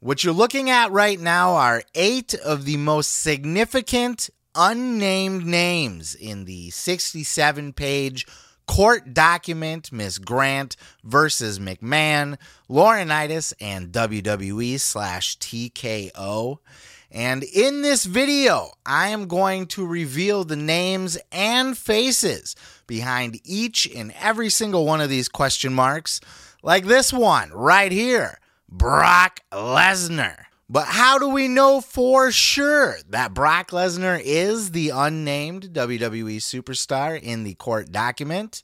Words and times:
What 0.00 0.22
you're 0.22 0.32
looking 0.32 0.70
at 0.70 0.92
right 0.92 1.18
now 1.18 1.54
are 1.54 1.82
eight 1.96 2.32
of 2.32 2.64
the 2.64 2.76
most 2.76 3.20
significant 3.20 4.30
unnamed 4.54 5.44
names 5.44 6.14
in 6.14 6.44
the 6.44 6.70
67 6.70 7.72
page 7.72 8.24
court 8.68 9.12
document 9.12 9.90
Miss 9.90 10.18
Grant 10.18 10.76
versus 11.02 11.58
McMahon, 11.58 12.36
Laurinaitis, 12.70 13.52
and 13.60 13.88
WWE 13.88 14.78
slash 14.78 15.36
TKO. 15.38 16.58
And 17.10 17.42
in 17.42 17.82
this 17.82 18.04
video, 18.04 18.70
I 18.86 19.08
am 19.08 19.26
going 19.26 19.66
to 19.68 19.84
reveal 19.84 20.44
the 20.44 20.54
names 20.54 21.18
and 21.32 21.76
faces 21.76 22.54
behind 22.86 23.40
each 23.42 23.90
and 23.92 24.14
every 24.20 24.48
single 24.48 24.86
one 24.86 25.00
of 25.00 25.10
these 25.10 25.28
question 25.28 25.74
marks, 25.74 26.20
like 26.62 26.84
this 26.84 27.12
one 27.12 27.50
right 27.50 27.90
here 27.90 28.38
Brock 28.68 29.40
Lesnar. 29.50 30.44
But 30.68 30.84
how 30.84 31.18
do 31.18 31.30
we 31.30 31.48
know 31.48 31.80
for 31.80 32.30
sure 32.30 32.96
that 33.08 33.32
Brock 33.32 33.70
Lesnar 33.70 34.20
is 34.22 34.72
the 34.72 34.90
unnamed 34.90 35.70
WWE 35.72 36.36
superstar 36.36 37.18
in 37.18 37.44
the 37.44 37.54
court 37.54 37.90
document? 37.90 38.62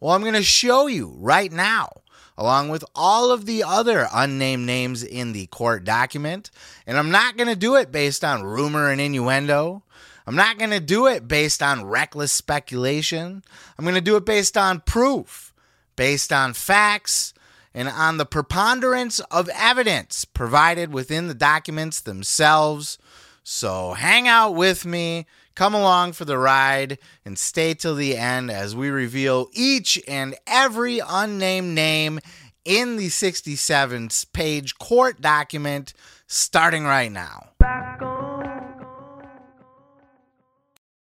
Well, 0.00 0.12
I'm 0.12 0.22
going 0.22 0.34
to 0.34 0.42
show 0.42 0.88
you 0.88 1.14
right 1.16 1.52
now, 1.52 1.92
along 2.36 2.70
with 2.70 2.84
all 2.96 3.30
of 3.30 3.46
the 3.46 3.62
other 3.62 4.08
unnamed 4.12 4.66
names 4.66 5.04
in 5.04 5.32
the 5.32 5.46
court 5.46 5.84
document. 5.84 6.50
And 6.88 6.98
I'm 6.98 7.12
not 7.12 7.36
going 7.36 7.48
to 7.48 7.54
do 7.54 7.76
it 7.76 7.92
based 7.92 8.24
on 8.24 8.42
rumor 8.42 8.90
and 8.90 9.00
innuendo. 9.00 9.84
I'm 10.26 10.34
not 10.34 10.58
going 10.58 10.70
to 10.70 10.80
do 10.80 11.06
it 11.06 11.28
based 11.28 11.62
on 11.62 11.84
reckless 11.84 12.32
speculation. 12.32 13.44
I'm 13.78 13.84
going 13.84 13.94
to 13.94 14.00
do 14.00 14.16
it 14.16 14.24
based 14.24 14.56
on 14.56 14.80
proof, 14.80 15.54
based 15.94 16.32
on 16.32 16.52
facts, 16.54 17.33
and 17.74 17.88
on 17.88 18.16
the 18.16 18.24
preponderance 18.24 19.18
of 19.30 19.50
evidence 19.52 20.24
provided 20.24 20.92
within 20.92 21.26
the 21.26 21.34
documents 21.34 22.00
themselves. 22.00 22.98
So 23.42 23.94
hang 23.94 24.28
out 24.28 24.54
with 24.54 24.86
me, 24.86 25.26
come 25.54 25.74
along 25.74 26.12
for 26.12 26.24
the 26.24 26.38
ride, 26.38 26.98
and 27.24 27.38
stay 27.38 27.74
till 27.74 27.96
the 27.96 28.16
end 28.16 28.50
as 28.50 28.76
we 28.76 28.88
reveal 28.88 29.48
each 29.52 30.00
and 30.06 30.36
every 30.46 31.00
unnamed 31.00 31.74
name 31.74 32.20
in 32.64 32.96
the 32.96 33.08
67 33.08 34.08
page 34.32 34.78
court 34.78 35.20
document 35.20 35.92
starting 36.26 36.84
right 36.84 37.12
now. 37.12 37.48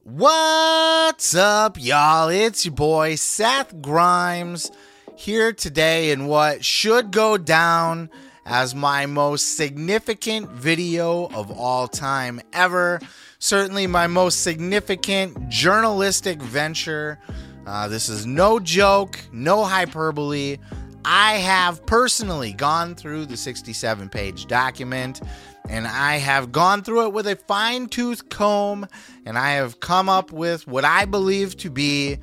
What's 0.03 1.35
up, 1.35 1.77
y'all? 1.81 2.29
It's 2.29 2.65
your 2.65 2.75
boy 2.75 3.17
Seth 3.17 3.81
Grimes 3.81 4.71
here 5.17 5.53
today 5.53 6.11
in 6.11 6.27
what 6.27 6.65
should 6.65 7.11
go 7.11 7.39
down 7.39 8.11
as 8.45 8.75
my 8.75 9.07
most 9.07 9.57
significant 9.57 10.49
video 10.51 11.27
of 11.29 11.51
all 11.51 11.89
time 11.89 12.41
ever. 12.53 13.01
Certainly, 13.39 13.87
my 13.87 14.07
most 14.07 14.43
significant 14.43 15.49
journalistic 15.49 16.41
venture. 16.41 17.19
Uh, 17.67 17.89
this 17.89 18.09
is 18.09 18.27
no 18.27 18.61
joke, 18.61 19.19
no 19.33 19.65
hyperbole. 19.65 20.59
I 21.05 21.35
have 21.35 21.85
personally 21.87 22.53
gone 22.53 22.95
through 22.95 23.27
the 23.27 23.37
67 23.37 24.09
page 24.11 24.47
document 24.47 25.21
and 25.69 25.87
I 25.87 26.17
have 26.17 26.53
gone 26.53 26.83
through 26.83 27.07
it 27.07 27.13
with 27.13 27.27
a 27.27 27.37
fine 27.37 27.87
tooth 27.87 28.29
comb 28.29 28.87
and 29.25 29.39
I 29.39 29.53
have 29.53 29.81
come 29.81 30.09
up 30.09 30.31
with 30.31 30.67
what 30.67 30.85
I 30.85 31.05
believe 31.05 31.57
to 31.59 31.71
be 31.71 32.19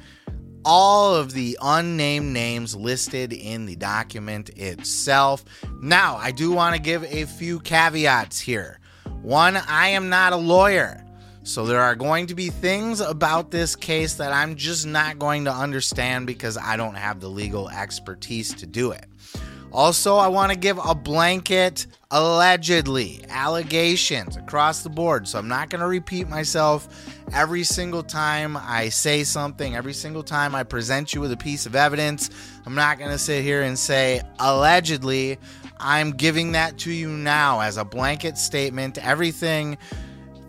all 0.65 1.15
of 1.15 1.33
the 1.33 1.57
unnamed 1.61 2.33
names 2.33 2.75
listed 2.75 3.33
in 3.33 3.65
the 3.65 3.75
document 3.75 4.49
itself. 4.57 5.43
Now, 5.81 6.17
I 6.17 6.31
do 6.31 6.51
want 6.51 6.75
to 6.75 6.81
give 6.81 7.03
a 7.03 7.25
few 7.25 7.59
caveats 7.59 8.39
here. 8.39 8.79
One, 9.21 9.57
I 9.57 9.89
am 9.89 10.09
not 10.09 10.33
a 10.33 10.37
lawyer. 10.37 11.03
So 11.43 11.65
there 11.65 11.81
are 11.81 11.95
going 11.95 12.27
to 12.27 12.35
be 12.35 12.49
things 12.49 13.01
about 13.01 13.51
this 13.51 13.75
case 13.75 14.13
that 14.15 14.31
I'm 14.31 14.55
just 14.55 14.85
not 14.85 15.19
going 15.19 15.43
to 15.45 15.51
understand 15.51 16.25
because 16.25 16.57
I 16.57 16.77
don't 16.77 16.95
have 16.95 17.19
the 17.19 17.27
legal 17.27 17.69
expertise 17.69 18.53
to 18.55 18.65
do 18.65 18.91
it. 18.91 19.05
Also, 19.73 20.17
I 20.17 20.27
want 20.27 20.51
to 20.51 20.57
give 20.57 20.77
a 20.77 20.93
blanket 20.93 21.87
allegedly 22.11 23.25
allegations 23.29 24.37
across 24.37 24.83
the 24.83 24.89
board. 24.89 25.27
So 25.27 25.39
I'm 25.39 25.47
not 25.47 25.71
going 25.71 25.81
to 25.81 25.87
repeat 25.87 26.29
myself 26.29 26.87
every 27.33 27.63
single 27.63 28.03
time 28.03 28.55
I 28.55 28.89
say 28.89 29.23
something, 29.23 29.75
every 29.75 29.93
single 29.93 30.21
time 30.21 30.53
I 30.53 30.61
present 30.61 31.15
you 31.15 31.21
with 31.21 31.31
a 31.31 31.37
piece 31.37 31.65
of 31.65 31.75
evidence. 31.75 32.29
I'm 32.67 32.75
not 32.75 32.99
going 32.99 33.09
to 33.09 33.17
sit 33.17 33.43
here 33.43 33.63
and 33.63 33.77
say 33.77 34.21
allegedly. 34.37 35.39
I'm 35.79 36.11
giving 36.11 36.51
that 36.51 36.77
to 36.79 36.91
you 36.91 37.09
now 37.09 37.61
as 37.61 37.77
a 37.77 37.83
blanket 37.83 38.37
statement. 38.37 38.99
Everything 38.99 39.79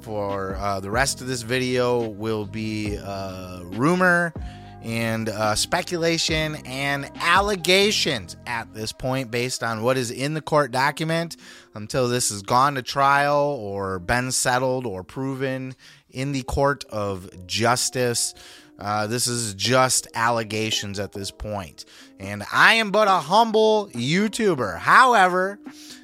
for 0.03 0.57
uh, 0.57 0.81
the 0.81 0.91
rest 0.91 1.23
of 1.23 1.27
this 1.27 1.41
video 1.41 2.09
will 2.09 2.45
be 2.45 2.99
uh, 3.03 3.63
rumor 3.65 4.35
and 4.85 5.31
uh, 5.31 5.55
speculation 5.55 6.57
and 6.67 7.11
allegations 7.17 8.37
at 8.47 8.73
this 8.75 8.93
point 8.93 9.31
based 9.31 9.63
on 9.63 9.83
what 9.83 9.97
is 9.97 10.11
in 10.11 10.35
the 10.35 10.43
court 10.43 10.71
document 10.71 11.37
until 11.75 12.07
this 12.09 12.29
has 12.29 12.43
gone 12.43 12.75
to 12.75 12.83
trial 12.83 13.59
or 13.61 13.99
been 13.99 14.31
settled 14.31 14.87
or 14.87 15.03
proven 15.03 15.75
in 16.11 16.33
the 16.33 16.43
court 16.43 16.85
of 16.91 17.47
justice. 17.47 18.35
Uh, 18.79 19.07
this 19.07 19.27
is 19.27 19.55
just 19.55 20.07
allegations 20.15 20.99
at 20.99 21.13
this 21.13 21.31
point. 21.31 21.87
And 22.21 22.45
I 22.53 22.75
am 22.75 22.91
but 22.91 23.09
a 23.09 23.21
humble 23.21 23.89
YouTuber. 23.95 24.79
However, 24.79 25.59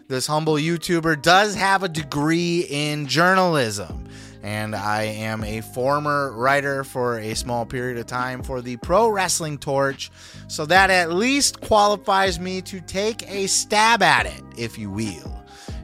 this 0.09 0.27
humble 0.27 0.55
YouTuber 0.55 1.23
does 1.23 1.55
have 1.55 1.83
a 1.83 1.89
degree 1.89 2.67
in 2.69 3.07
journalism 3.07 4.09
and 4.43 4.75
I 4.75 5.03
am 5.03 5.45
a 5.45 5.61
former 5.61 6.33
writer 6.33 6.84
for 6.84 7.19
a 7.19 7.34
small 7.34 7.67
period 7.67 7.99
of 7.99 8.06
time 8.06 8.43
for 8.43 8.61
the 8.61 8.77
Pro 8.78 9.09
Wrestling 9.09 9.59
Torch, 9.59 10.11
so 10.49 10.67
that 10.67 10.91
at 10.91 11.12
least 11.12 11.61
qualifies 11.61 12.41
me 12.41 12.62
to 12.62 12.81
take 12.81 13.28
a 13.31 13.47
stab 13.47 14.03
at 14.03 14.27
it, 14.27 14.43
if 14.56 14.78
you 14.78 14.91
will. 14.91 15.37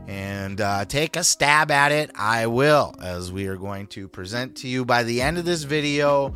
And 0.08 0.60
uh, 0.60 0.84
take 0.84 1.16
a 1.16 1.24
stab 1.24 1.70
at 1.70 1.90
it, 1.90 2.10
I 2.14 2.46
will, 2.46 2.94
as 3.02 3.32
we 3.32 3.48
are 3.48 3.56
going 3.56 3.88
to 3.88 4.08
present 4.08 4.56
to 4.58 4.68
you 4.68 4.84
by 4.84 5.02
the 5.02 5.20
end 5.20 5.36
of 5.38 5.44
this 5.44 5.64
video. 5.64 6.34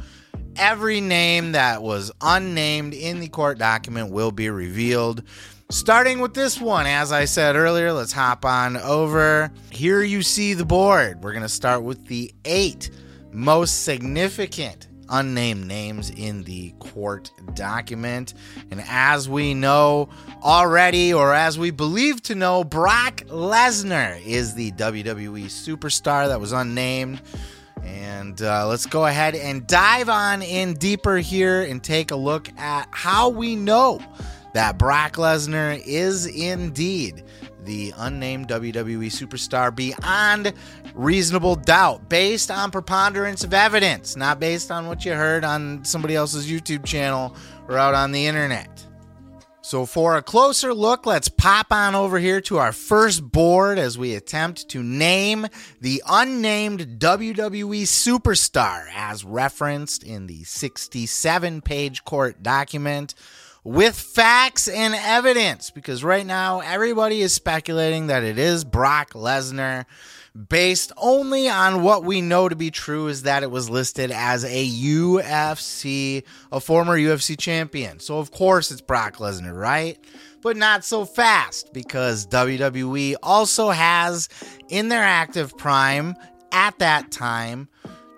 Every 0.57 1.01
name 1.01 1.53
that 1.53 1.81
was 1.81 2.11
unnamed 2.21 2.95
in 2.95 3.21
the 3.21 3.29
court 3.29 3.59
document 3.59 4.11
will 4.11 4.33
be 4.33 4.51
revealed. 4.51 5.23
Starting 5.71 6.19
with 6.19 6.35
this 6.35 6.61
one, 6.61 6.85
as 6.85 7.13
I 7.13 7.27
said 7.27 7.55
earlier, 7.55 7.93
let's 7.93 8.11
hop 8.11 8.45
on 8.45 8.77
over. 8.77 9.53
Here 9.71 10.03
you 10.03 10.21
see 10.21 10.53
the 10.53 10.65
board. 10.65 11.23
We're 11.23 11.31
going 11.31 11.45
to 11.45 11.49
start 11.49 11.85
with 11.85 12.07
the 12.07 12.35
eight 12.45 12.91
most 13.31 13.85
significant 13.85 14.89
unnamed 15.11 15.69
names 15.69 16.11
in 16.11 16.43
the 16.43 16.73
court 16.81 17.31
document. 17.55 18.35
And 18.73 18.83
as 18.89 19.29
we 19.29 19.55
know 19.55 20.09
already, 20.43 21.15
or 21.15 21.33
as 21.33 21.57
we 21.57 21.71
believe 21.71 22.21
to 22.23 22.35
know, 22.35 22.65
Brock 22.65 23.19
Lesnar 23.29 24.21
is 24.27 24.55
the 24.55 24.73
WWE 24.73 25.45
superstar 25.45 26.27
that 26.27 26.41
was 26.41 26.51
unnamed. 26.51 27.23
And 27.85 28.43
uh, 28.43 28.67
let's 28.67 28.87
go 28.87 29.07
ahead 29.07 29.37
and 29.37 29.69
dive 29.69 30.09
on 30.09 30.43
in 30.43 30.75
deeper 30.75 31.19
here 31.19 31.63
and 31.63 31.81
take 31.81 32.11
a 32.11 32.17
look 32.17 32.49
at 32.59 32.89
how 32.91 33.29
we 33.29 33.55
know 33.55 34.01
that 34.55 34.79
Brock 34.79 35.15
Lesnar 35.15 35.83
is 35.85 36.27
indeed 36.27 37.25
the 37.65 37.93
unnamed 37.97 38.49
WWE 38.49 39.07
superstar 39.07 39.75
beyond 39.75 40.53
reasonable 40.95 41.57
doubt, 41.57 42.09
based 42.09 42.51
on 42.51 42.71
preponderance 42.71 43.45
of 43.45 43.55
evidence, 43.55 44.17
not 44.17 44.41
based 44.41 44.71
on 44.71 44.87
what 44.87 45.05
you 45.05 45.13
heard 45.13 45.45
on 45.45 45.85
somebody 45.85 46.15
else's 46.15 46.51
YouTube 46.51 46.85
channel 46.85 47.35
or 47.69 47.79
out 47.79 47.95
on 47.95 48.13
the 48.13 48.27
internet. 48.27 48.87
So, 49.63 49.87
for 49.87 50.17
a 50.17 50.23
closer 50.23 50.75
look, 50.75 51.07
let's 51.07 51.29
pop 51.29 51.67
on 51.71 51.95
over 51.95 52.19
here 52.19 52.41
to 52.41 52.59
our 52.59 52.73
first 52.73 53.23
board 53.23 53.79
as 53.79 53.97
we 53.97 54.15
attempt 54.15 54.69
to 54.71 54.83
name 54.83 55.47
the 55.81 56.03
unnamed 56.09 56.99
WWE 56.99 57.83
superstar 57.83 58.87
as 58.93 59.25
referenced 59.25 60.03
in 60.03 60.27
the 60.27 60.43
67 60.45 61.61
page 61.61 62.05
court 62.05 62.43
document 62.43 63.15
with 63.65 63.95
facts 63.95 64.69
and 64.69 64.95
evidence 64.95 65.71
because 65.71 66.03
right 66.03 66.27
now 66.27 66.61
everybody 66.61 67.21
is 67.21 67.33
speculating 67.33 68.07
that 68.07 68.23
it 68.23 68.39
is 68.39 68.65
Brock 68.65 69.13
Lesnar 69.13 69.85
based 70.49 70.93
only 70.97 71.49
on 71.49 71.83
what 71.83 72.05
we 72.05 72.21
know 72.21 72.49
to 72.49 72.57
be 72.57 72.71
true 72.71 73.09
is 73.09 73.23
that 73.23 73.43
it 73.43 73.51
was 73.51 73.69
listed 73.69 74.11
as 74.11 74.45
a 74.45 74.69
UFC, 74.69 76.23
a 76.53 76.61
former 76.61 76.97
UFC 76.97 77.37
champion. 77.39 77.99
So, 77.99 78.19
of 78.19 78.31
course, 78.31 78.71
it's 78.71 78.81
Brock 78.81 79.17
Lesnar, 79.17 79.59
right? 79.59 79.99
But 80.41 80.57
not 80.57 80.85
so 80.85 81.05
fast 81.05 81.73
because 81.73 82.27
WWE 82.29 83.17
also 83.23 83.71
has 83.71 84.29
in 84.69 84.89
their 84.89 85.03
active 85.03 85.57
prime 85.59 86.15
at 86.53 86.79
that 86.79 87.11
time 87.11 87.69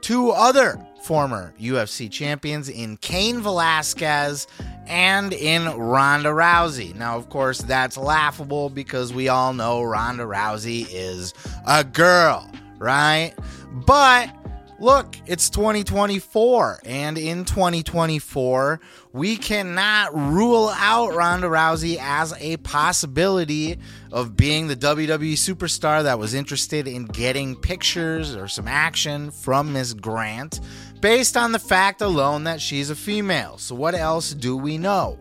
two 0.02 0.30
other 0.30 0.84
former 1.02 1.52
UFC 1.58 2.10
champions 2.10 2.68
in 2.68 2.96
Cain 2.98 3.40
Velasquez 3.40 4.46
and 4.87 5.32
in 5.32 5.67
Ronda 5.76 6.31
Rousey. 6.31 6.94
Now, 6.94 7.17
of 7.17 7.29
course, 7.29 7.58
that's 7.58 7.96
laughable 7.96 8.69
because 8.70 9.12
we 9.12 9.29
all 9.29 9.52
know 9.52 9.82
Ronda 9.82 10.25
Rousey 10.25 10.87
is 10.90 11.34
a 11.67 11.84
girl, 11.84 12.50
right? 12.79 13.34
But 13.73 14.34
look, 14.82 15.17
it's 15.26 15.49
2024, 15.49 16.81
and 16.84 17.17
in 17.17 17.44
2024, 17.44 18.81
we 19.12 19.37
cannot 19.37 20.14
rule 20.14 20.70
out 20.76 21.14
Ronda 21.14 21.46
Rousey 21.46 21.99
as 22.00 22.35
a 22.40 22.56
possibility 22.58 23.78
of 24.11 24.37
being 24.37 24.67
the 24.67 24.76
WWE 24.76 25.35
superstar 25.35 26.02
that 26.02 26.19
was 26.19 26.35
interested 26.35 26.88
in 26.88 27.06
getting 27.06 27.55
pictures 27.55 28.35
or 28.35 28.49
some 28.49 28.67
action 28.67 29.31
from 29.31 29.73
Miss 29.73 29.94
Grant 29.94 30.61
based 31.02 31.37
on 31.37 31.52
the 31.52 31.58
fact 31.58 32.00
alone 32.00 32.44
that 32.44 32.60
she's 32.60 32.88
a 32.88 32.96
female. 32.96 33.58
So, 33.58 33.75
what 33.75 33.94
else 33.94 34.32
do 34.32 34.56
we 34.56 34.78
know? 34.78 35.19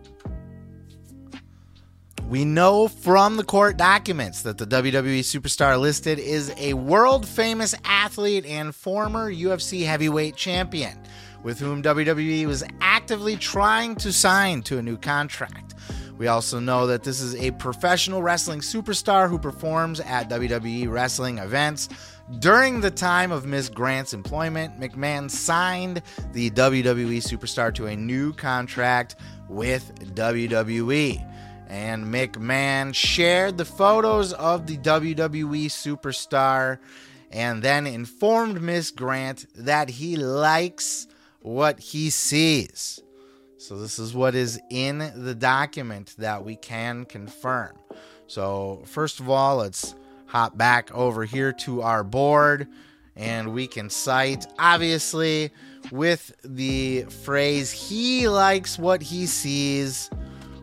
We 2.28 2.46
know 2.46 2.88
from 2.88 3.36
the 3.36 3.44
court 3.44 3.76
documents 3.76 4.40
that 4.42 4.56
the 4.56 4.66
WWE 4.66 5.20
superstar 5.20 5.78
listed 5.78 6.18
is 6.18 6.50
a 6.56 6.72
world 6.72 7.28
famous 7.28 7.74
athlete 7.84 8.46
and 8.46 8.74
former 8.74 9.30
UFC 9.30 9.84
heavyweight 9.84 10.34
champion 10.36 10.98
with 11.42 11.58
whom 11.58 11.82
WWE 11.82 12.46
was 12.46 12.64
actively 12.80 13.36
trying 13.36 13.96
to 13.96 14.12
sign 14.12 14.62
to 14.62 14.78
a 14.78 14.82
new 14.82 14.96
contract. 14.96 15.74
We 16.16 16.28
also 16.28 16.60
know 16.60 16.86
that 16.86 17.02
this 17.02 17.20
is 17.20 17.34
a 17.34 17.50
professional 17.50 18.22
wrestling 18.22 18.60
superstar 18.60 19.28
who 19.28 19.38
performs 19.38 19.98
at 19.98 20.30
WWE 20.30 20.88
wrestling 20.88 21.38
events. 21.38 21.88
During 22.38 22.80
the 22.80 22.90
time 22.90 23.32
of 23.32 23.46
Miss 23.46 23.68
Grant's 23.68 24.14
employment, 24.14 24.80
McMahon 24.80 25.30
signed 25.30 26.02
the 26.32 26.50
WWE 26.50 27.18
superstar 27.18 27.74
to 27.74 27.86
a 27.86 27.96
new 27.96 28.32
contract 28.32 29.16
with 29.48 29.94
WWE 30.14 31.28
and 31.72 32.04
McMahon 32.04 32.94
shared 32.94 33.56
the 33.56 33.64
photos 33.64 34.34
of 34.34 34.66
the 34.66 34.76
WWE 34.76 35.66
superstar 35.66 36.78
and 37.30 37.62
then 37.62 37.86
informed 37.86 38.60
Miss 38.60 38.90
Grant 38.90 39.46
that 39.54 39.88
he 39.88 40.16
likes 40.16 41.08
what 41.40 41.80
he 41.80 42.10
sees. 42.10 43.00
So, 43.56 43.78
this 43.78 43.98
is 43.98 44.12
what 44.12 44.34
is 44.34 44.60
in 44.70 44.98
the 45.14 45.34
document 45.34 46.14
that 46.18 46.44
we 46.44 46.56
can 46.56 47.06
confirm. 47.06 47.78
So, 48.26 48.82
first 48.86 49.18
of 49.20 49.30
all, 49.30 49.56
let's 49.58 49.94
hop 50.32 50.56
back 50.56 50.90
over 50.92 51.24
here 51.24 51.52
to 51.52 51.82
our 51.82 52.02
board 52.02 52.66
and 53.14 53.52
we 53.52 53.66
can 53.66 53.90
cite, 53.90 54.46
obviously, 54.58 55.50
with 55.90 56.32
the 56.42 57.02
phrase, 57.02 57.70
he 57.70 58.26
likes 58.26 58.78
what 58.78 59.02
he 59.02 59.26
sees 59.26 60.10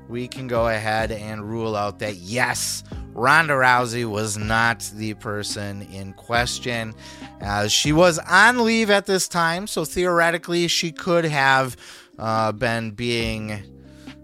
we 0.10 0.27
can 0.27 0.48
go 0.48 0.68
ahead 0.68 1.12
and 1.12 1.48
rule 1.48 1.75
out 1.75 2.00
that 2.00 2.16
yes, 2.16 2.83
Ronda 3.13 3.54
Rousey 3.54 4.10
was 4.10 4.38
not 4.38 4.89
the 4.95 5.13
person 5.13 5.83
in 5.83 6.13
question. 6.13 6.95
As 7.39 7.71
she 7.71 7.94
was 7.94 8.18
on 8.19 8.66
leave 8.66 8.89
at 8.89 9.06
this 9.06 9.27
time, 9.27 9.68
so 9.68 9.86
theoretically 9.86 10.68
she 10.68 10.92
could 10.92 11.25
have 11.25 11.77
uh, 12.18 12.51
been 12.51 12.92
being 12.92 13.62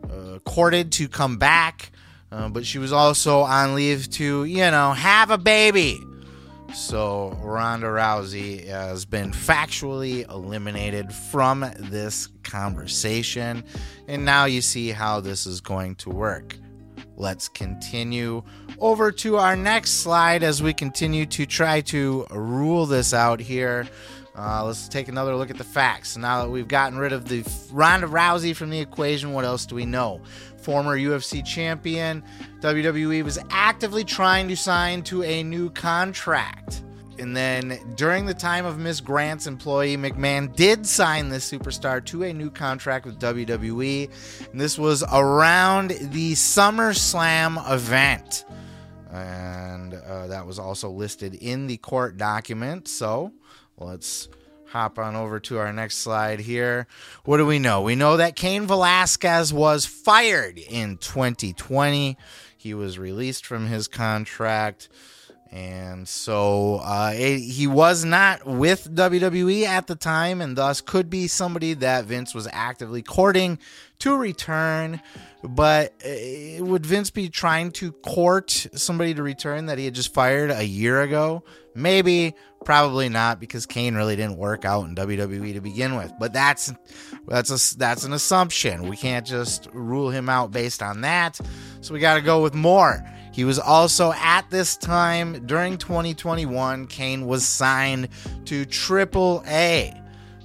uh, 0.10 0.40
courted 0.44 0.92
to 0.94 1.08
come 1.08 1.38
back, 1.38 1.92
uh, 2.36 2.50
but 2.50 2.66
she 2.66 2.80
was 2.80 2.92
also 2.92 3.40
on 3.40 3.76
leave 3.76 4.10
to, 4.10 4.44
you 4.44 4.70
know, 4.70 4.92
have 4.92 5.32
a 5.32 5.38
baby. 5.38 6.02
So 6.74 7.30
Ronda 7.42 7.88
Rousey 7.88 8.68
has 8.68 9.06
been 9.06 9.32
factually 9.32 10.30
eliminated 10.30 11.14
from 11.14 11.62
this 11.80 12.28
conversation. 12.44 13.64
And 14.10 14.26
now 14.26 14.46
you 14.46 14.60
see 14.60 14.90
how 14.90 15.22
this 15.22 15.46
is 15.46 15.62
going 15.62 15.96
to 15.96 16.10
work. 16.10 16.58
Let's 17.16 17.48
continue 17.48 18.44
over 18.80 19.14
to 19.14 19.38
our 19.38 19.56
next 19.56 20.02
slide 20.02 20.44
as 20.44 20.62
we 20.62 20.74
continue 20.74 21.26
to 21.28 21.46
try 21.46 21.80
to 21.82 22.26
rule 22.32 22.86
this 22.86 23.14
out 23.14 23.40
here. 23.40 23.88
Uh, 24.38 24.66
let's 24.66 24.90
take 24.90 25.08
another 25.08 25.34
look 25.34 25.50
at 25.50 25.58
the 25.58 25.64
facts. 25.64 26.18
Now 26.18 26.44
that 26.44 26.50
we've 26.50 26.68
gotten 26.68 26.98
rid 26.98 27.14
of 27.14 27.30
the 27.30 27.46
Ronda 27.72 28.08
Rousey 28.08 28.54
from 28.54 28.70
the 28.70 28.80
equation, 28.80 29.32
what 29.32 29.46
else 29.46 29.66
do 29.66 29.76
we 29.76 29.86
know? 29.86 30.22
Former 30.66 30.98
UFC 30.98 31.46
champion, 31.46 32.24
WWE 32.62 33.24
was 33.24 33.38
actively 33.52 34.04
trying 34.04 34.48
to 34.48 34.58
sign 34.58 35.04
to 35.04 35.22
a 35.22 35.44
new 35.44 35.70
contract. 35.70 36.82
And 37.20 37.38
then 37.38 37.80
during 37.96 38.26
the 38.26 38.34
time 38.34 38.66
of 38.66 38.80
Miss 38.80 39.00
Grant's 39.00 39.46
employee, 39.46 39.96
McMahon 39.96 40.56
did 40.56 40.88
sign 40.88 41.30
this 41.30 41.48
superstar 41.48 42.04
to 42.06 42.24
a 42.24 42.34
new 42.34 42.50
contract 42.50 43.06
with 43.06 43.20
WWE. 43.20 44.10
And 44.52 44.60
this 44.60 44.80
was 44.80 45.04
around 45.14 45.92
the 45.92 46.34
SummerSlam 46.34 47.72
event. 47.72 48.46
And 49.12 49.94
uh, 49.94 50.26
that 50.26 50.48
was 50.48 50.58
also 50.58 50.90
listed 50.90 51.36
in 51.36 51.68
the 51.68 51.78
court 51.78 52.18
document. 52.18 52.88
So 52.88 53.32
let's 53.78 54.30
hop 54.70 55.00
on 55.00 55.16
over 55.16 55.40
to 55.42 55.58
our 55.58 55.72
next 55.72 55.98
slide 55.98 56.40
here. 56.40 56.88
What 57.24 57.38
do 57.38 57.46
we 57.46 57.60
know? 57.60 57.82
We 57.82 57.96
know 57.96 58.18
that 58.18 58.36
Cain 58.36 58.68
Velasquez 58.68 59.54
was 59.54 59.86
fired 59.86 60.58
in 60.58 60.98
2020. 60.98 62.18
He 62.58 62.74
was 62.74 62.98
released 62.98 63.46
from 63.46 63.68
his 63.68 63.88
contract. 63.88 64.90
And 65.52 66.08
so 66.08 66.82
uh, 66.84 67.14
it, 67.16 67.40
he 67.40 67.68
was 67.68 68.04
not 68.04 68.46
with 68.46 68.94
WWE 68.94 69.64
at 69.64 69.88
the 69.88 69.96
time, 69.96 70.42
and 70.42 70.58
thus 70.58 70.82
could 70.82 71.10
be 71.10 71.28
somebody 71.28 71.74
that 71.76 72.06
Vince 72.06 72.36
was 72.36 72.48
actively 72.52 73.02
courting 73.02 73.60
to 74.00 74.18
return. 74.18 75.02
But 75.50 75.94
uh, 76.06 76.64
would 76.64 76.86
Vince 76.86 77.10
be 77.10 77.30
trying 77.30 77.72
to 77.74 77.92
court 77.92 78.68
somebody 78.74 79.14
to 79.14 79.24
return 79.24 79.68
that 79.68 79.78
he 79.78 79.86
had 79.86 79.96
just 79.96 80.14
fired 80.14 80.52
a 80.52 80.64
year 80.64 81.02
ago? 81.02 81.44
Maybe, 81.74 82.36
probably 82.64 83.10
not, 83.10 83.40
because 83.40 83.66
Cain 83.66 83.96
really 83.96 84.16
didn't 84.16 84.38
work 84.38 84.64
out 84.66 84.86
in 84.86 84.96
WWE 84.96 85.54
to 85.54 85.62
begin 85.62 85.96
with. 85.96 86.14
But 86.20 86.34
that's 86.34 86.74
that's 87.28 87.50
a 87.74 87.78
that's 87.78 88.06
an 88.06 88.14
assumption. 88.14 88.88
We 88.88 88.96
can't 88.96 89.26
just 89.26 89.68
rule 89.74 90.10
him 90.10 90.30
out 90.30 90.52
based 90.52 90.82
on 90.82 91.02
that. 91.02 91.40
So 91.82 91.94
we 91.94 92.00
got 92.00 92.16
to 92.16 92.22
go 92.22 92.42
with 92.42 92.54
more. 92.54 93.04
He 93.34 93.44
was 93.44 93.60
also 93.60 94.14
at 94.14 94.50
this 94.50 94.78
time 94.78 95.46
during 95.46 95.78
2021, 95.78 96.88
Cain 96.88 97.26
was 97.26 97.46
signed 97.46 98.08
to 98.46 98.66
Triple 98.66 99.44
A. 99.46 99.94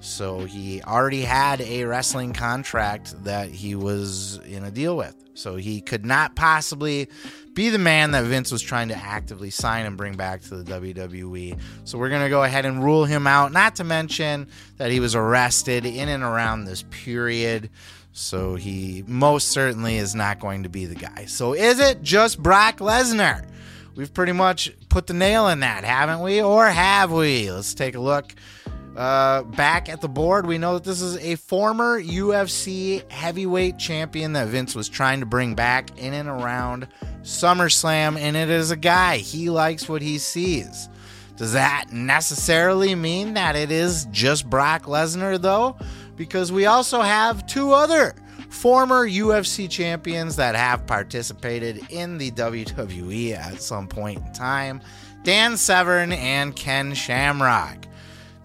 So 0.00 0.40
he 0.40 0.82
already 0.82 1.22
had 1.22 1.60
a 1.60 1.84
wrestling 1.84 2.32
contract 2.32 3.22
that 3.24 3.50
he 3.50 3.74
was 3.74 4.38
in 4.46 4.64
a 4.64 4.70
deal 4.70 4.96
with. 4.96 5.14
So 5.34 5.56
he 5.56 5.80
could 5.80 6.04
not 6.04 6.34
possibly 6.34 7.08
be 7.54 7.68
the 7.70 7.78
man 7.78 8.10
that 8.12 8.24
Vince 8.24 8.50
was 8.50 8.62
trying 8.62 8.88
to 8.88 8.96
actively 8.96 9.50
sign 9.50 9.86
and 9.86 9.96
bring 9.96 10.16
back 10.16 10.42
to 10.42 10.56
the 10.56 10.80
WWE. 10.80 11.58
So 11.84 11.98
we're 11.98 12.08
going 12.08 12.22
to 12.22 12.28
go 12.28 12.44
ahead 12.44 12.64
and 12.64 12.82
rule 12.82 13.04
him 13.04 13.26
out, 13.26 13.52
not 13.52 13.76
to 13.76 13.84
mention 13.84 14.48
that 14.78 14.90
he 14.90 15.00
was 15.00 15.14
arrested 15.14 15.84
in 15.84 16.08
and 16.08 16.22
around 16.22 16.64
this 16.64 16.84
period. 16.90 17.70
So 18.12 18.54
he 18.54 19.04
most 19.06 19.48
certainly 19.48 19.96
is 19.96 20.14
not 20.14 20.40
going 20.40 20.62
to 20.64 20.68
be 20.68 20.86
the 20.86 20.94
guy. 20.94 21.26
So 21.26 21.54
is 21.54 21.78
it 21.78 22.02
just 22.02 22.42
Brock 22.42 22.78
Lesnar? 22.78 23.46
We've 23.94 24.12
pretty 24.12 24.32
much 24.32 24.72
put 24.88 25.06
the 25.06 25.14
nail 25.14 25.48
in 25.48 25.60
that, 25.60 25.84
haven't 25.84 26.20
we? 26.20 26.42
Or 26.42 26.66
have 26.66 27.12
we? 27.12 27.50
Let's 27.50 27.74
take 27.74 27.94
a 27.94 28.00
look. 28.00 28.34
Uh, 29.00 29.42
back 29.44 29.88
at 29.88 30.00
the 30.00 30.08
board, 30.08 30.46
we 30.46 30.58
know 30.58 30.74
that 30.74 30.84
this 30.84 31.00
is 31.00 31.16
a 31.18 31.36
former 31.36 32.00
UFC 32.00 33.10
heavyweight 33.10 33.78
champion 33.78 34.34
that 34.34 34.48
Vince 34.48 34.74
was 34.74 34.88
trying 34.88 35.20
to 35.20 35.26
bring 35.26 35.54
back 35.54 35.96
in 35.98 36.12
and 36.12 36.28
around 36.28 36.86
SummerSlam, 37.22 38.18
and 38.18 38.36
it 38.36 38.50
is 38.50 38.70
a 38.70 38.76
guy. 38.76 39.16
He 39.16 39.48
likes 39.48 39.88
what 39.88 40.02
he 40.02 40.18
sees. 40.18 40.88
Does 41.36 41.54
that 41.54 41.86
necessarily 41.90 42.94
mean 42.94 43.34
that 43.34 43.56
it 43.56 43.70
is 43.70 44.04
just 44.10 44.50
Brock 44.50 44.82
Lesnar, 44.82 45.40
though? 45.40 45.76
because 46.20 46.52
we 46.52 46.66
also 46.66 47.00
have 47.00 47.46
two 47.46 47.72
other 47.72 48.14
former 48.50 49.08
UFC 49.08 49.70
champions 49.70 50.36
that 50.36 50.54
have 50.54 50.86
participated 50.86 51.80
in 51.88 52.18
the 52.18 52.30
WWE 52.32 53.34
at 53.34 53.62
some 53.62 53.88
point 53.88 54.18
in 54.18 54.32
time 54.34 54.82
Dan 55.22 55.56
Severn 55.56 56.12
and 56.12 56.54
Ken 56.54 56.92
Shamrock. 56.92 57.86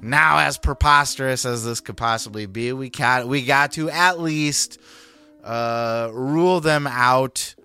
Now, 0.05 0.37
as 0.37 0.59
preposterous 0.59 1.45
as 1.45 1.65
this 1.65 1.81
could 1.81 1.97
possibly 1.97 2.45
be, 2.45 2.71
we 2.73 2.89
got, 2.89 3.27
we 3.27 3.43
got 3.43 3.71
to 3.71 3.89
at 3.89 4.19
least 4.19 4.79
uh, 5.43 6.09
rule 6.13 6.59
them 6.61 6.85
out 6.85 7.55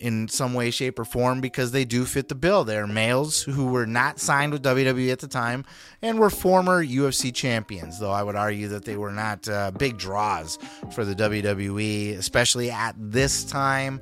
in 0.00 0.26
some 0.26 0.54
way, 0.54 0.72
shape, 0.72 0.98
or 0.98 1.04
form 1.04 1.40
because 1.40 1.70
they 1.70 1.84
do 1.84 2.04
fit 2.04 2.28
the 2.28 2.34
bill. 2.34 2.64
They're 2.64 2.86
males 2.86 3.42
who 3.42 3.66
were 3.66 3.86
not 3.86 4.18
signed 4.18 4.52
with 4.52 4.62
WWE 4.64 5.12
at 5.12 5.20
the 5.20 5.28
time 5.28 5.64
and 6.02 6.18
were 6.18 6.30
former 6.30 6.84
UFC 6.84 7.32
champions, 7.32 8.00
though 8.00 8.10
I 8.10 8.24
would 8.24 8.36
argue 8.36 8.68
that 8.68 8.84
they 8.84 8.96
were 8.96 9.12
not 9.12 9.48
uh, 9.48 9.70
big 9.70 9.96
draws 9.96 10.58
for 10.92 11.04
the 11.04 11.14
WWE, 11.14 12.18
especially 12.18 12.70
at 12.70 12.96
this 12.98 13.44
time. 13.44 14.00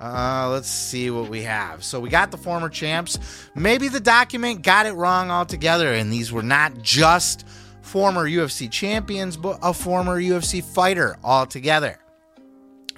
Uh, 0.00 0.48
let's 0.50 0.68
see 0.68 1.10
what 1.10 1.28
we 1.28 1.42
have. 1.42 1.84
So 1.84 2.00
we 2.00 2.08
got 2.08 2.30
the 2.30 2.38
former 2.38 2.70
champs. 2.70 3.18
Maybe 3.54 3.88
the 3.88 4.00
document 4.00 4.62
got 4.62 4.86
it 4.86 4.92
wrong 4.92 5.30
altogether, 5.30 5.92
and 5.92 6.10
these 6.10 6.32
were 6.32 6.42
not 6.42 6.80
just 6.80 7.46
former 7.82 8.26
UFC 8.26 8.70
champions, 8.70 9.36
but 9.36 9.58
a 9.62 9.74
former 9.74 10.20
UFC 10.20 10.64
fighter 10.64 11.18
altogether. 11.22 11.98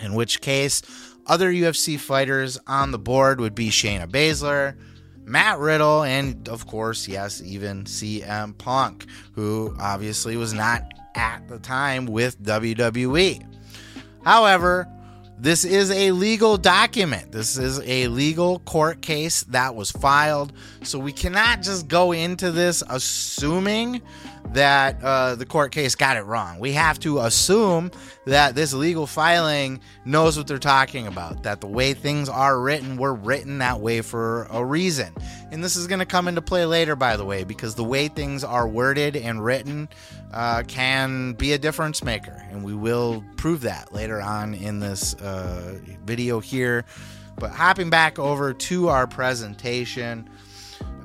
In 0.00 0.14
which 0.14 0.40
case, 0.40 0.82
other 1.26 1.52
UFC 1.52 1.99
fighters 1.99 2.59
on 2.66 2.92
the 2.92 2.99
board 2.99 3.40
would 3.40 3.54
be 3.54 3.71
Shayna 3.71 4.09
Baszler, 4.09 4.76
Matt 5.25 5.59
Riddle, 5.59 6.02
and 6.02 6.49
of 6.49 6.66
course, 6.66 7.09
yes, 7.09 7.42
even 7.44 7.85
CM 7.85 8.56
Punk, 8.59 9.06
who 9.32 9.75
obviously 9.80 10.37
was 10.37 10.52
not 10.52 10.82
at 11.16 11.49
the 11.49 11.59
time 11.59 12.06
with 12.06 12.40
WWE. 12.42 13.44
However, 14.25 14.88
this 15.42 15.64
is 15.64 15.90
a 15.90 16.12
legal 16.12 16.56
document. 16.56 17.32
This 17.32 17.58
is 17.58 17.80
a 17.80 18.06
legal 18.06 18.61
court 18.61 19.02
case 19.02 19.42
that 19.49 19.75
was 19.75 19.90
filed. 19.90 20.52
So 20.84 21.00
we 21.00 21.11
cannot 21.11 21.62
just 21.62 21.88
go 21.88 22.12
into 22.12 22.52
this 22.52 22.80
assuming 22.88 24.02
that 24.50 25.02
uh, 25.02 25.34
the 25.34 25.46
court 25.46 25.72
case 25.72 25.94
got 25.94 26.16
it 26.16 26.22
wrong. 26.22 26.58
We 26.58 26.72
have 26.72 26.99
to 27.00 27.20
assume 27.20 27.90
that 28.26 28.54
this 28.54 28.75
legal 28.75 29.06
filing 29.06 29.80
knows 30.04 30.37
what 30.37 30.46
they're 30.46 30.58
talking 30.58 31.06
about, 31.06 31.42
that 31.44 31.61
the 31.61 31.66
way 31.66 31.94
things 31.94 32.28
are 32.28 32.61
written 32.61 32.96
were 32.96 33.14
written 33.14 33.58
that 33.58 33.80
way 33.80 34.02
for 34.02 34.46
a 34.50 34.64
reason. 34.64 35.14
And 35.50 35.64
this 35.64 35.76
is 35.76 35.87
going 35.87 36.00
to 36.00 36.06
come 36.06 36.28
into 36.28 36.42
play 36.42 36.66
later, 36.66 36.96
by 36.96 37.16
the 37.16 37.25
way, 37.25 37.44
because 37.44 37.75
the 37.75 37.84
way 37.84 38.08
things 38.08 38.44
are 38.44 38.68
worded 38.68 39.16
and 39.16 39.42
written 39.44 39.88
uh, 40.32 40.62
can 40.66 41.32
be 41.34 41.52
a 41.52 41.58
difference 41.58 42.02
maker. 42.02 42.44
And 42.50 42.62
we 42.62 42.75
will 42.75 43.25
prove 43.37 43.62
that 43.62 43.92
later 43.92 44.20
on 44.20 44.54
in 44.54 44.80
this 44.80 45.14
uh, 45.14 45.78
video 46.04 46.40
here. 46.40 46.84
But 47.37 47.50
hopping 47.50 47.90
back 47.90 48.18
over 48.18 48.52
to 48.52 48.88
our 48.88 49.06
presentation. 49.06 50.28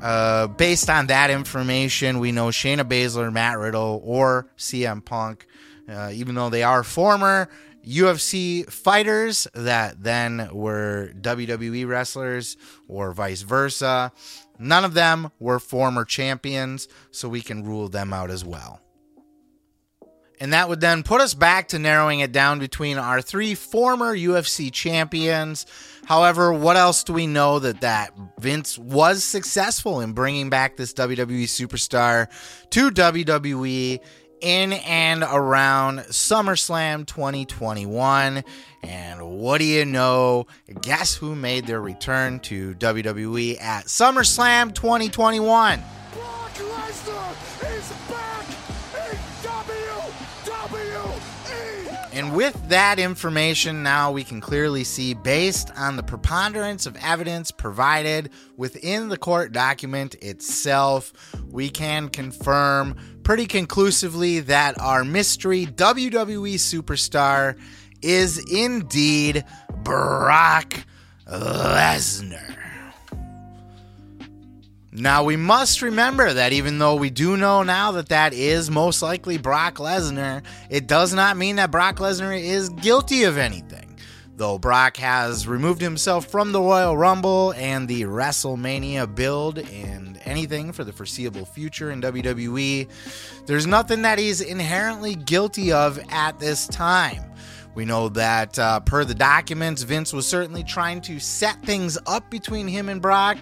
Uh, 0.01 0.48
based 0.48 0.89
on 0.89 1.08
that 1.08 1.30
information, 1.30 2.20
we 2.20 2.32
know 2.32 2.48
Shayna 2.48 2.84
Baszler, 2.84 3.32
Matt 3.32 3.58
Riddle, 3.58 4.01
or 4.04 4.48
CM 4.58 5.04
Punk, 5.04 5.48
uh, 5.89 6.12
even 6.13 6.36
though 6.36 6.50
they 6.50 6.63
are 6.63 6.84
former 6.84 7.50
UFC 7.86 8.70
fighters 8.72 9.48
that 9.54 10.04
then 10.04 10.50
were 10.51 11.12
WWE 11.20 11.88
wrestlers 11.88 12.58
or 12.88 13.13
vice 13.13 13.42
versa, 13.42 14.12
none 14.60 14.84
of 14.84 14.94
them 14.94 15.32
were 15.39 15.60
former 15.60 16.04
champions, 16.04 16.88
so 17.12 17.30
we 17.30 17.42
can 17.42 17.63
rule 17.63 17.88
them 17.88 18.13
out 18.13 18.30
as 18.30 18.44
well. 18.44 18.82
And 20.39 20.53
that 20.53 20.70
would 20.70 20.82
then 20.82 21.03
put 21.03 21.20
us 21.20 21.34
back 21.34 21.70
to 21.70 21.79
narrowing 21.79 22.20
it 22.20 22.32
down 22.32 22.60
between 22.60 22.98
our 22.98 23.22
three 23.22 23.56
former 23.56 24.15
UFC 24.15 24.72
champions. 24.72 25.65
However, 26.06 26.53
what 26.53 26.77
else 26.77 27.03
do 27.03 27.13
we 27.13 27.27
know 27.27 27.60
that 27.60 27.82
that 27.82 28.13
Vince 28.39 28.77
was 28.77 29.24
successful 29.24 30.00
in 30.00 30.13
bringing 30.13 30.50
back 30.50 30.77
this 30.77 30.94
WWE 30.94 31.46
superstar 31.46 32.27
to 32.70 32.91
WWE 32.91 34.00
in 34.41 34.74
and 34.74 35.24
around 35.24 36.00
SummerSlam 36.00 37.06
2021. 37.06 38.44
And 38.84 39.39
what 39.39 39.60
do 39.60 39.65
you 39.65 39.86
know? 39.86 40.48
Guess 40.82 41.15
who 41.15 41.36
made 41.36 41.65
their 41.65 41.82
return 41.82 42.39
to 42.41 42.75
WWE 42.75 43.62
at 43.62 43.86
SummerSlam 43.86 44.74
2021? 44.74 45.82
Brock 46.13 46.53
Lesnar 46.53 47.47
And 52.17 52.36
with 52.36 52.69
that 52.69 52.97
information, 52.97 53.83
now 53.83 54.12
we 54.12 54.24
can 54.24 54.41
clearly 54.41 54.83
see, 54.83 55.13
based 55.13 55.69
on 55.77 55.97
the 55.97 56.01
preponderance 56.01 56.88
of 56.88 56.97
evidence 57.00 57.51
provided 57.51 58.31
within 58.55 59.09
the 59.09 59.19
court 59.19 59.51
document 59.51 60.15
itself, 60.15 61.13
we 61.51 61.69
can 61.69 62.09
confirm 62.09 62.95
pretty 63.21 63.45
conclusively 63.45 64.39
that 64.39 64.81
our 64.81 65.03
mystery 65.03 65.67
WWE 65.67 66.55
superstar 66.55 67.55
is 68.01 68.43
indeed 68.51 69.45
Brock 69.83 70.74
Lesnar. 71.27 72.66
Now, 75.00 75.24
we 75.24 75.36
must 75.38 75.84
remember 75.84 76.34
that 76.34 76.54
even 76.54 76.80
though 76.80 76.96
we 76.96 77.12
do 77.12 77.38
know 77.38 77.62
now 77.62 77.92
that 77.92 78.10
that 78.10 78.34
is 78.34 78.72
most 78.72 79.04
likely 79.04 79.38
Brock 79.38 79.75
Lesnar, 79.75 80.42
it 80.72 80.88
does 80.88 81.13
not 81.13 81.38
mean 81.38 81.58
that 81.58 81.70
Brock 81.70 81.98
Lesnar 81.98 82.36
is 82.36 82.70
guilty 82.70 83.24
of 83.24 83.38
anything. 83.38 83.96
Though 84.38 84.58
Brock 84.58 84.98
has 84.98 85.48
removed 85.48 85.82
himself 85.82 86.25
from 86.25 86.51
the 86.51 86.60
Royal 86.62 86.98
Rumble 86.98 87.54
and 87.54 87.88
the 87.88 88.04
WrestleMania 88.04 89.13
build 89.13 89.60
and 89.60 90.20
anything 90.25 90.72
for 90.72 90.84
the 90.84 90.94
foreseeable 90.94 91.46
future 91.46 91.92
in 91.92 92.01
WWE, 92.01 92.88
there's 93.46 93.68
nothing 93.68 94.01
that 94.01 94.18
he's 94.18 94.42
inherently 94.42 95.13
guilty 95.13 95.72
of 95.72 96.00
at 96.10 96.39
this 96.39 96.68
time. 96.68 97.24
We 97.75 97.86
know 97.86 98.10
that 98.10 98.58
uh, 98.58 98.80
per 98.80 99.06
the 99.06 99.13
documents, 99.13 99.84
Vince 99.84 100.12
was 100.12 100.25
certainly 100.25 100.63
trying 100.63 101.00
to 101.01 101.20
set 101.20 101.62
things 101.62 101.96
up 102.08 102.32
between 102.32 102.68
him 102.68 102.89
and 102.89 103.00
Brock 103.00 103.38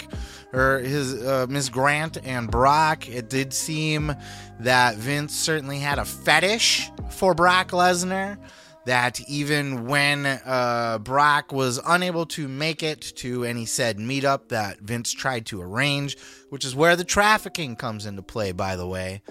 or 0.56 0.80
his 0.80 1.22
uh, 1.24 1.46
Miss 1.50 1.70
Grant 1.70 2.18
and 2.26 2.50
Brock. 2.50 3.10
It 3.10 3.30
did 3.30 3.54
seem 3.54 4.16
that 4.60 4.96
Vince 4.96 5.36
certainly 5.36 5.80
had 5.80 6.00
a 6.00 6.06
fetish 6.06 6.90
for 7.12 7.34
Brock 7.34 7.72
Lesnar. 7.72 8.38
That 8.86 9.20
even 9.28 9.88
when 9.88 10.28
uh, 10.28 11.00
Brock 11.00 11.52
was 11.52 11.80
unable 11.88 12.28
to 12.28 12.48
make 12.48 12.84
it 12.84 13.02
to 13.16 13.44
any 13.44 13.66
said 13.66 13.98
meetup 13.98 14.50
that 14.50 14.80
Vince 14.80 15.12
tried 15.12 15.48
to 15.48 15.60
arrange, 15.60 16.18
which 16.50 16.64
is 16.64 16.76
where 16.76 16.96
the 16.96 17.04
trafficking 17.04 17.76
comes 17.76 18.06
into 18.06 18.22
play, 18.22 18.52
by 18.52 18.76
the 18.76 18.88
way. 18.88 19.24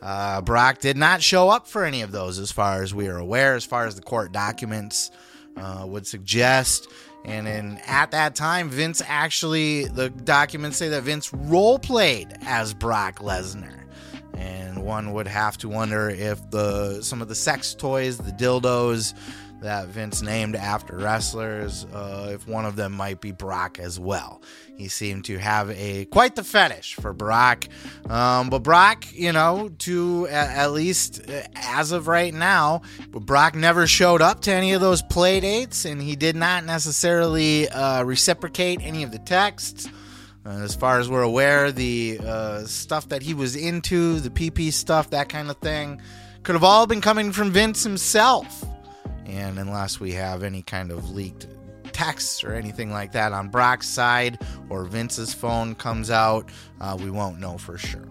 Uh, 0.00 0.40
Brock 0.40 0.78
did 0.80 0.96
not 0.96 1.22
show 1.22 1.50
up 1.50 1.68
for 1.68 1.84
any 1.84 2.00
of 2.00 2.10
those, 2.10 2.38
as 2.38 2.50
far 2.50 2.82
as 2.82 2.94
we 2.94 3.06
are 3.06 3.18
aware, 3.18 3.54
as 3.54 3.66
far 3.66 3.84
as 3.84 3.96
the 3.96 4.02
court 4.02 4.32
documents 4.32 5.10
uh, 5.58 5.84
would 5.86 6.06
suggest. 6.06 6.88
And 7.24 7.46
in 7.46 7.78
at 7.86 8.10
that 8.10 8.34
time, 8.34 8.68
Vince 8.68 9.00
actually 9.06 9.84
the 9.84 10.10
documents 10.10 10.76
say 10.76 10.88
that 10.88 11.04
Vince 11.04 11.32
role 11.32 11.78
played 11.78 12.36
as 12.42 12.74
Brock 12.74 13.20
Lesnar. 13.20 13.80
And 14.34 14.82
one 14.82 15.12
would 15.12 15.28
have 15.28 15.56
to 15.58 15.68
wonder 15.68 16.08
if 16.10 16.50
the 16.50 17.02
some 17.02 17.22
of 17.22 17.28
the 17.28 17.34
sex 17.34 17.74
toys, 17.74 18.18
the 18.18 18.32
dildos, 18.32 19.14
that 19.62 19.88
Vince 19.88 20.22
named 20.22 20.56
after 20.56 20.96
wrestlers, 20.96 21.84
uh, 21.92 22.30
if 22.32 22.46
one 22.46 22.66
of 22.66 22.76
them 22.76 22.92
might 22.92 23.20
be 23.20 23.32
Brock 23.32 23.78
as 23.78 23.98
well. 23.98 24.42
He 24.76 24.88
seemed 24.88 25.24
to 25.26 25.38
have 25.38 25.70
a 25.70 26.06
quite 26.06 26.34
the 26.34 26.44
fetish 26.44 26.96
for 26.96 27.12
Brock, 27.12 27.66
um, 28.10 28.50
but 28.50 28.60
Brock, 28.60 29.04
you 29.12 29.32
know, 29.32 29.70
to 29.80 30.26
at 30.28 30.72
least 30.72 31.28
uh, 31.28 31.42
as 31.54 31.92
of 31.92 32.08
right 32.08 32.34
now, 32.34 32.82
Brock 33.10 33.54
never 33.54 33.86
showed 33.86 34.20
up 34.20 34.40
to 34.42 34.52
any 34.52 34.72
of 34.72 34.80
those 34.80 35.02
play 35.02 35.40
dates, 35.40 35.84
and 35.84 36.02
he 36.02 36.16
did 36.16 36.36
not 36.36 36.64
necessarily 36.64 37.68
uh, 37.68 38.02
reciprocate 38.02 38.80
any 38.82 39.02
of 39.02 39.12
the 39.12 39.18
texts. 39.20 39.88
Uh, 40.44 40.50
as 40.50 40.74
far 40.74 40.98
as 40.98 41.08
we're 41.08 41.22
aware, 41.22 41.70
the 41.70 42.18
stuff 42.66 43.08
that 43.10 43.22
he 43.22 43.32
was 43.34 43.54
into, 43.54 44.18
the 44.18 44.30
PP 44.30 44.72
stuff, 44.72 45.10
that 45.10 45.28
kind 45.28 45.48
of 45.48 45.56
thing, 45.58 46.02
could 46.42 46.56
have 46.56 46.64
all 46.64 46.86
been 46.86 47.00
coming 47.00 47.30
from 47.30 47.52
Vince 47.52 47.84
himself. 47.84 48.64
And 49.32 49.58
unless 49.58 49.98
we 49.98 50.12
have 50.12 50.42
any 50.42 50.60
kind 50.60 50.90
of 50.90 51.10
leaked 51.10 51.46
texts 51.92 52.44
or 52.44 52.52
anything 52.52 52.90
like 52.90 53.12
that 53.12 53.32
on 53.32 53.48
Brock's 53.48 53.88
side 53.88 54.38
or 54.68 54.84
Vince's 54.84 55.32
phone 55.32 55.74
comes 55.74 56.10
out, 56.10 56.50
uh, 56.82 56.98
we 57.00 57.10
won't 57.10 57.40
know 57.40 57.56
for 57.56 57.78
sure. 57.78 58.08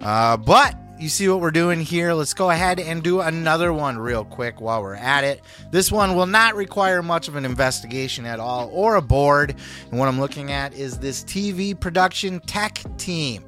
Uh, 0.00 0.36
but 0.36 0.76
you 1.00 1.08
see 1.08 1.28
what 1.28 1.40
we're 1.40 1.50
doing 1.50 1.80
here. 1.80 2.12
Let's 2.12 2.32
go 2.32 2.50
ahead 2.50 2.78
and 2.78 3.02
do 3.02 3.20
another 3.20 3.72
one 3.72 3.98
real 3.98 4.24
quick 4.24 4.60
while 4.60 4.82
we're 4.82 4.94
at 4.94 5.24
it. 5.24 5.40
This 5.72 5.90
one 5.90 6.14
will 6.14 6.26
not 6.26 6.54
require 6.54 7.02
much 7.02 7.26
of 7.26 7.34
an 7.34 7.44
investigation 7.44 8.24
at 8.24 8.38
all 8.38 8.70
or 8.72 8.94
a 8.94 9.02
board. 9.02 9.56
And 9.90 9.98
what 9.98 10.06
I'm 10.06 10.20
looking 10.20 10.52
at 10.52 10.74
is 10.74 10.98
this 10.98 11.24
TV 11.24 11.78
production 11.78 12.38
tech 12.40 12.80
team. 12.98 13.44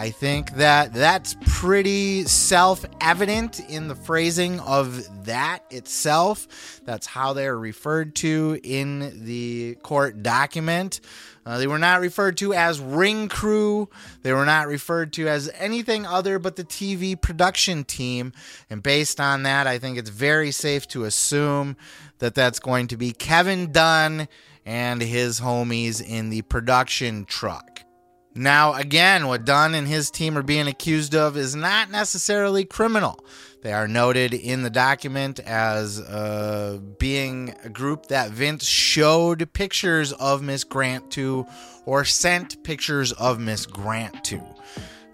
I 0.00 0.08
think 0.08 0.52
that 0.52 0.94
that's 0.94 1.36
pretty 1.44 2.24
self 2.24 2.86
evident 3.02 3.60
in 3.60 3.88
the 3.88 3.94
phrasing 3.94 4.58
of 4.60 5.26
that 5.26 5.62
itself. 5.68 6.80
That's 6.86 7.06
how 7.06 7.34
they're 7.34 7.58
referred 7.58 8.14
to 8.14 8.58
in 8.64 9.26
the 9.26 9.74
court 9.82 10.22
document. 10.22 11.02
Uh, 11.44 11.58
they 11.58 11.66
were 11.66 11.78
not 11.78 12.00
referred 12.00 12.38
to 12.38 12.54
as 12.54 12.80
ring 12.80 13.28
crew. 13.28 13.90
They 14.22 14.32
were 14.32 14.46
not 14.46 14.68
referred 14.68 15.12
to 15.14 15.28
as 15.28 15.50
anything 15.58 16.06
other 16.06 16.38
but 16.38 16.56
the 16.56 16.64
TV 16.64 17.20
production 17.20 17.84
team. 17.84 18.32
And 18.70 18.82
based 18.82 19.20
on 19.20 19.42
that, 19.42 19.66
I 19.66 19.76
think 19.78 19.98
it's 19.98 20.08
very 20.08 20.50
safe 20.50 20.88
to 20.88 21.04
assume 21.04 21.76
that 22.20 22.34
that's 22.34 22.58
going 22.58 22.86
to 22.86 22.96
be 22.96 23.12
Kevin 23.12 23.70
Dunn 23.70 24.28
and 24.64 25.02
his 25.02 25.40
homies 25.40 26.02
in 26.02 26.30
the 26.30 26.40
production 26.40 27.26
truck. 27.26 27.69
Now, 28.34 28.74
again, 28.74 29.26
what 29.26 29.44
Dunn 29.44 29.74
and 29.74 29.88
his 29.88 30.10
team 30.10 30.38
are 30.38 30.42
being 30.42 30.68
accused 30.68 31.14
of 31.14 31.36
is 31.36 31.56
not 31.56 31.90
necessarily 31.90 32.64
criminal. 32.64 33.24
They 33.62 33.72
are 33.72 33.88
noted 33.88 34.32
in 34.32 34.62
the 34.62 34.70
document 34.70 35.40
as 35.40 36.00
uh, 36.00 36.78
being 36.98 37.54
a 37.64 37.68
group 37.68 38.06
that 38.06 38.30
Vince 38.30 38.64
showed 38.64 39.52
pictures 39.52 40.12
of 40.12 40.42
Miss 40.42 40.64
Grant 40.64 41.10
to 41.12 41.46
or 41.84 42.04
sent 42.04 42.62
pictures 42.64 43.12
of 43.12 43.38
Miss 43.38 43.66
Grant 43.66 44.24
to. 44.24 44.42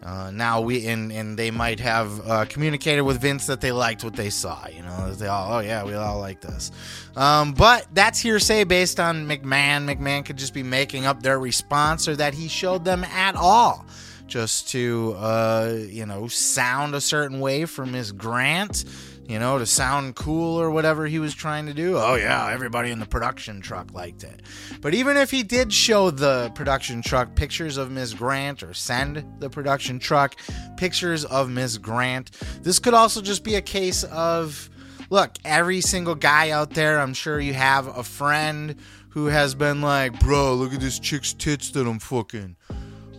Uh, 0.07 0.31
now 0.31 0.61
we 0.61 0.87
and 0.87 1.11
and 1.11 1.37
they 1.37 1.51
might 1.51 1.81
have 1.81 2.29
uh, 2.29 2.45
communicated 2.45 3.03
with 3.03 3.21
Vince 3.21 3.47
that 3.47 3.61
they 3.61 3.73
liked 3.73 4.05
what 4.05 4.15
they 4.15 4.31
saw. 4.31 4.65
You 4.69 4.83
know, 4.83 5.13
they 5.15 5.27
all 5.27 5.55
oh 5.55 5.59
yeah, 5.59 5.83
we 5.83 5.95
all 5.95 6.21
like 6.21 6.41
this. 6.41 6.71
Um, 7.17 7.53
but 7.53 7.89
that's 7.93 8.21
hearsay 8.21 8.63
based 8.63 9.01
on 9.01 9.27
McMahon. 9.27 9.93
McMahon 9.93 10.25
could 10.25 10.37
just 10.37 10.55
be 10.55 10.63
making 10.63 11.07
up 11.07 11.25
their 11.25 11.41
response 11.41 12.07
or 12.07 12.15
that 12.15 12.35
he 12.35 12.47
showed 12.47 12.85
them 12.85 13.03
at 13.03 13.35
all, 13.35 13.85
just 14.29 14.69
to 14.71 15.17
uh, 15.19 15.77
you 15.77 16.07
know 16.07 16.29
sound 16.29 16.95
a 16.95 17.01
certain 17.01 17.41
way 17.41 17.65
for 17.65 17.85
his 17.85 18.13
Grant 18.13 18.85
you 19.29 19.39
know, 19.39 19.59
to 19.59 19.67
sound 19.67 20.15
cool 20.15 20.61
or 20.61 20.71
whatever 20.71 21.07
he 21.07 21.19
was 21.19 21.35
trying 21.35 21.67
to 21.67 21.75
do. 21.75 21.97
Oh, 21.97 22.15
yeah, 22.15 22.51
everybody 22.51 22.91
in 22.91 22.99
the 22.99 23.07
production 23.07 23.61
truck 23.61 23.93
liked 23.93 24.25
it. 24.25 24.43
But 24.81 24.95
even 24.95 25.17
if 25.17 25.31
he 25.31 25.43
did 25.43 25.73
show 25.73 26.11
the 26.11 26.51
production 26.55 27.03
truck 27.03 27.35
pictures 27.35 27.77
of 27.77 27.91
Miss 27.91 28.15
Grant 28.15 28.63
or 28.63 28.73
send 28.75 29.25
the 29.41 29.51
production 29.51 29.99
truck 29.99 30.37
pictures 30.77 31.25
of 31.25 31.51
Miss 31.51 31.77
Grant, 31.79 32.31
this 32.63 32.79
could 32.79 32.95
also 32.95 33.21
just 33.21 33.43
be 33.43 33.57
a 33.57 33.63
case 33.63 34.05
of 34.05 34.71
look, 35.11 35.33
every 35.45 35.81
single 35.81 36.15
guy 36.15 36.51
out 36.51 36.71
there, 36.71 36.99
I'm 36.99 37.15
sure 37.15 37.41
you 37.41 37.55
have 37.55 37.87
a 37.87 38.03
friend 38.03 38.77
who 39.11 39.27
has 39.27 39.55
been 39.55 39.81
like, 39.81 40.19
bro, 40.21 40.55
look 40.55 40.75
at 40.75 40.81
this 40.81 40.99
chick's 40.99 41.33
tits 41.33 41.71
that 41.71 41.87
I'm 41.87 41.99
fucking. 41.99 42.57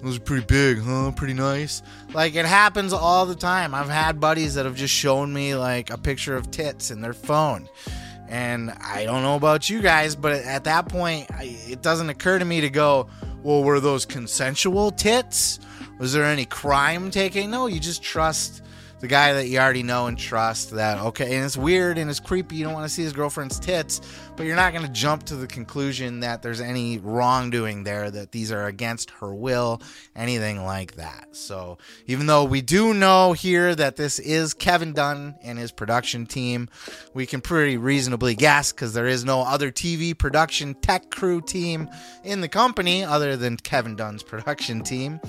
Those 0.03 0.17
are 0.17 0.21
pretty 0.21 0.45
big, 0.45 0.79
huh? 0.79 1.11
Pretty 1.11 1.33
nice. 1.33 1.81
Like 2.13 2.35
it 2.35 2.45
happens 2.45 2.93
all 2.93 3.25
the 3.25 3.35
time. 3.35 3.73
I've 3.73 3.89
had 3.89 4.19
buddies 4.19 4.55
that 4.55 4.65
have 4.65 4.75
just 4.75 4.93
shown 4.93 5.33
me 5.33 5.55
like 5.55 5.89
a 5.89 5.97
picture 5.97 6.35
of 6.35 6.51
tits 6.51 6.91
in 6.91 7.01
their 7.01 7.13
phone. 7.13 7.67
And 8.29 8.71
I 8.71 9.05
don't 9.05 9.23
know 9.23 9.35
about 9.35 9.69
you 9.69 9.81
guys, 9.81 10.15
but 10.15 10.33
at 10.33 10.65
that 10.65 10.89
point, 10.89 11.29
it 11.39 11.81
doesn't 11.81 12.09
occur 12.09 12.37
to 12.39 12.45
me 12.45 12.61
to 12.61 12.69
go, 12.69 13.07
well, 13.41 13.63
were 13.63 13.79
those 13.79 14.05
consensual 14.05 14.91
tits? 14.91 15.59
Was 15.97 16.13
there 16.13 16.25
any 16.25 16.45
crime 16.45 17.09
taking? 17.09 17.49
No, 17.49 17.67
you 17.67 17.79
just 17.79 18.03
trust 18.03 18.61
the 18.99 19.07
guy 19.07 19.33
that 19.33 19.47
you 19.47 19.59
already 19.59 19.83
know 19.83 20.07
and 20.07 20.17
trust 20.17 20.71
that 20.71 20.99
okay 20.99 21.35
and 21.35 21.45
it's 21.45 21.57
weird 21.57 21.97
and 21.97 22.09
it's 22.09 22.19
creepy. 22.19 22.55
You 22.55 22.65
don't 22.65 22.73
want 22.73 22.85
to 22.85 22.93
see 22.93 23.03
his 23.03 23.13
girlfriend's 23.13 23.59
tits 23.59 24.01
but 24.35 24.45
you're 24.45 24.55
not 24.55 24.73
going 24.73 24.85
to 24.85 24.91
jump 24.91 25.23
to 25.23 25.35
the 25.35 25.47
conclusion 25.47 26.19
that 26.21 26.41
there's 26.41 26.61
any 26.61 26.99
wrongdoing 26.99 27.83
there 27.83 28.09
that 28.09 28.31
these 28.31 28.51
are 28.51 28.65
against 28.65 29.11
her 29.11 29.33
will 29.33 29.81
anything 30.15 30.63
like 30.63 30.95
that. 30.95 31.29
So 31.31 31.77
even 32.05 32.27
though 32.27 32.43
we 32.43 32.61
do 32.61 32.93
know 32.93 33.33
here 33.33 33.75
that 33.75 33.95
this 33.95 34.19
is 34.19 34.53
kevin 34.53 34.93
dunn 34.93 35.35
and 35.43 35.57
his 35.57 35.71
production 35.71 36.25
team 36.25 36.69
we 37.13 37.25
can 37.25 37.41
pretty 37.41 37.77
reasonably 37.77 38.35
guess 38.35 38.71
because 38.71 38.93
there 38.93 39.07
is 39.07 39.23
no 39.23 39.41
other 39.41 39.71
tv 39.71 40.17
production 40.17 40.73
tech 40.75 41.09
crew 41.09 41.41
team 41.41 41.89
in 42.23 42.41
the 42.41 42.47
company 42.47 43.03
other 43.03 43.37
than 43.37 43.57
kevin 43.57 43.95
dunn's 43.95 44.23
production 44.23 44.81
team 44.81 45.19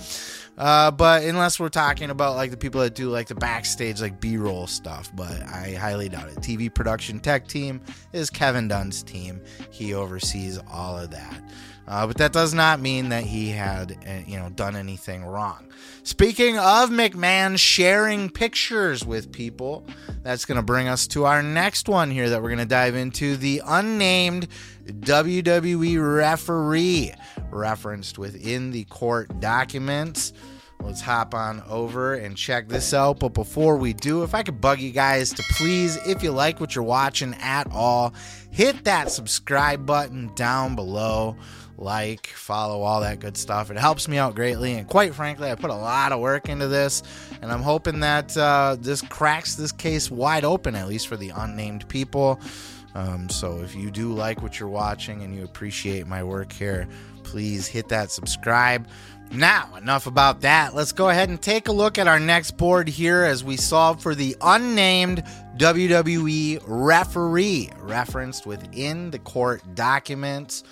uh, 0.58 0.90
but 0.90 1.22
unless 1.22 1.58
we're 1.58 1.68
talking 1.68 2.10
about 2.10 2.36
like 2.36 2.50
the 2.50 2.56
people 2.56 2.80
that 2.80 2.94
do 2.94 3.08
like 3.08 3.28
the 3.28 3.34
backstage 3.34 4.00
like 4.00 4.20
b-roll 4.20 4.66
stuff 4.66 5.10
but 5.14 5.40
i 5.44 5.72
highly 5.72 6.08
doubt 6.08 6.28
it. 6.28 6.36
Tv 6.38 6.72
production 6.72 7.20
tech 7.20 7.46
team 7.46 7.80
is 8.12 8.28
kevin 8.28 8.68
dunn's 8.68 9.02
team. 9.02 9.40
He 9.70 9.94
oversees 9.94 10.58
all 10.70 10.98
of 10.98 11.10
that. 11.10 11.42
Uh, 11.86 12.06
but 12.06 12.18
that 12.18 12.34
does 12.34 12.52
not 12.52 12.80
mean 12.80 13.08
that 13.08 13.24
he 13.24 13.48
had 13.48 13.92
uh, 14.06 14.20
you 14.26 14.38
know 14.38 14.50
done 14.50 14.76
anything 14.76 15.24
wrong. 15.24 15.64
Speaking 16.02 16.58
of 16.58 16.90
mcmahon 16.90 17.58
sharing 17.58 18.28
pictures 18.28 19.06
with 19.06 19.32
people 19.32 19.86
that's 20.22 20.44
going 20.44 20.56
to 20.56 20.62
bring 20.62 20.88
us 20.88 21.06
to 21.08 21.24
our 21.24 21.42
next 21.42 21.88
one 21.88 22.10
here 22.10 22.28
that 22.30 22.42
we're 22.42 22.48
going 22.48 22.58
to 22.58 22.66
dive 22.66 22.94
into 22.94 23.36
the 23.36 23.62
unnamed 23.64 24.48
wwe 24.86 26.16
referee 26.16 27.12
referenced 27.50 28.18
within 28.18 28.70
the 28.70 28.84
court 28.84 29.40
documents 29.40 30.32
Let's 30.82 31.00
hop 31.00 31.34
on 31.34 31.62
over 31.68 32.14
and 32.14 32.36
check 32.36 32.68
this 32.68 32.94
out. 32.94 33.18
But 33.18 33.34
before 33.34 33.76
we 33.76 33.92
do, 33.92 34.22
if 34.22 34.34
I 34.34 34.42
could 34.42 34.60
bug 34.60 34.80
you 34.80 34.92
guys 34.92 35.32
to 35.34 35.42
please, 35.54 35.96
if 36.06 36.22
you 36.22 36.30
like 36.30 36.60
what 36.60 36.74
you're 36.74 36.84
watching 36.84 37.34
at 37.34 37.66
all, 37.72 38.14
hit 38.50 38.84
that 38.84 39.10
subscribe 39.10 39.84
button 39.84 40.32
down 40.34 40.76
below. 40.76 41.36
Like, 41.76 42.26
follow, 42.28 42.82
all 42.82 43.00
that 43.02 43.20
good 43.20 43.36
stuff. 43.36 43.70
It 43.70 43.76
helps 43.76 44.08
me 44.08 44.18
out 44.18 44.34
greatly. 44.34 44.74
And 44.74 44.88
quite 44.88 45.14
frankly, 45.14 45.50
I 45.50 45.54
put 45.54 45.70
a 45.70 45.74
lot 45.74 46.12
of 46.12 46.20
work 46.20 46.48
into 46.48 46.68
this. 46.68 47.02
And 47.42 47.52
I'm 47.52 47.62
hoping 47.62 48.00
that 48.00 48.36
uh, 48.36 48.76
this 48.80 49.02
cracks 49.02 49.56
this 49.56 49.72
case 49.72 50.10
wide 50.10 50.44
open, 50.44 50.74
at 50.74 50.88
least 50.88 51.06
for 51.06 51.16
the 51.16 51.30
unnamed 51.30 51.88
people. 51.88 52.40
Um, 52.94 53.28
so 53.28 53.60
if 53.60 53.76
you 53.76 53.90
do 53.90 54.12
like 54.12 54.42
what 54.42 54.58
you're 54.58 54.68
watching 54.68 55.22
and 55.22 55.34
you 55.34 55.44
appreciate 55.44 56.06
my 56.06 56.24
work 56.24 56.52
here, 56.52 56.88
please 57.28 57.66
hit 57.66 57.88
that 57.88 58.10
subscribe. 58.10 58.88
Now, 59.30 59.74
enough 59.76 60.06
about 60.06 60.40
that. 60.40 60.74
Let's 60.74 60.92
go 60.92 61.10
ahead 61.10 61.28
and 61.28 61.40
take 61.40 61.68
a 61.68 61.72
look 61.72 61.98
at 61.98 62.08
our 62.08 62.18
next 62.18 62.56
board 62.56 62.88
here 62.88 63.24
as 63.24 63.44
we 63.44 63.58
solve 63.58 64.02
for 64.02 64.14
the 64.14 64.34
unnamed 64.40 65.22
WWE 65.58 66.62
referee 66.66 67.70
referenced 67.80 68.46
within 68.46 69.10
the 69.10 69.18
court 69.18 69.62
documents. 69.74 70.64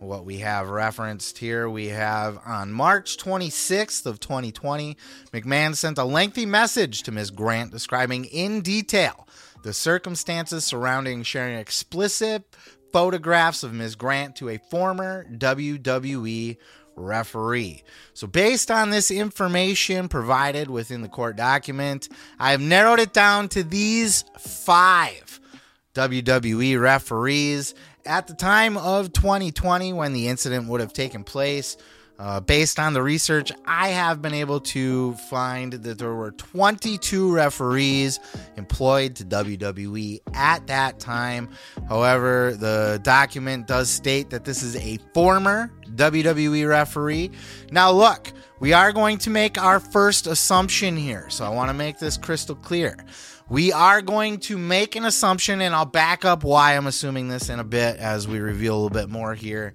What 0.00 0.24
we 0.24 0.38
have 0.38 0.70
referenced 0.70 1.38
here, 1.38 1.70
we 1.70 1.88
have 1.88 2.40
on 2.44 2.72
March 2.72 3.16
26th 3.16 4.04
of 4.06 4.18
2020, 4.18 4.96
McMahon 5.32 5.76
sent 5.76 5.98
a 5.98 6.04
lengthy 6.04 6.46
message 6.46 7.04
to 7.04 7.12
Ms. 7.12 7.30
Grant 7.30 7.70
describing 7.70 8.24
in 8.24 8.62
detail 8.62 9.28
the 9.62 9.72
circumstances 9.72 10.64
surrounding 10.64 11.22
sharing 11.22 11.56
explicit 11.56 12.42
photographs 12.92 13.62
of 13.62 13.72
Ms. 13.72 13.96
Grant 13.96 14.36
to 14.36 14.48
a 14.48 14.58
former 14.58 15.26
WWE 15.32 16.56
referee. 16.96 17.82
So, 18.14 18.26
based 18.26 18.70
on 18.70 18.90
this 18.90 19.10
information 19.10 20.08
provided 20.08 20.70
within 20.70 21.02
the 21.02 21.08
court 21.08 21.36
document, 21.36 22.08
I 22.38 22.50
have 22.52 22.60
narrowed 22.60 23.00
it 23.00 23.12
down 23.12 23.48
to 23.50 23.62
these 23.62 24.24
five 24.38 25.40
WWE 25.94 26.80
referees 26.80 27.74
at 28.06 28.26
the 28.26 28.34
time 28.34 28.76
of 28.76 29.12
2020 29.12 29.92
when 29.92 30.12
the 30.12 30.28
incident 30.28 30.68
would 30.68 30.80
have 30.80 30.92
taken 30.92 31.24
place. 31.24 31.76
Uh, 32.20 32.38
based 32.38 32.78
on 32.78 32.92
the 32.92 33.02
research, 33.02 33.50
I 33.64 33.88
have 33.88 34.20
been 34.20 34.34
able 34.34 34.60
to 34.60 35.14
find 35.30 35.72
that 35.72 35.98
there 35.98 36.12
were 36.12 36.32
22 36.32 37.32
referees 37.32 38.20
employed 38.58 39.16
to 39.16 39.24
WWE 39.24 40.20
at 40.34 40.66
that 40.66 41.00
time. 41.00 41.48
However, 41.88 42.54
the 42.54 43.00
document 43.02 43.66
does 43.66 43.88
state 43.88 44.28
that 44.30 44.44
this 44.44 44.62
is 44.62 44.76
a 44.76 44.98
former 45.14 45.72
WWE 45.94 46.68
referee. 46.68 47.30
Now, 47.72 47.90
look, 47.90 48.30
we 48.58 48.74
are 48.74 48.92
going 48.92 49.16
to 49.18 49.30
make 49.30 49.56
our 49.56 49.80
first 49.80 50.26
assumption 50.26 50.98
here, 50.98 51.30
so 51.30 51.46
I 51.46 51.48
want 51.48 51.70
to 51.70 51.74
make 51.74 51.98
this 51.98 52.18
crystal 52.18 52.54
clear. 52.54 52.98
We 53.48 53.72
are 53.72 54.02
going 54.02 54.40
to 54.40 54.58
make 54.58 54.94
an 54.94 55.06
assumption, 55.06 55.62
and 55.62 55.74
I'll 55.74 55.86
back 55.86 56.26
up 56.26 56.44
why 56.44 56.76
I'm 56.76 56.86
assuming 56.86 57.28
this 57.28 57.48
in 57.48 57.58
a 57.58 57.64
bit 57.64 57.96
as 57.96 58.28
we 58.28 58.40
reveal 58.40 58.74
a 58.74 58.76
little 58.76 58.90
bit 58.90 59.08
more 59.08 59.34
here. 59.34 59.72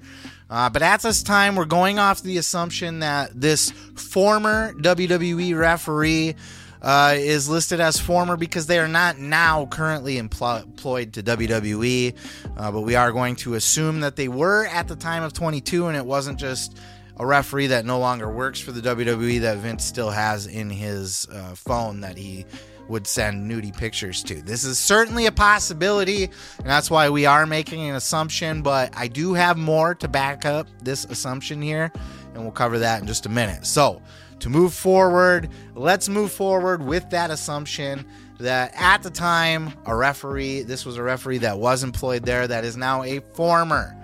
Uh, 0.49 0.69
but 0.69 0.81
at 0.81 1.01
this 1.01 1.23
time, 1.23 1.55
we're 1.55 1.65
going 1.65 1.99
off 1.99 2.21
the 2.21 2.37
assumption 2.37 2.99
that 2.99 3.29
this 3.39 3.71
former 3.95 4.73
WWE 4.73 5.57
referee 5.57 6.35
uh, 6.81 7.15
is 7.17 7.49
listed 7.49 7.79
as 7.79 7.99
former 7.99 8.37
because 8.37 8.67
they 8.67 8.77
are 8.77 8.87
not 8.87 9.17
now 9.17 9.65
currently 9.65 10.21
empl- 10.21 10.63
employed 10.63 11.13
to 11.13 11.23
WWE. 11.23 12.15
Uh, 12.55 12.71
but 12.71 12.81
we 12.81 12.95
are 12.95 13.11
going 13.11 13.35
to 13.37 13.55
assume 13.55 14.01
that 14.01 14.15
they 14.15 14.27
were 14.27 14.67
at 14.67 14.87
the 14.87 14.95
time 14.95 15.23
of 15.23 15.33
22 15.33 15.87
and 15.87 15.97
it 15.97 16.05
wasn't 16.05 16.37
just 16.39 16.77
a 17.17 17.25
referee 17.25 17.67
that 17.67 17.85
no 17.85 17.97
longer 17.97 18.29
works 18.29 18.59
for 18.59 18.71
the 18.71 18.81
WWE 18.81 19.41
that 19.41 19.57
Vince 19.57 19.83
still 19.83 20.11
has 20.11 20.45
in 20.47 20.69
his 20.69 21.27
uh, 21.31 21.55
phone 21.55 22.01
that 22.01 22.17
he 22.17 22.45
would 22.87 23.07
send 23.07 23.49
nudie 23.49 23.75
pictures 23.75 24.23
to. 24.23 24.41
This 24.41 24.63
is 24.63 24.79
certainly 24.79 25.25
a 25.25 25.31
possibility, 25.31 26.25
and 26.25 26.65
that's 26.65 26.91
why 26.91 27.09
we 27.09 27.25
are 27.25 27.45
making 27.45 27.89
an 27.89 27.95
assumption, 27.95 28.61
but 28.61 28.93
I 28.95 29.07
do 29.07 29.33
have 29.33 29.57
more 29.57 29.95
to 29.95 30.07
back 30.07 30.45
up 30.45 30.67
this 30.83 31.05
assumption 31.05 31.61
here, 31.61 31.91
and 32.33 32.43
we'll 32.43 32.51
cover 32.51 32.79
that 32.79 33.01
in 33.01 33.07
just 33.07 33.25
a 33.25 33.29
minute. 33.29 33.65
So, 33.65 34.01
to 34.39 34.49
move 34.49 34.73
forward, 34.73 35.49
let's 35.73 36.09
move 36.09 36.31
forward 36.31 36.83
with 36.83 37.09
that 37.09 37.31
assumption 37.31 38.05
that 38.39 38.73
at 38.75 39.01
the 39.01 39.09
time, 39.09 39.73
a 39.85 39.95
referee, 39.95 40.63
this 40.63 40.85
was 40.85 40.97
a 40.97 41.03
referee 41.03 41.39
that 41.39 41.57
was 41.57 41.83
employed 41.83 42.23
there, 42.23 42.47
that 42.47 42.65
is 42.65 42.75
now 42.75 43.03
a 43.03 43.19
former 43.33 43.95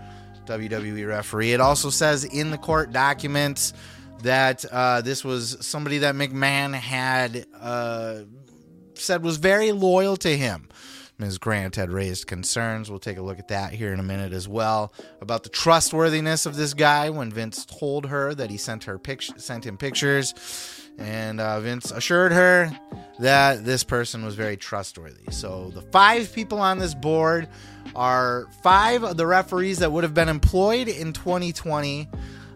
WWE 0.46 1.08
referee. 1.08 1.52
It 1.52 1.62
also 1.62 1.90
says 1.90 2.24
in 2.24 2.50
the 2.52 2.58
court 2.58 2.92
documents 2.92 3.74
that 4.24 4.64
uh, 4.72 5.02
this 5.02 5.24
was 5.24 5.58
somebody 5.62 6.00
that 6.00 6.16
McMahon 6.16 6.74
had 6.74 7.46
uh, 7.60 8.22
said 9.02 9.24
was 9.24 9.38
very 9.38 9.72
loyal 9.72 10.18
to 10.18 10.38
him. 10.38 10.68
Ms. 11.18 11.38
Grant 11.38 11.76
had 11.76 11.92
raised 11.92 12.26
concerns. 12.26 12.90
We'll 12.90 13.00
take 13.00 13.18
a 13.18 13.22
look 13.22 13.38
at 13.38 13.50
that 13.50 13.74
here 13.74 13.94
in 13.94 14.00
a 14.00 14.04
minute 14.04 14.34
as 14.34 14.48
well 14.48 14.92
about 15.22 15.44
the 15.44 15.50
trustworthiness 15.50 16.48
of 16.48 16.56
this 16.56 16.74
guy 16.74 17.12
when 17.12 17.32
Vince 17.32 17.64
told 17.66 18.08
her 18.08 18.34
that 18.34 18.50
he 18.50 18.58
sent 18.58 18.86
her 18.86 18.98
pic- 18.98 19.22
sent 19.38 19.66
him 19.66 19.78
pictures, 19.78 20.34
and 20.98 21.40
uh, 21.40 21.60
Vince 21.60 21.92
assured 21.92 22.32
her 22.32 22.72
that 23.20 23.64
this 23.64 23.84
person 23.84 24.26
was 24.26 24.34
very 24.34 24.58
trustworthy. 24.58 25.32
So 25.32 25.70
the 25.76 25.84
five 25.84 26.34
people 26.34 26.60
on 26.60 26.80
this 26.80 26.96
board 26.96 27.48
are 27.96 28.48
five 28.64 29.04
of 29.04 29.18
the 29.18 29.28
referees 29.28 29.80
that 29.80 29.92
would 29.92 30.04
have 30.04 30.16
been 30.16 30.30
employed 30.30 30.88
in 30.88 31.14
2020 31.14 32.10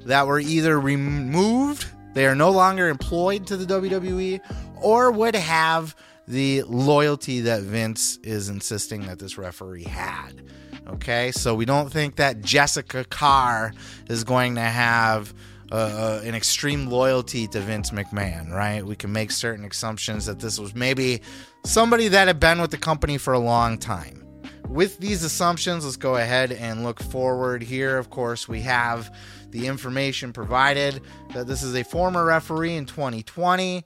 that 0.05 0.25
were 0.25 0.39
either 0.39 0.79
removed 0.79 1.87
they 2.15 2.25
are 2.25 2.33
no 2.33 2.49
longer 2.49 2.87
employed 2.87 3.45
to 3.47 3.57
the 3.57 3.65
WWE 3.65 4.39
or 4.81 5.11
would 5.11 5.35
have 5.35 5.95
the 6.27 6.63
loyalty 6.63 7.41
that 7.41 7.61
Vince 7.61 8.17
is 8.23 8.49
insisting 8.49 9.05
that 9.07 9.19
this 9.19 9.37
referee 9.37 9.83
had. 9.83 10.43
Okay, 10.87 11.31
so 11.31 11.55
we 11.55 11.65
don't 11.65 11.91
think 11.91 12.17
that 12.17 12.41
Jessica 12.41 13.03
Carr 13.05 13.73
is 14.07 14.23
going 14.23 14.55
to 14.55 14.61
have 14.61 15.33
uh, 15.71 15.75
uh, 15.75 16.21
an 16.23 16.35
extreme 16.35 16.87
loyalty 16.87 17.47
to 17.47 17.59
Vince 17.59 17.89
McMahon, 17.89 18.51
right? 18.51 18.85
We 18.85 18.95
can 18.95 19.11
make 19.11 19.31
certain 19.31 19.65
assumptions 19.65 20.27
that 20.27 20.39
this 20.39 20.59
was 20.59 20.75
maybe 20.75 21.21
somebody 21.63 22.07
that 22.09 22.27
had 22.27 22.39
been 22.39 22.61
with 22.61 22.69
the 22.69 22.77
company 22.77 23.17
for 23.17 23.33
a 23.33 23.39
long 23.39 23.79
time. 23.79 24.23
With 24.69 24.99
these 24.99 25.23
assumptions, 25.23 25.83
let's 25.83 25.97
go 25.97 26.17
ahead 26.17 26.51
and 26.51 26.83
look 26.83 27.01
forward 27.01 27.63
here. 27.63 27.97
Of 27.97 28.11
course, 28.11 28.47
we 28.47 28.61
have 28.61 29.11
the 29.49 29.65
information 29.65 30.33
provided 30.33 31.01
that 31.33 31.47
this 31.47 31.63
is 31.63 31.75
a 31.75 31.83
former 31.83 32.25
referee 32.25 32.75
in 32.75 32.85
2020. 32.85 33.83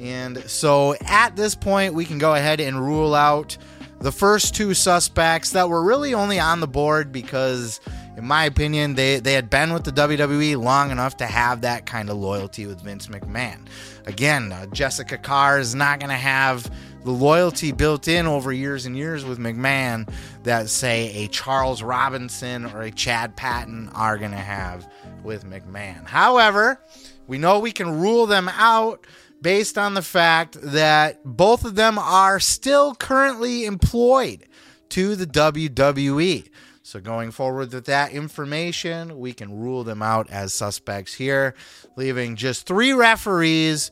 And 0.00 0.38
so 0.48 0.94
at 1.02 1.36
this 1.36 1.54
point, 1.54 1.94
we 1.94 2.04
can 2.04 2.18
go 2.18 2.34
ahead 2.34 2.58
and 2.58 2.80
rule 2.80 3.14
out 3.14 3.58
the 4.00 4.10
first 4.10 4.54
two 4.54 4.72
suspects 4.72 5.50
that 5.50 5.68
were 5.68 5.82
really 5.82 6.14
only 6.14 6.40
on 6.40 6.60
the 6.60 6.66
board 6.66 7.12
because, 7.12 7.80
in 8.16 8.24
my 8.24 8.46
opinion, 8.46 8.94
they, 8.94 9.20
they 9.20 9.34
had 9.34 9.50
been 9.50 9.74
with 9.74 9.84
the 9.84 9.92
WWE 9.92 10.56
long 10.56 10.90
enough 10.90 11.18
to 11.18 11.26
have 11.26 11.60
that 11.60 11.84
kind 11.84 12.08
of 12.08 12.16
loyalty 12.16 12.64
with 12.66 12.80
Vince 12.80 13.08
McMahon. 13.08 13.66
Again, 14.06 14.52
uh, 14.52 14.66
Jessica 14.66 15.18
Carr 15.18 15.58
is 15.58 15.74
not 15.74 16.00
going 16.00 16.08
to 16.08 16.16
have 16.16 16.70
the 17.04 17.10
loyalty 17.10 17.72
built 17.72 18.08
in 18.08 18.26
over 18.26 18.52
years 18.52 18.86
and 18.86 18.96
years 18.96 19.26
with 19.26 19.38
McMahon 19.38 20.10
that, 20.44 20.70
say, 20.70 21.24
a 21.24 21.28
Charles 21.28 21.82
Robinson 21.82 22.64
or 22.64 22.82
a 22.82 22.90
Chad 22.90 23.36
Patton 23.36 23.90
are 23.90 24.16
going 24.16 24.30
to 24.30 24.38
have 24.38 24.90
with 25.22 25.44
McMahon. 25.44 26.06
However, 26.06 26.80
we 27.26 27.36
know 27.36 27.58
we 27.58 27.72
can 27.72 28.00
rule 28.00 28.26
them 28.26 28.48
out 28.48 29.06
based 29.42 29.78
on 29.78 29.94
the 29.94 30.02
fact 30.02 30.56
that 30.60 31.24
both 31.24 31.64
of 31.64 31.74
them 31.74 31.98
are 31.98 32.40
still 32.40 32.94
currently 32.94 33.64
employed 33.64 34.46
to 34.90 35.16
the 35.16 35.26
WWE. 35.26 36.48
So, 36.82 37.00
going 37.00 37.30
forward 37.30 37.72
with 37.72 37.86
that 37.86 38.12
information, 38.12 39.18
we 39.18 39.32
can 39.32 39.56
rule 39.56 39.84
them 39.84 40.02
out 40.02 40.28
as 40.28 40.52
suspects 40.52 41.14
here, 41.14 41.54
leaving 41.96 42.36
just 42.36 42.66
three 42.66 42.92
referees 42.92 43.90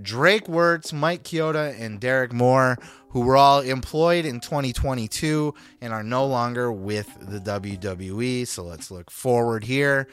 Drake 0.00 0.46
Wuertz, 0.46 0.92
Mike 0.92 1.24
Chioda, 1.24 1.78
and 1.78 2.00
Darrick 2.00 2.32
Moore, 2.32 2.78
who 3.10 3.20
were 3.20 3.36
all 3.36 3.60
employed 3.60 4.24
in 4.24 4.40
2022 4.40 5.52
and 5.80 5.92
are 5.92 6.04
no 6.04 6.24
longer 6.24 6.72
with 6.72 7.12
the 7.20 7.40
WWE. 7.40 8.46
So, 8.46 8.62
let's 8.62 8.90
look 8.90 9.10
forward 9.10 9.64
here 9.64 10.08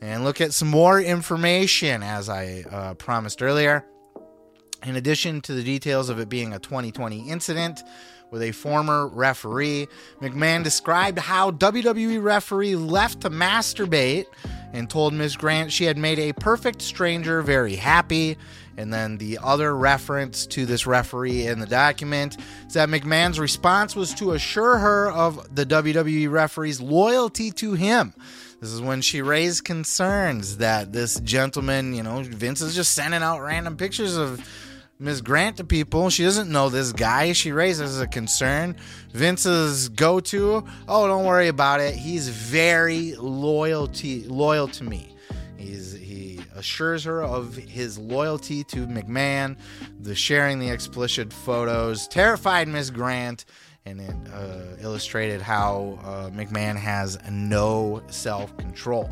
and 0.00 0.22
look 0.22 0.40
at 0.40 0.54
some 0.54 0.68
more 0.68 1.00
information 1.00 2.02
as 2.02 2.28
I 2.28 2.64
uh, 2.70 2.94
promised 2.94 3.42
earlier. 3.42 3.84
In 4.84 4.96
addition 4.96 5.40
to 5.42 5.52
the 5.52 5.62
details 5.62 6.08
of 6.08 6.18
it 6.18 6.28
being 6.28 6.54
a 6.54 6.58
2020 6.58 7.28
incident 7.28 7.82
with 8.30 8.42
a 8.42 8.52
former 8.52 9.08
referee, 9.08 9.88
McMahon 10.20 10.64
described 10.64 11.18
how 11.18 11.50
WWE 11.50 12.22
referee 12.22 12.76
left 12.76 13.20
to 13.22 13.30
masturbate 13.30 14.24
and 14.72 14.88
told 14.88 15.12
Ms. 15.12 15.36
Grant 15.36 15.70
she 15.70 15.84
had 15.84 15.98
made 15.98 16.18
a 16.18 16.32
perfect 16.32 16.80
stranger 16.80 17.42
very 17.42 17.76
happy. 17.76 18.38
And 18.76 18.90
then 18.90 19.18
the 19.18 19.38
other 19.42 19.76
reference 19.76 20.46
to 20.46 20.64
this 20.64 20.86
referee 20.86 21.46
in 21.46 21.58
the 21.58 21.66
document 21.66 22.38
is 22.66 22.74
that 22.74 22.88
McMahon's 22.88 23.38
response 23.38 23.94
was 23.94 24.14
to 24.14 24.32
assure 24.32 24.78
her 24.78 25.10
of 25.10 25.54
the 25.54 25.66
WWE 25.66 26.30
referee's 26.30 26.80
loyalty 26.80 27.50
to 27.50 27.74
him. 27.74 28.14
This 28.60 28.70
is 28.70 28.80
when 28.80 29.02
she 29.02 29.20
raised 29.20 29.64
concerns 29.64 30.58
that 30.58 30.92
this 30.92 31.20
gentleman, 31.20 31.94
you 31.94 32.02
know, 32.02 32.22
Vince 32.22 32.60
is 32.60 32.74
just 32.74 32.92
sending 32.92 33.22
out 33.22 33.40
random 33.40 33.76
pictures 33.76 34.16
of 34.16 34.40
Ms. 35.00 35.22
Grant 35.22 35.56
to 35.56 35.64
people. 35.64 36.10
She 36.10 36.24
doesn't 36.24 36.52
know 36.52 36.68
this 36.68 36.92
guy. 36.92 37.32
She 37.32 37.52
raises 37.52 37.98
a 38.00 38.06
concern. 38.06 38.76
Vince's 39.12 39.88
go 39.88 40.20
to, 40.20 40.62
oh, 40.86 41.08
don't 41.08 41.24
worry 41.24 41.48
about 41.48 41.80
it. 41.80 41.94
He's 41.94 42.28
very 42.28 43.14
loyalty 43.14 44.24
loyal 44.24 44.68
to 44.68 44.84
me. 44.84 45.16
He's 45.56 45.94
he 45.94 46.40
assures 46.54 47.04
her 47.04 47.22
of 47.22 47.56
his 47.56 47.98
loyalty 47.98 48.62
to 48.64 48.86
McMahon. 48.86 49.56
The 50.00 50.14
sharing 50.14 50.58
the 50.58 50.68
explicit 50.68 51.32
photos 51.32 52.06
terrified 52.06 52.68
Ms. 52.68 52.90
Grant, 52.90 53.46
and 53.86 54.02
it 54.02 54.14
uh, 54.34 54.76
illustrated 54.82 55.40
how 55.40 55.98
uh, 56.04 56.28
McMahon 56.28 56.76
has 56.76 57.18
no 57.30 58.02
self 58.08 58.54
control. 58.58 59.08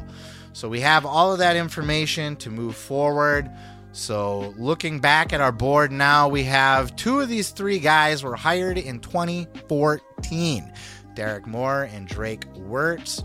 So 0.53 0.69
we 0.69 0.81
have 0.81 1.07
all 1.07 1.33
of 1.33 1.39
that 1.39 1.57
information 1.57 2.37
to 2.37 2.51
move 2.51 2.77
forward. 2.77 3.51
So, 3.99 4.55
looking 4.57 5.01
back 5.01 5.33
at 5.33 5.41
our 5.41 5.51
board 5.51 5.91
now, 5.91 6.29
we 6.29 6.45
have 6.45 6.95
two 6.95 7.19
of 7.19 7.29
these 7.29 7.51
three 7.51 7.81
guys 7.81 8.23
were 8.23 8.37
hired 8.37 8.79
in 8.79 9.01
2014 9.01 10.73
Darrick 11.15 11.47
Moore 11.49 11.83
and 11.93 12.07
Drake 12.07 12.47
Wuertz. 12.55 13.25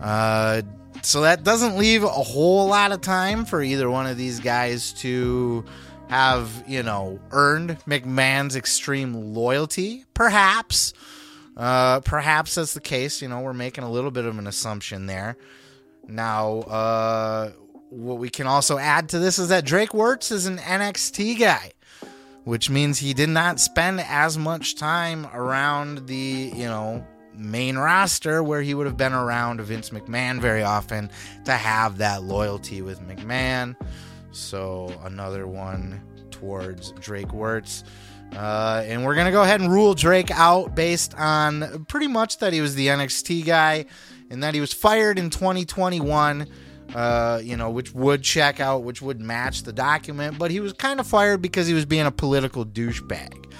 Uh, 0.00 0.62
so, 1.02 1.20
that 1.20 1.44
doesn't 1.44 1.76
leave 1.76 2.04
a 2.04 2.08
whole 2.08 2.66
lot 2.68 2.90
of 2.90 3.02
time 3.02 3.44
for 3.44 3.62
either 3.62 3.90
one 3.90 4.06
of 4.06 4.16
these 4.16 4.40
guys 4.40 4.94
to 4.94 5.62
have, 6.08 6.64
you 6.66 6.82
know, 6.82 7.20
earned 7.30 7.78
McMahon's 7.80 8.56
extreme 8.56 9.34
loyalty, 9.34 10.06
perhaps. 10.14 10.94
Uh, 11.54 12.00
perhaps 12.00 12.54
that's 12.54 12.72
the 12.72 12.80
case. 12.80 13.20
You 13.20 13.28
know, 13.28 13.40
we're 13.40 13.52
making 13.52 13.84
a 13.84 13.90
little 13.90 14.10
bit 14.10 14.24
of 14.24 14.38
an 14.38 14.46
assumption 14.46 15.04
there. 15.04 15.36
Now, 16.08 16.60
uh, 16.60 17.50
what 17.94 18.18
we 18.18 18.28
can 18.28 18.46
also 18.46 18.76
add 18.76 19.08
to 19.10 19.18
this 19.18 19.38
is 19.38 19.48
that 19.48 19.64
Drake 19.64 19.90
Wuertz 19.90 20.32
is 20.32 20.46
an 20.46 20.58
NXT 20.58 21.38
guy, 21.38 21.72
which 22.42 22.68
means 22.68 22.98
he 22.98 23.14
did 23.14 23.28
not 23.28 23.60
spend 23.60 24.00
as 24.00 24.36
much 24.36 24.74
time 24.74 25.26
around 25.32 26.08
the, 26.08 26.52
you 26.54 26.64
know, 26.64 27.06
main 27.36 27.76
roster 27.76 28.42
where 28.42 28.62
he 28.62 28.74
would 28.74 28.86
have 28.86 28.96
been 28.96 29.12
around 29.12 29.60
Vince 29.60 29.90
McMahon 29.90 30.40
very 30.40 30.62
often 30.62 31.10
to 31.44 31.52
have 31.52 31.98
that 31.98 32.22
loyalty 32.22 32.82
with 32.82 33.00
McMahon. 33.00 33.76
So 34.32 34.92
another 35.04 35.46
one 35.46 36.02
towards 36.30 36.92
Drake 36.92 37.28
Wuertz. 37.28 37.84
Uh, 38.34 38.82
and 38.86 39.04
we're 39.04 39.14
going 39.14 39.26
to 39.26 39.32
go 39.32 39.42
ahead 39.42 39.60
and 39.60 39.70
rule 39.70 39.94
Drake 39.94 40.32
out 40.32 40.74
based 40.74 41.14
on 41.16 41.84
pretty 41.86 42.08
much 42.08 42.38
that 42.38 42.52
he 42.52 42.60
was 42.60 42.74
the 42.74 42.88
NXT 42.88 43.46
guy 43.46 43.86
and 44.30 44.42
that 44.42 44.54
he 44.54 44.60
was 44.60 44.72
fired 44.72 45.18
in 45.18 45.30
2021 45.30 46.48
uh, 46.94 47.40
you 47.42 47.56
know, 47.56 47.70
which 47.70 47.92
would 47.92 48.22
check 48.22 48.60
out, 48.60 48.84
which 48.84 49.02
would 49.02 49.20
match 49.20 49.64
the 49.64 49.72
document, 49.72 50.38
but 50.38 50.50
he 50.50 50.60
was 50.60 50.72
kind 50.72 51.00
of 51.00 51.06
fired 51.06 51.42
because 51.42 51.66
he 51.66 51.74
was 51.74 51.84
being 51.84 52.06
a 52.06 52.12
political 52.12 52.64
douchebag. 52.64 53.52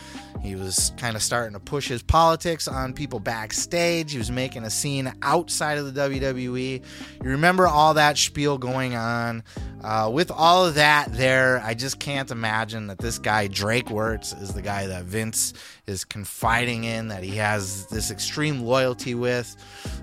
He 0.45 0.57
was 0.57 0.93
kind 0.99 1.17
of 1.17 1.23
starting 1.23 1.55
to 1.55 1.59
push 1.59 1.89
his 1.89 2.03
politics 2.03 2.69
on 2.69 2.93
people 2.93 3.19
backstage. 3.19 4.13
He 4.13 4.19
was 4.19 4.31
making 4.31 4.65
a 4.65 4.71
scene 4.71 5.11
outside 5.23 5.79
of 5.79 5.95
the 5.95 6.01
WWE. 6.03 6.83
You 7.25 7.31
remember 7.31 7.67
all 7.67 7.95
that 7.95 8.19
spiel 8.19 8.59
going 8.59 8.95
on. 8.95 9.43
Uh, 9.83 10.11
with 10.13 10.31
all 10.31 10.67
of 10.67 10.75
that 10.75 11.11
there, 11.15 11.63
I 11.65 11.73
just 11.73 11.99
can't 11.99 12.31
imagine 12.31 12.89
that 12.89 12.99
this 12.99 13.19
guy, 13.19 13.47
Drake 13.47 13.87
Wuertz, 13.87 14.39
is 14.41 14.53
the 14.53 14.61
guy 14.61 14.87
that 14.87 15.05
Vince 15.05 15.55
is 15.87 16.05
confiding 16.05 16.85
in, 16.85 17.09
that 17.09 17.23
he 17.23 17.37
has 17.37 17.87
this 17.87 18.11
extreme 18.11 18.61
loyalty 18.61 19.15
with, 19.15 19.57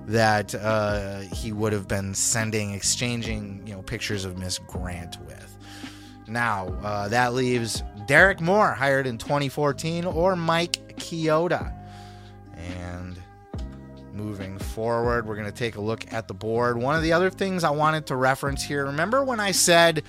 that 0.07 0.55
uh, 0.55 1.19
he 1.19 1.51
would 1.51 1.71
have 1.71 1.87
been 1.87 2.15
sending, 2.15 2.73
exchanging, 2.73 3.61
you 3.67 3.73
know, 3.73 3.83
pictures 3.83 4.25
of 4.25 4.39
Miss 4.39 4.57
Grant 4.57 5.17
with. 5.27 5.57
Now, 6.27 6.67
uh, 6.81 7.09
that 7.09 7.33
leaves 7.33 7.83
Darrick 8.07 8.41
Moore, 8.41 8.71
hired 8.73 9.07
in 9.07 9.17
2014, 9.17 10.05
or 10.05 10.35
Mike 10.35 10.97
Chioda. 10.97 11.73
And 12.55 13.17
moving 14.13 14.57
forward, 14.57 15.25
we're 15.25 15.35
going 15.35 15.47
to 15.47 15.51
take 15.51 15.75
a 15.75 15.81
look 15.81 16.11
at 16.11 16.27
the 16.27 16.33
board. 16.33 16.77
One 16.77 16.95
of 16.95 17.03
the 17.03 17.13
other 17.13 17.29
things 17.29 17.63
I 17.63 17.69
wanted 17.71 18.07
to 18.07 18.15
reference 18.15 18.63
here 18.63 18.85
remember 18.85 19.23
when 19.23 19.39
I 19.39 19.51
said 19.51 20.03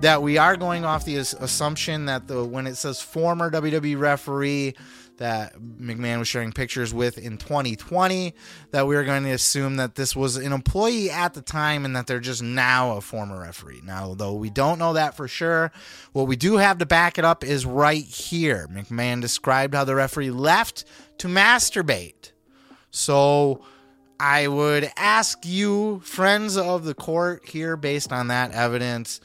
that 0.00 0.22
we 0.22 0.38
are 0.38 0.56
going 0.56 0.84
off 0.84 1.04
the 1.04 1.16
assumption 1.16 2.06
that 2.06 2.26
the 2.28 2.44
when 2.44 2.66
it 2.66 2.76
says 2.76 3.00
former 3.02 3.50
WWE 3.50 3.98
referee, 3.98 4.74
that 5.18 5.54
McMahon 5.58 6.18
was 6.18 6.26
sharing 6.26 6.52
pictures 6.52 6.92
with 6.92 7.18
in 7.18 7.38
2020 7.38 8.34
that 8.70 8.86
we 8.86 8.96
are 8.96 9.04
going 9.04 9.24
to 9.24 9.30
assume 9.30 9.76
that 9.76 9.94
this 9.94 10.16
was 10.16 10.36
an 10.36 10.52
employee 10.52 11.10
at 11.10 11.34
the 11.34 11.42
time 11.42 11.84
and 11.84 11.94
that 11.94 12.06
they're 12.06 12.18
just 12.18 12.42
now 12.42 12.96
a 12.96 13.00
former 13.00 13.40
referee. 13.40 13.82
Now, 13.84 14.14
though 14.14 14.34
we 14.34 14.50
don't 14.50 14.78
know 14.78 14.94
that 14.94 15.16
for 15.16 15.28
sure, 15.28 15.70
what 16.12 16.26
we 16.26 16.36
do 16.36 16.56
have 16.56 16.78
to 16.78 16.86
back 16.86 17.18
it 17.18 17.24
up 17.24 17.44
is 17.44 17.66
right 17.66 18.04
here. 18.04 18.66
McMahon 18.72 19.20
described 19.20 19.74
how 19.74 19.84
the 19.84 19.94
referee 19.94 20.30
left 20.30 20.84
to 21.18 21.28
masturbate. 21.28 22.32
So 22.90 23.62
I 24.18 24.48
would 24.48 24.90
ask 24.96 25.44
you, 25.44 26.00
friends 26.00 26.56
of 26.56 26.84
the 26.84 26.94
court, 26.94 27.48
here, 27.48 27.76
based 27.76 28.12
on 28.12 28.28
that 28.28 28.52
evidence, 28.52 29.20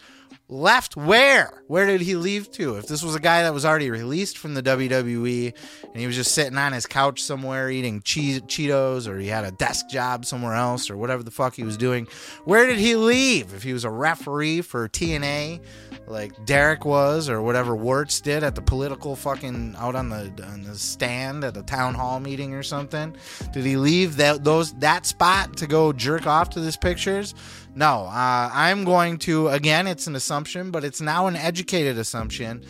left 0.54 0.96
where? 0.96 1.64
Where 1.68 1.88
did 1.88 2.02
he 2.02 2.16
leave 2.16 2.52
to? 2.52 2.76
If 2.76 2.88
this 2.88 3.04
was 3.04 3.16
a 3.16 3.20
guy 3.20 3.44
that 3.44 3.54
was 3.54 3.66
already 3.66 3.90
released 3.90 4.38
from 4.38 4.54
the 4.54 4.62
WWE 4.62 5.54
and 5.84 5.96
he 5.96 6.06
was 6.06 6.16
just 6.16 6.34
sitting 6.34 6.58
on 6.58 6.72
his 6.74 6.86
couch 6.86 7.22
somewhere 7.24 7.70
eating 7.70 8.02
che- 8.02 8.42
Cheetos 8.42 9.08
or 9.08 9.18
he 9.18 9.28
had 9.28 9.44
a 9.44 9.52
desk 9.52 9.90
job 9.90 10.26
somewhere 10.26 10.54
else 10.54 10.90
or 10.90 10.98
whatever 10.98 11.24
the 11.24 11.32
fuck 11.32 11.56
he 11.56 11.64
was 11.64 11.76
doing, 11.76 12.08
where 12.46 12.68
did 12.68 12.78
he 12.78 12.96
leave? 12.96 13.54
If 13.54 13.64
he 13.64 13.74
was 13.74 13.84
a 13.84 13.90
referee 13.90 14.62
for 14.62 14.88
TNA 14.88 15.62
like 16.06 16.34
Darrick 16.46 16.86
was 16.86 17.30
or 17.30 17.42
whatever 17.42 17.76
Wuertz 17.76 18.22
did 18.22 18.44
at 18.44 18.56
the 18.56 18.62
political 18.62 19.16
fucking 19.16 19.76
out 19.78 19.96
on 19.96 20.10
the 20.10 20.32
on 20.46 20.64
the 20.64 20.76
stand 20.76 21.44
at 21.44 21.54
the 21.54 21.64
town 21.64 21.94
hall 21.96 22.20
meeting 22.20 22.54
or 22.54 22.64
something, 22.64 23.16
did 23.54 23.66
he 23.66 23.78
leave 23.78 24.18
that 24.18 24.44
those 24.44 24.74
that 24.74 25.06
spot 25.06 25.58
to 25.58 25.68
go 25.68 25.94
jerk 25.94 26.28
off 26.28 26.50
to 26.52 26.60
these 26.60 26.78
pictures? 26.78 27.34
No, 27.76 28.06
uh, 28.06 28.50
I'm 28.54 28.84
going 28.84 29.18
to, 29.20 29.48
again, 29.50 29.88
it's 29.88 30.06
an 30.08 30.16
assumption, 30.16 30.70
but 30.70 30.84
it's 30.84 31.02
now 31.02 31.28
an 31.28 31.36
educated 31.36 31.98
assumption 31.98 32.64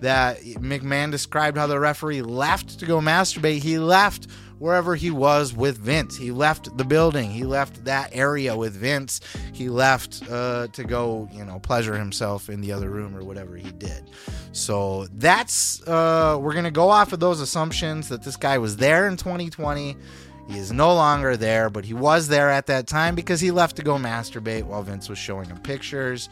that 0.00 0.40
McMahon 0.40 1.10
described 1.10 1.56
how 1.56 1.66
the 1.66 1.80
referee 1.80 2.22
left 2.22 2.78
to 2.78 2.86
go 2.86 3.00
masturbate. 3.00 3.62
He 3.62 3.78
left 3.78 4.26
wherever 4.58 4.94
he 4.94 5.10
was 5.10 5.54
with 5.54 5.78
Vince. 5.78 6.16
He 6.16 6.30
left 6.30 6.76
the 6.76 6.84
building. 6.84 7.30
He 7.30 7.44
left 7.44 7.84
that 7.86 8.10
area 8.12 8.54
with 8.54 8.74
Vince. 8.74 9.20
He 9.54 9.70
left 9.70 10.22
uh, 10.30 10.68
to 10.74 10.84
go, 10.84 11.28
you 11.32 11.44
know, 11.46 11.58
pleasure 11.58 11.96
himself 11.96 12.50
in 12.50 12.60
the 12.60 12.70
other 12.70 12.90
room 12.90 13.16
or 13.16 13.24
whatever 13.24 13.56
he 13.56 13.70
did. 13.72 14.10
So 14.52 15.06
that's, 15.14 15.82
uh, 15.88 16.38
we're 16.40 16.52
going 16.52 16.64
to 16.64 16.70
go 16.70 16.90
off 16.90 17.14
of 17.14 17.20
those 17.20 17.40
assumptions 17.40 18.10
that 18.10 18.22
this 18.22 18.36
guy 18.36 18.58
was 18.58 18.76
there 18.76 19.08
in 19.08 19.16
2020 19.16 19.96
he 20.50 20.58
is 20.58 20.72
no 20.72 20.92
longer 20.92 21.36
there, 21.36 21.70
but 21.70 21.84
he 21.84 21.94
was 21.94 22.26
there 22.26 22.50
at 22.50 22.66
that 22.66 22.88
time 22.88 23.14
because 23.14 23.40
he 23.40 23.52
left 23.52 23.76
to 23.76 23.82
go 23.82 23.94
masturbate 23.96 24.64
while 24.64 24.82
Vince 24.82 25.08
was 25.08 25.16
showing 25.16 25.48
him 25.48 25.58
pictures. 25.58 26.28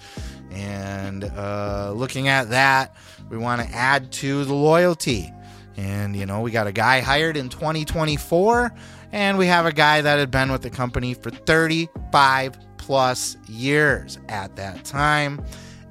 And 0.50 1.24
uh, 1.24 1.92
looking 1.94 2.26
at 2.26 2.50
that, 2.50 2.96
we 3.30 3.38
want 3.38 3.62
to 3.62 3.74
add 3.74 4.10
to 4.12 4.44
the 4.44 4.54
loyalty. 4.54 5.32
And, 5.76 6.16
you 6.16 6.26
know, 6.26 6.40
we 6.40 6.50
got 6.50 6.66
a 6.66 6.72
guy 6.72 7.00
hired 7.00 7.36
in 7.36 7.48
2024, 7.48 8.74
and 9.12 9.38
we 9.38 9.46
have 9.46 9.66
a 9.66 9.72
guy 9.72 10.00
that 10.00 10.18
had 10.18 10.32
been 10.32 10.50
with 10.50 10.62
the 10.62 10.70
company 10.70 11.14
for 11.14 11.30
35 11.30 12.58
plus 12.76 13.36
years 13.46 14.18
at 14.28 14.56
that 14.56 14.84
time. 14.84 15.44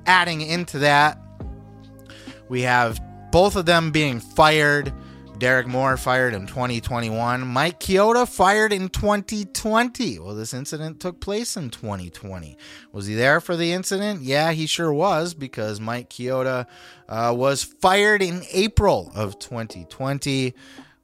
Adding 0.06 0.42
into 0.42 0.80
that, 0.80 1.18
we 2.50 2.62
have 2.64 3.00
both 3.32 3.56
of 3.56 3.66
them 3.66 3.92
being 3.92 4.20
fired 4.20 4.92
Darrick 5.40 5.68
Moore 5.68 5.98
fired 5.98 6.34
in 6.34 6.48
2021. 6.48 7.46
Mike 7.46 7.80
Chioda 7.80 8.28
fired 8.28 8.74
in 8.74 8.90
2020. 8.90 10.20
Well, 10.20 10.34
this 10.34 10.54
incident 10.54 11.00
took 11.00 11.20
place 11.20 11.56
in 11.56 11.70
2020. 11.70 12.58
Was 12.92 13.06
he 13.06 13.14
there 13.14 13.40
for 13.40 13.56
the 13.56 13.72
incident? 13.72 14.22
Yeah, 14.22 14.52
he 14.52 14.66
sure 14.66 14.92
was 14.92 15.34
because 15.34 15.80
Mike 15.80 16.10
Chioda 16.10 16.66
uh, 17.08 17.34
was 17.38 17.64
fired 17.64 18.24
in 18.24 18.42
April 18.52 19.12
of 19.14 19.38
2020, 19.38 20.56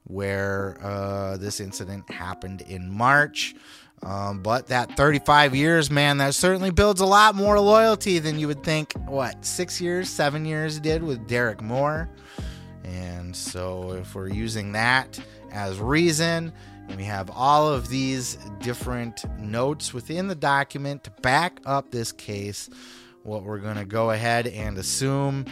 where 0.04 0.78
uh, 0.82 1.36
this 1.36 1.60
incident 1.60 2.10
happened 2.10 2.62
in 2.62 2.90
March. 2.90 3.54
Um, 4.02 4.40
but 4.40 4.66
that 4.66 4.96
35 4.96 5.54
years, 5.54 5.90
man, 5.90 6.18
that 6.18 6.34
certainly 6.34 6.70
builds 6.70 7.00
a 7.00 7.06
lot 7.06 7.34
more 7.34 7.58
loyalty 7.58 8.18
than 8.18 8.38
you 8.38 8.48
would 8.48 8.62
think, 8.62 8.92
what, 9.06 9.44
six 9.44 9.80
years, 9.80 10.10
seven 10.10 10.44
years 10.44 10.78
did 10.78 11.02
with 11.02 11.26
Darrick 11.26 11.62
Moore. 11.62 12.10
And 12.84 13.34
so, 13.34 13.92
if 13.92 14.14
we're 14.14 14.28
using 14.28 14.72
that 14.72 15.18
as 15.50 15.80
reason, 15.80 16.52
and 16.88 16.96
we 16.96 17.04
have 17.04 17.30
all 17.30 17.68
of 17.68 17.88
these 17.88 18.36
different 18.60 19.24
notes 19.38 19.94
within 19.94 20.28
the 20.28 20.34
document 20.34 21.04
to 21.04 21.10
back 21.22 21.60
up 21.64 21.90
this 21.90 22.12
case, 22.12 22.68
what 23.22 23.42
we're 23.42 23.58
going 23.58 23.76
to 23.76 23.86
go 23.86 24.10
ahead 24.10 24.46
and 24.46 24.76
assume. 24.76 25.46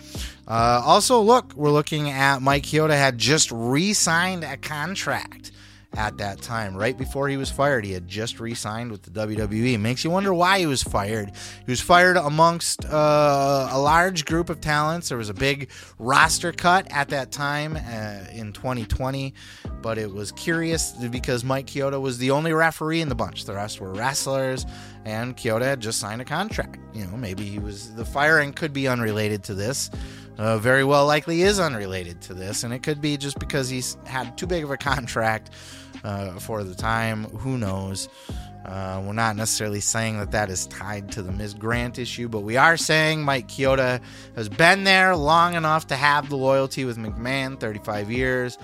Uh, 0.46 0.82
also, 0.84 1.20
look, 1.20 1.54
we're 1.54 1.70
looking 1.70 2.10
at 2.10 2.42
Mike 2.42 2.64
Chioda 2.64 2.92
had 2.94 3.16
just 3.16 3.50
re 3.50 3.94
signed 3.94 4.44
a 4.44 4.58
contract 4.58 5.51
at 5.96 6.18
that 6.18 6.40
time. 6.40 6.76
Right 6.76 6.96
before 6.96 7.28
he 7.28 7.36
was 7.36 7.50
fired, 7.50 7.84
he 7.84 7.92
had 7.92 8.08
just 8.08 8.40
re 8.40 8.54
signed 8.54 8.90
with 8.90 9.02
the 9.02 9.10
WWE. 9.10 9.78
Makes 9.78 10.04
you 10.04 10.10
wonder 10.10 10.32
why 10.32 10.58
he 10.58 10.66
was 10.66 10.82
fired. 10.82 11.32
He 11.64 11.70
was 11.70 11.80
fired 11.80 12.16
amongst 12.16 12.84
uh, 12.84 13.68
a 13.70 13.78
large 13.78 14.24
group 14.24 14.50
of 14.50 14.60
talents. 14.60 15.08
There 15.08 15.18
was 15.18 15.28
a 15.28 15.34
big 15.34 15.70
roster 15.98 16.52
cut 16.52 16.86
at 16.90 17.08
that 17.10 17.30
time 17.32 17.76
uh, 17.76 18.30
in 18.32 18.52
2020, 18.52 19.34
but 19.80 19.98
it 19.98 20.12
was 20.12 20.32
curious 20.32 20.92
because 20.92 21.44
Mike 21.44 21.66
Chioda 21.66 22.00
was 22.00 22.18
the 22.18 22.30
only 22.30 22.52
referee 22.52 23.00
in 23.00 23.08
the 23.08 23.14
bunch. 23.14 23.44
The 23.44 23.54
rest 23.54 23.80
were 23.80 23.92
wrestlers, 23.92 24.66
and 25.04 25.36
Chioda 25.36 25.62
had 25.62 25.80
just 25.80 25.98
signed 25.98 26.20
a 26.20 26.24
contract. 26.24 26.78
You 26.94 27.06
know, 27.06 27.16
maybe 27.16 27.44
he 27.44 27.58
was 27.58 27.94
the 27.94 28.04
firing 28.04 28.52
could 28.52 28.72
be 28.72 28.88
unrelated 28.88 29.42
to 29.44 29.54
this. 29.54 29.90
Uh, 30.38 30.56
very 30.56 30.82
well 30.82 31.06
likely 31.06 31.42
is 31.42 31.60
unrelated 31.60 32.20
to 32.22 32.34
this, 32.34 32.64
and 32.64 32.72
it 32.72 32.82
could 32.82 33.00
be 33.00 33.16
just 33.16 33.38
because 33.38 33.68
he's 33.68 33.98
had 34.06 34.36
too 34.38 34.46
big 34.46 34.64
of 34.64 34.70
a 34.70 34.76
contract 34.76 35.50
uh, 36.04 36.38
for 36.38 36.64
the 36.64 36.74
time. 36.74 37.24
Who 37.24 37.58
knows? 37.58 38.08
Uh, 38.64 39.02
we're 39.04 39.12
not 39.12 39.34
necessarily 39.36 39.80
saying 39.80 40.18
that 40.18 40.30
that 40.30 40.48
is 40.48 40.66
tied 40.68 41.10
to 41.12 41.22
the 41.22 41.32
Ms. 41.32 41.54
Grant 41.54 41.98
issue, 41.98 42.28
but 42.28 42.40
we 42.40 42.56
are 42.56 42.76
saying 42.76 43.22
Mike 43.22 43.48
Chioda 43.48 44.00
has 44.36 44.48
been 44.48 44.84
there 44.84 45.16
long 45.16 45.54
enough 45.54 45.88
to 45.88 45.96
have 45.96 46.28
the 46.28 46.36
loyalty 46.36 46.84
with 46.84 46.96
McMahon 46.96 47.58
35 47.58 48.10
years. 48.10 48.58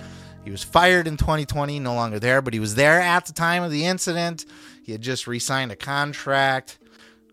He 0.44 0.52
was 0.52 0.62
fired 0.62 1.08
in 1.08 1.16
2020, 1.16 1.80
no 1.80 1.94
longer 1.94 2.20
there, 2.20 2.40
but 2.40 2.54
he 2.54 2.60
was 2.60 2.76
there 2.76 3.00
at 3.00 3.26
the 3.26 3.32
time 3.32 3.64
of 3.64 3.72
the 3.72 3.84
incident. 3.86 4.46
He 4.84 4.92
had 4.92 5.02
just 5.02 5.26
re 5.26 5.38
signed 5.38 5.72
a 5.72 5.76
contract. 5.76 6.78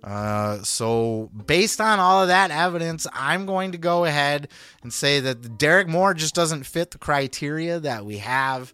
Uh, 0.03 0.61
so, 0.61 1.31
based 1.47 1.81
on 1.81 1.99
all 1.99 2.21
of 2.21 2.27
that 2.27 2.51
evidence, 2.51 3.07
I'm 3.13 3.45
going 3.45 3.71
to 3.71 3.77
go 3.77 4.05
ahead 4.05 4.49
and 4.83 4.93
say 4.93 5.19
that 5.19 5.41
Darrick 5.57 5.87
Moore 5.87 6.13
just 6.13 6.35
doesn't 6.35 6.63
fit 6.63 6.91
the 6.91 6.99
criteria 6.99 7.79
that 7.79 8.05
we 8.05 8.17
have 8.17 8.71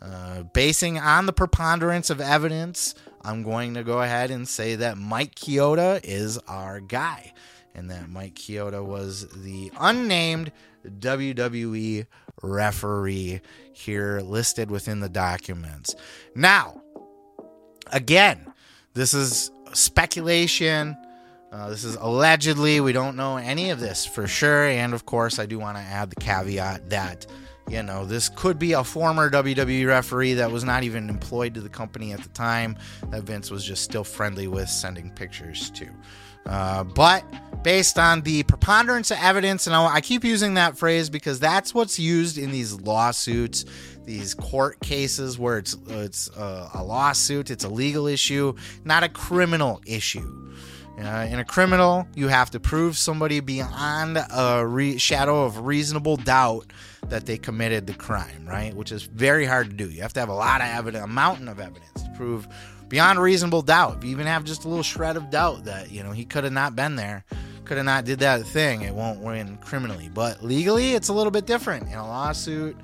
uh, 0.00 0.42
basing 0.52 0.98
on 0.98 1.26
the 1.26 1.32
preponderance 1.32 2.10
of 2.10 2.20
evidence, 2.20 2.94
I'm 3.22 3.42
going 3.42 3.74
to 3.74 3.82
go 3.82 4.00
ahead 4.00 4.30
and 4.30 4.48
say 4.48 4.76
that 4.76 4.96
Mike 4.96 5.34
Chioda 5.34 6.00
is 6.04 6.38
our 6.46 6.80
guy, 6.80 7.32
and 7.74 7.90
that 7.90 8.08
Mike 8.08 8.34
Chioda 8.34 8.84
was 8.84 9.28
the 9.28 9.72
unnamed 9.78 10.52
WWE 10.86 12.06
referee 12.42 13.40
here 13.72 14.20
listed 14.20 14.70
within 14.70 15.00
the 15.00 15.08
documents. 15.08 15.94
Now, 16.34 16.80
again, 17.92 18.52
this 18.94 19.14
is 19.14 19.50
speculation. 19.72 20.96
Uh, 21.50 21.70
this 21.70 21.84
is 21.84 21.96
allegedly. 21.96 22.80
We 22.80 22.92
don't 22.92 23.16
know 23.16 23.36
any 23.36 23.70
of 23.70 23.80
this 23.80 24.04
for 24.06 24.26
sure. 24.26 24.66
And 24.66 24.94
of 24.94 25.06
course, 25.06 25.38
I 25.38 25.46
do 25.46 25.58
want 25.58 25.76
to 25.76 25.82
add 25.82 26.10
the 26.10 26.16
caveat 26.16 26.90
that 26.90 27.26
you 27.68 27.82
know, 27.82 28.04
this 28.04 28.28
could 28.28 28.58
be 28.58 28.72
a 28.72 28.82
former 28.82 29.30
WWE 29.30 29.86
referee 29.86 30.34
that 30.34 30.50
was 30.50 30.64
not 30.64 30.82
even 30.82 31.08
employed 31.08 31.54
to 31.54 31.60
the 31.60 31.68
company 31.68 32.12
at 32.12 32.22
the 32.22 32.28
time 32.30 32.76
that 33.10 33.22
Vince 33.24 33.50
was 33.50 33.64
just 33.64 33.82
still 33.82 34.04
friendly 34.04 34.48
with 34.48 34.68
sending 34.68 35.10
pictures 35.10 35.70
to. 35.70 35.88
Uh, 36.46 36.82
but 36.82 37.24
based 37.62 37.98
on 37.98 38.22
the 38.22 38.42
preponderance 38.44 39.10
of 39.10 39.18
evidence, 39.20 39.66
and 39.66 39.76
I 39.76 40.00
keep 40.00 40.24
using 40.24 40.54
that 40.54 40.78
phrase 40.78 41.10
because 41.10 41.38
that's 41.38 41.74
what's 41.74 41.98
used 41.98 42.38
in 42.38 42.50
these 42.50 42.80
lawsuits, 42.80 43.66
these 44.04 44.32
court 44.32 44.80
cases 44.80 45.38
where 45.38 45.58
it's 45.58 45.76
it's 45.88 46.28
a, 46.36 46.70
a 46.74 46.82
lawsuit, 46.82 47.50
it's 47.50 47.64
a 47.64 47.68
legal 47.68 48.06
issue, 48.06 48.54
not 48.84 49.02
a 49.02 49.10
criminal 49.10 49.82
issue. 49.84 50.47
Uh, 50.98 51.28
in 51.30 51.38
a 51.38 51.44
criminal, 51.44 52.08
you 52.16 52.26
have 52.26 52.50
to 52.50 52.58
prove 52.58 52.98
somebody 52.98 53.38
beyond 53.38 54.18
a 54.18 54.66
re- 54.66 54.98
shadow 54.98 55.44
of 55.44 55.58
reasonable 55.60 56.16
doubt 56.16 56.72
that 57.08 57.24
they 57.24 57.38
committed 57.38 57.86
the 57.86 57.94
crime, 57.94 58.44
right? 58.46 58.74
Which 58.74 58.90
is 58.90 59.04
very 59.04 59.44
hard 59.46 59.70
to 59.70 59.76
do. 59.76 59.88
You 59.88 60.02
have 60.02 60.12
to 60.14 60.20
have 60.20 60.28
a 60.28 60.34
lot 60.34 60.60
of 60.60 60.66
evidence, 60.66 61.04
a 61.04 61.06
mountain 61.06 61.46
of 61.46 61.60
evidence 61.60 62.02
to 62.02 62.10
prove 62.16 62.48
beyond 62.88 63.20
reasonable 63.20 63.62
doubt. 63.62 63.98
If 63.98 64.04
you 64.04 64.10
even 64.10 64.26
have 64.26 64.42
just 64.44 64.64
a 64.64 64.68
little 64.68 64.82
shred 64.82 65.16
of 65.16 65.30
doubt 65.30 65.64
that, 65.64 65.92
you 65.92 66.02
know, 66.02 66.10
he 66.10 66.24
could 66.24 66.42
have 66.42 66.52
not 66.52 66.74
been 66.74 66.96
there, 66.96 67.24
could 67.64 67.76
have 67.76 67.86
not 67.86 68.04
did 68.04 68.18
that 68.18 68.44
thing, 68.46 68.82
it 68.82 68.94
won't 68.94 69.20
win 69.20 69.56
criminally. 69.58 70.10
But 70.12 70.42
legally, 70.42 70.94
it's 70.94 71.08
a 71.08 71.12
little 71.12 71.30
bit 71.30 71.46
different. 71.46 71.86
In 71.86 71.94
a 71.94 72.06
lawsuit, 72.06 72.76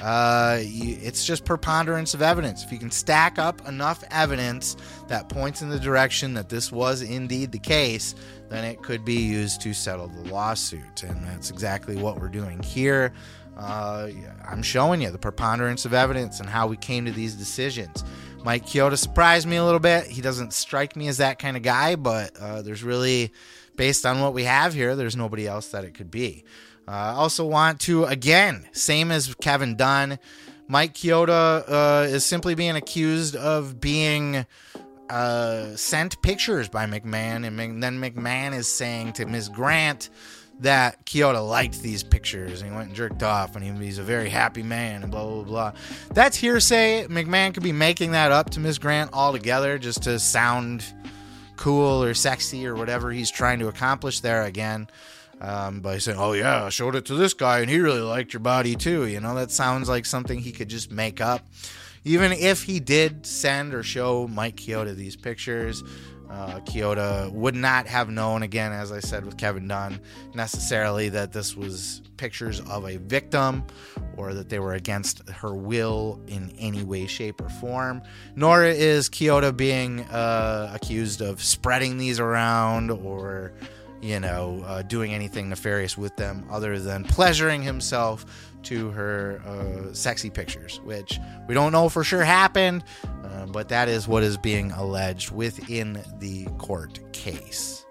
uh, 0.00 0.58
it's 0.60 1.24
just 1.24 1.44
preponderance 1.44 2.14
of 2.14 2.22
evidence. 2.22 2.64
If 2.64 2.72
you 2.72 2.78
can 2.78 2.90
stack 2.90 3.38
up 3.38 3.66
enough 3.68 4.02
evidence 4.10 4.76
that 5.08 5.28
points 5.28 5.62
in 5.62 5.68
the 5.68 5.78
direction 5.78 6.34
that 6.34 6.48
this 6.48 6.72
was 6.72 7.02
indeed 7.02 7.52
the 7.52 7.58
case, 7.58 8.14
then 8.48 8.64
it 8.64 8.82
could 8.82 9.04
be 9.04 9.20
used 9.20 9.60
to 9.62 9.72
settle 9.72 10.08
the 10.08 10.32
lawsuit. 10.32 11.02
And 11.02 11.24
that's 11.24 11.50
exactly 11.50 11.96
what 11.96 12.20
we're 12.20 12.28
doing 12.28 12.62
here. 12.62 13.12
Uh, 13.56 14.08
I'm 14.48 14.62
showing 14.62 15.02
you 15.02 15.10
the 15.10 15.18
preponderance 15.18 15.84
of 15.84 15.94
evidence 15.94 16.40
and 16.40 16.48
how 16.48 16.66
we 16.66 16.76
came 16.76 17.04
to 17.04 17.12
these 17.12 17.34
decisions. 17.34 18.02
Mike 18.44 18.66
Chioda 18.66 18.98
surprised 18.98 19.46
me 19.46 19.56
a 19.56 19.64
little 19.64 19.78
bit. 19.78 20.06
He 20.06 20.20
doesn't 20.20 20.52
strike 20.52 20.96
me 20.96 21.06
as 21.08 21.18
that 21.18 21.38
kind 21.38 21.56
of 21.56 21.62
guy, 21.62 21.94
but 21.94 22.36
uh, 22.40 22.62
there's 22.62 22.82
really, 22.82 23.32
based 23.76 24.04
on 24.04 24.20
what 24.20 24.34
we 24.34 24.44
have 24.44 24.74
here, 24.74 24.96
there's 24.96 25.16
nobody 25.16 25.46
else 25.46 25.68
that 25.68 25.84
it 25.84 25.94
could 25.94 26.10
be. 26.10 26.44
I 26.88 27.10
uh, 27.10 27.14
also 27.14 27.46
want 27.46 27.80
to, 27.82 28.04
again, 28.04 28.68
same 28.72 29.10
as 29.10 29.34
Kevin 29.36 29.76
Dunn, 29.76 30.18
Mike 30.68 30.94
Chioda 30.94 31.64
uh, 31.68 32.06
is 32.08 32.24
simply 32.24 32.54
being 32.54 32.76
accused 32.76 33.36
of 33.36 33.80
being 33.80 34.46
uh, 35.10 35.76
sent 35.76 36.20
pictures 36.22 36.68
by 36.68 36.86
McMahon, 36.86 37.46
and 37.46 37.82
then 37.82 38.00
McMahon 38.00 38.54
is 38.54 38.66
saying 38.68 39.12
to 39.14 39.26
Ms. 39.26 39.48
Grant 39.48 40.10
that 40.60 41.04
Chioda 41.04 41.46
liked 41.46 41.82
these 41.82 42.02
pictures 42.02 42.62
and 42.62 42.70
he 42.70 42.76
went 42.76 42.88
and 42.88 42.96
jerked 42.96 43.22
off 43.22 43.56
and 43.56 43.64
he, 43.64 43.72
he's 43.84 43.98
a 43.98 44.02
very 44.02 44.28
happy 44.28 44.62
man 44.62 45.02
and 45.02 45.10
blah 45.10 45.24
blah 45.24 45.42
blah. 45.42 45.72
That's 46.12 46.36
hearsay. 46.36 47.06
McMahon 47.08 47.52
could 47.52 47.62
be 47.62 47.72
making 47.72 48.12
that 48.12 48.30
up 48.32 48.50
to 48.50 48.60
Ms. 48.60 48.78
Grant 48.78 49.12
altogether 49.12 49.78
just 49.78 50.04
to 50.04 50.18
sound 50.18 50.84
cool 51.56 52.02
or 52.02 52.14
sexy 52.14 52.66
or 52.66 52.74
whatever 52.74 53.10
he's 53.10 53.30
trying 53.30 53.58
to 53.58 53.68
accomplish 53.68 54.20
there 54.20 54.44
again. 54.44 54.88
Um, 55.42 55.80
by 55.80 55.98
saying, 55.98 56.18
"Oh 56.18 56.34
yeah, 56.34 56.66
I 56.66 56.68
showed 56.68 56.94
it 56.94 57.04
to 57.06 57.14
this 57.14 57.34
guy 57.34 57.58
and 57.58 57.68
he 57.68 57.80
really 57.80 58.00
liked 58.00 58.32
your 58.32 58.40
body 58.40 58.76
too," 58.76 59.06
you 59.06 59.18
know 59.18 59.34
that 59.34 59.50
sounds 59.50 59.88
like 59.88 60.06
something 60.06 60.38
he 60.38 60.52
could 60.52 60.68
just 60.68 60.92
make 60.92 61.20
up. 61.20 61.44
Even 62.04 62.30
if 62.30 62.62
he 62.62 62.78
did 62.78 63.26
send 63.26 63.74
or 63.74 63.82
show 63.82 64.28
Mike 64.28 64.56
Chioda 64.56 64.94
these 64.94 65.16
pictures, 65.16 65.82
uh, 66.32 66.60
Chioda 66.60 67.30
would 67.32 67.54
not 67.54 67.86
have 67.86 68.08
known, 68.08 68.42
again, 68.42 68.72
as 68.72 68.90
I 68.90 69.00
said 69.00 69.26
with 69.26 69.36
Kevin 69.36 69.68
Dunn, 69.68 70.00
necessarily 70.34 71.10
that 71.10 71.32
this 71.32 71.54
was 71.54 72.00
pictures 72.16 72.60
of 72.60 72.86
a 72.86 72.96
victim 72.96 73.64
or 74.16 74.32
that 74.34 74.48
they 74.48 74.58
were 74.58 74.72
against 74.72 75.28
her 75.28 75.54
will 75.54 76.20
in 76.26 76.52
any 76.58 76.82
way, 76.84 77.06
shape, 77.06 77.40
or 77.40 77.48
form. 77.48 78.00
Nor 78.34 78.64
is 78.64 79.10
Chioda 79.10 79.54
being 79.54 80.00
uh, 80.04 80.70
accused 80.74 81.20
of 81.20 81.42
spreading 81.42 81.98
these 81.98 82.18
around 82.18 82.90
or, 82.90 83.52
you 84.02 84.18
know, 84.18 84.62
uh, 84.66 84.82
doing 84.82 85.14
anything 85.14 85.48
nefarious 85.48 85.96
with 85.96 86.16
them 86.16 86.44
other 86.50 86.78
than 86.78 87.04
pleasuring 87.04 87.62
himself 87.62 88.26
to 88.64 88.90
her 88.90 89.40
uh, 89.46 89.94
sexy 89.94 90.28
pictures, 90.28 90.80
which 90.80 91.18
we 91.46 91.54
don't 91.54 91.72
know 91.72 91.88
for 91.88 92.02
sure 92.02 92.24
happened, 92.24 92.82
uh, 93.24 93.46
but 93.46 93.68
that 93.68 93.88
is 93.88 94.08
what 94.08 94.24
is 94.24 94.36
being 94.36 94.72
alleged 94.72 95.30
within 95.30 96.02
the 96.18 96.44
court 96.58 97.00
case. 97.12 97.86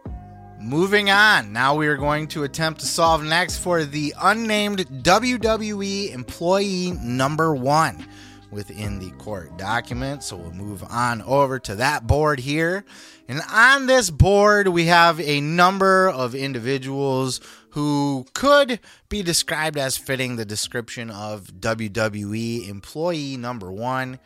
Moving 0.59 1.09
on, 1.09 1.53
now 1.53 1.75
we 1.75 1.87
are 1.87 1.97
going 1.97 2.27
to 2.27 2.43
attempt 2.43 2.81
to 2.81 2.85
solve 2.85 3.23
next 3.23 3.57
for 3.57 3.83
the 3.83 4.13
unnamed 4.21 4.79
WWE 5.03 6.13
employee 6.13 6.91
number 7.01 7.55
one 7.55 8.05
within 8.51 8.99
the 8.99 9.09
court 9.11 9.57
document. 9.57 10.23
So 10.23 10.35
we'll 10.35 10.51
move 10.51 10.83
on 10.83 11.21
over 11.23 11.57
to 11.59 11.75
that 11.75 12.05
board 12.05 12.39
here. 12.39 12.85
And 13.31 13.41
on 13.49 13.85
this 13.85 14.09
board, 14.09 14.67
we 14.67 14.87
have 14.87 15.17
a 15.21 15.39
number 15.39 16.09
of 16.09 16.35
individuals 16.35 17.39
who 17.69 18.25
could 18.33 18.81
be 19.07 19.23
described 19.23 19.77
as 19.77 19.95
fitting 19.95 20.35
the 20.35 20.43
description 20.43 21.09
of 21.09 21.47
WWE 21.53 22.67
employee 22.67 23.37
number 23.37 23.71
one. 23.71 24.19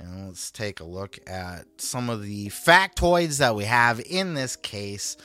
And 0.00 0.26
let's 0.26 0.50
take 0.50 0.80
a 0.80 0.84
look 0.84 1.18
at 1.26 1.66
some 1.76 2.08
of 2.08 2.22
the 2.22 2.48
factoids 2.48 3.38
that 3.38 3.54
we 3.54 3.64
have 3.64 4.00
in 4.00 4.32
this 4.32 4.56
case. 4.56 5.18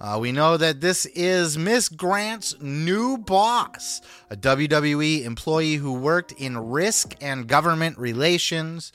Uh, 0.00 0.18
we 0.20 0.30
know 0.30 0.56
that 0.56 0.80
this 0.80 1.04
is 1.06 1.58
Miss 1.58 1.88
Grant's 1.88 2.54
new 2.60 3.18
boss, 3.18 4.00
a 4.30 4.36
WWE 4.36 5.24
employee 5.24 5.74
who 5.74 5.94
worked 5.94 6.30
in 6.32 6.56
risk 6.56 7.16
and 7.20 7.48
government 7.48 7.98
relations. 7.98 8.92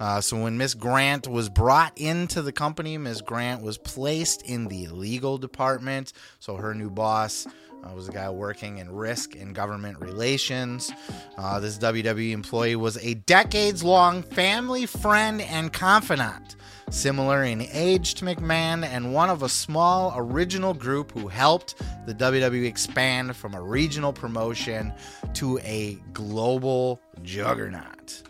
Uh, 0.00 0.22
so 0.22 0.42
when 0.42 0.56
Miss 0.56 0.72
Grant 0.72 1.28
was 1.28 1.50
brought 1.50 1.92
into 1.98 2.40
the 2.40 2.52
company, 2.52 2.96
Miss 2.96 3.20
Grant 3.20 3.62
was 3.62 3.76
placed 3.76 4.40
in 4.42 4.68
the 4.68 4.86
legal 4.88 5.36
department. 5.36 6.14
So 6.40 6.56
her 6.56 6.74
new 6.74 6.88
boss 6.88 7.46
uh, 7.88 7.94
was 7.94 8.08
a 8.08 8.12
guy 8.12 8.28
working 8.30 8.78
in 8.78 8.90
risk 8.94 9.34
and 9.36 9.54
government 9.54 9.98
relations. 10.00 10.90
Uh, 11.36 11.60
this 11.60 11.78
WWE 11.78 12.32
employee 12.32 12.76
was 12.76 12.96
a 12.98 13.14
decades 13.14 13.82
long 13.82 14.22
family 14.22 14.86
friend 14.86 15.40
and 15.40 15.72
confidant, 15.72 16.56
similar 16.90 17.42
in 17.44 17.62
age 17.72 18.14
to 18.14 18.24
McMahon, 18.24 18.84
and 18.84 19.14
one 19.14 19.30
of 19.30 19.42
a 19.42 19.48
small 19.48 20.12
original 20.16 20.74
group 20.74 21.12
who 21.12 21.28
helped 21.28 21.76
the 22.06 22.14
WWE 22.14 22.66
expand 22.66 23.36
from 23.36 23.54
a 23.54 23.62
regional 23.62 24.12
promotion 24.12 24.92
to 25.34 25.58
a 25.60 25.94
global 26.12 27.00
juggernaut. 27.22 28.22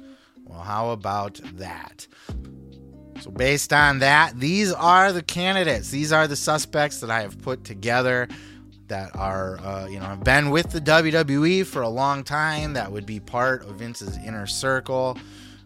Well, 0.44 0.60
how 0.60 0.90
about 0.90 1.40
that? 1.54 2.06
So, 3.20 3.30
based 3.32 3.72
on 3.72 3.98
that, 3.98 4.38
these 4.38 4.72
are 4.72 5.12
the 5.12 5.22
candidates. 5.22 5.90
These 5.90 6.12
are 6.12 6.28
the 6.28 6.36
suspects 6.36 7.00
that 7.00 7.10
I 7.10 7.22
have 7.22 7.40
put 7.42 7.64
together 7.64 8.28
that 8.88 9.14
are, 9.16 9.58
uh, 9.60 9.86
you 9.86 9.98
know, 9.98 10.06
have 10.06 10.24
been 10.24 10.50
with 10.50 10.70
the 10.70 10.80
WWE 10.80 11.64
for 11.64 11.82
a 11.82 11.88
long 11.88 12.24
time, 12.24 12.72
that 12.74 12.90
would 12.90 13.06
be 13.06 13.20
part 13.20 13.62
of 13.62 13.76
Vince's 13.76 14.16
inner 14.18 14.46
circle. 14.46 15.16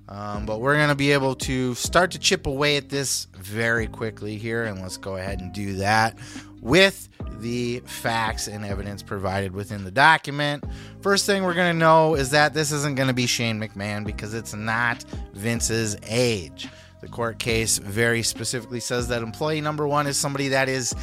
Um, 0.08 0.44
but 0.44 0.61
we're 0.61 0.74
going 0.74 0.88
to 0.88 0.94
be 0.94 1.12
able 1.12 1.35
to 1.37 1.74
start 1.74 2.11
to 2.11 2.18
chip 2.18 2.46
away 2.46 2.76
at 2.76 2.88
this 2.88 3.28
very 3.35 3.87
quickly 3.87 4.37
here, 4.37 4.64
and 4.64 4.82
let's 4.82 4.96
go 4.96 5.16
ahead 5.16 5.40
and 5.40 5.52
do 5.52 5.74
that 5.74 6.18
with 6.61 7.08
the 7.40 7.80
facts 7.87 8.46
and 8.46 8.64
evidence 8.64 9.02
provided 9.02 9.52
within 9.52 9.85
the 9.85 9.90
document. 9.90 10.64
First 11.00 11.26
thing 11.26 11.42
we're 11.42 11.54
going 11.54 11.72
to 11.72 11.78
know 11.78 12.14
is 12.14 12.30
that 12.30 12.54
this 12.54 12.72
isn't 12.72 12.94
going 12.94 13.08
to 13.08 13.14
be 13.14 13.26
Shane 13.26 13.58
McMahon 13.61 14.04
because 14.04 14.35
it's 14.35 14.54
not 14.54 15.02
Vince's 15.32 15.96
age. 16.06 16.68
The 17.00 17.08
court 17.08 17.38
case 17.40 17.78
very 17.78 18.22
specifically 18.22 18.78
says 18.78 19.08
that 19.08 19.22
employee 19.22 19.61
number 19.61 19.88
one 19.88 20.06
is 20.06 20.16
somebody 20.16 20.48
that 20.48 20.68
is 20.68 20.94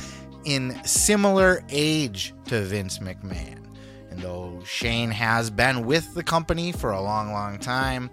in 0.49 0.83
similar 0.83 1.63
age 1.69 2.33
to 2.45 2.62
Vince 2.62 2.97
McMahon. 2.99 3.63
And 4.09 4.19
though 4.19 4.59
Shane 4.65 5.12
has 5.12 5.51
been 5.51 5.85
with 5.85 6.15
the 6.15 6.23
company 6.23 6.71
for 6.71 6.89
a 6.91 7.01
long, 7.01 7.31
long 7.31 7.59
time, 7.59 8.09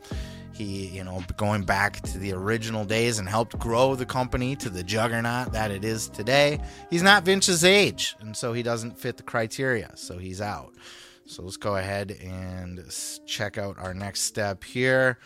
he, 0.52 0.86
you 0.88 1.02
know, 1.02 1.22
going 1.38 1.64
back 1.64 2.00
to 2.02 2.18
the 2.18 2.32
original 2.32 2.84
days 2.84 3.18
and 3.18 3.28
helped 3.28 3.58
grow 3.58 3.94
the 3.94 4.04
company 4.04 4.54
to 4.56 4.68
the 4.68 4.82
juggernaut 4.82 5.52
that 5.52 5.70
it 5.70 5.84
is 5.84 6.08
today, 6.08 6.60
he's 6.90 7.02
not 7.02 7.24
Vince's 7.24 7.64
age. 7.64 8.14
And 8.20 8.36
so 8.36 8.52
he 8.52 8.62
doesn't 8.62 8.98
fit 8.98 9.16
the 9.16 9.22
criteria. 9.22 9.92
So 9.94 10.18
he's 10.18 10.42
out. 10.42 10.74
So 11.24 11.42
let's 11.42 11.56
go 11.56 11.76
ahead 11.76 12.12
and 12.22 12.82
check 13.26 13.56
out 13.56 13.78
our 13.78 13.94
next 13.94 14.22
step 14.22 14.62
here. 14.62 15.18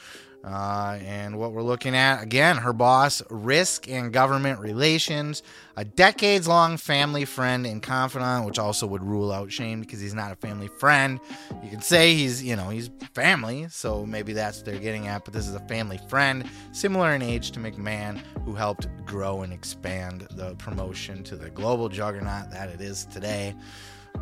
Uh, 0.43 0.99
and 1.03 1.39
what 1.39 1.53
we're 1.53 1.63
looking 1.63 1.95
at 1.95 2.23
again, 2.23 2.57
her 2.57 2.73
boss, 2.73 3.23
risk 3.29 3.89
and 3.89 4.13
government 4.13 4.59
relations, 4.59 5.43
a 5.77 5.85
decades 5.85 6.49
long 6.49 6.79
family 6.79 7.27
friend 7.27 7.67
and 7.67 7.83
confidant, 7.83 8.47
which 8.47 8.59
also 8.59 8.87
would 8.87 9.03
rule 9.03 9.31
out 9.33 9.53
Shane 9.53 9.81
because 9.81 10.01
he's 10.01 10.15
not 10.15 10.33
a 10.33 10.37
family 10.37 10.69
friend. 10.69 11.21
You 11.63 11.69
can 11.69 11.83
say 11.83 12.15
he's, 12.15 12.43
you 12.43 12.57
know, 12.57 12.71
he's 12.71 12.91
family, 13.15 13.67
so 13.69 14.07
maybe 14.07 14.33
that's 14.33 14.59
what 14.59 14.67
they're 14.67 14.79
getting 14.79 15.09
at, 15.09 15.25
but 15.25 15.35
this 15.35 15.47
is 15.47 15.55
a 15.55 15.61
family 15.61 15.99
friend, 16.09 16.49
similar 16.73 17.15
in 17.15 17.21
age 17.21 17.51
to 17.53 17.61
McMahon, 17.61 18.19
who 18.45 18.55
helped 18.55 18.89
grow 19.05 19.43
and 19.43 19.53
expand 19.53 20.27
the 20.33 20.55
promotion 20.57 21.23
to 21.25 21.37
the 21.37 21.51
global 21.51 21.89
juggernaut 21.89 22.51
that 22.51 22.71
it 22.71 22.81
is 22.81 23.05
today. 23.07 23.55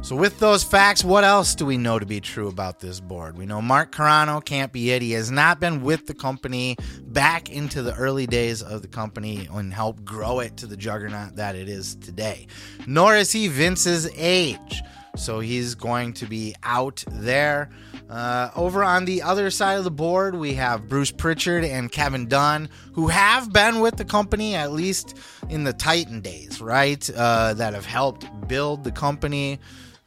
So, 0.00 0.14
with 0.16 0.38
those 0.38 0.62
facts, 0.62 1.04
what 1.04 1.24
else 1.24 1.54
do 1.54 1.66
we 1.66 1.76
know 1.76 1.98
to 1.98 2.06
be 2.06 2.20
true 2.20 2.48
about 2.48 2.78
this 2.78 3.00
board? 3.00 3.36
We 3.36 3.46
know 3.46 3.60
Mark 3.60 3.92
Carrano 3.92 4.42
can't 4.42 4.72
be 4.72 4.90
it. 4.92 5.02
He 5.02 5.12
has 5.12 5.30
not 5.30 5.60
been 5.60 5.82
with 5.82 6.06
the 6.06 6.14
company 6.14 6.76
back 7.02 7.50
into 7.50 7.82
the 7.82 7.94
early 7.94 8.26
days 8.26 8.62
of 8.62 8.80
the 8.80 8.88
company 8.88 9.48
and 9.52 9.74
helped 9.74 10.04
grow 10.04 10.38
it 10.38 10.56
to 10.58 10.66
the 10.66 10.76
juggernaut 10.76 11.36
that 11.36 11.56
it 11.56 11.68
is 11.68 11.96
today. 11.96 12.46
Nor 12.86 13.16
is 13.16 13.32
he 13.32 13.48
Vince's 13.48 14.08
age. 14.16 14.82
So, 15.16 15.40
he's 15.40 15.74
going 15.74 16.14
to 16.14 16.26
be 16.26 16.54
out 16.62 17.04
there. 17.08 17.68
Uh, 18.08 18.50
over 18.56 18.82
on 18.82 19.04
the 19.04 19.20
other 19.20 19.50
side 19.50 19.76
of 19.76 19.84
the 19.84 19.90
board, 19.90 20.34
we 20.34 20.54
have 20.54 20.88
Bruce 20.88 21.10
Prichard 21.10 21.64
and 21.64 21.92
Kevin 21.92 22.28
Dunn, 22.28 22.70
who 22.94 23.08
have 23.08 23.52
been 23.52 23.80
with 23.80 23.96
the 23.96 24.04
company 24.04 24.54
at 24.54 24.72
least 24.72 25.18
in 25.50 25.64
the 25.64 25.74
Titan 25.74 26.20
days, 26.20 26.62
right? 26.62 27.10
Uh, 27.10 27.52
that 27.54 27.74
have 27.74 27.84
helped 27.84 28.26
build 28.48 28.84
the 28.84 28.92
company 28.92 29.58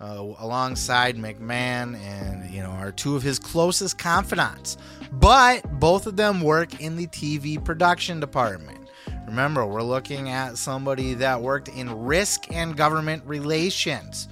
uh, 0.02 0.34
alongside 0.40 1.16
McMahon 1.16 1.96
and 2.02 2.50
you 2.50 2.62
know 2.62 2.72
are 2.72 2.92
two 2.92 3.16
of 3.16 3.24
his 3.24 3.40
closest 3.40 3.98
confidants. 3.98 4.78
But 5.12 5.80
both 5.80 6.08
of 6.08 6.16
them 6.18 6.42
work 6.42 6.82
in 6.82 6.96
the 6.96 7.08
TV 7.08 7.64
production 7.64 8.20
department. 8.20 8.90
Remember, 9.28 9.66
we're 9.66 9.84
looking 9.84 10.30
at 10.30 10.58
somebody 10.58 11.14
that 11.16 11.42
worked 11.42 11.70
in 11.70 12.04
risk 12.04 12.52
and 12.52 12.76
government 12.76 13.24
relations. 13.26 14.28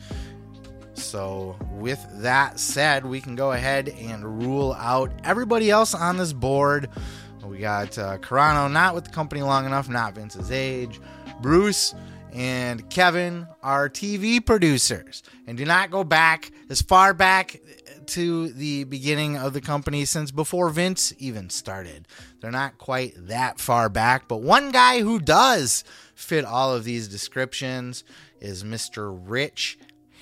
So, 0.93 1.55
with 1.71 2.05
that 2.21 2.59
said, 2.59 3.05
we 3.05 3.21
can 3.21 3.35
go 3.35 3.53
ahead 3.53 3.89
and 3.89 4.43
rule 4.43 4.73
out 4.73 5.11
everybody 5.23 5.69
else 5.69 5.93
on 5.93 6.17
this 6.17 6.33
board. 6.33 6.89
We 7.45 7.59
got 7.59 7.97
uh, 7.97 8.17
Carrano, 8.17 8.71
not 8.71 8.93
with 8.93 9.05
the 9.05 9.09
company 9.09 9.41
long 9.41 9.65
enough, 9.65 9.87
not 9.89 10.13
Vince's 10.15 10.51
age. 10.51 10.99
Bruce 11.41 11.95
and 12.33 12.89
Kevin 12.89 13.47
are 13.63 13.89
TV 13.89 14.45
producers 14.45 15.23
and 15.47 15.57
do 15.57 15.65
not 15.65 15.91
go 15.91 16.03
back 16.03 16.51
as 16.69 16.81
far 16.81 17.13
back 17.13 17.59
to 18.07 18.49
the 18.49 18.83
beginning 18.85 19.37
of 19.37 19.53
the 19.53 19.61
company 19.61 20.03
since 20.05 20.31
before 20.31 20.69
Vince 20.69 21.13
even 21.19 21.49
started. 21.49 22.07
They're 22.41 22.51
not 22.51 22.77
quite 22.77 23.13
that 23.27 23.59
far 23.59 23.89
back, 23.89 24.27
but 24.27 24.37
one 24.37 24.71
guy 24.71 25.01
who 25.01 25.19
does 25.19 25.83
fit 26.15 26.43
all 26.43 26.73
of 26.73 26.83
these 26.83 27.07
descriptions 27.07 28.03
is 28.39 28.63
Mr. 28.63 29.17
Rich 29.27 29.77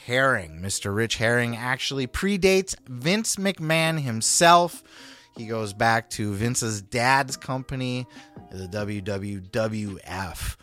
Hering. 0.06 0.60
Mr. 0.62 0.96
Rich 0.96 1.18
Hering 1.18 1.56
actually 1.56 2.08
predates 2.08 2.76
Vince 2.88 3.38
McMahon 3.38 4.02
himself. 4.02 4.84
He 5.36 5.46
goes 5.46 5.74
back 5.74 6.10
to 6.12 6.34
Vince's 6.34 6.82
dad's 6.82 7.38
company, 7.38 8.08
the 8.52 8.68
WWWF, 8.68 10.56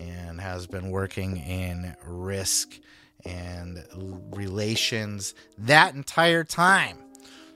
and 0.00 0.40
has 0.40 0.66
been 0.66 0.90
working 0.90 1.36
in 1.36 1.94
risk 2.04 2.78
and 3.24 3.84
relations 4.32 5.34
that 5.58 5.94
entire 5.94 6.44
time. 6.44 6.96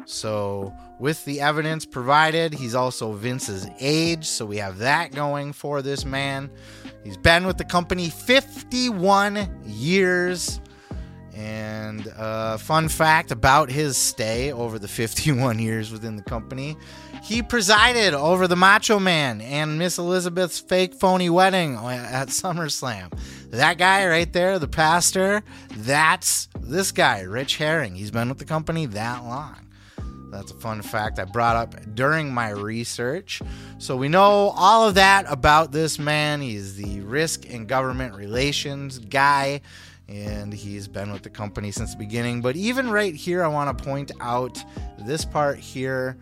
So, 0.07 0.75
with 1.01 1.25
the 1.25 1.41
evidence 1.41 1.87
provided, 1.87 2.53
he's 2.53 2.75
also 2.75 3.13
Vince's 3.13 3.67
age, 3.81 4.27
so 4.27 4.45
we 4.45 4.59
have 4.59 4.79
that 4.79 5.13
going 5.13 5.55
for 5.55 5.81
this 5.81 6.05
man. 6.05 6.51
He's 7.03 7.17
been 7.17 7.47
with 7.47 7.57
the 7.57 7.65
company 7.65 8.11
51 8.11 9.63
years. 9.65 10.61
And 11.35 12.07
uh, 12.17 12.59
fun 12.59 12.89
fact 12.89 13.31
about 13.31 13.71
his 13.71 13.97
stay 13.97 14.53
over 14.53 14.79
the 14.79 14.89
51 14.95 15.59
years 15.59 15.91
within 15.91 16.17
the 16.17 16.23
company, 16.23 16.77
he 17.23 17.43
presided 17.43 18.15
over 18.15 18.47
the 18.47 18.57
Macho 18.57 18.99
Man 18.99 19.41
and 19.41 19.79
Miss 19.79 19.99
Elizabeth's 19.99 20.61
fake 20.61 20.95
phony 20.95 21.31
wedding 21.31 21.75
at 21.77 22.29
SummerSlam. 22.29 23.19
That 23.51 23.79
guy 23.79 24.07
right 24.07 24.33
there, 24.33 24.59
the 24.59 24.69
pastor, 24.69 25.43
that's 25.77 26.49
this 26.61 26.93
guy, 26.93 27.21
Rich 27.23 27.57
Hering. 27.57 27.95
He's 27.95 28.11
been 28.11 28.29
with 28.29 28.39
the 28.39 28.45
company 28.45 28.87
that 28.87 29.25
long. 29.25 29.57
That's 30.31 30.51
a 30.51 30.57
fun 30.57 30.83
fact 30.83 31.21
I 31.21 31.25
brought 31.27 31.55
up 31.55 31.95
during 31.95 32.35
my 32.35 32.51
research. 32.51 33.41
So 33.79 33.97
we 33.97 34.09
know 34.09 34.53
all 34.57 34.89
of 34.89 34.97
that 34.97 35.27
about 35.29 35.71
this 35.71 35.97
man. 35.97 36.41
He's 36.41 36.75
the 36.75 37.03
risk 37.03 37.49
and 37.49 37.69
government 37.69 38.17
relations 38.17 38.99
guy 38.99 39.61
and 40.09 40.53
he's 40.53 40.89
been 40.89 41.13
with 41.13 41.23
the 41.23 41.31
company 41.31 41.71
since 41.71 41.93
the 41.93 41.99
beginning. 41.99 42.41
But 42.41 42.57
even 42.57 42.91
right 42.91 43.15
here, 43.15 43.43
I 43.43 43.49
want 43.49 43.77
to 43.77 43.85
point 43.85 44.13
out 44.21 44.63
this 44.99 45.25
part 45.25 45.59
here. 45.59 46.17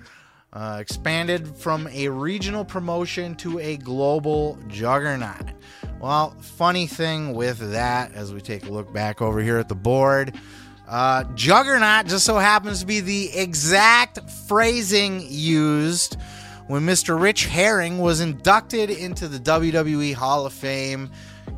Uh, 0.54 0.76
expanded 0.80 1.48
from 1.56 1.88
a 1.88 2.10
regional 2.10 2.62
promotion 2.62 3.34
to 3.34 3.58
a 3.58 3.78
global 3.78 4.58
juggernaut. 4.68 5.46
Well, 5.98 6.36
funny 6.42 6.86
thing 6.86 7.32
with 7.32 7.72
that, 7.72 8.12
as 8.12 8.34
we 8.34 8.42
take 8.42 8.66
a 8.66 8.70
look 8.70 8.92
back 8.92 9.22
over 9.22 9.40
here 9.40 9.56
at 9.56 9.70
the 9.70 9.74
board, 9.74 10.34
uh, 10.86 11.24
juggernaut 11.34 12.06
just 12.06 12.26
so 12.26 12.36
happens 12.36 12.80
to 12.80 12.86
be 12.86 13.00
the 13.00 13.30
exact 13.34 14.18
phrasing 14.46 15.24
used 15.26 16.18
when 16.66 16.82
Mr. 16.82 17.18
Rich 17.18 17.46
Hering 17.46 17.98
was 17.98 18.20
inducted 18.20 18.90
into 18.90 19.28
the 19.28 19.38
WWE 19.38 20.12
Hall 20.12 20.44
of 20.44 20.52
Fame, 20.52 21.10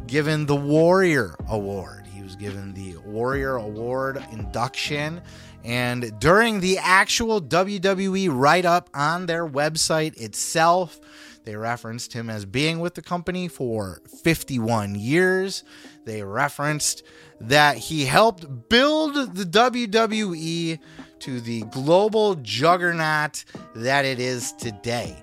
given 0.06 0.46
the 0.46 0.54
Warrior 0.54 1.34
Award 1.48 2.03
was 2.34 2.42
given 2.42 2.74
the 2.74 2.96
Warrior 3.04 3.56
Award 3.56 4.24
induction. 4.32 5.20
And 5.62 6.18
during 6.18 6.60
the 6.60 6.78
actual 6.78 7.40
WWE 7.40 8.28
write 8.32 8.64
up 8.64 8.90
on 8.94 9.26
their 9.26 9.46
website 9.46 10.20
itself, 10.20 11.00
they 11.44 11.56
referenced 11.56 12.12
him 12.12 12.28
as 12.30 12.44
being 12.44 12.80
with 12.80 12.94
the 12.94 13.02
company 13.02 13.48
for 13.48 14.00
51 14.22 14.94
years. 14.94 15.62
They 16.04 16.22
referenced 16.22 17.02
that 17.40 17.76
he 17.76 18.04
helped 18.04 18.68
build 18.68 19.14
the 19.14 19.44
WWE 19.44 20.78
to 21.20 21.40
the 21.40 21.62
global 21.64 22.34
juggernaut 22.36 23.44
that 23.76 24.04
it 24.04 24.18
is 24.18 24.52
today. 24.52 25.22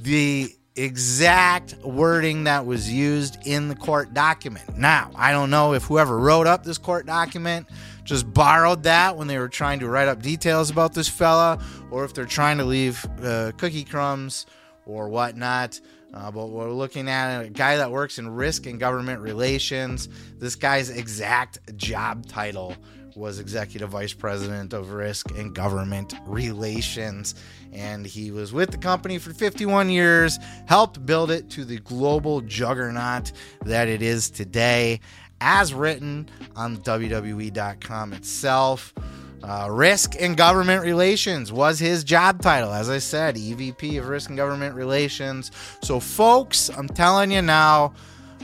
The 0.00 0.54
exact 0.76 1.74
wording 1.84 2.44
that 2.44 2.64
was 2.64 2.90
used 2.90 3.38
in 3.46 3.68
the 3.68 3.74
court 3.74 4.14
document. 4.14 4.76
Now, 4.76 5.10
I 5.14 5.32
don't 5.32 5.50
know 5.50 5.74
if 5.74 5.84
whoever 5.84 6.18
wrote 6.18 6.46
up 6.46 6.64
this 6.64 6.78
court 6.78 7.06
document 7.06 7.68
just 8.04 8.32
borrowed 8.32 8.82
that 8.84 9.16
when 9.16 9.28
they 9.28 9.38
were 9.38 9.48
trying 9.48 9.80
to 9.80 9.88
write 9.88 10.08
up 10.08 10.22
details 10.22 10.70
about 10.70 10.94
this 10.94 11.08
fella, 11.08 11.62
or 11.90 12.04
if 12.04 12.14
they're 12.14 12.24
trying 12.24 12.58
to 12.58 12.64
leave 12.64 13.04
uh, 13.22 13.52
cookie 13.58 13.84
crumbs 13.84 14.46
or 14.86 15.08
whatnot. 15.08 15.80
Uh, 16.12 16.30
but 16.30 16.48
we're 16.48 16.70
looking 16.70 17.08
at 17.08 17.42
a 17.42 17.48
guy 17.48 17.76
that 17.76 17.90
works 17.90 18.18
in 18.18 18.28
risk 18.28 18.66
and 18.66 18.78
government 18.78 19.20
relations. 19.20 20.08
This 20.38 20.56
guy's 20.56 20.90
exact 20.90 21.76
job 21.76 22.26
title 22.26 22.76
was 23.16 23.38
executive 23.38 23.90
vice 23.90 24.12
president 24.12 24.72
of 24.72 24.92
risk 24.92 25.30
and 25.32 25.54
government 25.54 26.14
relations. 26.26 27.34
And 27.72 28.06
he 28.06 28.30
was 28.30 28.52
with 28.52 28.70
the 28.70 28.78
company 28.78 29.18
for 29.18 29.32
51 29.32 29.90
years, 29.90 30.38
helped 30.66 31.04
build 31.04 31.30
it 31.30 31.50
to 31.50 31.64
the 31.64 31.78
global 31.78 32.40
juggernaut 32.42 33.32
that 33.64 33.88
it 33.88 34.02
is 34.02 34.30
today, 34.30 35.00
as 35.40 35.74
written 35.74 36.28
on 36.56 36.78
WWE.com 36.78 38.12
itself. 38.12 38.94
Uh, 39.42 39.66
risk 39.68 40.14
and 40.20 40.36
government 40.36 40.84
relations 40.84 41.50
was 41.52 41.78
his 41.80 42.04
job 42.04 42.40
title. 42.40 42.72
As 42.72 42.88
I 42.88 42.98
said, 42.98 43.34
EVP 43.34 43.98
of 43.98 44.08
Risk 44.08 44.28
and 44.28 44.36
Government 44.36 44.76
Relations. 44.76 45.50
So, 45.82 45.98
folks, 45.98 46.68
I'm 46.68 46.86
telling 46.86 47.32
you 47.32 47.42
now, 47.42 47.92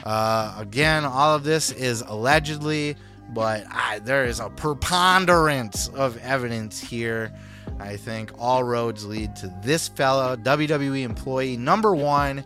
uh, 0.04 0.56
again, 0.58 1.04
all 1.04 1.36
of 1.36 1.44
this 1.44 1.70
is 1.70 2.00
allegedly 2.02 2.96
but 3.30 3.64
I, 3.70 4.00
there 4.00 4.24
is 4.24 4.40
a 4.40 4.50
preponderance 4.50 5.88
of 5.88 6.16
evidence 6.18 6.80
here. 6.80 7.32
I 7.78 7.96
think 7.96 8.32
all 8.38 8.64
roads 8.64 9.04
lead 9.04 9.36
to 9.36 9.52
this 9.62 9.88
fellow, 9.88 10.36
WWE 10.36 11.02
employee 11.02 11.56
number 11.56 11.94
one, 11.94 12.44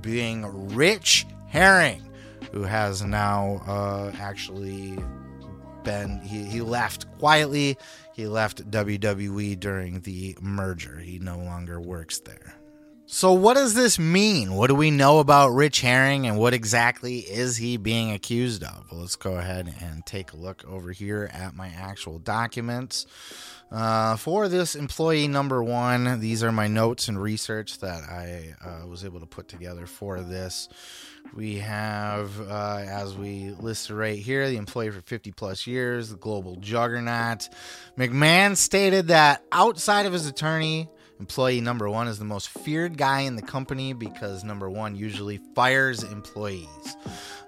being 0.00 0.74
Rich 0.74 1.26
Hering, 1.48 2.02
who 2.52 2.62
has 2.62 3.02
now 3.02 3.62
uh, 3.66 4.12
actually 4.18 4.98
been, 5.84 6.20
he, 6.20 6.44
he 6.44 6.60
left 6.60 7.06
quietly. 7.18 7.76
He 8.14 8.26
left 8.26 8.70
WWE 8.70 9.58
during 9.58 10.00
the 10.00 10.36
merger. 10.40 10.98
He 10.98 11.18
no 11.18 11.38
longer 11.38 11.80
works 11.80 12.20
there. 12.20 12.54
So, 13.12 13.32
what 13.32 13.54
does 13.54 13.74
this 13.74 13.98
mean? 13.98 14.54
What 14.54 14.68
do 14.68 14.76
we 14.76 14.92
know 14.92 15.18
about 15.18 15.48
Rich 15.48 15.80
Hering 15.80 16.28
and 16.28 16.38
what 16.38 16.54
exactly 16.54 17.18
is 17.18 17.56
he 17.56 17.76
being 17.76 18.12
accused 18.12 18.62
of? 18.62 18.86
Well, 18.88 19.00
let's 19.00 19.16
go 19.16 19.32
ahead 19.32 19.74
and 19.80 20.06
take 20.06 20.32
a 20.32 20.36
look 20.36 20.64
over 20.64 20.92
here 20.92 21.28
at 21.32 21.56
my 21.56 21.66
actual 21.70 22.20
documents. 22.20 23.06
Uh, 23.72 24.14
for 24.14 24.46
this 24.46 24.76
employee 24.76 25.26
number 25.26 25.60
one, 25.60 26.20
these 26.20 26.44
are 26.44 26.52
my 26.52 26.68
notes 26.68 27.08
and 27.08 27.20
research 27.20 27.80
that 27.80 28.04
I 28.04 28.54
uh, 28.64 28.86
was 28.86 29.04
able 29.04 29.18
to 29.18 29.26
put 29.26 29.48
together 29.48 29.86
for 29.86 30.20
this. 30.20 30.68
We 31.34 31.56
have, 31.56 32.40
uh, 32.40 32.84
as 32.86 33.16
we 33.16 33.50
listed 33.58 33.96
right 33.96 34.20
here, 34.20 34.48
the 34.48 34.56
employee 34.56 34.90
for 34.90 35.00
50 35.00 35.32
plus 35.32 35.66
years, 35.66 36.10
the 36.10 36.16
global 36.16 36.54
juggernaut. 36.60 37.48
McMahon 37.98 38.56
stated 38.56 39.08
that 39.08 39.42
outside 39.50 40.06
of 40.06 40.12
his 40.12 40.26
attorney, 40.26 40.88
Employee 41.20 41.60
number 41.60 41.88
one 41.88 42.08
is 42.08 42.18
the 42.18 42.24
most 42.24 42.48
feared 42.48 42.96
guy 42.96 43.20
in 43.20 43.36
the 43.36 43.42
company 43.42 43.92
because 43.92 44.42
number 44.42 44.70
one 44.70 44.96
usually 44.96 45.36
fires 45.54 46.02
employees, 46.02 46.96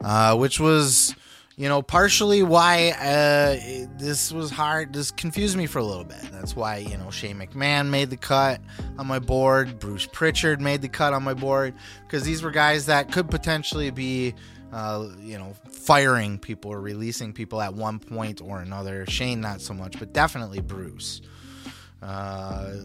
uh, 0.04 0.36
which 0.36 0.60
was, 0.60 1.14
you 1.56 1.70
know, 1.70 1.80
partially 1.80 2.42
why 2.42 2.90
uh, 2.90 3.86
this 3.98 4.30
was 4.30 4.50
hard. 4.50 4.92
This 4.92 5.10
confused 5.10 5.56
me 5.56 5.64
for 5.66 5.78
a 5.78 5.84
little 5.84 6.04
bit. 6.04 6.20
That's 6.30 6.54
why, 6.54 6.76
you 6.76 6.98
know, 6.98 7.10
Shane 7.10 7.38
McMahon 7.38 7.88
made 7.88 8.10
the 8.10 8.18
cut 8.18 8.60
on 8.98 9.06
my 9.06 9.18
board, 9.18 9.78
Bruce 9.78 10.06
Prichard 10.06 10.60
made 10.60 10.82
the 10.82 10.88
cut 10.90 11.14
on 11.14 11.22
my 11.22 11.34
board 11.34 11.74
because 12.02 12.24
these 12.24 12.42
were 12.42 12.50
guys 12.50 12.86
that 12.86 13.10
could 13.10 13.30
potentially 13.30 13.90
be. 13.90 14.34
Uh, 14.70 15.10
you 15.20 15.36
know, 15.36 15.52
firing 15.70 16.38
people 16.38 16.70
or 16.70 16.80
releasing 16.80 17.34
people 17.34 17.60
at 17.60 17.74
one 17.74 17.98
point 17.98 18.40
or 18.40 18.60
another. 18.60 19.04
Shane, 19.04 19.38
not 19.38 19.60
so 19.60 19.74
much, 19.74 19.98
but 19.98 20.14
definitely 20.14 20.62
Bruce. 20.62 21.20
Uh, 22.00 22.76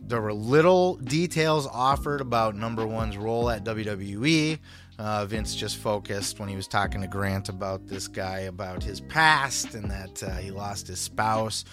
there 0.00 0.20
were 0.20 0.32
little 0.32 0.96
details 0.96 1.66
offered 1.66 2.20
about 2.20 2.56
number 2.56 2.86
one's 2.86 3.16
role 3.16 3.50
at 3.50 3.64
WWE. 3.64 4.58
Uh, 4.98 5.24
Vince 5.24 5.54
just 5.54 5.78
focused 5.78 6.38
when 6.38 6.48
he 6.48 6.56
was 6.56 6.68
talking 6.68 7.00
to 7.00 7.06
Grant 7.06 7.48
about 7.48 7.86
this 7.86 8.06
guy, 8.06 8.40
about 8.40 8.82
his 8.82 9.00
past, 9.00 9.74
and 9.74 9.90
that 9.90 10.22
uh, 10.22 10.36
he 10.36 10.50
lost 10.50 10.88
his 10.88 10.98
spouse 10.98 11.64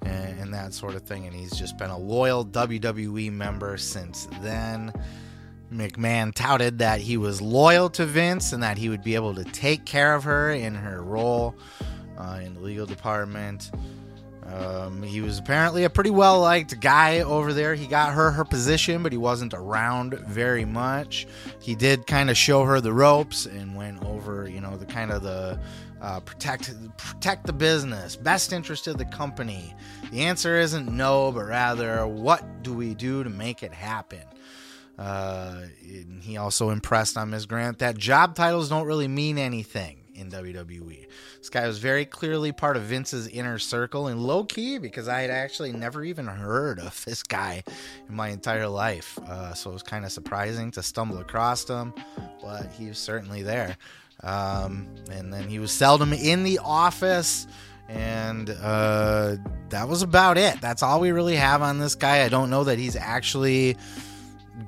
and, 0.00 0.40
and, 0.40 0.54
that 0.54 0.74
sort 0.74 0.96
of 0.96 1.02
thing. 1.02 1.26
And 1.26 1.34
he's 1.34 1.52
just 1.52 1.78
been 1.78 1.90
a 1.90 1.98
loyal 1.98 2.44
WWE 2.44 3.30
member 3.30 3.76
since 3.76 4.26
then. 4.40 4.92
McMahon 5.72 6.34
touted 6.34 6.80
that 6.80 7.00
he 7.00 7.16
was 7.16 7.40
loyal 7.40 7.88
to 7.90 8.04
Vince 8.04 8.52
and 8.52 8.62
that 8.62 8.78
he 8.78 8.88
would 8.88 9.04
be 9.04 9.14
able 9.14 9.34
to 9.34 9.44
take 9.44 9.84
care 9.84 10.14
of 10.14 10.24
her 10.24 10.50
in 10.50 10.74
her 10.74 11.02
role 11.02 11.54
uh, 12.18 12.40
in 12.42 12.54
the 12.54 12.60
legal 12.60 12.86
department. 12.86 13.70
Um, 14.52 15.02
he 15.02 15.22
was 15.22 15.38
apparently 15.38 15.84
a 15.84 15.90
pretty 15.90 16.10
well 16.10 16.40
liked 16.40 16.78
guy 16.80 17.20
over 17.20 17.52
there. 17.54 17.74
He 17.74 17.86
got 17.86 18.12
her 18.12 18.30
her 18.30 18.44
position, 18.44 19.02
but 19.02 19.10
he 19.12 19.18
wasn't 19.18 19.54
around 19.54 20.14
very 20.14 20.64
much. 20.64 21.26
He 21.60 21.74
did 21.74 22.06
kind 22.06 22.28
of 22.28 22.36
show 22.36 22.64
her 22.64 22.80
the 22.80 22.92
ropes 22.92 23.46
and 23.46 23.74
went 23.74 24.04
over, 24.04 24.48
you 24.48 24.60
know, 24.60 24.76
the 24.76 24.84
kind 24.84 25.10
of 25.10 25.22
the 25.22 25.58
uh, 26.02 26.20
protect 26.20 26.70
protect 26.98 27.46
the 27.46 27.52
business, 27.52 28.14
best 28.16 28.52
interest 28.52 28.86
of 28.88 28.98
the 28.98 29.06
company. 29.06 29.74
The 30.10 30.22
answer 30.22 30.58
isn't 30.58 30.90
no, 30.90 31.32
but 31.32 31.46
rather 31.46 32.06
what 32.06 32.62
do 32.62 32.74
we 32.74 32.94
do 32.94 33.24
to 33.24 33.30
make 33.30 33.62
it 33.62 33.72
happen? 33.72 34.22
Uh, 34.98 35.62
he 36.20 36.36
also 36.36 36.70
impressed 36.70 37.16
on 37.16 37.30
Ms. 37.30 37.46
Grant 37.46 37.78
that 37.78 37.96
job 37.96 38.34
titles 38.34 38.68
don't 38.68 38.86
really 38.86 39.08
mean 39.08 39.38
anything 39.38 39.98
in 40.14 40.30
WWE. 40.30 41.06
This 41.42 41.50
guy 41.50 41.66
was 41.66 41.78
very 41.78 42.04
clearly 42.04 42.52
part 42.52 42.76
of 42.76 42.84
Vince's 42.84 43.26
inner 43.26 43.58
circle 43.58 44.06
and 44.06 44.22
low 44.22 44.44
key 44.44 44.78
because 44.78 45.08
I 45.08 45.22
had 45.22 45.30
actually 45.30 45.72
never 45.72 46.04
even 46.04 46.28
heard 46.28 46.78
of 46.78 47.04
this 47.04 47.24
guy 47.24 47.64
in 48.08 48.14
my 48.14 48.28
entire 48.28 48.68
life. 48.68 49.18
Uh, 49.26 49.52
so 49.52 49.70
it 49.70 49.72
was 49.72 49.82
kind 49.82 50.04
of 50.04 50.12
surprising 50.12 50.70
to 50.70 50.84
stumble 50.84 51.18
across 51.18 51.68
him, 51.68 51.94
but 52.40 52.70
he 52.78 52.86
was 52.86 52.98
certainly 52.98 53.42
there. 53.42 53.76
Um, 54.22 54.86
and 55.10 55.32
then 55.32 55.48
he 55.48 55.58
was 55.58 55.72
seldom 55.72 56.12
in 56.12 56.44
the 56.44 56.60
office. 56.60 57.48
And 57.88 58.48
uh, 58.48 59.34
that 59.70 59.88
was 59.88 60.02
about 60.02 60.38
it. 60.38 60.60
That's 60.60 60.84
all 60.84 61.00
we 61.00 61.10
really 61.10 61.34
have 61.34 61.60
on 61.60 61.80
this 61.80 61.96
guy. 61.96 62.22
I 62.22 62.28
don't 62.28 62.50
know 62.50 62.62
that 62.62 62.78
he's 62.78 62.94
actually 62.94 63.76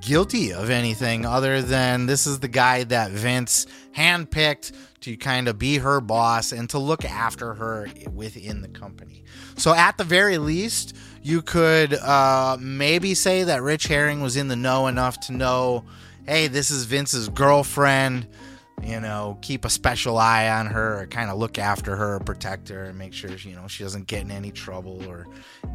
guilty 0.01 0.53
of 0.53 0.71
anything 0.71 1.27
other 1.27 1.63
than 1.63 2.07
this 2.07 2.27
is 2.27 2.41
the 2.41 2.49
guy 2.49 2.85
that 2.85 3.11
Vince 3.11 3.67
handpicked 3.97 4.73
to 5.01 5.17
kind 5.17 5.49
of 5.49 5.59
be 5.59 5.79
her 5.79 6.01
boss 6.01 6.53
and 6.53 6.69
to 6.71 6.79
look 6.79 7.05
after 7.05 7.55
her 7.55 7.89
within 8.13 8.63
the 8.63 8.69
company. 8.69 9.23
So, 9.57 9.75
at 9.75 9.99
the 9.99 10.05
very 10.05 10.39
least, 10.39 10.97
you 11.23 11.43
could 11.43 11.95
uh, 11.95 12.57
maybe 12.59 13.15
say 13.15 13.45
that 13.45 13.63
Rich 13.63 13.87
Hering 13.87 14.21
was 14.21 14.37
in 14.37 14.49
the 14.49 14.57
know 14.57 14.87
enough 14.87 15.21
to 15.21 15.33
know 15.33 15.85
hey, 16.27 16.47
this 16.47 16.71
is 16.71 16.85
Vince's 16.87 17.29
girlfriend 17.29 18.27
you 18.85 19.01
know, 19.01 19.39
keep 19.41 19.65
a 19.65 19.71
special 19.71 20.19
eye 20.19 20.49
on 20.49 20.67
her, 20.67 21.03
or 21.03 21.07
kind 21.07 21.31
of 21.31 21.39
look 21.39 21.59
after 21.59 21.97
her, 21.97 22.21
protect 22.21 22.69
her, 22.69 22.85
and 22.85 22.99
make 22.99 23.13
sure 23.13 23.31
you 23.31 23.55
know 23.55 23.67
she 23.67 23.83
doesn't 23.83 24.07
get 24.07 24.23
in 24.23 24.31
any 24.31 24.51
trouble 24.51 25.03
or 25.09 25.27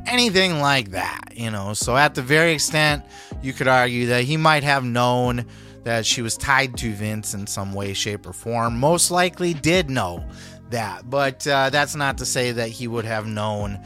anything 0.06 0.60
like 0.60 0.92
that. 0.92 1.34
You 1.36 1.52
know, 1.52 1.74
so 1.74 1.98
at 1.98 2.16
the 2.16 2.22
very 2.22 2.54
extent, 2.54 3.04
you 3.42 3.54
could 3.54 3.68
argue 3.68 4.08
that 4.08 4.24
he 4.24 4.38
might 4.38 4.64
have 4.64 4.84
known 4.84 5.46
that 5.84 6.06
she 6.06 6.22
was 6.22 6.38
tied 6.38 6.78
to 6.78 6.92
Vince 6.92 7.34
in 7.34 7.48
some 7.48 7.74
way, 7.74 7.94
shape, 7.94 8.26
or 8.26 8.34
form. 8.34 8.80
Most 8.80 9.12
likely, 9.12 9.54
did 9.54 9.90
know 9.90 10.24
that, 10.70 11.10
but 11.10 11.48
uh, 11.48 11.70
that's 11.70 11.96
not 11.96 12.18
to 12.20 12.26
say 12.26 12.52
that 12.52 12.70
he 12.70 12.88
would 12.88 13.06
have 13.06 13.26
known 13.26 13.80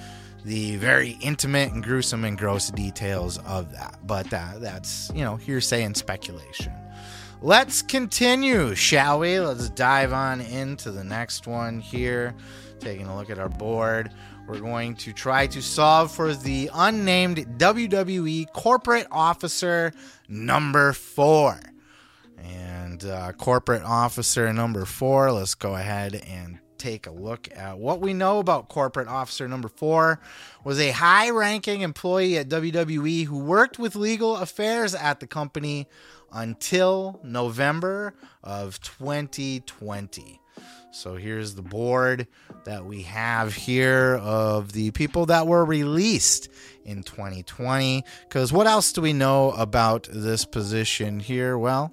the 0.46 0.76
very 0.76 1.12
intimate 1.22 1.72
and 1.72 1.84
gruesome 1.84 2.26
and 2.26 2.38
gross 2.38 2.70
details 2.72 3.38
of 3.40 3.72
that. 3.72 4.00
But 4.06 4.34
uh, 4.34 4.54
that's 4.58 5.12
you 5.16 5.24
know 5.24 5.38
hearsay 5.38 5.84
and 5.84 5.96
speculation. 5.96 6.74
Let's 7.44 7.82
continue, 7.82 8.74
shall 8.74 9.20
we? 9.20 9.38
Let's 9.38 9.68
dive 9.68 10.14
on 10.14 10.40
into 10.40 10.92
the 10.92 11.04
next 11.04 11.46
one 11.46 11.82
here. 11.82 12.34
Taking 12.80 13.06
a 13.08 13.18
look 13.18 13.30
at 13.30 13.38
our 13.38 13.50
board, 13.50 14.14
we're 14.48 14.62
going 14.62 14.96
to 14.96 15.12
try 15.12 15.48
to 15.48 15.62
solve 15.62 16.10
for 16.10 16.34
the 16.34 16.70
unnamed 16.74 17.60
WWE 17.60 18.50
corporate 18.54 19.08
officer 19.12 19.92
number 20.30 20.94
four. 20.94 21.60
And 22.38 23.04
uh, 23.04 23.34
corporate 23.34 23.84
officer 23.84 24.54
number 24.54 24.86
four, 24.86 25.30
let's 25.34 25.54
go 25.54 25.76
ahead 25.76 26.16
and 26.16 26.60
take 26.78 27.08
a 27.08 27.12
look 27.12 27.50
at 27.54 27.78
what 27.78 28.00
we 28.00 28.14
know 28.14 28.40
about 28.40 28.70
corporate 28.70 29.10
officer 29.10 29.50
number 29.50 29.68
four 29.68 30.20
was 30.64 30.80
a 30.80 30.92
high-ranking 30.92 31.82
employee 31.82 32.38
at 32.38 32.48
WWE 32.48 33.26
who 33.26 33.38
worked 33.38 33.80
with 33.80 33.98
legal 33.98 34.38
affairs 34.38 34.96
at 34.96 35.20
the 35.20 35.28
company 35.28 35.88
until 36.34 37.20
November 37.24 38.14
of 38.44 38.82
2020. 38.82 40.40
So 40.92 41.16
here's 41.16 41.56
the 41.56 41.64
board 41.64 42.28
that 42.66 42.86
we 42.86 43.02
have 43.04 43.56
here 43.56 44.16
of 44.22 44.74
the 44.74 44.92
people 44.92 45.26
that 45.26 45.48
were 45.48 45.66
released 45.66 46.50
in 46.86 47.02
2020. 47.02 48.04
Because 48.28 48.54
what 48.54 48.68
else 48.68 48.94
do 48.94 49.02
we 49.02 49.12
know 49.12 49.52
about 49.52 50.08
this 50.12 50.46
position 50.46 51.20
here? 51.20 51.58
Well, 51.58 51.92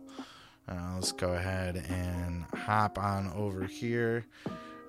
uh, 0.68 0.94
let's 0.96 1.12
go 1.12 1.32
ahead 1.32 1.76
and 1.88 2.44
hop 2.54 2.98
on 2.98 3.32
over 3.34 3.64
here. 3.64 4.26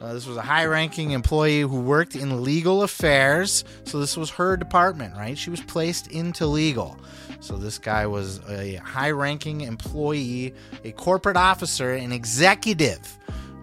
Uh, 0.01 0.13
this 0.13 0.25
was 0.25 0.35
a 0.35 0.41
high 0.41 0.65
ranking 0.65 1.11
employee 1.11 1.61
who 1.61 1.79
worked 1.79 2.15
in 2.15 2.43
legal 2.43 2.81
affairs. 2.81 3.63
So, 3.83 3.99
this 3.99 4.17
was 4.17 4.31
her 4.31 4.57
department, 4.57 5.15
right? 5.15 5.37
She 5.37 5.51
was 5.51 5.61
placed 5.61 6.07
into 6.07 6.47
legal. 6.47 6.97
So, 7.39 7.55
this 7.55 7.77
guy 7.77 8.07
was 8.07 8.39
a 8.49 8.75
high 8.75 9.11
ranking 9.11 9.61
employee, 9.61 10.55
a 10.83 10.91
corporate 10.93 11.37
officer, 11.37 11.93
an 11.93 12.11
executive. 12.11 12.99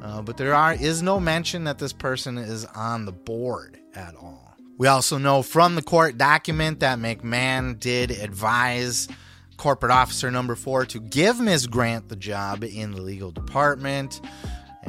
Uh, 0.00 0.22
but 0.22 0.36
there 0.36 0.54
are, 0.54 0.74
is 0.74 1.02
no 1.02 1.18
mention 1.18 1.64
that 1.64 1.78
this 1.78 1.92
person 1.92 2.38
is 2.38 2.64
on 2.66 3.04
the 3.04 3.12
board 3.12 3.80
at 3.94 4.14
all. 4.14 4.54
We 4.78 4.86
also 4.86 5.18
know 5.18 5.42
from 5.42 5.74
the 5.74 5.82
court 5.82 6.18
document 6.18 6.78
that 6.80 7.00
McMahon 7.00 7.80
did 7.80 8.12
advise 8.12 9.08
corporate 9.56 9.90
officer 9.90 10.30
number 10.30 10.54
four 10.54 10.86
to 10.86 11.00
give 11.00 11.40
Ms. 11.40 11.66
Grant 11.66 12.08
the 12.08 12.14
job 12.14 12.62
in 12.62 12.92
the 12.92 13.02
legal 13.02 13.32
department 13.32 14.20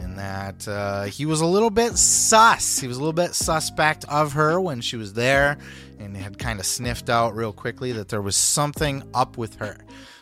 and 0.01 0.17
that 0.17 0.67
uh, 0.67 1.03
he 1.03 1.25
was 1.25 1.41
a 1.41 1.45
little 1.45 1.69
bit 1.69 1.97
sus. 1.97 2.79
He 2.79 2.87
was 2.87 2.97
a 2.97 2.99
little 2.99 3.13
bit 3.13 3.35
suspect 3.35 4.05
of 4.09 4.33
her 4.33 4.59
when 4.59 4.81
she 4.81 4.97
was 4.97 5.13
there 5.13 5.57
and 5.99 6.15
had 6.15 6.39
kind 6.39 6.59
of 6.59 6.65
sniffed 6.65 7.09
out 7.09 7.35
real 7.35 7.53
quickly 7.53 7.91
that 7.93 8.09
there 8.09 8.21
was 8.21 8.35
something 8.35 9.03
up 9.13 9.37
with 9.37 9.55
her. 9.55 9.77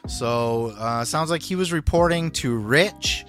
So, 0.07 0.73
uh, 0.77 1.03
sounds 1.05 1.29
like 1.29 1.41
he 1.41 1.55
was 1.55 1.71
reporting 1.71 2.31
to 2.31 2.57
Rich 2.57 3.25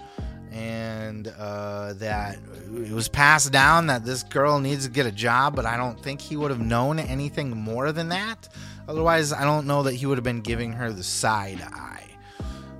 and 0.52 1.32
uh, 1.38 1.92
that 1.94 2.38
it 2.74 2.92
was 2.92 3.08
passed 3.08 3.52
down 3.52 3.86
that 3.88 4.04
this 4.04 4.22
girl 4.22 4.58
needs 4.58 4.86
to 4.86 4.90
get 4.90 5.06
a 5.06 5.12
job, 5.12 5.54
but 5.54 5.66
I 5.66 5.76
don't 5.76 6.00
think 6.00 6.20
he 6.20 6.36
would 6.36 6.50
have 6.50 6.60
known 6.60 6.98
anything 6.98 7.56
more 7.56 7.92
than 7.92 8.08
that. 8.08 8.48
Otherwise, 8.88 9.32
I 9.32 9.44
don't 9.44 9.66
know 9.66 9.82
that 9.84 9.94
he 9.94 10.06
would 10.06 10.18
have 10.18 10.24
been 10.24 10.40
giving 10.40 10.72
her 10.72 10.92
the 10.92 11.02
side 11.02 11.60
eye. 11.60 12.06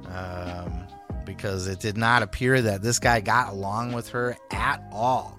Um, 0.08 0.88
because 1.39 1.68
it 1.68 1.78
did 1.78 1.97
not 1.97 2.24
appear 2.24 2.61
that 2.61 2.82
this 2.82 2.99
guy 2.99 3.20
got 3.20 3.49
along 3.51 3.93
with 3.93 4.09
her 4.09 4.36
at 4.51 4.82
all. 4.93 5.39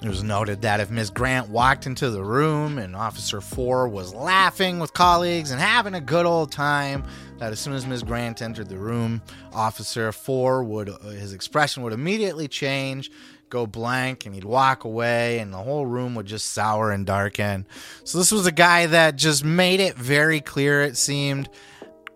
It 0.00 0.08
was 0.08 0.22
noted 0.22 0.62
that 0.62 0.80
if 0.80 0.90
Ms. 0.90 1.10
Grant 1.10 1.48
walked 1.48 1.86
into 1.86 2.10
the 2.10 2.24
room 2.24 2.78
and 2.78 2.94
Officer 2.94 3.40
4 3.40 3.88
was 3.88 4.14
laughing 4.14 4.78
with 4.78 4.92
colleagues 4.92 5.50
and 5.50 5.60
having 5.60 5.94
a 5.94 6.00
good 6.00 6.24
old 6.24 6.50
time, 6.52 7.04
that 7.38 7.52
as 7.52 7.58
soon 7.60 7.72
as 7.72 7.84
Ms. 7.84 8.04
Grant 8.04 8.42
entered 8.42 8.68
the 8.68 8.78
room, 8.78 9.22
Officer 9.52 10.12
4 10.12 10.64
would, 10.64 10.88
uh, 10.88 10.98
his 11.10 11.32
expression 11.32 11.82
would 11.82 11.92
immediately 11.92 12.48
change, 12.48 13.10
go 13.48 13.66
blank, 13.66 14.24
and 14.24 14.34
he'd 14.34 14.44
walk 14.44 14.84
away, 14.84 15.40
and 15.40 15.52
the 15.52 15.58
whole 15.58 15.86
room 15.86 16.14
would 16.14 16.26
just 16.26 16.50
sour 16.50 16.90
and 16.90 17.06
darken. 17.06 17.66
So 18.04 18.18
this 18.18 18.32
was 18.32 18.46
a 18.46 18.52
guy 18.52 18.86
that 18.86 19.16
just 19.16 19.44
made 19.44 19.80
it 19.80 19.96
very 19.96 20.40
clear, 20.40 20.82
it 20.82 20.96
seemed, 20.96 21.48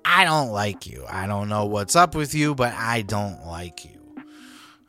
I 0.08 0.24
don't 0.24 0.50
like 0.50 0.86
you. 0.86 1.04
I 1.10 1.26
don't 1.26 1.48
know 1.48 1.66
what's 1.66 1.96
up 1.96 2.14
with 2.14 2.32
you, 2.32 2.54
but 2.54 2.72
I 2.74 3.02
don't 3.02 3.44
like 3.44 3.84
you. 3.84 3.90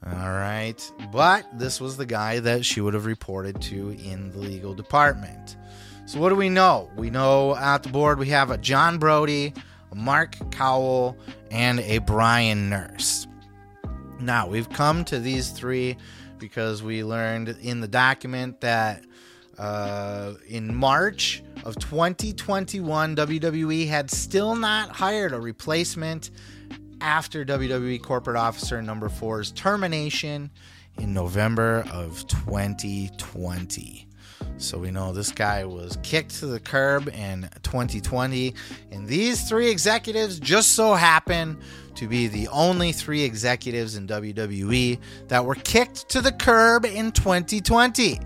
All 0.05 0.30
right. 0.30 0.80
But 1.11 1.45
this 1.57 1.82
was 1.82 1.97
the 1.97 2.05
guy 2.05 2.39
that 2.39 2.63
she 2.63 2.82
would 2.82 2.93
have 2.93 3.07
reported 3.07 3.59
to 3.63 3.89
in 3.91 4.32
the 4.32 4.38
legal 4.38 4.76
department. 4.76 5.57
So, 6.05 6.20
what 6.20 6.30
do 6.30 6.36
we 6.36 6.49
know? 6.49 6.89
We 6.95 7.09
know 7.09 7.55
at 7.55 7.82
the 7.82 7.89
board 7.89 8.20
we 8.20 8.30
have 8.30 8.51
a 8.51 8.59
John 8.59 8.99
Brody, 8.99 9.53
a 9.91 9.95
Mark 9.95 10.36
Kowal, 10.51 11.18
and 11.49 11.80
a 11.80 11.97
Brian 11.97 12.70
Nurse. 12.70 13.28
Now, 14.20 14.47
we've 14.47 14.70
come 14.70 15.03
to 15.05 15.20
these 15.20 15.49
three 15.49 15.97
because 16.38 16.84
we 16.84 17.03
learned 17.03 17.57
in 17.61 17.82
the 17.82 17.88
document 17.88 18.61
that 18.61 19.03
uh, 19.58 20.34
in 20.47 20.74
March 20.74 21.43
of 21.64 21.76
2021, 21.80 23.16
WWE 23.16 23.88
had 23.88 24.12
still 24.12 24.55
not 24.55 24.89
hired 24.89 25.34
a 25.34 25.39
replacement 25.39 26.32
after 27.01 27.45
WWE 27.45 28.01
corporate 28.01 28.38
officer 28.38 28.82
number 28.82 29.10
four's 29.10 29.51
termination 29.51 30.49
in 30.97 31.14
November 31.14 31.86
of 31.91 32.26
2020. 32.28 34.08
So 34.58 34.80
we 34.80 34.89
know 34.89 35.14
this 35.14 35.32
guy 35.32 35.66
was 35.66 35.97
kicked 36.01 36.39
to 36.39 36.47
the 36.47 36.60
curb 36.60 37.10
in 37.10 37.49
2020. 37.62 38.55
And 38.91 39.08
these 39.08 39.47
three 39.47 39.70
executives 39.70 40.39
just 40.39 40.74
so 40.74 40.95
happen 40.95 41.60
to 41.95 42.08
be 42.08 42.28
the 42.28 42.47
only 42.47 42.91
three 42.91 43.24
executives 43.24 43.95
in 43.95 44.08
WWE 44.08 44.99
that 45.28 45.45
were 45.45 45.55
kicked 45.55 46.10
to 46.10 46.22
the 46.22 46.32
curb 46.32 46.86
in 46.86 47.12
2020. 47.12 48.20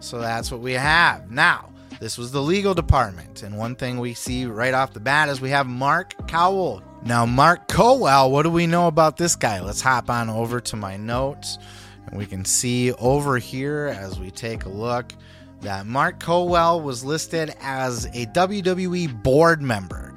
So 0.00 0.20
that's 0.20 0.50
what 0.50 0.60
we 0.60 0.72
have. 0.72 1.30
Now, 1.30 1.70
this 2.00 2.16
was 2.16 2.30
the 2.30 2.42
legal 2.42 2.74
department. 2.74 3.42
And 3.42 3.58
one 3.58 3.74
thing 3.74 3.98
we 3.98 4.14
see 4.14 4.46
right 4.46 4.74
off 4.74 4.92
the 4.92 5.00
bat 5.00 5.28
is 5.28 5.40
we 5.40 5.50
have 5.50 5.66
Mark 5.66 6.14
Kowal. 6.28 6.82
Now, 7.04 7.26
Mark 7.26 7.68
Kowal, 7.68 8.30
what 8.30 8.42
do 8.42 8.50
we 8.50 8.66
know 8.66 8.86
about 8.86 9.16
this 9.16 9.36
guy? 9.36 9.60
Let's 9.60 9.80
hop 9.80 10.10
on 10.10 10.30
over 10.30 10.60
to 10.60 10.76
my 10.76 10.96
notes. 10.96 11.58
And 12.06 12.18
we 12.18 12.26
can 12.26 12.44
see 12.44 12.92
over 12.92 13.38
here 13.38 13.86
as 13.86 14.18
we 14.18 14.30
take 14.30 14.64
a 14.64 14.68
look 14.68 15.12
that 15.60 15.86
Mark 15.86 16.20
Kowal 16.20 16.82
was 16.82 17.04
listed 17.04 17.54
as 17.60 18.06
a 18.06 18.26
WWE 18.26 19.22
board 19.22 19.60
member 19.60 20.14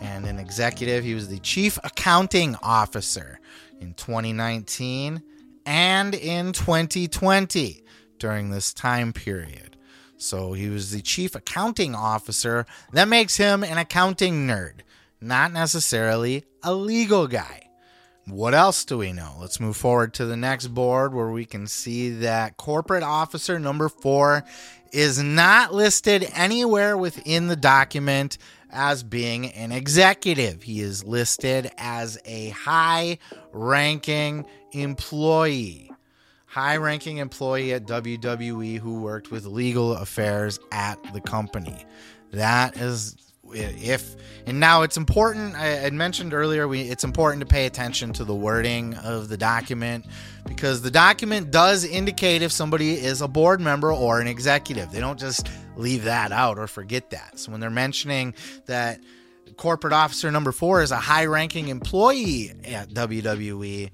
and 0.00 0.26
an 0.26 0.38
executive. 0.38 1.04
He 1.04 1.14
was 1.14 1.28
the 1.28 1.38
chief 1.38 1.78
accounting 1.82 2.56
officer 2.62 3.40
in 3.80 3.94
2019 3.94 5.22
and 5.66 6.14
in 6.14 6.52
2020 6.52 7.83
during 8.18 8.50
this 8.50 8.72
time 8.72 9.12
period. 9.12 9.76
So 10.16 10.52
he 10.52 10.68
was 10.68 10.90
the 10.90 11.02
chief 11.02 11.34
accounting 11.34 11.94
officer. 11.94 12.66
That 12.92 13.08
makes 13.08 13.36
him 13.36 13.62
an 13.62 13.78
accounting 13.78 14.46
nerd, 14.46 14.80
not 15.20 15.52
necessarily 15.52 16.44
a 16.62 16.74
legal 16.74 17.26
guy. 17.26 17.68
What 18.26 18.54
else 18.54 18.86
do 18.86 18.96
we 18.98 19.12
know? 19.12 19.34
Let's 19.38 19.60
move 19.60 19.76
forward 19.76 20.14
to 20.14 20.24
the 20.24 20.36
next 20.36 20.68
board 20.68 21.12
where 21.12 21.30
we 21.30 21.44
can 21.44 21.66
see 21.66 22.10
that 22.20 22.56
corporate 22.56 23.02
officer 23.02 23.58
number 23.58 23.90
four 23.90 24.44
is 24.92 25.22
not 25.22 25.74
listed 25.74 26.26
anywhere 26.32 26.96
within 26.96 27.48
the 27.48 27.56
document 27.56 28.38
as 28.70 29.02
being 29.02 29.46
an 29.52 29.72
executive. 29.72 30.62
He 30.62 30.80
is 30.80 31.04
listed 31.04 31.70
as 31.76 32.18
a 32.24 32.48
high 32.50 33.18
ranking 33.52 34.46
employee. 34.72 35.83
High 36.54 36.76
ranking 36.76 37.16
employee 37.16 37.72
at 37.72 37.84
WWE 37.86 38.78
who 38.78 39.00
worked 39.00 39.32
with 39.32 39.44
legal 39.44 39.94
affairs 39.96 40.60
at 40.70 41.02
the 41.12 41.20
company. 41.20 41.84
That 42.30 42.76
is 42.76 43.16
if 43.52 44.14
and 44.46 44.58
now 44.58 44.80
it's 44.82 44.96
important 44.96 45.54
i 45.54 45.66
had 45.66 45.92
mentioned 45.92 46.32
earlier 46.32 46.66
we 46.66 46.80
it's 46.80 47.04
important 47.04 47.40
to 47.40 47.46
pay 47.46 47.66
attention 47.66 48.10
to 48.10 48.24
the 48.24 48.34
wording 48.34 48.94
of 48.94 49.28
the 49.28 49.36
document 49.36 50.06
because 50.46 50.80
the 50.80 50.90
document 50.90 51.50
does 51.50 51.84
indicate 51.84 52.40
if 52.40 52.50
somebody 52.50 52.94
is 52.94 53.20
a 53.20 53.28
board 53.28 53.60
member 53.60 53.92
or 53.92 54.18
an 54.18 54.26
executive 54.26 54.90
they 54.90 54.98
don't 54.98 55.20
just 55.20 55.46
leave 55.76 56.04
that 56.04 56.32
out 56.32 56.58
or 56.58 56.66
forget 56.66 57.10
that 57.10 57.38
so 57.38 57.52
when 57.52 57.60
they're 57.60 57.68
mentioning 57.68 58.32
that 58.64 58.98
corporate 59.58 59.92
officer 59.92 60.30
number 60.30 60.50
four 60.50 60.82
is 60.82 60.90
a 60.90 60.96
high 60.96 61.26
ranking 61.26 61.68
employee 61.68 62.50
at 62.64 62.88
wwe 62.88 63.90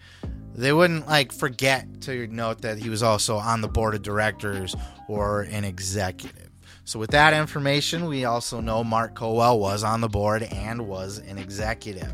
they 0.60 0.72
wouldn't 0.72 1.06
like 1.06 1.32
forget 1.32 2.00
to 2.02 2.26
note 2.28 2.62
that 2.62 2.78
he 2.78 2.88
was 2.88 3.02
also 3.02 3.36
on 3.36 3.60
the 3.60 3.68
board 3.68 3.94
of 3.94 4.02
directors 4.02 4.76
or 5.08 5.42
an 5.42 5.64
executive 5.64 6.50
so, 6.90 6.98
with 6.98 7.12
that 7.12 7.34
information, 7.34 8.06
we 8.06 8.24
also 8.24 8.60
know 8.60 8.82
Mark 8.82 9.14
Kowal 9.14 9.60
was 9.60 9.84
on 9.84 10.00
the 10.00 10.08
board 10.08 10.42
and 10.42 10.88
was 10.88 11.18
an 11.18 11.38
executive. 11.38 12.12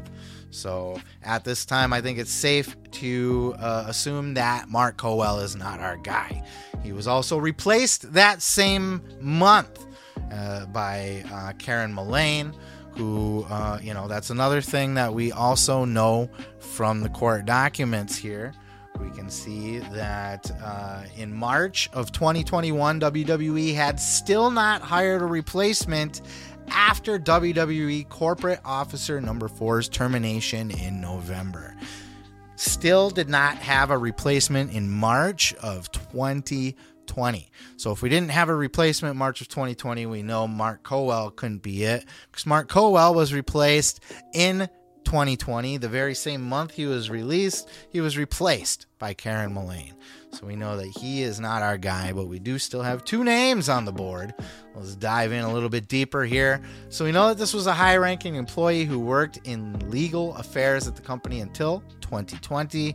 So, 0.50 1.00
at 1.22 1.44
this 1.44 1.64
time, 1.64 1.94
I 1.94 2.02
think 2.02 2.18
it's 2.18 2.30
safe 2.30 2.76
to 2.90 3.54
uh, 3.58 3.84
assume 3.86 4.34
that 4.34 4.68
Mark 4.68 4.98
Kowal 4.98 5.42
is 5.42 5.56
not 5.56 5.80
our 5.80 5.96
guy. 5.96 6.42
He 6.82 6.92
was 6.92 7.06
also 7.06 7.38
replaced 7.38 8.12
that 8.12 8.42
same 8.42 9.02
month 9.18 9.86
uh, 10.30 10.66
by 10.66 11.24
uh, 11.32 11.54
Karen 11.58 11.94
Mullane, 11.94 12.52
who, 12.96 13.44
uh, 13.48 13.78
you 13.82 13.94
know, 13.94 14.08
that's 14.08 14.30
another 14.30 14.60
thing 14.60 14.94
that 14.94 15.14
we 15.14 15.32
also 15.32 15.84
know 15.84 16.30
from 16.58 17.00
the 17.00 17.08
court 17.08 17.44
documents 17.44 18.16
here 18.16 18.52
we 19.00 19.10
can 19.10 19.30
see 19.30 19.78
that 19.78 20.50
uh, 20.62 21.02
in 21.16 21.32
March 21.32 21.88
of 21.92 22.12
2021, 22.12 23.00
WWE 23.00 23.74
had 23.74 24.00
still 24.00 24.50
not 24.50 24.80
hired 24.82 25.22
a 25.22 25.26
replacement 25.26 26.22
after 26.68 27.18
WWE 27.18 28.08
corporate 28.08 28.60
officer 28.64 29.20
number 29.20 29.48
four's 29.48 29.88
termination 29.88 30.70
in 30.70 31.00
November. 31.00 31.76
Still 32.56 33.10
did 33.10 33.28
not 33.28 33.56
have 33.58 33.90
a 33.90 33.98
replacement 33.98 34.72
in 34.72 34.90
March 34.90 35.54
of 35.56 35.92
2020. 37.06 37.50
So 37.76 37.92
if 37.92 38.02
we 38.02 38.08
didn't 38.08 38.30
have 38.30 38.48
a 38.48 38.54
replacement 38.54 39.16
March 39.16 39.40
of 39.40 39.48
2020, 39.48 40.06
we 40.06 40.22
know 40.22 40.46
Mark 40.46 40.82
Kowal 40.82 41.34
couldn't 41.34 41.62
be 41.62 41.84
it 41.84 42.04
because 42.30 42.46
Mark 42.46 42.68
Kowal 42.68 43.14
was 43.14 43.32
replaced 43.32 44.00
in 44.34 44.68
2020, 45.04 45.76
the 45.76 45.88
very 45.88 46.14
same 46.14 46.42
month 46.42 46.72
he 46.72 46.84
was 46.84 47.08
released, 47.08 47.68
he 47.90 48.00
was 48.00 48.18
replaced 48.18 48.86
by 48.98 49.14
Karen 49.14 49.54
Mullane. 49.54 49.94
So 50.36 50.46
we 50.46 50.54
know 50.54 50.76
that 50.76 50.88
he 50.88 51.22
is 51.22 51.40
not 51.40 51.62
our 51.62 51.78
guy, 51.78 52.12
but 52.12 52.26
we 52.26 52.38
do 52.38 52.58
still 52.58 52.82
have 52.82 53.06
two 53.06 53.24
names 53.24 53.70
on 53.70 53.86
the 53.86 53.92
board. 53.92 54.34
Let's 54.74 54.94
dive 54.94 55.32
in 55.32 55.42
a 55.42 55.50
little 55.50 55.70
bit 55.70 55.88
deeper 55.88 56.24
here. 56.24 56.60
So 56.90 57.06
we 57.06 57.12
know 57.12 57.28
that 57.28 57.38
this 57.38 57.54
was 57.54 57.66
a 57.66 57.72
high 57.72 57.96
ranking 57.96 58.34
employee 58.34 58.84
who 58.84 58.98
worked 58.98 59.38
in 59.44 59.90
legal 59.90 60.34
affairs 60.34 60.86
at 60.86 60.94
the 60.94 61.00
company 61.00 61.40
until 61.40 61.82
2020. 62.02 62.94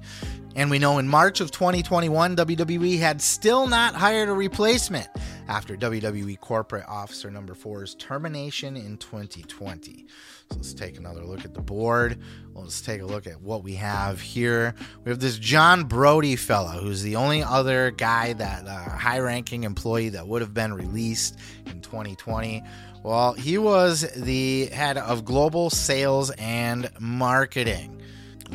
And 0.55 0.69
we 0.69 0.77
know 0.77 0.99
in 0.99 1.07
March 1.07 1.41
of 1.41 1.49
2021, 1.49 2.35
WWE 2.35 2.99
had 2.99 3.19
still 3.19 3.65
not 3.65 3.95
hired 3.95 4.29
a 4.29 4.33
replacement 4.33 5.07
after 5.51 5.75
WWE 5.75 6.39
corporate 6.39 6.85
officer 6.87 7.29
number 7.29 7.53
four's 7.53 7.93
termination 7.95 8.77
in 8.77 8.95
2020. 8.95 10.05
So 10.49 10.55
let's 10.55 10.73
take 10.73 10.97
another 10.97 11.25
look 11.25 11.43
at 11.43 11.53
the 11.53 11.59
board. 11.59 12.21
Let's 12.53 12.79
take 12.79 13.01
a 13.01 13.05
look 13.05 13.27
at 13.27 13.41
what 13.41 13.61
we 13.61 13.73
have 13.73 14.21
here. 14.21 14.73
We 15.03 15.09
have 15.09 15.19
this 15.19 15.37
John 15.37 15.83
Brody 15.83 16.37
fella, 16.37 16.79
who's 16.81 17.03
the 17.03 17.17
only 17.17 17.43
other 17.43 17.91
guy 17.91 18.31
that 18.31 18.65
uh, 18.65 18.91
high 18.91 19.19
ranking 19.19 19.65
employee 19.65 20.07
that 20.09 20.25
would 20.25 20.41
have 20.41 20.53
been 20.53 20.73
released 20.73 21.37
in 21.65 21.81
2020. 21.81 22.63
Well, 23.03 23.33
he 23.33 23.57
was 23.57 24.09
the 24.15 24.67
head 24.67 24.97
of 24.97 25.25
global 25.25 25.69
sales 25.69 26.29
and 26.37 26.89
marketing. 26.97 28.00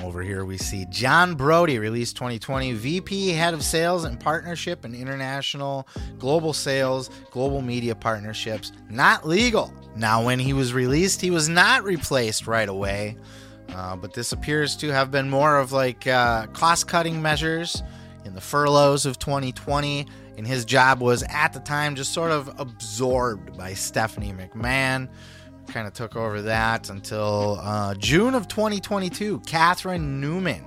Over 0.03 0.23
here, 0.23 0.45
we 0.45 0.59
see 0.59 0.85
John 0.91 1.35
Brody, 1.35 1.79
released 1.79 2.17
2020, 2.17 2.75
VP, 2.75 3.31
Head 3.31 3.55
of 3.55 3.63
Sales 3.63 4.05
and 4.05 4.21
Partnership 4.21 4.85
and 4.85 4.95
International 4.95 5.89
Global 6.19 6.53
Sales, 6.53 7.09
Global 7.31 7.63
Media 7.63 7.95
Partnerships, 7.95 8.73
not 8.91 9.27
legal. 9.27 9.73
Now, 9.97 10.23
when 10.25 10.39
he 10.39 10.53
was 10.53 10.75
released, 10.75 11.23
he 11.23 11.31
was 11.31 11.49
not 11.49 11.83
replaced 11.83 12.47
right 12.47 12.69
away, 12.69 13.17
uh, 13.75 13.97
but 13.97 14.13
this 14.13 14.33
appears 14.33 14.77
to 14.77 14.93
have 14.93 15.11
been 15.11 15.31
more 15.31 15.59
of 15.59 15.73
like 15.73 16.07
uh, 16.07 16.47
cost 16.49 16.87
cutting 16.89 17.23
measures 17.23 17.83
in 18.27 18.35
the 18.35 18.41
furloughs 18.41 19.07
of 19.07 19.19
2020. 19.19 20.07
And 20.37 20.47
his 20.47 20.67
job 20.67 21.01
was 21.01 21.25
at 21.31 21.55
the 21.55 21.61
time 21.61 21.97
just 21.97 22.13
sort 22.13 22.31
of 22.31 22.53
absorbed 22.61 23.57
by 23.57 23.73
Stephanie 23.73 24.35
McMahon 24.35 25.09
kind 25.67 25.87
of 25.87 25.93
took 25.93 26.17
over 26.17 26.43
that 26.43 26.91
until 26.91 27.59
uh, 27.63 27.95
June 27.95 28.35
of 28.35 28.49
2022. 28.49 29.41
Catherine 29.41 30.21
Newman 30.21 30.65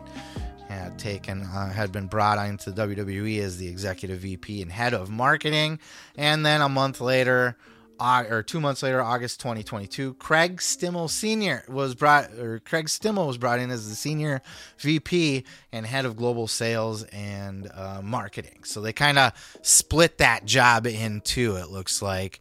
had 0.68 0.98
taken 1.00 1.42
uh, 1.42 1.72
had 1.72 1.92
been 1.92 2.08
brought 2.08 2.38
into 2.48 2.72
WWE 2.72 3.40
as 3.40 3.58
the 3.58 3.68
executive 3.68 4.20
VP 4.20 4.62
and 4.62 4.72
head 4.72 4.94
of 4.94 5.10
marketing, 5.10 5.80
and 6.16 6.46
then 6.46 6.62
a 6.62 6.70
month 6.70 7.02
later. 7.02 7.58
Uh, 8.02 8.24
or 8.30 8.42
two 8.42 8.62
months 8.62 8.82
later, 8.82 9.02
August 9.02 9.42
2022, 9.42 10.14
Craig 10.14 10.62
Stimmel 10.62 11.10
Sr. 11.10 11.66
was 11.68 11.96
brought, 11.96 12.32
or 12.36 12.60
Craig 12.60 12.86
Stimmel 12.86 13.28
was 13.28 13.38
brought 13.38 13.60
in 13.60 13.70
as 13.72 13.90
the 13.90 13.96
senior 13.96 14.42
VP 14.78 15.44
and 15.74 15.86
head 15.86 16.06
of 16.06 16.16
global 16.16 16.48
sales 16.48 17.04
and 17.04 17.70
uh, 17.76 18.00
marketing. 18.02 18.64
So 18.64 18.80
they 18.80 18.94
kind 18.94 19.20
of 19.20 19.34
split 19.64 20.20
that 20.20 20.46
job 20.46 20.88
in 20.88 21.20
two. 21.20 21.58
It 21.58 21.72
looks 21.72 22.02
like 22.02 22.40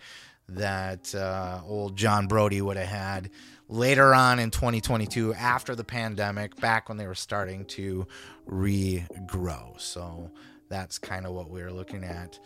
that 0.49 1.14
uh, 1.14 1.61
old 1.66 1.96
John 1.96 2.26
Brody 2.26 2.61
would 2.61 2.76
have 2.76 2.88
had 2.88 3.30
later 3.68 4.14
on 4.14 4.38
in 4.38 4.51
2022 4.51 5.34
after 5.34 5.74
the 5.74 5.84
pandemic, 5.84 6.57
back 6.57 6.88
when 6.88 6.99
they 6.99 7.07
were 7.07 7.14
starting 7.14 7.64
to 7.66 8.07
regrow. 8.49 9.78
So 9.78 10.30
that's 10.68 10.99
kind 10.99 11.26
of 11.26 11.32
what 11.32 11.51
we 11.51 11.61
we're 11.61 11.72
looking 11.72 12.05
at. 12.05 12.38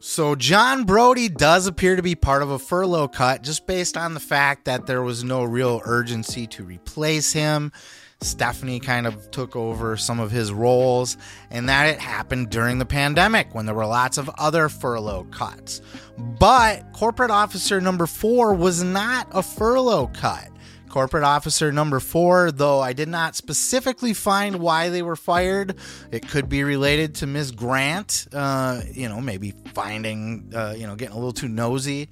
So 0.00 0.36
John 0.36 0.84
Brody 0.84 1.28
does 1.28 1.66
appear 1.66 1.96
to 1.96 2.02
be 2.02 2.14
part 2.14 2.42
of 2.42 2.50
a 2.50 2.58
furlough 2.58 3.08
cut 3.08 3.42
just 3.42 3.66
based 3.66 3.96
on 3.96 4.14
the 4.14 4.20
fact 4.20 4.64
that 4.66 4.86
there 4.86 5.02
was 5.02 5.24
no 5.24 5.42
real 5.42 5.80
urgency 5.84 6.46
to 6.48 6.62
replace 6.62 7.32
him. 7.32 7.72
Stephanie 8.20 8.80
kind 8.80 9.06
of 9.06 9.30
took 9.30 9.54
over 9.54 9.96
some 9.96 10.18
of 10.18 10.32
his 10.32 10.52
roles, 10.52 11.16
and 11.50 11.68
that 11.68 11.88
it 11.88 12.00
happened 12.00 12.50
during 12.50 12.78
the 12.78 12.86
pandemic 12.86 13.54
when 13.54 13.64
there 13.64 13.74
were 13.74 13.86
lots 13.86 14.18
of 14.18 14.28
other 14.38 14.68
furlough 14.68 15.24
cuts. 15.30 15.80
But 16.16 16.92
corporate 16.92 17.30
officer 17.30 17.80
number 17.80 18.06
four 18.06 18.54
was 18.54 18.82
not 18.82 19.28
a 19.30 19.42
furlough 19.42 20.08
cut. 20.08 20.48
Corporate 20.88 21.24
officer 21.24 21.70
number 21.70 22.00
four, 22.00 22.50
though 22.50 22.80
I 22.80 22.92
did 22.92 23.08
not 23.08 23.36
specifically 23.36 24.14
find 24.14 24.56
why 24.56 24.88
they 24.88 25.02
were 25.02 25.16
fired. 25.16 25.76
It 26.10 26.28
could 26.28 26.48
be 26.48 26.64
related 26.64 27.16
to 27.16 27.26
Ms. 27.26 27.52
Grant, 27.52 28.26
uh, 28.32 28.80
you 28.92 29.08
know, 29.08 29.20
maybe 29.20 29.52
finding, 29.74 30.50
uh, 30.54 30.74
you 30.76 30.86
know, 30.86 30.96
getting 30.96 31.14
a 31.14 31.18
little 31.18 31.32
too 31.32 31.48
nosy 31.48 32.08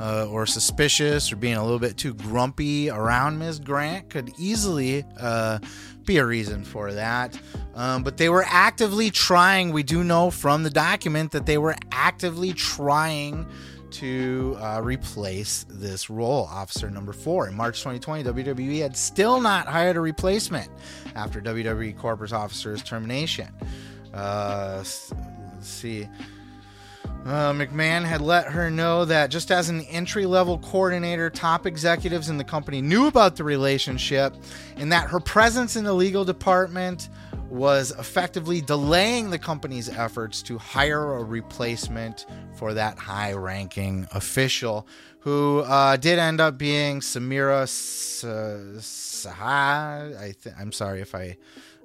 uh, 0.00 0.26
or 0.28 0.46
suspicious 0.46 1.32
or 1.32 1.36
being 1.36 1.56
a 1.56 1.62
little 1.62 1.78
bit 1.78 1.96
too 1.96 2.14
grumpy 2.14 2.90
around 2.90 3.38
Ms. 3.38 3.60
Grant 3.60 4.10
could 4.10 4.32
easily 4.38 5.04
uh, 5.18 5.58
be 6.04 6.18
a 6.18 6.24
reason 6.24 6.64
for 6.64 6.92
that. 6.92 7.38
Um, 7.74 8.02
but 8.02 8.16
they 8.16 8.28
were 8.28 8.44
actively 8.46 9.10
trying, 9.10 9.72
we 9.72 9.82
do 9.82 10.04
know 10.04 10.30
from 10.30 10.62
the 10.62 10.70
document 10.70 11.32
that 11.32 11.46
they 11.46 11.58
were 11.58 11.76
actively 11.92 12.52
trying 12.52 13.46
to 13.92 14.56
uh, 14.60 14.80
replace 14.82 15.64
this 15.68 16.10
role, 16.10 16.48
officer 16.50 16.90
number 16.90 17.12
four. 17.12 17.48
In 17.48 17.54
March 17.54 17.78
2020, 17.78 18.24
WWE 18.24 18.80
had 18.80 18.96
still 18.96 19.40
not 19.40 19.66
hired 19.66 19.96
a 19.96 20.00
replacement 20.00 20.70
after 21.14 21.40
WWE 21.40 21.96
corporate 21.98 22.32
officer's 22.32 22.82
termination. 22.82 23.48
Uh, 24.12 24.76
let's 24.78 25.12
see. 25.60 26.08
Uh, 27.24 27.52
McMahon 27.52 28.04
had 28.04 28.20
let 28.20 28.46
her 28.46 28.70
know 28.70 29.04
that 29.04 29.30
just 29.30 29.50
as 29.50 29.68
an 29.68 29.82
entry 29.82 30.24
level 30.24 30.58
coordinator, 30.58 31.28
top 31.28 31.66
executives 31.66 32.30
in 32.30 32.38
the 32.38 32.44
company 32.44 32.80
knew 32.80 33.06
about 33.06 33.36
the 33.36 33.44
relationship 33.44 34.34
and 34.76 34.92
that 34.92 35.10
her 35.10 35.20
presence 35.20 35.76
in 35.76 35.84
the 35.84 35.92
legal 35.92 36.24
department 36.24 37.08
was 37.48 37.92
effectively 37.98 38.60
delaying 38.60 39.30
the 39.30 39.38
company's 39.38 39.88
efforts 39.88 40.42
to 40.42 40.58
hire 40.58 41.16
a 41.16 41.24
replacement 41.24 42.26
for 42.54 42.74
that 42.74 42.98
high 42.98 43.32
ranking 43.32 44.06
official 44.12 44.86
who 45.20 45.60
uh, 45.60 45.96
did 45.96 46.18
end 46.18 46.40
up 46.40 46.58
being 46.58 47.00
Samira 47.00 47.64
Saha. 48.78 49.36
I 50.18 50.34
th- 50.40 50.54
I'm 50.58 50.72
sorry 50.72 51.00
if 51.00 51.14
I 51.14 51.36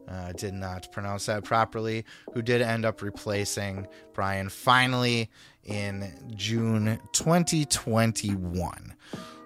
uh, 0.08 0.34
did 0.34 0.54
not 0.54 0.92
pronounce 0.92 1.26
that 1.28 1.44
properly, 1.44 2.06
who 2.34 2.42
did 2.42 2.62
end 2.62 2.86
up 2.86 3.02
replacing 3.02 3.88
Brian 4.14 4.50
finally 4.50 5.30
in 5.64 6.12
June 6.36 7.00
2021. 7.14 8.94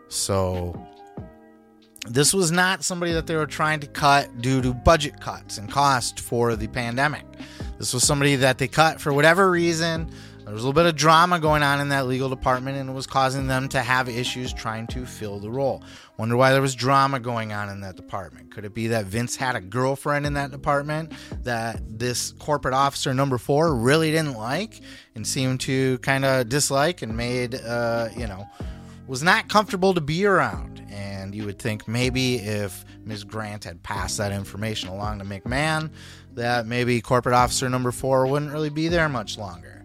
So 0.10 0.88
this 2.08 2.34
was 2.34 2.52
not 2.52 2.84
somebody 2.84 3.12
that 3.14 3.28
they 3.28 3.36
were 3.36 3.48
trying 3.48 3.80
to 3.82 3.88
cut 3.88 4.42
due 4.42 4.62
to 4.62 4.74
budget 4.74 5.20
cuts 5.20 5.58
and 5.58 5.70
cost 5.70 6.20
for 6.20 6.56
the 6.56 6.68
pandemic. 6.68 7.26
This 7.78 7.94
was 7.94 8.04
somebody 8.04 8.36
that 8.38 8.58
they 8.58 8.68
cut 8.68 9.00
for 9.02 9.14
whatever 9.14 9.50
reason. 9.52 10.10
There 10.48 10.54
was 10.54 10.64
a 10.64 10.66
little 10.66 10.82
bit 10.82 10.86
of 10.86 10.96
drama 10.96 11.42
going 11.42 11.62
on 11.62 11.82
in 11.82 11.90
that 11.90 12.08
legal 12.08 12.30
department, 12.30 12.78
and 12.78 12.90
it 12.90 12.94
was 12.94 13.06
causing 13.06 13.48
them 13.48 13.68
to 13.68 13.82
have 13.82 14.08
issues 14.08 14.54
trying 14.54 14.88
to 14.88 15.06
fill 15.06 15.40
the 15.40 15.50
role. 15.50 15.84
Wonder 16.16 16.38
why 16.38 16.54
there 16.54 16.62
was 16.62 16.74
drama 16.74 17.20
going 17.20 17.52
on 17.52 17.68
in 17.68 17.82
that 17.82 17.98
department. 17.98 18.52
Could 18.52 18.64
it 18.64 18.74
be 18.74 18.88
that 18.88 19.06
Vince 19.06 19.36
had 19.36 19.58
a 19.58 19.60
girlfriend 19.60 20.26
in 20.26 20.36
that 20.36 20.52
department 20.52 21.12
that 21.44 21.82
this 22.00 22.32
corporate 22.40 22.74
officer 22.74 23.14
number 23.14 23.38
four 23.38 23.76
really 23.76 24.10
didn't 24.10 24.36
like 24.36 24.80
and 25.16 25.28
seemed 25.28 25.60
to 25.62 25.98
kind 25.98 26.24
of 26.24 26.48
dislike 26.48 27.02
and 27.02 27.18
made, 27.18 27.56
uh, 27.56 28.08
you 28.16 28.26
know, 28.26 28.48
was 29.08 29.24
not 29.24 29.50
comfortable 29.50 29.94
to 29.94 30.02
be 30.02 30.26
around? 30.26 30.84
And 30.90 31.34
you 31.34 31.46
would 31.46 31.60
think 31.60 31.88
maybe 31.88 32.36
if 32.36 32.86
Ms. 33.06 33.24
Grant 33.24 33.64
had 33.64 33.82
passed 33.84 34.18
that 34.18 34.32
information 34.32 34.90
along 34.90 35.20
to 35.20 35.26
McMahon, 35.26 35.92
that 36.34 36.66
maybe 36.66 37.02
corporate 37.02 37.36
officer 37.36 37.70
number 37.70 37.92
four 37.92 38.28
wouldn't 38.28 38.52
really 38.52 38.70
be 38.70 38.88
there 38.88 39.10
much 39.10 39.38
longer. 39.38 39.78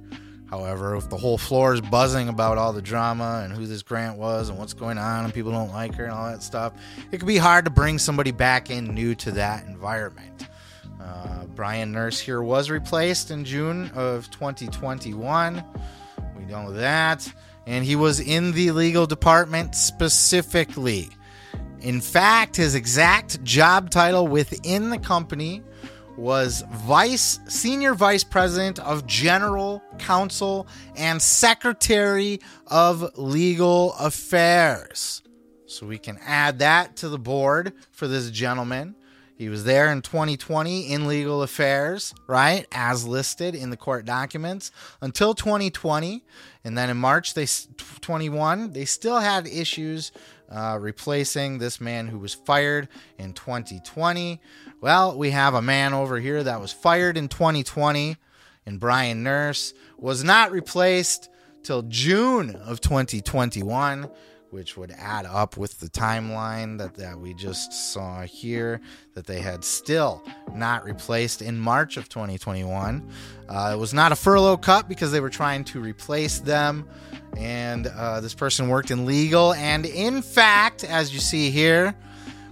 However, 0.52 0.94
if 0.96 1.08
the 1.08 1.16
whole 1.16 1.38
floor 1.38 1.72
is 1.72 1.80
buzzing 1.80 2.28
about 2.28 2.58
all 2.58 2.74
the 2.74 2.82
drama 2.82 3.40
and 3.42 3.54
who 3.54 3.64
this 3.64 3.82
Grant 3.82 4.18
was 4.18 4.50
and 4.50 4.58
what's 4.58 4.74
going 4.74 4.98
on 4.98 5.24
and 5.24 5.32
people 5.32 5.50
don't 5.50 5.72
like 5.72 5.94
her 5.94 6.04
and 6.04 6.12
all 6.12 6.30
that 6.30 6.42
stuff, 6.42 6.74
it 7.10 7.16
could 7.16 7.26
be 7.26 7.38
hard 7.38 7.64
to 7.64 7.70
bring 7.70 7.98
somebody 7.98 8.32
back 8.32 8.68
in 8.68 8.94
new 8.94 9.14
to 9.14 9.30
that 9.30 9.64
environment. 9.64 10.46
Uh, 11.00 11.46
Brian 11.54 11.90
Nurse 11.90 12.20
here 12.20 12.42
was 12.42 12.68
replaced 12.68 13.30
in 13.30 13.46
June 13.46 13.90
of 13.94 14.30
2021. 14.30 15.64
We 16.36 16.44
know 16.44 16.70
that. 16.72 17.32
And 17.66 17.84
he 17.84 17.96
was 17.96 18.20
in 18.20 18.52
the 18.52 18.70
legal 18.72 19.06
department 19.06 19.74
specifically. 19.74 21.10
In 21.80 22.00
fact, 22.00 22.56
his 22.56 22.74
exact 22.74 23.42
job 23.44 23.90
title 23.90 24.26
within 24.26 24.90
the 24.90 24.98
company 24.98 25.62
was 26.16 26.62
vice 26.70 27.40
senior 27.48 27.94
vice 27.94 28.24
president 28.24 28.78
of 28.78 29.06
general 29.06 29.82
counsel 29.98 30.66
and 30.96 31.20
secretary 31.20 32.40
of 32.66 33.18
legal 33.18 33.94
affairs. 33.94 35.22
So 35.66 35.86
we 35.86 35.98
can 35.98 36.18
add 36.24 36.58
that 36.58 36.96
to 36.96 37.08
the 37.08 37.18
board 37.18 37.72
for 37.90 38.06
this 38.06 38.30
gentleman. 38.30 38.94
He 39.34 39.48
was 39.48 39.64
there 39.64 39.90
in 39.90 40.02
2020 40.02 40.92
in 40.92 41.08
legal 41.08 41.42
affairs 41.42 42.14
right 42.28 42.66
as 42.70 43.06
listed 43.06 43.54
in 43.54 43.70
the 43.70 43.76
court 43.76 44.04
documents 44.04 44.70
until 45.00 45.34
2020 45.34 46.22
and 46.64 46.76
then 46.76 46.90
in 46.90 46.96
march 46.96 47.34
they 47.34 47.46
21 48.00 48.72
they 48.72 48.84
still 48.84 49.20
had 49.20 49.46
issues 49.46 50.12
uh, 50.50 50.76
replacing 50.78 51.58
this 51.58 51.80
man 51.80 52.08
who 52.08 52.18
was 52.18 52.34
fired 52.34 52.88
in 53.18 53.32
2020 53.32 54.40
well, 54.82 55.16
we 55.16 55.30
have 55.30 55.54
a 55.54 55.62
man 55.62 55.94
over 55.94 56.18
here 56.18 56.42
that 56.42 56.60
was 56.60 56.72
fired 56.72 57.16
in 57.16 57.28
2020, 57.28 58.16
and 58.66 58.80
Brian 58.80 59.22
Nurse 59.22 59.74
was 59.96 60.24
not 60.24 60.50
replaced 60.50 61.30
till 61.62 61.82
June 61.82 62.56
of 62.56 62.80
2021, 62.80 64.10
which 64.52 64.76
would 64.76 64.92
add 64.98 65.24
up 65.24 65.56
with 65.56 65.80
the 65.80 65.88
timeline 65.88 66.76
that, 66.78 66.94
that 66.94 67.18
we 67.18 67.32
just 67.32 67.72
saw 67.72 68.20
here, 68.20 68.80
that 69.14 69.26
they 69.26 69.40
had 69.40 69.64
still 69.64 70.22
not 70.54 70.84
replaced 70.84 71.40
in 71.40 71.58
March 71.58 71.96
of 71.96 72.08
2021. 72.08 73.08
Uh, 73.48 73.70
it 73.74 73.78
was 73.78 73.94
not 73.94 74.12
a 74.12 74.16
furlough 74.16 74.58
cut 74.58 74.88
because 74.88 75.10
they 75.10 75.20
were 75.20 75.30
trying 75.30 75.64
to 75.64 75.80
replace 75.80 76.38
them. 76.38 76.86
And 77.38 77.86
uh, 77.86 78.20
this 78.20 78.34
person 78.34 78.68
worked 78.68 78.90
in 78.90 79.06
legal. 79.06 79.54
And 79.54 79.86
in 79.86 80.20
fact, 80.20 80.84
as 80.84 81.14
you 81.14 81.20
see 81.20 81.50
here, 81.50 81.94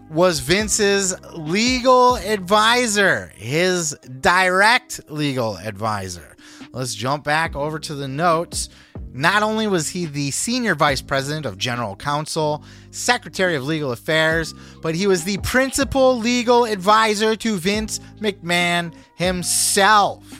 was 0.08 0.40
Vince's 0.40 1.14
legal 1.34 2.16
advisor, 2.16 3.30
his 3.36 3.96
direct 4.20 5.00
legal 5.08 5.58
advisor. 5.58 6.34
Let's 6.72 6.94
jump 6.94 7.24
back 7.24 7.54
over 7.54 7.78
to 7.78 7.94
the 7.94 8.08
notes. 8.08 8.70
Not 9.12 9.42
only 9.42 9.66
was 9.66 9.88
he 9.88 10.06
the 10.06 10.30
senior 10.30 10.74
vice 10.74 11.02
president 11.02 11.44
of 11.44 11.58
general 11.58 11.96
counsel, 11.96 12.62
secretary 12.90 13.56
of 13.56 13.64
legal 13.64 13.90
affairs, 13.90 14.54
but 14.82 14.94
he 14.94 15.06
was 15.06 15.24
the 15.24 15.38
principal 15.38 16.16
legal 16.16 16.64
advisor 16.64 17.34
to 17.36 17.56
Vince 17.56 17.98
McMahon 18.20 18.94
himself. 19.16 20.39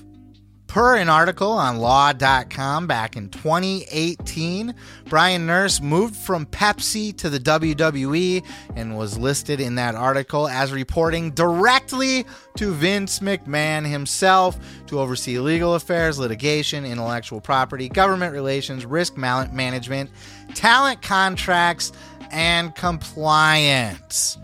Per 0.70 0.94
an 0.94 1.08
article 1.08 1.50
on 1.50 1.78
law.com 1.78 2.86
back 2.86 3.16
in 3.16 3.28
2018, 3.28 4.72
Brian 5.06 5.44
Nurse 5.44 5.80
moved 5.80 6.14
from 6.14 6.46
Pepsi 6.46 7.12
to 7.16 7.28
the 7.28 7.40
WWE 7.40 8.46
and 8.76 8.96
was 8.96 9.18
listed 9.18 9.58
in 9.60 9.74
that 9.74 9.96
article 9.96 10.46
as 10.46 10.70
reporting 10.70 11.32
directly 11.32 12.24
to 12.56 12.72
Vince 12.72 13.18
McMahon 13.18 13.84
himself 13.84 14.60
to 14.86 15.00
oversee 15.00 15.40
legal 15.40 15.74
affairs, 15.74 16.20
litigation, 16.20 16.84
intellectual 16.84 17.40
property, 17.40 17.88
government 17.88 18.32
relations, 18.32 18.86
risk 18.86 19.16
management, 19.16 20.08
talent 20.54 21.02
contracts, 21.02 21.90
and 22.30 22.76
compliance. 22.76 24.38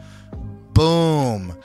Boom. 0.73 1.57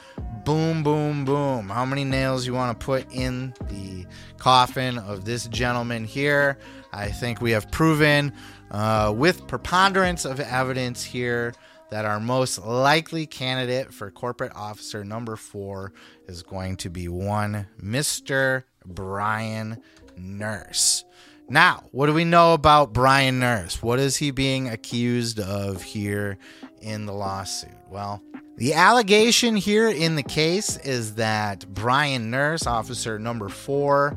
Boom, 0.43 0.81
boom, 0.81 1.23
boom. 1.23 1.69
How 1.69 1.85
many 1.85 2.03
nails 2.03 2.47
you 2.47 2.53
want 2.53 2.79
to 2.79 2.85
put 2.85 3.11
in 3.11 3.53
the 3.69 4.05
coffin 4.41 4.97
of 4.97 5.23
this 5.23 5.45
gentleman 5.45 6.03
here. 6.03 6.57
I 6.91 7.09
think 7.09 7.41
we 7.41 7.51
have 7.51 7.69
proven 7.69 8.33
uh, 8.71 9.13
with 9.15 9.45
preponderance 9.47 10.25
of 10.25 10.39
evidence 10.39 11.03
here 11.03 11.53
that 11.91 12.05
our 12.05 12.19
most 12.19 12.57
likely 12.65 13.27
candidate 13.27 13.93
for 13.93 14.09
corporate 14.09 14.51
officer 14.55 15.03
number 15.03 15.35
four 15.35 15.93
is 16.27 16.41
going 16.41 16.77
to 16.77 16.89
be 16.89 17.07
one 17.07 17.67
Mr. 17.79 18.63
Brian 18.83 19.79
Nurse. 20.17 21.05
Now, 21.47 21.83
what 21.91 22.07
do 22.07 22.13
we 22.13 22.25
know 22.25 22.55
about 22.55 22.93
Brian 22.93 23.39
Nurse? 23.39 23.83
What 23.83 23.99
is 23.99 24.17
he 24.17 24.31
being 24.31 24.69
accused 24.69 25.39
of 25.39 25.83
here 25.83 26.39
in 26.81 27.05
the 27.05 27.13
lawsuit? 27.13 27.69
Well, 27.91 28.23
the 28.61 28.75
allegation 28.75 29.55
here 29.55 29.89
in 29.89 30.15
the 30.15 30.21
case 30.21 30.77
is 30.77 31.15
that 31.15 31.65
Brian 31.73 32.29
Nurse, 32.29 32.67
officer 32.67 33.17
number 33.17 33.49
four, 33.49 34.15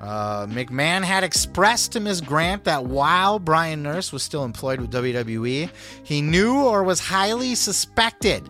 uh, 0.00 0.46
McMahon 0.46 1.02
had 1.02 1.24
expressed 1.24 1.92
to 1.92 2.00
Ms. 2.00 2.22
Grant 2.22 2.64
that 2.64 2.86
while 2.86 3.38
Brian 3.38 3.82
Nurse 3.82 4.10
was 4.10 4.22
still 4.22 4.44
employed 4.44 4.80
with 4.80 4.90
WWE, 4.92 5.68
he 6.04 6.22
knew 6.22 6.58
or 6.64 6.82
was 6.82 7.00
highly 7.00 7.54
suspected 7.54 8.48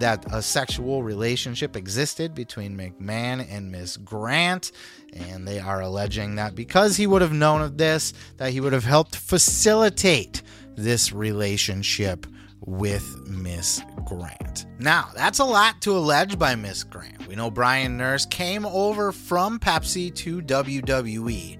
that 0.00 0.26
a 0.32 0.42
sexual 0.42 1.04
relationship 1.04 1.76
existed 1.76 2.34
between 2.34 2.76
McMahon 2.76 3.46
and 3.48 3.70
Miss 3.70 3.96
Grant. 3.96 4.72
And 5.12 5.46
they 5.46 5.60
are 5.60 5.82
alleging 5.82 6.34
that 6.34 6.56
because 6.56 6.96
he 6.96 7.06
would 7.06 7.22
have 7.22 7.32
known 7.32 7.62
of 7.62 7.78
this, 7.78 8.12
that 8.38 8.50
he 8.50 8.60
would 8.60 8.72
have 8.72 8.86
helped 8.86 9.14
facilitate 9.14 10.42
this 10.74 11.12
relationship 11.12 12.26
with 12.66 13.26
Miss 13.26 13.82
Grant. 14.04 14.66
Now, 14.78 15.08
that's 15.14 15.38
a 15.38 15.44
lot 15.44 15.80
to 15.82 15.92
allege 15.92 16.38
by 16.38 16.54
Miss 16.54 16.84
Grant. 16.84 17.26
We 17.26 17.34
know 17.36 17.50
Brian 17.50 17.96
Nurse 17.96 18.26
came 18.26 18.66
over 18.66 19.12
from 19.12 19.58
Pepsi 19.58 20.14
to 20.16 20.42
WWE. 20.42 21.58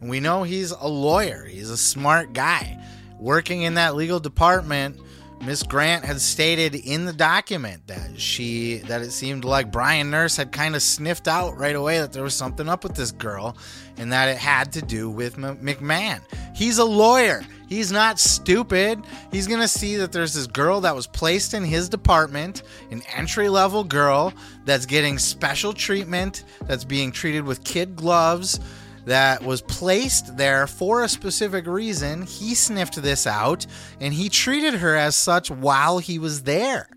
And 0.00 0.10
we 0.10 0.20
know 0.20 0.42
he's 0.42 0.72
a 0.72 0.88
lawyer, 0.88 1.44
he's 1.44 1.70
a 1.70 1.76
smart 1.76 2.32
guy. 2.32 2.78
Working 3.18 3.62
in 3.62 3.74
that 3.74 3.94
legal 3.94 4.18
department, 4.18 5.00
Miss 5.42 5.64
Grant 5.64 6.04
had 6.04 6.20
stated 6.20 6.76
in 6.76 7.04
the 7.04 7.12
document 7.12 7.88
that 7.88 8.20
she 8.20 8.78
that 8.86 9.02
it 9.02 9.10
seemed 9.10 9.44
like 9.44 9.72
Brian 9.72 10.08
Nurse 10.08 10.36
had 10.36 10.52
kind 10.52 10.76
of 10.76 10.82
sniffed 10.82 11.26
out 11.26 11.56
right 11.56 11.74
away 11.74 11.98
that 11.98 12.12
there 12.12 12.22
was 12.22 12.34
something 12.34 12.68
up 12.68 12.84
with 12.84 12.94
this 12.94 13.10
girl 13.10 13.56
and 13.96 14.12
that 14.12 14.28
it 14.28 14.36
had 14.36 14.72
to 14.74 14.82
do 14.82 15.10
with 15.10 15.36
M- 15.36 15.56
McMahon. 15.58 16.20
He's 16.54 16.78
a 16.78 16.84
lawyer. 16.84 17.44
He's 17.72 17.90
not 17.90 18.18
stupid. 18.18 19.02
He's 19.30 19.46
going 19.46 19.60
to 19.60 19.68
see 19.68 19.96
that 19.96 20.12
there's 20.12 20.34
this 20.34 20.46
girl 20.46 20.82
that 20.82 20.94
was 20.94 21.06
placed 21.06 21.54
in 21.54 21.64
his 21.64 21.88
department, 21.88 22.62
an 22.90 23.02
entry 23.16 23.48
level 23.48 23.82
girl 23.82 24.34
that's 24.66 24.84
getting 24.84 25.18
special 25.18 25.72
treatment, 25.72 26.44
that's 26.66 26.84
being 26.84 27.10
treated 27.12 27.44
with 27.44 27.64
kid 27.64 27.96
gloves, 27.96 28.60
that 29.06 29.42
was 29.42 29.62
placed 29.62 30.36
there 30.36 30.66
for 30.66 31.02
a 31.02 31.08
specific 31.08 31.66
reason. 31.66 32.22
He 32.22 32.54
sniffed 32.54 33.00
this 33.00 33.26
out 33.26 33.66
and 34.00 34.12
he 34.12 34.28
treated 34.28 34.74
her 34.74 34.94
as 34.94 35.16
such 35.16 35.50
while 35.50 35.98
he 35.98 36.18
was 36.18 36.42
there. 36.42 36.88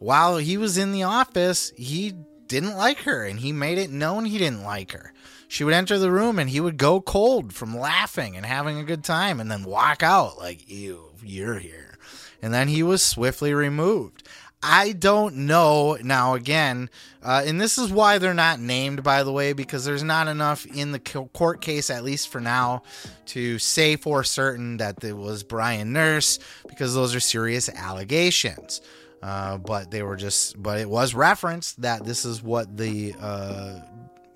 While 0.00 0.38
he 0.38 0.56
was 0.56 0.78
in 0.78 0.90
the 0.92 1.04
office, 1.04 1.72
he 1.76 2.14
didn't 2.48 2.76
like 2.76 2.98
her 3.00 3.24
and 3.24 3.38
he 3.38 3.52
made 3.52 3.78
it 3.78 3.90
known 3.90 4.24
he 4.24 4.38
didn't 4.38 4.64
like 4.64 4.92
her. 4.92 5.12
She 5.48 5.64
would 5.64 5.74
enter 5.74 5.98
the 5.98 6.12
room 6.12 6.38
and 6.38 6.50
he 6.50 6.60
would 6.60 6.76
go 6.76 7.00
cold 7.00 7.54
from 7.54 7.76
laughing 7.76 8.36
and 8.36 8.44
having 8.44 8.78
a 8.78 8.84
good 8.84 9.02
time 9.02 9.40
and 9.40 9.50
then 9.50 9.64
walk 9.64 10.02
out 10.02 10.38
like, 10.38 10.70
ew, 10.70 11.10
you're 11.22 11.58
here. 11.58 11.98
And 12.40 12.54
then 12.54 12.68
he 12.68 12.82
was 12.82 13.02
swiftly 13.02 13.54
removed. 13.54 14.28
I 14.62 14.92
don't 14.92 15.36
know. 15.36 15.96
Now, 16.02 16.34
again, 16.34 16.90
uh, 17.22 17.44
and 17.46 17.60
this 17.60 17.78
is 17.78 17.92
why 17.92 18.18
they're 18.18 18.34
not 18.34 18.58
named, 18.58 19.02
by 19.02 19.22
the 19.22 19.32
way, 19.32 19.52
because 19.52 19.84
there's 19.84 20.02
not 20.02 20.26
enough 20.26 20.66
in 20.66 20.92
the 20.92 20.98
court 20.98 21.60
case, 21.60 21.90
at 21.90 22.04
least 22.04 22.28
for 22.28 22.40
now, 22.40 22.82
to 23.26 23.58
say 23.58 23.96
for 23.96 24.24
certain 24.24 24.78
that 24.78 25.02
it 25.04 25.16
was 25.16 25.44
Brian 25.44 25.92
Nurse, 25.92 26.40
because 26.68 26.94
those 26.94 27.14
are 27.14 27.20
serious 27.20 27.68
allegations. 27.68 28.80
Uh, 29.22 29.58
but 29.58 29.90
they 29.90 30.02
were 30.02 30.16
just, 30.16 30.60
but 30.60 30.78
it 30.78 30.88
was 30.88 31.14
referenced 31.14 31.82
that 31.82 32.04
this 32.04 32.24
is 32.24 32.42
what 32.42 32.76
the 32.76 33.14
uh, 33.20 33.80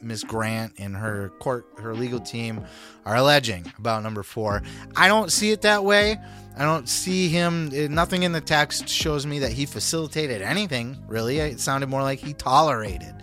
Miss 0.02 0.24
Grant 0.24 0.74
and 0.78 0.96
her 0.96 1.30
court, 1.38 1.66
her 1.78 1.94
legal 1.94 2.20
team 2.20 2.64
are 3.04 3.16
alleging 3.16 3.72
about 3.78 4.02
number 4.02 4.22
four. 4.22 4.62
I 4.96 5.08
don't 5.08 5.30
see 5.30 5.50
it 5.50 5.62
that 5.62 5.84
way. 5.84 6.18
I 6.56 6.64
don't 6.64 6.88
see 6.88 7.28
him. 7.28 7.70
Eh, 7.72 7.88
nothing 7.88 8.24
in 8.24 8.32
the 8.32 8.40
text 8.40 8.88
shows 8.88 9.26
me 9.26 9.38
that 9.40 9.52
he 9.52 9.66
facilitated 9.66 10.42
anything, 10.42 11.02
really. 11.06 11.38
It 11.38 11.60
sounded 11.60 11.88
more 11.88 12.02
like 12.02 12.18
he 12.18 12.34
tolerated. 12.34 13.14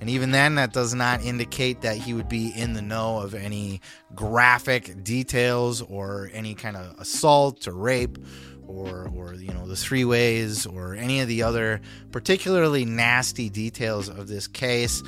And 0.00 0.10
even 0.10 0.30
then, 0.30 0.56
that 0.56 0.72
does 0.72 0.94
not 0.94 1.24
indicate 1.24 1.80
that 1.80 1.96
he 1.96 2.12
would 2.12 2.28
be 2.28 2.52
in 2.54 2.74
the 2.74 2.82
know 2.82 3.18
of 3.18 3.34
any 3.34 3.80
graphic 4.14 5.02
details 5.02 5.80
or 5.80 6.30
any 6.32 6.54
kind 6.54 6.76
of 6.76 6.98
assault 7.00 7.66
or 7.66 7.72
rape 7.72 8.18
or, 8.66 9.10
or 9.16 9.34
you 9.34 9.52
know, 9.52 9.66
the 9.66 9.76
three 9.76 10.04
ways 10.04 10.66
or 10.66 10.94
any 10.94 11.20
of 11.20 11.28
the 11.28 11.42
other 11.42 11.80
particularly 12.12 12.84
nasty 12.84 13.48
details 13.48 14.08
of 14.08 14.28
this 14.28 14.46
case. 14.46 15.02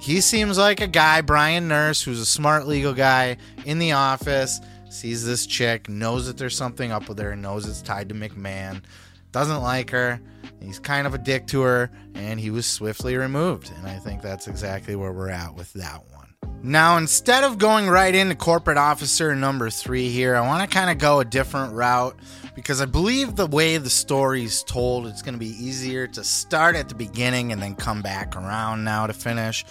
He 0.00 0.22
seems 0.22 0.56
like 0.56 0.80
a 0.80 0.86
guy, 0.86 1.20
Brian 1.20 1.68
Nurse, 1.68 2.02
who's 2.02 2.20
a 2.20 2.26
smart 2.26 2.66
legal 2.66 2.94
guy 2.94 3.36
in 3.66 3.78
the 3.78 3.92
office, 3.92 4.58
sees 4.88 5.26
this 5.26 5.46
chick, 5.46 5.90
knows 5.90 6.26
that 6.26 6.38
there's 6.38 6.56
something 6.56 6.90
up 6.90 7.06
with 7.08 7.18
her, 7.18 7.36
knows 7.36 7.68
it's 7.68 7.82
tied 7.82 8.08
to 8.08 8.14
McMahon, 8.14 8.82
doesn't 9.30 9.62
like 9.62 9.90
her. 9.90 10.20
He's 10.60 10.78
kind 10.78 11.06
of 11.06 11.12
a 11.14 11.18
dick 11.18 11.46
to 11.48 11.60
her, 11.62 11.90
and 12.14 12.40
he 12.40 12.50
was 12.50 12.66
swiftly 12.66 13.16
removed. 13.16 13.70
And 13.76 13.86
I 13.86 13.98
think 13.98 14.22
that's 14.22 14.48
exactly 14.48 14.96
where 14.96 15.12
we're 15.12 15.28
at 15.28 15.54
with 15.54 15.72
that 15.74 16.02
one. 16.10 16.19
Now, 16.62 16.98
instead 16.98 17.42
of 17.42 17.56
going 17.56 17.88
right 17.88 18.14
into 18.14 18.34
corporate 18.34 18.76
officer 18.76 19.34
number 19.34 19.70
three 19.70 20.10
here, 20.10 20.36
I 20.36 20.46
want 20.46 20.68
to 20.68 20.74
kind 20.74 20.90
of 20.90 20.98
go 20.98 21.20
a 21.20 21.24
different 21.24 21.72
route 21.72 22.18
because 22.54 22.82
I 22.82 22.84
believe 22.84 23.34
the 23.34 23.46
way 23.46 23.78
the 23.78 23.88
story's 23.88 24.62
told, 24.62 25.06
it's 25.06 25.22
going 25.22 25.32
to 25.32 25.40
be 25.40 25.46
easier 25.46 26.06
to 26.08 26.22
start 26.22 26.76
at 26.76 26.90
the 26.90 26.94
beginning 26.94 27.52
and 27.52 27.62
then 27.62 27.74
come 27.74 28.02
back 28.02 28.36
around 28.36 28.84
now 28.84 29.06
to 29.06 29.14
finish. 29.14 29.64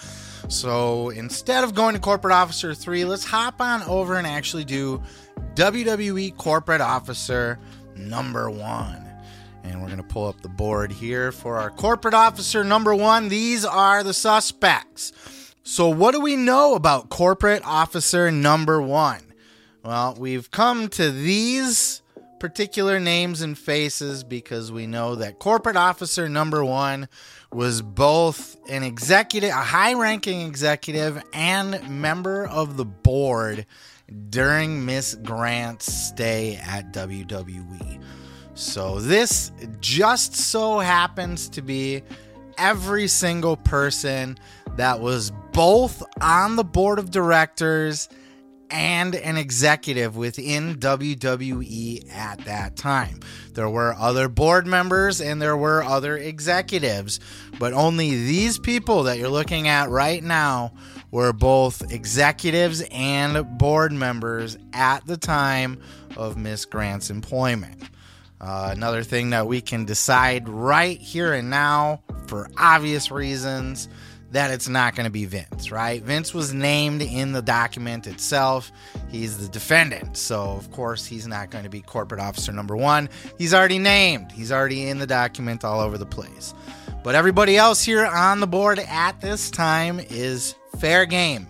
So 0.48 1.10
instead 1.10 1.62
of 1.62 1.76
going 1.76 1.94
to 1.94 2.00
Corporate 2.00 2.34
Officer 2.34 2.74
3, 2.74 3.04
let's 3.04 3.24
hop 3.24 3.60
on 3.60 3.84
over 3.84 4.16
and 4.16 4.26
actually 4.26 4.64
do 4.64 5.00
WWE 5.54 6.36
Corporate 6.36 6.80
Officer 6.80 7.60
number 7.94 8.50
one. 8.50 9.06
And 9.62 9.80
we're 9.80 9.88
going 9.88 9.98
to 9.98 10.02
pull 10.02 10.26
up 10.26 10.40
the 10.40 10.48
board 10.48 10.90
here 10.90 11.30
for 11.30 11.56
our 11.58 11.70
Corporate 11.70 12.14
Officer 12.14 12.64
number 12.64 12.96
one. 12.96 13.28
These 13.28 13.64
are 13.64 14.02
the 14.02 14.14
suspects. 14.14 15.12
So, 15.62 15.88
what 15.88 16.12
do 16.12 16.20
we 16.20 16.36
know 16.36 16.74
about 16.74 17.10
Corporate 17.10 17.62
Officer 17.64 18.30
number 18.30 18.80
one? 18.80 19.20
Well, 19.84 20.16
we've 20.18 20.50
come 20.50 20.88
to 20.90 21.10
these 21.10 22.02
particular 22.40 22.98
names 22.98 23.42
and 23.42 23.56
faces 23.56 24.24
because 24.24 24.72
we 24.72 24.86
know 24.86 25.14
that 25.14 25.38
corporate 25.38 25.76
officer 25.76 26.28
number 26.28 26.64
one 26.64 27.08
was 27.52 27.82
both 27.82 28.56
an 28.68 28.82
executive, 28.82 29.50
a 29.50 29.54
high 29.54 29.94
ranking 29.94 30.40
executive, 30.40 31.22
and 31.32 31.88
member 31.88 32.46
of 32.46 32.76
the 32.76 32.84
board 32.84 33.66
during 34.30 34.84
Miss 34.84 35.14
Grant's 35.14 35.92
stay 35.92 36.56
at 36.56 36.92
WWE. 36.92 38.02
So 38.54 39.00
this 39.00 39.52
just 39.80 40.34
so 40.34 40.78
happens 40.78 41.48
to 41.50 41.62
be 41.62 42.02
every 42.58 43.06
single 43.06 43.56
person 43.56 44.38
that 44.76 45.00
was 45.00 45.32
both 45.52 46.02
on 46.20 46.56
the 46.56 46.64
board 46.64 46.98
of 46.98 47.10
directors 47.10 48.08
and 48.70 49.14
an 49.16 49.36
executive 49.36 50.16
within 50.16 50.76
WWE 50.76 52.08
at 52.14 52.44
that 52.44 52.76
time. 52.76 53.20
There 53.54 53.68
were 53.68 53.94
other 53.94 54.28
board 54.28 54.66
members 54.66 55.20
and 55.20 55.42
there 55.42 55.56
were 55.56 55.82
other 55.82 56.16
executives, 56.16 57.20
but 57.58 57.72
only 57.72 58.10
these 58.10 58.58
people 58.58 59.04
that 59.04 59.18
you're 59.18 59.28
looking 59.28 59.68
at 59.68 59.90
right 59.90 60.22
now 60.22 60.72
were 61.10 61.32
both 61.32 61.92
executives 61.92 62.82
and 62.92 63.58
board 63.58 63.92
members 63.92 64.56
at 64.72 65.04
the 65.06 65.16
time 65.16 65.80
of 66.16 66.36
Miss 66.36 66.64
Grant's 66.64 67.10
employment. 67.10 67.82
Uh, 68.40 68.70
another 68.72 69.02
thing 69.02 69.30
that 69.30 69.46
we 69.46 69.60
can 69.60 69.84
decide 69.84 70.48
right 70.48 70.98
here 70.98 71.34
and 71.34 71.50
now, 71.50 72.02
for 72.26 72.48
obvious 72.56 73.10
reasons, 73.10 73.88
that 74.30 74.50
it's 74.50 74.68
not 74.68 74.94
going 74.94 75.04
to 75.04 75.10
be 75.10 75.24
Vince, 75.24 75.70
right? 75.70 76.02
Vince 76.02 76.32
was 76.32 76.54
named 76.54 77.02
in 77.02 77.32
the 77.32 77.42
document 77.42 78.06
itself. 78.06 78.70
He's 79.08 79.38
the 79.38 79.48
defendant. 79.48 80.16
So, 80.16 80.42
of 80.42 80.70
course, 80.70 81.04
he's 81.04 81.26
not 81.26 81.50
going 81.50 81.64
to 81.64 81.70
be 81.70 81.80
corporate 81.80 82.20
officer 82.20 82.52
number 82.52 82.76
one. 82.76 83.08
He's 83.38 83.52
already 83.52 83.78
named, 83.78 84.32
he's 84.32 84.52
already 84.52 84.88
in 84.88 84.98
the 84.98 85.06
document 85.06 85.64
all 85.64 85.80
over 85.80 85.98
the 85.98 86.06
place. 86.06 86.54
But 87.02 87.14
everybody 87.14 87.56
else 87.56 87.82
here 87.82 88.04
on 88.04 88.40
the 88.40 88.46
board 88.46 88.78
at 88.78 89.20
this 89.20 89.50
time 89.50 90.00
is 90.10 90.54
fair 90.78 91.06
game, 91.06 91.48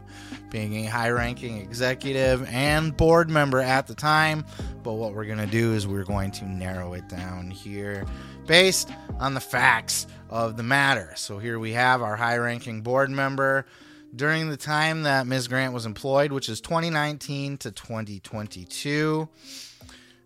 being 0.49 0.75
a 0.77 0.85
high 0.85 1.11
ranking 1.11 1.59
executive 1.59 2.49
and 2.49 2.97
board 2.97 3.29
member 3.29 3.59
at 3.59 3.89
the 3.89 3.95
time. 3.95 4.45
But 4.83 4.95
what 4.95 5.13
we're 5.13 5.27
going 5.27 5.39
to 5.39 5.47
do 5.47 5.75
is 5.75 5.87
we're 5.87 6.05
going 6.05 6.31
to 6.33 6.45
narrow 6.47 6.95
it 6.95 7.09
down 7.09 7.51
here 7.51 8.07
based 8.51 8.91
on 9.21 9.33
the 9.33 9.41
facts 9.41 10.09
of 10.29 10.57
the 10.57 10.63
matter. 10.65 11.13
So 11.15 11.39
here 11.39 11.61
we 11.61 11.71
have 11.75 12.03
our 12.03 12.17
high 12.17 12.37
ranking 12.37 12.83
board 12.83 13.09
member 13.09 13.65
during 14.17 14.49
the 14.49 14.57
time 14.57 15.05
that 15.05 15.29
Ms. 15.29 15.47
Grant 15.47 15.73
was 15.73 15.87
employed, 15.87 16.33
which 16.33 16.49
is 16.49 16.61
2019 16.61 17.59
to 17.59 17.71
2022. 17.71 19.29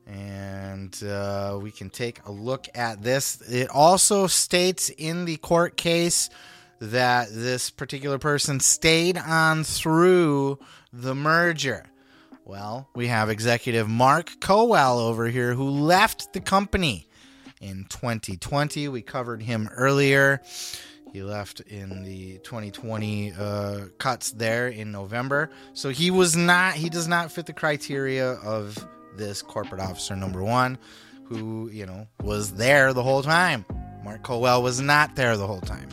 And 0.06 1.04
uh, 1.04 1.58
we 1.60 1.70
can 1.70 1.90
take 1.90 2.24
a 2.24 2.32
look 2.32 2.66
at 2.74 3.02
this. 3.02 3.42
It 3.42 3.68
also 3.68 4.26
states 4.26 4.88
in 4.88 5.26
the 5.26 5.36
court 5.36 5.76
case 5.76 6.30
that 6.80 7.28
this 7.30 7.68
particular 7.68 8.18
person 8.18 8.58
stayed 8.58 9.18
on 9.18 9.64
through 9.64 10.60
the 10.94 11.14
merger. 11.14 11.84
Well, 12.46 12.88
we 12.94 13.08
have 13.08 13.28
executive 13.28 13.86
Mark 13.86 14.30
Kowal 14.40 14.98
over 14.98 15.26
here 15.26 15.52
who 15.52 15.68
left 15.68 16.32
the 16.32 16.40
company 16.40 17.06
in 17.64 17.86
2020. 17.88 18.88
We 18.88 19.02
covered 19.02 19.42
him 19.42 19.68
earlier. 19.74 20.42
He 21.12 21.22
left 21.22 21.60
in 21.60 22.02
the 22.02 22.38
2020 22.38 23.32
uh, 23.32 23.80
cuts 23.98 24.32
there 24.32 24.68
in 24.68 24.92
November. 24.92 25.50
So 25.72 25.88
he 25.88 26.10
was 26.10 26.36
not, 26.36 26.74
he 26.74 26.90
does 26.90 27.08
not 27.08 27.32
fit 27.32 27.46
the 27.46 27.52
criteria 27.52 28.32
of 28.32 28.76
this 29.16 29.40
corporate 29.40 29.80
officer 29.80 30.16
number 30.16 30.42
one, 30.42 30.76
who, 31.24 31.70
you 31.72 31.86
know, 31.86 32.08
was 32.20 32.54
there 32.54 32.92
the 32.92 33.02
whole 33.02 33.22
time. 33.22 33.64
Mark 34.02 34.22
Colwell 34.22 34.62
was 34.62 34.80
not 34.80 35.16
there 35.16 35.36
the 35.36 35.46
whole 35.46 35.60
time. 35.60 35.88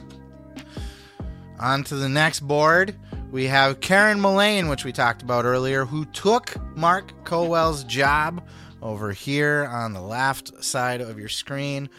On 1.60 1.84
to 1.84 1.96
the 1.96 2.10
next 2.10 2.40
board, 2.42 2.96
we 3.32 3.46
have 3.46 3.80
Karen 3.80 4.20
Mullane, 4.20 4.68
which 4.68 4.84
we 4.84 4.92
talked 4.92 5.22
about 5.22 5.46
earlier, 5.46 5.86
who 5.86 6.06
took 6.06 6.56
Mark 6.76 7.24
Colwell's 7.24 7.84
job 7.84 8.46
over 8.82 9.12
here 9.12 9.68
on 9.72 9.94
the 9.94 10.02
left 10.02 10.64
side 10.64 11.02
of 11.02 11.20
your 11.20 11.30
screen. 11.30 11.90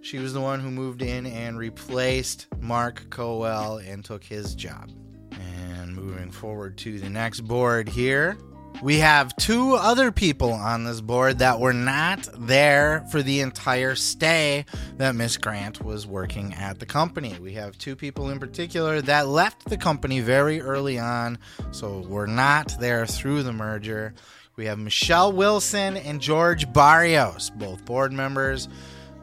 She 0.00 0.18
was 0.18 0.32
the 0.32 0.40
one 0.40 0.60
who 0.60 0.70
moved 0.70 1.02
in 1.02 1.26
and 1.26 1.56
replaced 1.56 2.48
Mark 2.60 3.08
Kowal 3.08 3.78
and 3.86 4.04
took 4.04 4.24
his 4.24 4.54
job. 4.54 4.90
And 5.32 5.94
moving 5.94 6.30
forward 6.30 6.76
to 6.78 6.98
the 6.98 7.08
next 7.08 7.42
board 7.42 7.88
here, 7.88 8.36
we 8.82 8.98
have 8.98 9.36
two 9.36 9.74
other 9.74 10.10
people 10.10 10.52
on 10.52 10.82
this 10.82 11.00
board 11.00 11.38
that 11.38 11.60
were 11.60 11.72
not 11.72 12.28
there 12.36 13.06
for 13.12 13.22
the 13.22 13.40
entire 13.40 13.94
stay 13.94 14.64
that 14.96 15.14
Miss 15.14 15.36
Grant 15.36 15.84
was 15.84 16.04
working 16.04 16.52
at 16.54 16.80
the 16.80 16.86
company. 16.86 17.36
We 17.40 17.52
have 17.52 17.78
two 17.78 17.94
people 17.94 18.30
in 18.30 18.40
particular 18.40 19.00
that 19.02 19.28
left 19.28 19.66
the 19.66 19.76
company 19.76 20.18
very 20.18 20.60
early 20.60 20.98
on, 20.98 21.38
so 21.70 22.00
were 22.00 22.26
not 22.26 22.74
there 22.80 23.06
through 23.06 23.44
the 23.44 23.52
merger. 23.52 24.14
We 24.56 24.66
have 24.66 24.78
Michelle 24.78 25.32
Wilson 25.32 25.96
and 25.96 26.20
George 26.20 26.70
Barrios, 26.72 27.50
both 27.50 27.84
board 27.84 28.12
members. 28.12 28.68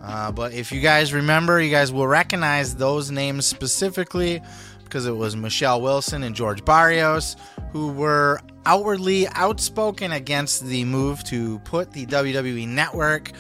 Uh, 0.01 0.32
but 0.32 0.53
if 0.53 0.71
you 0.71 0.82
guys 0.82 1.13
remember, 1.13 1.61
you 1.61 1.69
guys 1.69 1.91
will 1.91 2.07
recognize 2.07 2.75
those 2.75 3.11
names 3.11 3.45
specifically 3.45 4.41
because 4.84 5.05
it 5.05 5.15
was 5.15 5.36
Michelle 5.36 5.82
Wilson 5.82 6.23
and 6.23 6.36
George 6.36 6.65
Barrios 6.65 7.36
who 7.71 7.89
were 7.89 8.39
outwardly 8.65 9.27
outspoken 9.30 10.13
against 10.13 10.65
the 10.65 10.84
move 10.86 11.23
to 11.25 11.59
put 11.59 11.91
the 11.91 12.07
WWE 12.07 12.67
network 12.67 13.32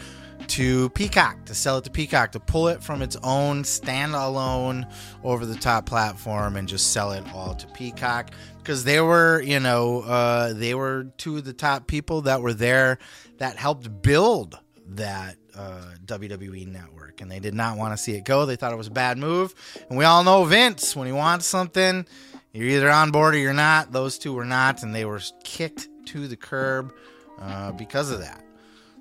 to 0.47 0.89
Peacock, 0.91 1.45
to 1.45 1.55
sell 1.55 1.77
it 1.77 1.83
to 1.85 1.91
Peacock, 1.91 2.31
to 2.31 2.39
pull 2.39 2.67
it 2.67 2.83
from 2.83 3.01
its 3.01 3.15
own 3.23 3.63
standalone 3.63 4.89
over 5.23 5.45
the 5.45 5.55
top 5.55 5.85
platform 5.85 6.55
and 6.55 6.67
just 6.67 6.91
sell 6.91 7.11
it 7.11 7.23
all 7.33 7.55
to 7.55 7.67
Peacock 7.67 8.31
because 8.69 8.83
they 8.83 9.01
were, 9.01 9.41
you 9.41 9.59
know, 9.59 10.01
uh, 10.01 10.53
they 10.53 10.75
were 10.75 11.05
two 11.17 11.37
of 11.37 11.43
the 11.43 11.53
top 11.53 11.87
people 11.87 12.21
that 12.21 12.39
were 12.43 12.53
there 12.53 12.99
that 13.39 13.55
helped 13.55 14.03
build 14.03 14.59
that 14.89 15.37
uh, 15.55 15.85
WWE 16.05 16.67
network, 16.67 17.19
and 17.19 17.31
they 17.31 17.39
did 17.39 17.55
not 17.55 17.79
want 17.79 17.93
to 17.93 17.97
see 17.97 18.13
it 18.13 18.25
go. 18.25 18.45
They 18.45 18.57
thought 18.57 18.71
it 18.71 18.75
was 18.75 18.85
a 18.85 18.91
bad 18.91 19.17
move, 19.17 19.55
and 19.89 19.97
we 19.97 20.05
all 20.05 20.23
know 20.23 20.45
Vince 20.45 20.95
when 20.95 21.07
he 21.07 21.11
wants 21.11 21.47
something, 21.47 22.05
you're 22.53 22.67
either 22.67 22.91
on 22.91 23.09
board 23.09 23.33
or 23.33 23.39
you're 23.39 23.53
not. 23.53 23.91
Those 23.91 24.19
two 24.19 24.33
were 24.33 24.45
not, 24.45 24.83
and 24.83 24.93
they 24.93 25.05
were 25.05 25.21
kicked 25.43 25.87
to 26.09 26.27
the 26.27 26.37
curb 26.37 26.93
uh, 27.39 27.71
because 27.71 28.11
of 28.11 28.19
that. 28.19 28.45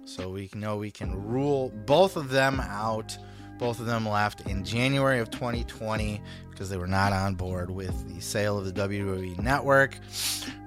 So 0.06 0.30
we 0.30 0.48
know 0.54 0.78
we 0.78 0.90
can 0.90 1.14
rule 1.28 1.68
both 1.84 2.16
of 2.16 2.30
them 2.30 2.58
out. 2.58 3.18
Both 3.58 3.80
of 3.80 3.86
them 3.86 4.08
left 4.08 4.42
in 4.42 4.64
January 4.64 5.18
of 5.18 5.30
2020 5.30 6.20
because 6.50 6.70
they 6.70 6.76
were 6.76 6.86
not 6.86 7.12
on 7.12 7.34
board 7.34 7.70
with 7.70 8.14
the 8.14 8.20
sale 8.20 8.58
of 8.58 8.64
the 8.64 8.72
WWE 8.72 9.40
network. 9.40 9.98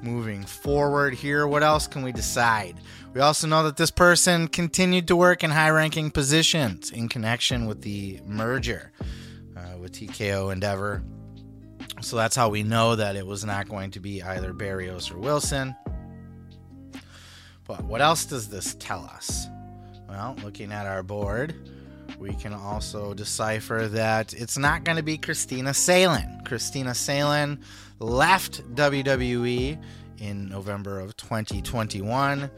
Moving 0.01 0.43
forward 0.43 1.13
here, 1.13 1.47
what 1.47 1.63
else 1.63 1.87
can 1.87 2.01
we 2.01 2.11
decide? 2.11 2.77
We 3.13 3.21
also 3.21 3.47
know 3.47 3.63
that 3.63 3.75
this 3.75 3.91
person 3.91 4.47
continued 4.47 5.07
to 5.09 5.15
work 5.15 5.43
in 5.43 5.51
high 5.51 5.69
ranking 5.69 6.11
positions 6.11 6.91
in 6.91 7.09
connection 7.09 7.65
with 7.65 7.81
the 7.81 8.21
merger 8.25 8.91
uh, 9.57 9.77
with 9.77 9.91
TKO 9.91 10.51
Endeavor. 10.53 11.03
So 12.01 12.15
that's 12.15 12.35
how 12.35 12.49
we 12.49 12.63
know 12.63 12.95
that 12.95 13.15
it 13.15 13.27
was 13.27 13.43
not 13.43 13.67
going 13.67 13.91
to 13.91 13.99
be 13.99 14.23
either 14.23 14.53
Barrios 14.53 15.11
or 15.11 15.17
Wilson. 15.17 15.75
But 17.67 17.83
what 17.83 18.01
else 18.01 18.25
does 18.25 18.47
this 18.47 18.75
tell 18.79 19.03
us? 19.03 19.47
Well, 20.07 20.35
looking 20.43 20.71
at 20.71 20.87
our 20.87 21.03
board, 21.03 21.55
we 22.19 22.33
can 22.33 22.53
also 22.53 23.13
decipher 23.13 23.87
that 23.87 24.33
it's 24.33 24.57
not 24.57 24.83
going 24.83 24.97
to 24.97 25.03
be 25.03 25.17
Kristina 25.17 25.75
Salen. 25.75 26.41
Kristina 26.43 26.95
Salen 26.95 27.59
left 27.99 28.63
WWE 28.75 29.81
in 30.19 30.49
November 30.49 30.99
of 30.99 31.15
2021. 31.17 32.49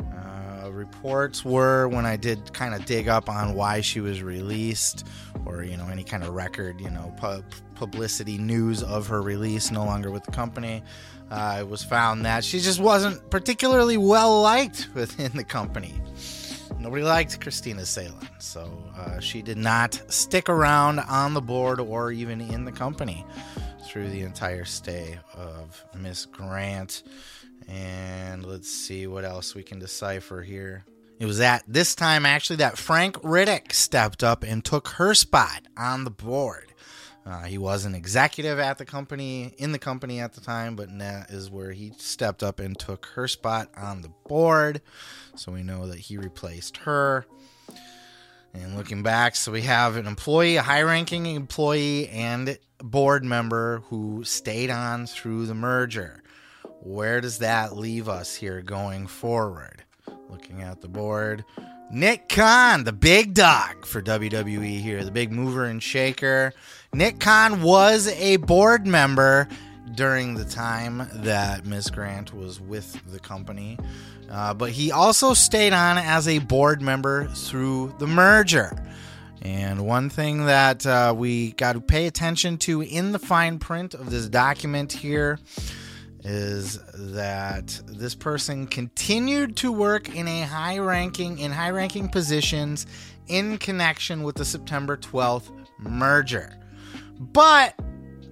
Uh, 0.00 0.70
reports 0.70 1.44
were 1.44 1.88
when 1.88 2.06
I 2.06 2.16
did 2.16 2.52
kind 2.52 2.74
of 2.74 2.84
dig 2.86 3.08
up 3.08 3.28
on 3.28 3.54
why 3.54 3.80
she 3.80 4.00
was 4.00 4.22
released, 4.22 5.06
or 5.44 5.62
you 5.62 5.76
know 5.76 5.86
any 5.88 6.04
kind 6.04 6.22
of 6.22 6.34
record, 6.34 6.80
you 6.80 6.90
know, 6.90 7.12
pu- 7.18 7.44
publicity 7.74 8.38
news 8.38 8.82
of 8.82 9.06
her 9.08 9.20
release, 9.20 9.70
no 9.70 9.84
longer 9.84 10.10
with 10.10 10.24
the 10.24 10.32
company. 10.32 10.82
Uh, 11.30 11.58
it 11.60 11.68
was 11.68 11.82
found 11.84 12.24
that 12.24 12.42
she 12.44 12.58
just 12.58 12.80
wasn't 12.80 13.30
particularly 13.30 13.96
well 13.96 14.42
liked 14.42 14.88
within 14.94 15.32
the 15.32 15.44
company. 15.44 15.94
Nobody 16.80 17.02
liked 17.02 17.38
Kristina 17.40 17.84
Salen, 17.84 18.26
so 18.38 18.82
uh, 18.96 19.20
she 19.20 19.42
did 19.42 19.58
not 19.58 20.00
stick 20.08 20.48
around 20.48 20.98
on 21.00 21.34
the 21.34 21.42
board 21.42 21.78
or 21.78 22.10
even 22.10 22.40
in 22.40 22.64
the 22.64 22.72
company 22.72 23.24
through 23.84 24.08
the 24.08 24.22
entire 24.22 24.64
stay 24.64 25.18
of 25.34 25.84
Miss 25.94 26.24
Grant. 26.24 27.02
And 27.68 28.46
let's 28.46 28.70
see 28.70 29.06
what 29.06 29.26
else 29.26 29.54
we 29.54 29.62
can 29.62 29.78
decipher 29.78 30.40
here. 30.42 30.86
It 31.18 31.26
was 31.26 31.38
at 31.40 31.64
this 31.68 31.94
time 31.94 32.24
actually 32.24 32.56
that 32.56 32.78
Frank 32.78 33.16
Riddick 33.16 33.72
stepped 33.72 34.24
up 34.24 34.42
and 34.42 34.64
took 34.64 34.88
her 34.88 35.14
spot 35.14 35.68
on 35.76 36.04
the 36.04 36.10
board. 36.10 36.69
Uh, 37.26 37.42
he 37.42 37.58
was 37.58 37.84
an 37.84 37.94
executive 37.94 38.58
at 38.58 38.78
the 38.78 38.84
company, 38.84 39.54
in 39.58 39.72
the 39.72 39.78
company 39.78 40.20
at 40.20 40.32
the 40.32 40.40
time, 40.40 40.74
but 40.74 40.96
that 40.98 41.30
is 41.30 41.50
where 41.50 41.72
he 41.72 41.92
stepped 41.98 42.42
up 42.42 42.58
and 42.58 42.78
took 42.78 43.06
her 43.14 43.28
spot 43.28 43.68
on 43.76 44.02
the 44.02 44.10
board. 44.26 44.80
So 45.36 45.52
we 45.52 45.62
know 45.62 45.86
that 45.86 45.98
he 45.98 46.16
replaced 46.16 46.78
her. 46.78 47.26
And 48.52 48.76
looking 48.76 49.02
back, 49.02 49.36
so 49.36 49.52
we 49.52 49.62
have 49.62 49.96
an 49.96 50.06
employee, 50.06 50.56
a 50.56 50.62
high 50.62 50.82
ranking 50.82 51.26
employee, 51.26 52.08
and 52.08 52.58
board 52.78 53.24
member 53.24 53.82
who 53.88 54.24
stayed 54.24 54.70
on 54.70 55.06
through 55.06 55.46
the 55.46 55.54
merger. 55.54 56.22
Where 56.82 57.20
does 57.20 57.38
that 57.38 57.76
leave 57.76 58.08
us 58.08 58.34
here 58.34 58.62
going 58.62 59.06
forward? 59.06 59.84
Looking 60.28 60.62
at 60.62 60.80
the 60.80 60.88
board, 60.88 61.44
Nick 61.92 62.28
Khan, 62.28 62.84
the 62.84 62.92
big 62.92 63.34
dog 63.34 63.84
for 63.84 64.00
WWE 64.00 64.80
here, 64.80 65.04
the 65.04 65.10
big 65.10 65.30
mover 65.30 65.64
and 65.64 65.82
shaker. 65.82 66.52
Nick 66.92 67.20
Khan 67.20 67.62
was 67.62 68.08
a 68.08 68.36
board 68.38 68.84
member 68.84 69.46
during 69.94 70.34
the 70.34 70.44
time 70.44 71.08
that 71.14 71.64
Miss 71.64 71.88
Grant 71.88 72.34
was 72.34 72.60
with 72.60 73.00
the 73.12 73.20
company, 73.20 73.78
uh, 74.28 74.54
but 74.54 74.70
he 74.70 74.90
also 74.90 75.32
stayed 75.32 75.72
on 75.72 75.98
as 75.98 76.26
a 76.26 76.40
board 76.40 76.82
member 76.82 77.28
through 77.28 77.94
the 78.00 78.08
merger. 78.08 78.76
And 79.40 79.86
one 79.86 80.10
thing 80.10 80.46
that 80.46 80.84
uh, 80.84 81.14
we 81.16 81.52
got 81.52 81.74
to 81.74 81.80
pay 81.80 82.08
attention 82.08 82.58
to 82.58 82.82
in 82.82 83.12
the 83.12 83.20
fine 83.20 83.60
print 83.60 83.94
of 83.94 84.10
this 84.10 84.28
document 84.28 84.92
here 84.92 85.38
is 86.24 86.80
that 86.92 87.80
this 87.86 88.16
person 88.16 88.66
continued 88.66 89.56
to 89.58 89.70
work 89.70 90.14
in 90.14 90.26
a 90.26 90.42
high 90.42 90.78
ranking 90.78 91.38
in 91.38 91.52
high 91.52 91.70
ranking 91.70 92.08
positions 92.08 92.86
in 93.28 93.58
connection 93.58 94.24
with 94.24 94.34
the 94.34 94.44
September 94.44 94.96
12th 94.96 95.50
merger. 95.78 96.59
But 97.20 97.78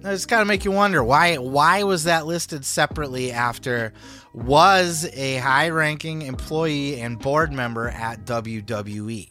it's 0.03 0.25
kind 0.25 0.41
of 0.41 0.47
make 0.47 0.65
you 0.65 0.71
wonder 0.71 1.03
why 1.03 1.35
why 1.35 1.83
was 1.83 2.05
that 2.05 2.25
listed 2.25 2.65
separately 2.65 3.31
after 3.31 3.93
was 4.33 5.07
a 5.13 5.37
high-ranking 5.37 6.23
employee 6.23 6.99
and 6.99 7.19
board 7.19 7.53
member 7.53 7.89
at 7.89 8.25
WWE. 8.25 9.29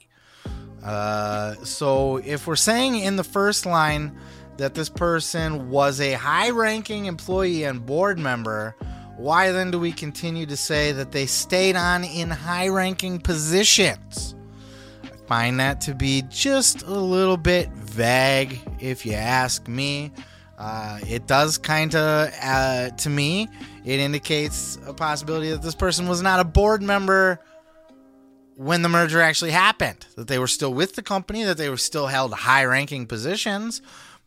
Uh, 0.82 1.54
so 1.64 2.18
if 2.18 2.46
we're 2.46 2.56
saying 2.56 2.96
in 3.00 3.16
the 3.16 3.24
first 3.24 3.66
line 3.66 4.16
that 4.58 4.74
this 4.74 4.88
person 4.88 5.70
was 5.70 6.00
a 6.00 6.12
high-ranking 6.12 7.06
employee 7.06 7.64
and 7.64 7.84
board 7.84 8.18
member, 8.18 8.76
why 9.16 9.50
then 9.50 9.70
do 9.70 9.78
we 9.78 9.90
continue 9.90 10.46
to 10.46 10.56
say 10.56 10.92
that 10.92 11.10
they 11.10 11.26
stayed 11.26 11.74
on 11.74 12.04
in 12.04 12.30
high-ranking 12.30 13.20
positions? 13.20 14.36
Find 15.28 15.60
that 15.60 15.82
to 15.82 15.94
be 15.94 16.22
just 16.30 16.80
a 16.84 16.94
little 16.94 17.36
bit 17.36 17.68
vague, 17.68 18.58
if 18.80 19.04
you 19.04 19.12
ask 19.12 19.68
me. 19.68 20.10
Uh, 20.56 21.00
it 21.06 21.26
does 21.26 21.58
kind 21.58 21.94
of, 21.94 22.32
uh, 22.42 22.88
to 22.92 23.10
me, 23.10 23.46
it 23.84 24.00
indicates 24.00 24.78
a 24.86 24.94
possibility 24.94 25.50
that 25.50 25.60
this 25.60 25.74
person 25.74 26.08
was 26.08 26.22
not 26.22 26.40
a 26.40 26.44
board 26.44 26.82
member 26.82 27.40
when 28.56 28.80
the 28.80 28.88
merger 28.88 29.20
actually 29.20 29.50
happened. 29.50 30.06
That 30.16 30.28
they 30.28 30.38
were 30.38 30.46
still 30.46 30.72
with 30.72 30.94
the 30.94 31.02
company, 31.02 31.44
that 31.44 31.58
they 31.58 31.68
were 31.68 31.76
still 31.76 32.06
held 32.06 32.32
high 32.32 32.64
ranking 32.64 33.06
positions, 33.06 33.82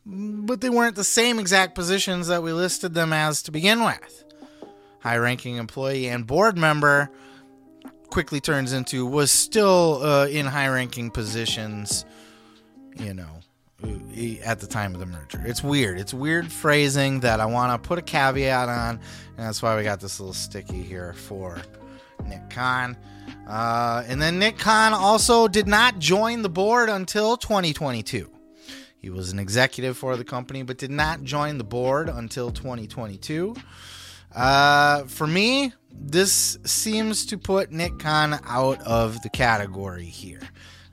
but 0.06 0.62
they 0.62 0.70
weren't 0.70 0.96
the 0.96 1.04
same 1.04 1.40
exact 1.40 1.74
positions 1.74 2.28
that 2.28 2.44
we 2.44 2.54
listed 2.54 2.94
them 2.94 3.12
as 3.12 3.42
to 3.42 3.52
begin 3.52 3.84
with. 3.84 4.24
High 5.00 5.18
ranking 5.18 5.56
employee 5.56 6.10
and 6.10 6.28
board 6.28 6.60
member 6.60 7.10
quickly 8.12 8.40
turns 8.40 8.74
into 8.74 9.06
was 9.06 9.32
still 9.32 10.02
uh, 10.04 10.28
in 10.28 10.46
high 10.46 10.68
ranking 10.68 11.10
positions, 11.10 12.06
you 12.98 13.14
know, 13.14 13.40
at 14.44 14.60
the 14.60 14.68
time 14.68 14.94
of 14.94 15.00
the 15.00 15.06
merger. 15.08 15.42
It's 15.44 15.64
weird. 15.64 16.00
It's 16.00 16.14
weird 16.14 16.52
phrasing 16.52 17.22
that 17.22 17.40
I 17.40 17.46
want 17.46 17.82
to 17.82 17.88
put 17.88 17.98
a 17.98 18.02
caveat 18.04 18.70
on, 18.70 19.00
and 19.38 19.48
that's 19.48 19.64
why 19.64 19.76
we 19.76 19.84
got 19.84 20.00
this 20.00 20.20
little 20.20 20.34
sticky 20.34 20.84
here 20.84 21.14
for 21.14 21.60
Nick 22.28 22.50
Khan. 22.50 22.96
Uh, 23.48 24.04
and 24.06 24.22
then 24.22 24.38
Nick 24.38 24.58
Khan 24.58 24.94
also 24.94 25.48
did 25.48 25.68
not 25.68 25.98
join 25.98 26.42
the 26.42 26.50
board 26.50 26.90
until 26.90 27.38
2022. 27.38 28.30
He 29.00 29.10
was 29.10 29.32
an 29.32 29.40
executive 29.40 29.98
for 29.98 30.16
the 30.16 30.24
company, 30.24 30.62
but 30.62 30.78
did 30.78 30.92
not 30.92 31.24
join 31.24 31.58
the 31.58 31.64
board 31.64 32.08
until 32.08 32.52
2022. 32.52 33.56
Uh, 34.36 35.04
for 35.04 35.28
me, 35.28 35.74
this 35.94 36.58
seems 36.66 37.26
to 37.28 37.38
put 37.38 37.72
Nick 37.72 38.00
Khan 38.00 38.40
out 38.46 38.82
of 38.82 39.22
the 39.22 39.30
category 39.30 40.06
here. 40.06 40.42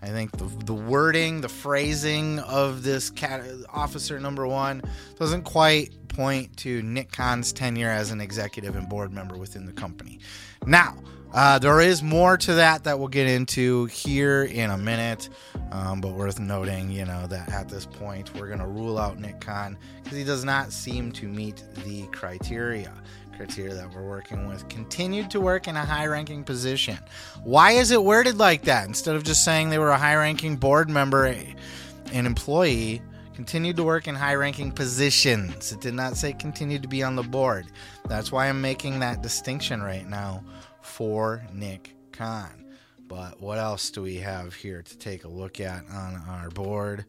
I 0.02 0.08
think 0.08 0.32
the, 0.32 0.44
the 0.64 0.74
wording, 0.74 1.40
the 1.40 1.48
phrasing 1.48 2.38
of 2.40 2.82
this 2.82 3.10
cat, 3.10 3.42
officer 3.72 4.20
number 4.20 4.46
one 4.46 4.82
doesn't 5.18 5.42
quite 5.42 5.90
point 6.08 6.56
to 6.58 6.82
Nick 6.82 7.12
Khan's 7.12 7.52
tenure 7.52 7.90
as 7.90 8.10
an 8.10 8.20
executive 8.20 8.76
and 8.76 8.88
board 8.88 9.12
member 9.12 9.36
within 9.36 9.66
the 9.66 9.72
company. 9.72 10.20
Now, 10.66 10.96
uh, 11.32 11.58
there 11.58 11.80
is 11.80 12.02
more 12.02 12.36
to 12.38 12.54
that 12.54 12.84
that 12.84 12.98
we'll 12.98 13.08
get 13.08 13.28
into 13.28 13.84
here 13.86 14.44
in 14.44 14.70
a 14.70 14.78
minute, 14.78 15.28
um, 15.72 16.00
but 16.00 16.12
worth 16.12 16.38
noting, 16.38 16.90
you 16.90 17.04
know, 17.04 17.26
that 17.26 17.50
at 17.50 17.68
this 17.68 17.84
point 17.84 18.34
we're 18.34 18.46
going 18.46 18.60
to 18.60 18.66
rule 18.66 18.98
out 18.98 19.18
Nick 19.18 19.40
Khan 19.40 19.76
because 20.02 20.16
he 20.16 20.24
does 20.24 20.44
not 20.44 20.72
seem 20.72 21.12
to 21.12 21.26
meet 21.26 21.62
the 21.84 22.06
criteria 22.08 22.94
criteria 23.38 23.72
that 23.72 23.94
we're 23.94 24.02
working 24.02 24.48
with 24.48 24.68
continued 24.68 25.30
to 25.30 25.40
work 25.40 25.68
in 25.68 25.76
a 25.76 25.84
high 25.84 26.06
ranking 26.06 26.42
position. 26.42 26.98
Why 27.44 27.70
is 27.70 27.92
it 27.92 28.02
worded 28.02 28.36
like 28.36 28.62
that? 28.64 28.88
Instead 28.88 29.14
of 29.14 29.22
just 29.22 29.44
saying 29.44 29.70
they 29.70 29.78
were 29.78 29.90
a 29.90 29.96
high 29.96 30.16
ranking 30.16 30.56
board 30.56 30.90
member 30.90 31.26
an 31.26 32.26
employee, 32.26 33.00
continued 33.34 33.76
to 33.76 33.84
work 33.84 34.08
in 34.08 34.16
high 34.16 34.34
ranking 34.34 34.72
positions. 34.72 35.70
It 35.70 35.80
did 35.80 35.94
not 35.94 36.16
say 36.16 36.32
continued 36.32 36.82
to 36.82 36.88
be 36.88 37.04
on 37.04 37.14
the 37.14 37.22
board. 37.22 37.66
That's 38.08 38.32
why 38.32 38.48
I'm 38.48 38.60
making 38.60 38.98
that 38.98 39.22
distinction 39.22 39.80
right 39.82 40.08
now 40.08 40.42
for 40.80 41.46
Nick 41.52 41.94
Khan. 42.10 42.64
But 43.06 43.40
what 43.40 43.58
else 43.58 43.90
do 43.90 44.02
we 44.02 44.16
have 44.16 44.52
here 44.52 44.82
to 44.82 44.98
take 44.98 45.22
a 45.22 45.28
look 45.28 45.60
at 45.60 45.88
on 45.88 46.16
our 46.28 46.50
board? 46.50 47.04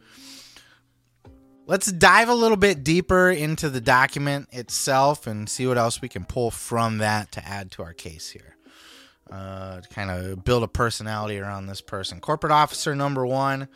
Let's 1.70 1.92
dive 1.92 2.30
a 2.30 2.34
little 2.34 2.58
bit 2.58 2.84
deeper 2.84 3.30
into 3.30 3.70
the 3.70 3.80
document 3.80 4.50
itself 4.52 5.28
and 5.28 5.48
see 5.48 5.68
what 5.68 5.78
else 5.78 6.02
we 6.02 6.10
can 6.10 6.26
pull 6.26 6.50
from 6.50 6.98
that 6.98 7.32
to 7.34 7.48
add 7.48 7.70
to 7.74 7.84
our 7.84 7.94
case 7.94 8.32
here. 8.32 8.56
uh, 9.32 9.82
to 9.82 9.90
kind 9.90 10.10
of 10.10 10.44
build 10.44 10.64
a 10.64 10.68
personality 10.68 11.40
around 11.40 11.68
this 11.68 11.82
person. 11.82 12.20
Corporate 12.20 12.52
officer 12.52 12.96
number 12.96 13.26
one 13.26 13.68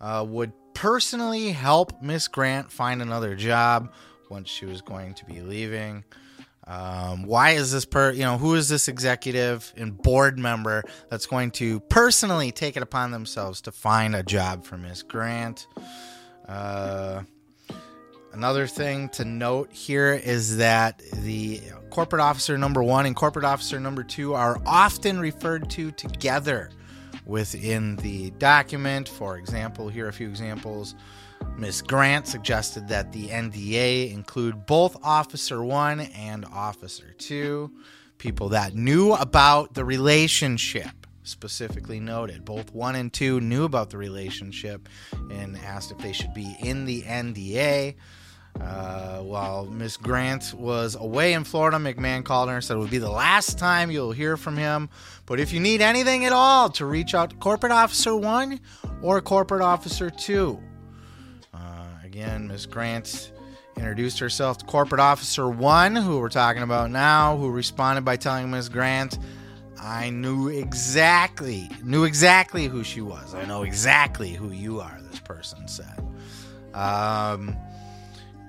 uh, 0.00 0.24
would 0.26 0.52
personally 0.74 1.50
help 1.52 2.02
Miss 2.02 2.28
Grant 2.28 2.70
find 2.70 3.02
another 3.02 3.34
job 3.34 3.92
once 4.30 4.48
she 4.48 4.64
was 4.64 4.80
going 4.80 5.14
to 5.14 5.24
be 5.24 5.40
leaving. 5.40 6.04
Um, 6.64 7.24
why 7.24 7.50
is 7.50 7.72
this 7.72 7.84
per 7.84 8.12
you 8.12 8.22
know 8.22 8.38
who 8.38 8.54
is 8.54 8.68
this 8.68 8.86
executive 8.86 9.72
and 9.76 10.00
board 10.00 10.38
member 10.38 10.84
that's 11.10 11.26
going 11.26 11.50
to 11.52 11.80
personally 11.80 12.52
take 12.52 12.76
it 12.76 12.84
upon 12.84 13.10
themselves 13.10 13.60
to 13.62 13.72
find 13.72 14.14
a 14.14 14.22
job 14.22 14.64
for 14.64 14.78
Miss 14.78 15.02
Grant? 15.02 15.66
Uh, 16.52 17.22
another 18.34 18.66
thing 18.66 19.08
to 19.08 19.24
note 19.24 19.72
here 19.72 20.12
is 20.12 20.58
that 20.58 20.98
the 21.14 21.62
corporate 21.88 22.20
officer 22.20 22.58
number 22.58 22.82
one 22.82 23.06
and 23.06 23.16
corporate 23.16 23.46
officer 23.46 23.80
number 23.80 24.02
two 24.02 24.34
are 24.34 24.60
often 24.66 25.18
referred 25.18 25.70
to 25.70 25.90
together 25.92 26.68
within 27.24 27.96
the 27.96 28.30
document. 28.32 29.08
For 29.08 29.38
example, 29.38 29.88
here 29.88 30.04
are 30.04 30.10
a 30.10 30.12
few 30.12 30.28
examples. 30.28 30.94
Ms. 31.56 31.80
Grant 31.80 32.26
suggested 32.26 32.86
that 32.88 33.12
the 33.12 33.28
NDA 33.28 34.12
include 34.12 34.66
both 34.66 34.94
Officer 35.02 35.64
1 35.64 36.00
and 36.00 36.44
Officer 36.52 37.14
2, 37.16 37.70
people 38.18 38.50
that 38.50 38.74
knew 38.74 39.14
about 39.14 39.72
the 39.72 39.86
relationship. 39.86 41.01
Specifically 41.24 42.00
noted, 42.00 42.44
both 42.44 42.72
1 42.74 42.96
and 42.96 43.12
2 43.12 43.40
knew 43.40 43.64
about 43.64 43.90
the 43.90 43.96
relationship 43.96 44.88
and 45.30 45.56
asked 45.58 45.92
if 45.92 45.98
they 45.98 46.12
should 46.12 46.34
be 46.34 46.56
in 46.60 46.84
the 46.84 47.02
NDA. 47.02 47.94
Uh, 48.60 49.18
while 49.18 49.64
Miss 49.66 49.96
Grant 49.96 50.52
was 50.52 50.94
away 50.94 51.32
in 51.32 51.44
Florida, 51.44 51.78
McMahon 51.78 52.24
called 52.24 52.48
her 52.48 52.56
and 52.56 52.64
said 52.64 52.76
it 52.76 52.80
would 52.80 52.90
be 52.90 52.98
the 52.98 53.10
last 53.10 53.58
time 53.58 53.90
you'll 53.90 54.12
hear 54.12 54.36
from 54.36 54.56
him. 54.56 54.90
But 55.24 55.40
if 55.40 55.52
you 55.52 55.60
need 55.60 55.80
anything 55.80 56.24
at 56.24 56.32
all, 56.32 56.68
to 56.70 56.86
reach 56.86 57.14
out 57.14 57.30
to 57.30 57.36
Corporate 57.36 57.72
Officer 57.72 58.14
1 58.14 58.60
or 59.00 59.20
Corporate 59.20 59.62
Officer 59.62 60.10
2. 60.10 60.60
Uh, 61.54 61.58
again, 62.04 62.48
Miss 62.48 62.66
Grant 62.66 63.32
introduced 63.76 64.18
herself 64.18 64.58
to 64.58 64.66
Corporate 64.66 65.00
Officer 65.00 65.48
1, 65.48 65.96
who 65.96 66.18
we're 66.18 66.28
talking 66.28 66.62
about 66.62 66.90
now, 66.90 67.36
who 67.36 67.48
responded 67.50 68.04
by 68.04 68.16
telling 68.16 68.50
Miss 68.50 68.68
Grant, 68.68 69.18
I 69.82 70.10
knew 70.10 70.48
exactly, 70.48 71.68
knew 71.82 72.04
exactly 72.04 72.66
who 72.66 72.84
she 72.84 73.00
was. 73.00 73.34
I 73.34 73.44
know 73.46 73.64
exactly 73.64 74.30
who 74.30 74.52
you 74.52 74.80
are, 74.80 74.96
this 75.10 75.18
person 75.18 75.66
said. 75.66 75.98
Um, 76.72 77.56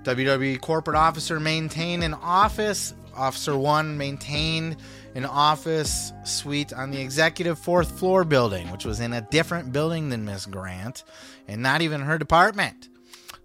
WWE 0.03 0.61
corporate 0.61 0.95
officer 0.95 1.39
maintained 1.39 2.03
an 2.03 2.13
office. 2.13 2.93
Officer 3.15 3.57
1 3.57 3.97
maintained 3.97 4.77
an 5.15 5.25
office 5.25 6.13
suite 6.23 6.71
on 6.71 6.91
the 6.91 7.01
executive 7.01 7.57
fourth 7.57 7.97
floor 7.97 8.23
building, 8.23 8.71
which 8.71 8.85
was 8.85 8.99
in 8.99 9.11
a 9.13 9.21
different 9.21 9.71
building 9.71 10.09
than 10.09 10.25
Miss 10.25 10.45
Grant 10.45 11.03
and 11.47 11.63
not 11.63 11.81
even 11.81 12.01
her 12.01 12.19
department. 12.19 12.89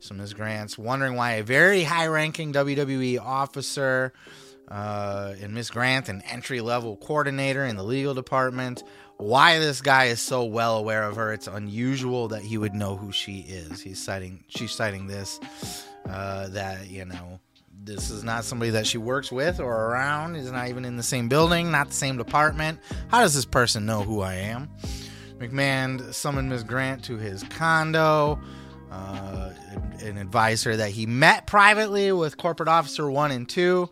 So 0.01 0.14
Ms. 0.14 0.34
Grant's 0.34 0.76
wondering 0.78 1.16
why 1.16 1.34
a 1.34 1.43
very 1.43 1.84
high 1.84 2.07
ranking 2.07 2.53
WWE 2.53 3.20
officer 3.20 4.12
uh, 4.71 5.35
and 5.41 5.55
Miss 5.55 5.71
Grant, 5.71 6.09
an 6.09 6.23
entry 6.31 6.61
level 6.61 6.97
coordinator 6.97 7.64
in 7.64 7.77
the 7.77 7.83
legal 7.83 8.14
department, 8.14 8.83
why 9.16 9.59
this 9.59 9.81
guy 9.81 10.05
is 10.07 10.21
so 10.21 10.45
well 10.45 10.77
aware 10.77 11.03
of 11.05 11.16
her. 11.16 11.33
It's 11.33 11.47
unusual 11.47 12.29
that 12.29 12.43
he 12.43 12.59
would 12.59 12.75
know 12.75 12.97
who 12.97 13.11
she 13.12 13.41
is. 13.41 13.81
He's 13.81 14.03
citing, 14.03 14.45
she's 14.49 14.73
citing 14.73 15.07
this 15.07 15.41
uh, 16.09 16.49
that 16.49 16.89
you 16.89 17.05
know 17.05 17.41
this 17.85 18.11
is 18.11 18.25
not 18.25 18.45
somebody 18.45 18.71
that 18.73 18.87
she 18.87 18.99
works 18.99 19.33
with 19.33 19.61
or 19.61 19.73
around. 19.73 20.37
Is 20.37 20.51
not 20.51 20.69
even 20.69 20.85
in 20.85 20.97
the 20.97 21.03
same 21.03 21.29
building, 21.29 21.71
not 21.71 21.89
the 21.89 21.95
same 21.95 22.16
department. 22.16 22.81
How 23.09 23.21
does 23.21 23.35
this 23.35 23.45
person 23.45 23.87
know 23.87 24.03
who 24.03 24.21
I 24.21 24.35
am? 24.35 24.69
McMahon 25.39 26.12
summoned 26.12 26.49
Miss 26.49 26.62
Grant 26.62 27.05
to 27.05 27.16
his 27.16 27.45
condo 27.45 28.41
uh, 28.91 29.53
and 30.03 30.18
advised 30.18 30.64
her 30.64 30.76
that 30.76 30.91
he 30.91 31.07
met 31.07 31.47
privately 31.47 32.12
with 32.12 32.36
corporate 32.36 32.68
officer 32.68 33.11
one 33.11 33.30
and 33.30 33.49
two 33.49 33.91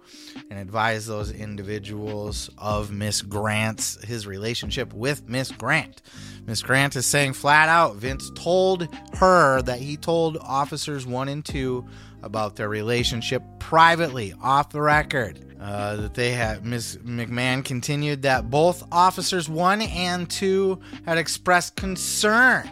and 0.50 0.58
advised 0.58 1.08
those 1.08 1.30
individuals 1.30 2.50
of 2.58 2.90
Miss 2.90 3.22
Grant's 3.22 4.02
his 4.04 4.26
relationship 4.26 4.92
with 4.92 5.28
Miss 5.28 5.50
Grant. 5.50 6.02
Miss 6.46 6.62
Grant 6.62 6.94
is 6.96 7.06
saying 7.06 7.32
flat 7.32 7.68
out 7.68 7.96
Vince 7.96 8.30
told 8.34 8.88
her 9.14 9.62
that 9.62 9.78
he 9.78 9.96
told 9.96 10.36
officers 10.40 11.06
one 11.06 11.28
and 11.28 11.44
two 11.44 11.86
about 12.22 12.56
their 12.56 12.68
relationship 12.68 13.42
privately, 13.58 14.34
off 14.42 14.70
the 14.70 14.80
record. 14.80 15.42
Uh, 15.60 15.96
that 15.96 16.14
they 16.14 16.32
had, 16.32 16.66
Ms. 16.66 16.98
McMahon 17.02 17.64
continued 17.64 18.22
that 18.22 18.50
both 18.50 18.84
officers 18.92 19.48
one 19.48 19.80
and 19.80 20.28
two 20.28 20.78
had 21.06 21.16
expressed 21.16 21.76
concern 21.76 22.70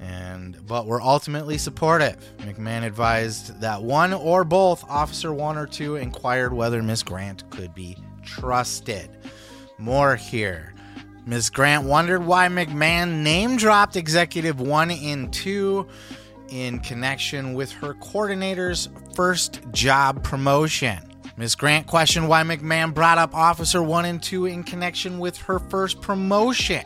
and 0.00 0.56
but 0.66 0.86
were 0.86 1.00
ultimately 1.00 1.58
supportive. 1.58 2.16
McMahon 2.38 2.84
advised 2.84 3.60
that 3.60 3.82
one 3.82 4.12
or 4.12 4.44
both 4.44 4.84
Officer 4.88 5.32
One 5.32 5.56
or 5.56 5.66
Two 5.66 5.96
inquired 5.96 6.52
whether 6.52 6.82
Miss 6.82 7.02
Grant 7.02 7.48
could 7.50 7.74
be 7.74 7.96
trusted. 8.22 9.10
More 9.78 10.16
here. 10.16 10.74
Ms. 11.26 11.50
Grant 11.50 11.84
wondered 11.84 12.24
why 12.24 12.48
McMahon 12.48 13.22
name 13.22 13.58
dropped 13.58 13.96
Executive 13.96 14.60
1 14.60 14.90
and 14.90 15.30
2 15.30 15.86
in 16.48 16.78
connection 16.78 17.52
with 17.52 17.70
her 17.72 17.92
coordinator's 17.94 18.88
first 19.14 19.60
job 19.70 20.24
promotion. 20.24 20.98
Ms. 21.36 21.54
Grant 21.54 21.86
questioned 21.86 22.28
why 22.28 22.42
McMahon 22.42 22.94
brought 22.94 23.18
up 23.18 23.34
Officer 23.34 23.82
1 23.82 24.06
and 24.06 24.22
2 24.22 24.46
in 24.46 24.64
connection 24.64 25.18
with 25.18 25.36
her 25.36 25.58
first 25.58 26.00
promotion. 26.00 26.84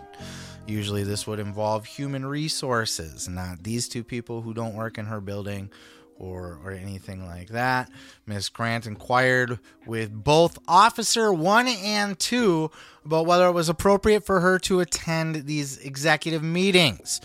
Usually, 0.67 1.03
this 1.03 1.27
would 1.27 1.41
involve 1.41 1.85
human 1.85 2.25
resources, 2.25 3.29
not 3.29 3.63
these 3.63 3.89
two 3.89 4.05
people 4.05 4.43
who 4.43 4.55
don't 4.55 4.75
work 4.75 4.97
in 4.97 5.07
her 5.07 5.21
building 5.21 5.71
or, 6.19 6.61
or 6.65 6.71
anything 6.71 7.27
like 7.27 7.49
that. 7.49 7.91
Ms. 8.27 8.49
Grant 8.49 8.87
inquired 8.87 9.59
with 9.87 10.13
both 10.13 10.59
Officer 10.69 11.33
1 11.33 11.69
and 11.69 12.19
2 12.19 12.71
about 13.05 13.27
whether 13.27 13.47
it 13.49 13.53
was 13.53 13.69
appropriate 13.69 14.25
for 14.25 14.41
her 14.41 14.59
to 14.61 14.81
attend 14.81 15.47
these 15.47 15.79
executive 15.79 16.43
meetings 16.43 17.21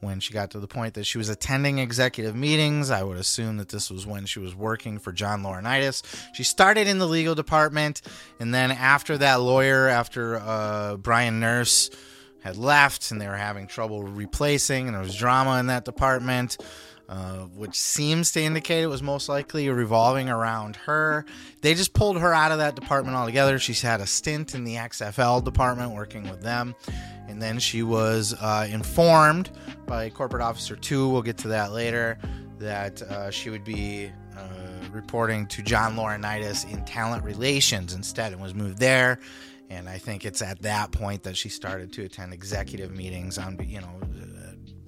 when 0.00 0.18
she 0.18 0.32
got 0.32 0.50
to 0.50 0.58
the 0.58 0.66
point 0.66 0.94
that 0.94 1.04
she 1.04 1.18
was 1.18 1.28
attending 1.28 1.78
executive 1.78 2.34
meetings. 2.34 2.90
I 2.90 3.02
would 3.02 3.18
assume 3.18 3.58
that 3.58 3.68
this 3.68 3.90
was 3.90 4.06
when 4.06 4.26
she 4.26 4.40
was 4.40 4.54
working 4.54 4.98
for 4.98 5.12
John 5.12 5.42
Laurinaitis. 5.42 6.02
She 6.34 6.42
started 6.42 6.88
in 6.88 6.98
the 6.98 7.06
legal 7.06 7.34
department, 7.34 8.02
and 8.40 8.52
then 8.52 8.70
after 8.72 9.18
that 9.18 9.40
lawyer, 9.40 9.88
after 9.88 10.36
uh, 10.36 10.96
Brian 10.96 11.38
Nurse 11.38 11.90
had 12.42 12.56
left 12.56 13.10
and 13.10 13.20
they 13.20 13.28
were 13.28 13.36
having 13.36 13.66
trouble 13.66 14.02
replacing, 14.02 14.86
and 14.86 14.94
there 14.94 15.02
was 15.02 15.14
drama 15.14 15.58
in 15.58 15.66
that 15.66 15.84
department. 15.84 16.56
Uh, 17.10 17.46
which 17.56 17.74
seems 17.74 18.30
to 18.30 18.40
indicate 18.40 18.84
it 18.84 18.86
was 18.86 19.02
most 19.02 19.28
likely 19.28 19.68
revolving 19.68 20.28
around 20.28 20.76
her. 20.76 21.24
They 21.60 21.74
just 21.74 21.92
pulled 21.92 22.20
her 22.20 22.32
out 22.32 22.52
of 22.52 22.58
that 22.58 22.76
department 22.76 23.16
altogether. 23.16 23.58
She's 23.58 23.82
had 23.82 24.00
a 24.00 24.06
stint 24.06 24.54
in 24.54 24.62
the 24.62 24.76
XFL 24.76 25.44
department 25.44 25.90
working 25.90 26.30
with 26.30 26.40
them. 26.40 26.76
And 27.26 27.42
then 27.42 27.58
she 27.58 27.82
was 27.82 28.36
uh, 28.40 28.68
informed 28.70 29.50
by 29.86 30.08
Corporate 30.10 30.40
Officer 30.40 30.76
2, 30.76 31.08
we'll 31.08 31.22
get 31.22 31.36
to 31.38 31.48
that 31.48 31.72
later, 31.72 32.16
that 32.60 33.02
uh, 33.02 33.32
she 33.32 33.50
would 33.50 33.64
be 33.64 34.12
uh, 34.36 34.42
reporting 34.92 35.46
to 35.48 35.62
John 35.62 35.96
Laurinaitis 35.96 36.70
in 36.72 36.84
talent 36.84 37.24
relations 37.24 37.92
instead 37.92 38.32
and 38.32 38.40
was 38.40 38.54
moved 38.54 38.78
there. 38.78 39.18
And 39.70 39.88
I 39.88 39.98
think 39.98 40.24
it's 40.24 40.42
at 40.42 40.62
that 40.62 40.90
point 40.90 41.22
that 41.22 41.36
she 41.36 41.48
started 41.48 41.92
to 41.94 42.04
attend 42.04 42.34
executive 42.34 42.90
meetings 42.90 43.38
on, 43.38 43.58
you 43.66 43.80
know, 43.80 44.00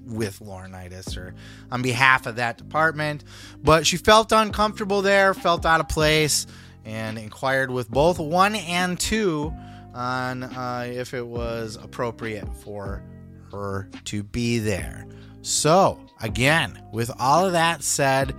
with 0.05 0.41
Laurinaitis 0.41 1.17
or 1.17 1.35
on 1.71 1.83
behalf 1.83 2.27
of 2.27 2.37
that 2.37 2.59
department. 2.59 3.23
But 3.63 3.87
she 3.87 3.97
felt 3.97 4.33
uncomfortable 4.33 5.01
there, 5.01 5.35
felt 5.35 5.65
out 5.65 5.81
of 5.81 5.89
place, 5.89 6.47
and 6.85 7.17
inquired 7.17 7.71
with 7.71 7.89
both 7.89 8.19
one 8.19 8.57
and 8.57 8.99
two 8.99 9.55
on 9.95 10.43
uh, 10.43 10.87
if 10.89 11.15
it 11.15 11.27
was 11.27 11.77
appropriate 11.77 12.49
for 12.57 13.05
her 13.53 13.89
to 14.05 14.25
be 14.25 14.59
there. 14.59 15.07
So, 15.43 16.01
again, 16.21 16.83
with 16.93 17.11
all 17.21 17.47
of 17.47 17.53
that 17.53 17.85
said, 17.85 18.35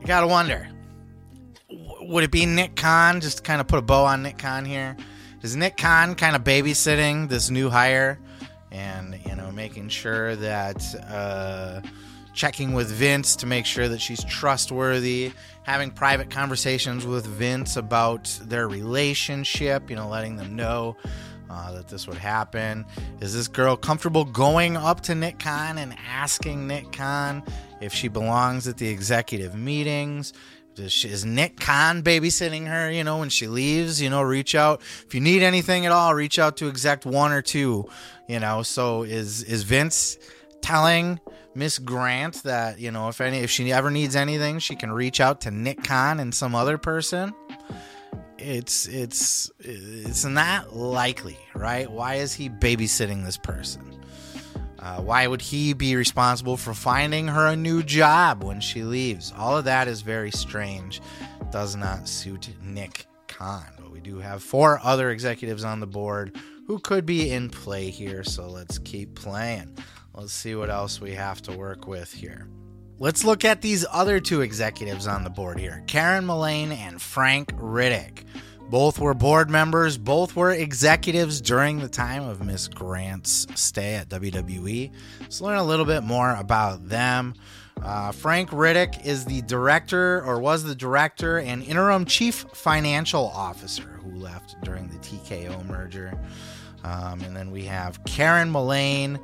you 0.00 0.06
gotta 0.06 0.28
wonder 0.28 0.68
would 2.00 2.24
it 2.24 2.30
be 2.30 2.46
Nick 2.46 2.76
Khan? 2.76 3.20
Just 3.20 3.38
to 3.38 3.42
kind 3.42 3.60
of 3.60 3.66
put 3.66 3.78
a 3.78 3.82
bow 3.82 4.04
on 4.04 4.22
Nick 4.22 4.38
Khan 4.38 4.64
here. 4.64 4.96
Is 5.42 5.56
Nick 5.56 5.76
Khan 5.76 6.14
kind 6.14 6.36
of 6.36 6.44
babysitting 6.44 7.28
this 7.28 7.50
new 7.50 7.70
hire? 7.70 8.18
and 8.70 9.18
you 9.26 9.34
know 9.34 9.50
making 9.50 9.88
sure 9.88 10.36
that 10.36 10.82
uh, 11.08 11.80
checking 12.34 12.72
with 12.72 12.88
Vince 12.88 13.36
to 13.36 13.46
make 13.46 13.66
sure 13.66 13.88
that 13.88 14.00
she's 14.00 14.22
trustworthy, 14.24 15.32
having 15.62 15.90
private 15.90 16.30
conversations 16.30 17.06
with 17.06 17.26
Vince 17.26 17.76
about 17.76 18.24
their 18.44 18.68
relationship, 18.68 19.90
you 19.90 19.96
know, 19.96 20.08
letting 20.08 20.36
them 20.36 20.54
know 20.54 20.96
uh, 21.50 21.72
that 21.72 21.88
this 21.88 22.06
would 22.06 22.18
happen. 22.18 22.84
Is 23.20 23.34
this 23.34 23.48
girl 23.48 23.76
comfortable 23.76 24.24
going 24.24 24.76
up 24.76 25.00
to 25.02 25.14
Nick 25.14 25.38
Khan 25.38 25.78
and 25.78 25.96
asking 26.08 26.66
Nick 26.66 26.92
Khan 26.92 27.42
if 27.80 27.92
she 27.92 28.08
belongs 28.08 28.68
at 28.68 28.76
the 28.76 28.88
executive 28.88 29.54
meetings? 29.54 30.32
Is 30.78 31.24
Nick 31.24 31.60
Khan 31.60 32.02
babysitting 32.02 32.66
her? 32.66 32.90
You 32.90 33.04
know, 33.04 33.18
when 33.18 33.28
she 33.28 33.46
leaves, 33.46 34.00
you 34.00 34.10
know, 34.10 34.22
reach 34.22 34.54
out 34.54 34.80
if 35.06 35.14
you 35.14 35.20
need 35.20 35.42
anything 35.42 35.86
at 35.86 35.92
all. 35.92 36.14
Reach 36.14 36.38
out 36.38 36.56
to 36.58 36.68
exec 36.68 37.04
one 37.04 37.32
or 37.32 37.42
two. 37.42 37.88
You 38.28 38.40
know, 38.40 38.62
so 38.62 39.02
is 39.02 39.42
is 39.42 39.62
Vince 39.62 40.18
telling 40.60 41.20
Miss 41.54 41.78
Grant 41.78 42.42
that 42.44 42.78
you 42.78 42.90
know 42.90 43.08
if 43.08 43.20
any 43.20 43.38
if 43.38 43.50
she 43.50 43.72
ever 43.72 43.90
needs 43.90 44.16
anything, 44.16 44.58
she 44.58 44.76
can 44.76 44.92
reach 44.92 45.20
out 45.20 45.40
to 45.42 45.50
Nick 45.50 45.82
Khan 45.84 46.20
and 46.20 46.34
some 46.34 46.54
other 46.54 46.78
person? 46.78 47.34
It's 48.38 48.86
it's 48.86 49.50
it's 49.58 50.24
not 50.24 50.76
likely, 50.76 51.38
right? 51.54 51.90
Why 51.90 52.16
is 52.16 52.32
he 52.32 52.48
babysitting 52.48 53.24
this 53.24 53.36
person? 53.36 53.98
Uh, 54.78 55.00
why 55.00 55.26
would 55.26 55.42
he 55.42 55.72
be 55.72 55.96
responsible 55.96 56.56
for 56.56 56.72
finding 56.72 57.26
her 57.28 57.46
a 57.46 57.56
new 57.56 57.82
job 57.82 58.44
when 58.44 58.60
she 58.60 58.82
leaves? 58.82 59.32
All 59.36 59.56
of 59.56 59.64
that 59.64 59.88
is 59.88 60.02
very 60.02 60.30
strange. 60.30 61.00
Does 61.50 61.74
not 61.74 62.08
suit 62.08 62.50
Nick 62.62 63.06
Khan. 63.26 63.66
But 63.76 63.90
we 63.90 64.00
do 64.00 64.18
have 64.18 64.42
four 64.42 64.80
other 64.82 65.10
executives 65.10 65.64
on 65.64 65.80
the 65.80 65.86
board 65.86 66.36
who 66.66 66.78
could 66.78 67.06
be 67.06 67.30
in 67.30 67.50
play 67.50 67.90
here. 67.90 68.22
So 68.22 68.46
let's 68.46 68.78
keep 68.78 69.14
playing. 69.14 69.76
Let's 70.14 70.32
see 70.32 70.54
what 70.54 70.70
else 70.70 71.00
we 71.00 71.12
have 71.12 71.42
to 71.42 71.56
work 71.56 71.86
with 71.86 72.12
here. 72.12 72.48
Let's 73.00 73.24
look 73.24 73.44
at 73.44 73.62
these 73.62 73.86
other 73.92 74.18
two 74.18 74.40
executives 74.40 75.06
on 75.06 75.22
the 75.22 75.30
board 75.30 75.58
here 75.58 75.84
Karen 75.86 76.26
Mullane 76.26 76.72
and 76.72 77.00
Frank 77.00 77.52
Riddick. 77.52 78.24
Both 78.68 78.98
were 78.98 79.14
board 79.14 79.48
members, 79.48 79.96
both 79.96 80.36
were 80.36 80.50
executives 80.50 81.40
during 81.40 81.78
the 81.78 81.88
time 81.88 82.22
of 82.22 82.44
Miss 82.44 82.68
Grant's 82.68 83.46
stay 83.54 83.94
at 83.94 84.10
WWE. 84.10 84.92
Let's 85.20 85.40
learn 85.40 85.56
a 85.56 85.64
little 85.64 85.86
bit 85.86 86.02
more 86.02 86.34
about 86.34 86.86
them. 86.86 87.32
Uh, 87.82 88.12
Frank 88.12 88.50
Riddick 88.50 89.06
is 89.06 89.24
the 89.24 89.40
director, 89.42 90.22
or 90.22 90.38
was 90.38 90.64
the 90.64 90.74
director 90.74 91.38
and 91.38 91.62
interim 91.62 92.04
chief 92.04 92.44
financial 92.52 93.28
officer 93.28 94.00
who 94.02 94.10
left 94.18 94.60
during 94.62 94.88
the 94.88 94.98
TKO 94.98 95.64
merger. 95.66 96.12
Um, 96.84 97.22
and 97.22 97.34
then 97.34 97.50
we 97.50 97.64
have 97.64 98.04
Karen 98.04 98.50
Mullane, 98.50 99.18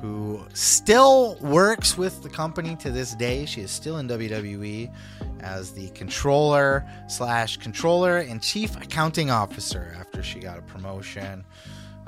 who 0.00 0.44
still 0.54 1.36
works 1.40 1.98
with 1.98 2.22
the 2.22 2.28
company 2.28 2.76
to 2.76 2.90
this 2.90 3.14
day. 3.14 3.44
She 3.46 3.62
is 3.62 3.70
still 3.70 3.98
in 3.98 4.08
WWE 4.08 4.92
as 5.40 5.72
the 5.72 5.88
controller 5.90 6.88
slash 7.08 7.56
controller 7.56 8.18
and 8.18 8.42
chief 8.42 8.76
accounting 8.76 9.30
officer 9.30 9.94
after 9.98 10.22
she 10.22 10.40
got 10.40 10.58
a 10.58 10.62
promotion. 10.62 11.44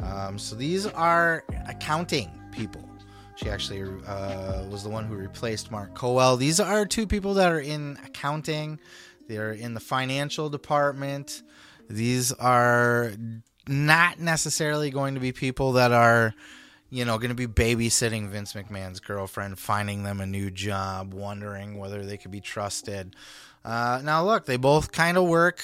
Um, 0.02 0.38
so 0.38 0.56
these 0.56 0.86
are 0.86 1.44
accounting 1.68 2.30
people. 2.52 2.88
She 3.36 3.48
actually 3.48 3.82
uh, 4.06 4.64
was 4.70 4.82
the 4.82 4.90
one 4.90 5.06
who 5.06 5.14
replaced 5.14 5.70
Mark 5.70 5.94
Kowal. 5.94 6.38
These 6.38 6.60
are 6.60 6.84
two 6.84 7.06
people 7.06 7.34
that 7.34 7.50
are 7.50 7.60
in 7.60 7.98
accounting. 8.04 8.78
They're 9.28 9.52
in 9.52 9.74
the 9.74 9.80
financial 9.80 10.50
department. 10.50 11.42
These 11.88 12.32
are 12.32 13.12
not 13.66 14.20
necessarily 14.20 14.90
going 14.90 15.14
to 15.14 15.20
be 15.20 15.32
people 15.32 15.72
that 15.72 15.92
are, 15.92 16.34
you 16.90 17.04
know, 17.04 17.18
going 17.18 17.34
to 17.34 17.34
be 17.34 17.46
babysitting 17.46 18.28
Vince 18.28 18.52
McMahon's 18.52 19.00
girlfriend, 19.00 19.58
finding 19.58 20.02
them 20.02 20.20
a 20.20 20.26
new 20.26 20.50
job, 20.50 21.14
wondering 21.14 21.78
whether 21.78 22.04
they 22.04 22.16
could 22.16 22.32
be 22.32 22.40
trusted. 22.40 23.14
Uh, 23.64 24.00
now, 24.04 24.24
look, 24.24 24.44
they 24.46 24.56
both 24.56 24.90
kind 24.90 25.16
of 25.16 25.28
work 25.28 25.62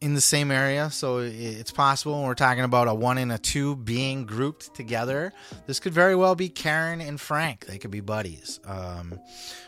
in 0.00 0.14
the 0.14 0.20
same 0.20 0.52
area, 0.52 0.90
so 0.90 1.18
it's 1.18 1.72
possible 1.72 2.22
we're 2.22 2.34
talking 2.34 2.62
about 2.62 2.86
a 2.86 2.94
one 2.94 3.18
and 3.18 3.32
a 3.32 3.38
two 3.38 3.74
being 3.74 4.26
grouped 4.26 4.72
together. 4.74 5.32
This 5.66 5.80
could 5.80 5.92
very 5.92 6.14
well 6.14 6.36
be 6.36 6.48
Karen 6.48 7.00
and 7.00 7.20
Frank. 7.20 7.66
They 7.66 7.78
could 7.78 7.90
be 7.90 8.00
buddies, 8.00 8.60
um, 8.64 9.18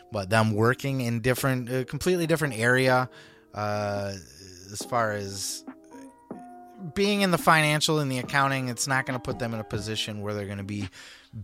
but 0.09 0.29
them 0.29 0.53
working 0.53 1.01
in 1.01 1.19
different, 1.19 1.69
uh, 1.69 1.83
completely 1.83 2.27
different 2.27 2.57
area 2.57 3.09
uh, 3.53 4.13
as 4.71 4.81
far 4.89 5.11
as 5.11 5.65
being 6.93 7.21
in 7.21 7.31
the 7.31 7.37
financial 7.37 7.99
and 7.99 8.11
the 8.11 8.19
accounting, 8.19 8.69
it's 8.69 8.87
not 8.87 9.05
going 9.05 9.19
to 9.19 9.23
put 9.23 9.39
them 9.39 9.53
in 9.53 9.59
a 9.59 9.63
position 9.63 10.21
where 10.21 10.33
they're 10.33 10.45
going 10.45 10.57
to 10.57 10.63
be 10.63 10.89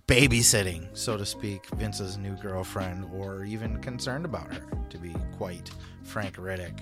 babysitting, 0.08 0.86
so 0.98 1.18
to 1.18 1.26
speak, 1.26 1.66
Vince's 1.76 2.18
new 2.18 2.36
girlfriend, 2.36 3.10
or 3.14 3.46
even 3.46 3.82
concerned 3.82 4.26
about 4.26 4.54
her, 4.54 4.64
to 4.90 4.98
be 4.98 5.14
quite 5.38 5.72
frank 6.04 6.36
Riddick. 6.36 6.80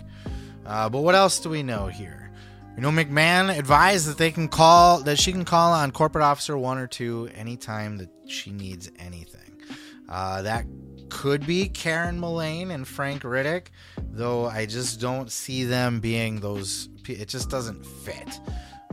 Uh, 0.65 0.89
but 0.89 1.01
what 1.01 1.15
else 1.15 1.39
do 1.39 1.49
we 1.49 1.61
know 1.61 1.87
here? 1.87 2.31
You 2.75 2.81
know, 2.81 2.89
McMahon 2.89 3.57
advised 3.57 4.07
that 4.09 4.17
they 4.17 4.31
can 4.31 4.47
call 4.47 4.99
that 5.01 5.17
she 5.17 5.31
can 5.31 5.45
call 5.45 5.71
on 5.71 5.91
corporate 5.91 6.23
officer 6.23 6.57
one 6.57 6.77
or 6.77 6.87
two 6.87 7.29
anytime 7.33 7.97
that 7.97 8.09
she 8.27 8.51
needs 8.51 8.91
anything. 8.99 9.61
Uh, 10.09 10.41
that 10.41 10.65
could 11.09 11.45
be 11.45 11.69
Karen 11.69 12.19
Mullane 12.19 12.71
and 12.71 12.87
Frank 12.87 13.23
Riddick, 13.23 13.67
though 14.11 14.45
I 14.45 14.65
just 14.65 14.99
don't 14.99 15.31
see 15.31 15.63
them 15.63 15.99
being 15.99 16.39
those. 16.39 16.89
It 17.07 17.27
just 17.27 17.49
doesn't 17.49 17.85
fit. 17.85 18.39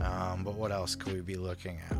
Um, 0.01 0.43
but 0.43 0.55
what 0.55 0.71
else 0.71 0.95
could 0.95 1.13
we 1.13 1.21
be 1.21 1.35
looking 1.35 1.79
at? 1.89 1.97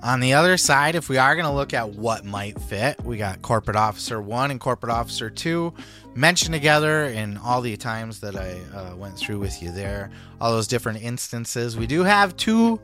On 0.00 0.20
the 0.20 0.34
other 0.34 0.56
side, 0.56 0.94
if 0.94 1.08
we 1.08 1.18
are 1.18 1.34
going 1.34 1.46
to 1.46 1.52
look 1.52 1.74
at 1.74 1.90
what 1.90 2.24
might 2.24 2.60
fit, 2.60 3.02
we 3.02 3.16
got 3.16 3.42
Corporate 3.42 3.76
Officer 3.76 4.22
1 4.22 4.52
and 4.52 4.60
Corporate 4.60 4.92
Officer 4.92 5.28
2 5.28 5.74
mentioned 6.14 6.54
together 6.54 7.06
in 7.06 7.36
all 7.36 7.60
the 7.60 7.76
times 7.76 8.20
that 8.20 8.36
I 8.36 8.60
uh, 8.74 8.94
went 8.94 9.18
through 9.18 9.40
with 9.40 9.60
you 9.60 9.72
there, 9.72 10.10
all 10.40 10.52
those 10.52 10.68
different 10.68 11.02
instances. 11.02 11.76
We 11.76 11.88
do 11.88 12.04
have 12.04 12.36
two 12.36 12.80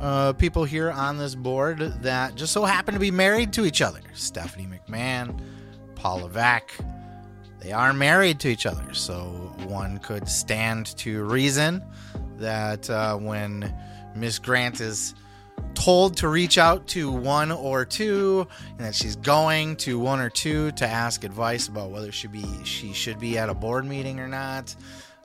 uh, 0.00 0.32
people 0.34 0.64
here 0.64 0.90
on 0.90 1.18
this 1.18 1.34
board 1.34 1.78
that 2.02 2.34
just 2.34 2.52
so 2.52 2.64
happen 2.64 2.94
to 2.94 3.00
be 3.00 3.10
married 3.10 3.52
to 3.54 3.64
each 3.64 3.82
other 3.82 4.00
Stephanie 4.12 4.66
McMahon, 4.66 5.40
Paul 5.94 6.20
Levesque. 6.22 6.72
They 7.60 7.72
are 7.72 7.92
married 7.92 8.40
to 8.40 8.48
each 8.48 8.66
other, 8.66 8.92
so 8.92 9.54
one 9.66 9.98
could 9.98 10.28
stand 10.28 10.86
to 10.98 11.24
reason 11.24 11.82
that 12.36 12.90
uh, 12.90 13.16
when 13.16 13.74
Miss 14.14 14.38
Grant 14.38 14.80
is 14.80 15.14
told 15.74 16.16
to 16.18 16.28
reach 16.28 16.58
out 16.58 16.86
to 16.88 17.10
one 17.10 17.50
or 17.50 17.84
two 17.84 18.46
and 18.70 18.80
that 18.80 18.94
she's 18.94 19.16
going 19.16 19.76
to 19.76 19.98
one 19.98 20.20
or 20.20 20.30
two 20.30 20.70
to 20.72 20.86
ask 20.86 21.24
advice 21.24 21.68
about 21.68 21.90
whether 21.90 22.12
she 22.12 22.28
be 22.28 22.44
she 22.64 22.92
should 22.92 23.18
be 23.18 23.38
at 23.38 23.48
a 23.48 23.54
board 23.54 23.84
meeting 23.84 24.20
or 24.20 24.28
not 24.28 24.74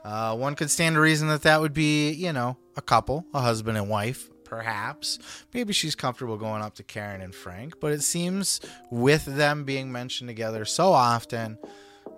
uh, 0.04 0.34
one 0.34 0.54
could 0.54 0.70
stand 0.70 0.94
to 0.94 1.00
reason 1.00 1.28
that 1.28 1.42
that 1.42 1.60
would 1.60 1.74
be 1.74 2.10
you 2.12 2.32
know 2.32 2.56
a 2.76 2.82
couple 2.82 3.24
a 3.32 3.40
husband 3.40 3.78
and 3.78 3.88
wife 3.88 4.28
perhaps. 4.50 5.20
Maybe 5.54 5.72
she's 5.72 5.94
comfortable 5.94 6.36
going 6.36 6.60
up 6.60 6.74
to 6.74 6.82
Karen 6.82 7.22
and 7.22 7.32
Frank, 7.32 7.78
but 7.80 7.92
it 7.92 8.02
seems 8.02 8.60
with 8.90 9.24
them 9.24 9.64
being 9.64 9.92
mentioned 9.92 10.28
together 10.28 10.64
so 10.64 10.92
often, 10.92 11.56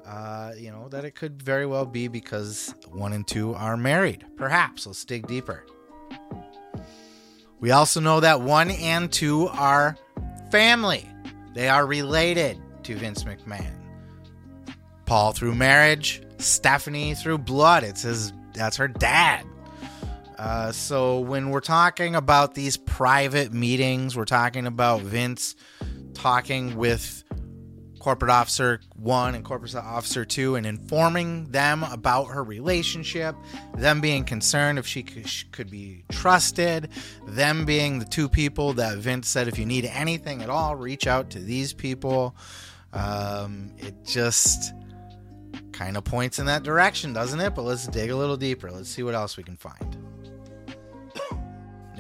uh, 0.06 0.52
you 0.56 0.72
know, 0.72 0.88
that 0.88 1.04
it 1.04 1.14
could 1.14 1.42
very 1.42 1.66
well 1.66 1.84
be 1.84 2.08
because 2.08 2.74
one 2.90 3.12
and 3.12 3.28
two 3.28 3.54
are 3.54 3.76
married. 3.76 4.24
Perhaps. 4.36 4.86
Let's 4.86 5.04
dig 5.04 5.26
deeper. 5.26 5.66
We 7.60 7.70
also 7.70 8.00
know 8.00 8.20
that 8.20 8.40
one 8.40 8.70
and 8.70 9.12
two 9.12 9.48
are 9.48 9.96
family, 10.50 11.08
they 11.54 11.68
are 11.68 11.86
related 11.86 12.58
to 12.84 12.96
Vince 12.96 13.24
McMahon. 13.24 13.74
Paul 15.04 15.32
through 15.32 15.54
marriage, 15.54 16.22
Stephanie 16.38 17.14
through 17.14 17.38
blood. 17.38 17.84
It's 17.84 18.02
his 18.02 18.32
that's 18.54 18.78
her 18.78 18.88
dad. 18.88 19.44
Uh, 20.42 20.72
so 20.72 21.20
when 21.20 21.50
we're 21.50 21.60
talking 21.60 22.16
about 22.16 22.52
these 22.52 22.76
private 22.76 23.52
meetings, 23.52 24.16
we're 24.16 24.24
talking 24.24 24.66
about 24.66 25.00
Vince 25.02 25.54
talking 26.14 26.74
with 26.74 27.22
corporate 28.00 28.32
officer 28.32 28.80
one 28.96 29.36
and 29.36 29.44
corporate 29.44 29.72
officer 29.76 30.24
two 30.24 30.56
and 30.56 30.66
informing 30.66 31.44
them 31.52 31.84
about 31.84 32.24
her 32.24 32.42
relationship, 32.42 33.36
them 33.76 34.00
being 34.00 34.24
concerned 34.24 34.80
if 34.80 34.86
she 34.86 35.04
could, 35.04 35.70
be 35.70 36.02
trusted, 36.10 36.88
them 37.24 37.64
being 37.64 38.00
the 38.00 38.04
two 38.04 38.28
people 38.28 38.72
that 38.72 38.98
Vince 38.98 39.28
said, 39.28 39.46
if 39.46 39.60
you 39.60 39.64
need 39.64 39.84
anything 39.84 40.42
at 40.42 40.50
all, 40.50 40.74
reach 40.74 41.06
out 41.06 41.30
to 41.30 41.38
these 41.38 41.72
people. 41.72 42.34
Um, 42.92 43.72
it 43.78 43.94
just 44.04 44.74
kind 45.70 45.96
of 45.96 46.02
points 46.02 46.40
in 46.40 46.46
that 46.46 46.64
direction, 46.64 47.12
doesn't 47.12 47.38
it? 47.38 47.54
But 47.54 47.62
let's 47.62 47.86
dig 47.86 48.10
a 48.10 48.16
little 48.16 48.36
deeper. 48.36 48.72
Let's 48.72 48.88
see 48.88 49.04
what 49.04 49.14
else 49.14 49.36
we 49.36 49.44
can 49.44 49.56
find. 49.56 50.11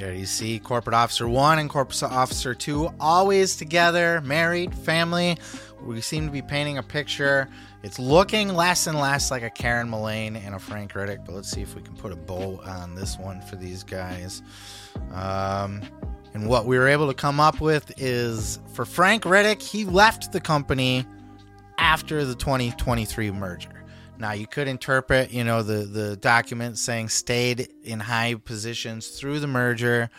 There 0.02 0.14
you 0.14 0.26
see 0.26 0.58
corporate 0.58 0.94
officer 0.94 1.28
one 1.28 1.60
and 1.60 1.70
corporate 1.70 2.02
officer 2.02 2.56
two 2.56 2.92
always 2.98 3.54
together, 3.54 4.20
married, 4.22 4.74
family. 4.74 5.38
We 5.80 6.00
seem 6.00 6.26
to 6.26 6.32
be 6.32 6.42
painting 6.42 6.76
a 6.76 6.82
picture. 6.82 7.48
It's 7.84 8.00
looking 8.00 8.48
less 8.48 8.88
and 8.88 8.98
less 8.98 9.30
like 9.30 9.44
a 9.44 9.50
Karen 9.50 9.88
Mullane 9.88 10.34
and 10.34 10.56
a 10.56 10.58
Frank 10.58 10.94
Riddick, 10.94 11.24
but 11.24 11.36
let's 11.36 11.48
see 11.48 11.62
if 11.62 11.76
we 11.76 11.82
can 11.82 11.94
put 11.94 12.10
a 12.10 12.16
bow 12.16 12.60
on 12.66 12.96
this 12.96 13.16
one 13.16 13.42
for 13.42 13.54
these 13.54 13.84
guys. 13.84 14.42
Um, 15.12 15.82
and 16.34 16.48
what 16.48 16.66
we 16.66 16.76
were 16.80 16.88
able 16.88 17.06
to 17.06 17.14
come 17.14 17.38
up 17.38 17.60
with 17.60 17.92
is 17.96 18.58
for 18.72 18.84
Frank 18.84 19.22
Riddick, 19.22 19.62
he 19.62 19.84
left 19.84 20.32
the 20.32 20.40
company 20.40 21.06
after 21.78 22.24
the 22.24 22.34
2023 22.34 23.30
merger. 23.30 23.81
Now 24.22 24.30
you 24.34 24.46
could 24.46 24.68
interpret, 24.68 25.32
you 25.32 25.42
know, 25.42 25.64
the 25.64 25.84
the 25.84 26.16
document 26.16 26.78
saying 26.78 27.08
stayed 27.08 27.68
in 27.82 27.98
high 27.98 28.36
positions 28.36 29.08
through 29.08 29.40
the 29.40 29.48
merger. 29.48 30.10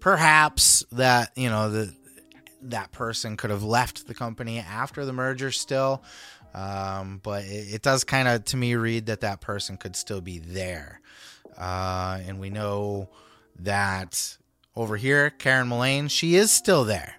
Perhaps 0.00 0.82
that 0.92 1.32
you 1.36 1.50
know 1.50 1.68
the 1.68 1.94
that 2.62 2.90
person 2.90 3.36
could 3.36 3.50
have 3.50 3.62
left 3.62 4.06
the 4.06 4.14
company 4.14 4.60
after 4.60 5.04
the 5.04 5.12
merger 5.12 5.50
still. 5.50 6.02
Um, 6.54 7.20
but 7.22 7.44
it, 7.44 7.74
it 7.74 7.82
does 7.82 8.02
kind 8.02 8.28
of, 8.28 8.46
to 8.46 8.56
me, 8.56 8.76
read 8.76 9.06
that 9.06 9.20
that 9.20 9.42
person 9.42 9.76
could 9.76 9.94
still 9.94 10.22
be 10.22 10.38
there. 10.38 11.02
Uh, 11.58 12.18
and 12.26 12.40
we 12.40 12.48
know 12.48 13.10
that 13.58 14.38
over 14.74 14.96
here, 14.96 15.28
Karen 15.28 15.68
Mullane, 15.68 16.08
she 16.08 16.34
is 16.34 16.50
still 16.50 16.84
there. 16.84 17.16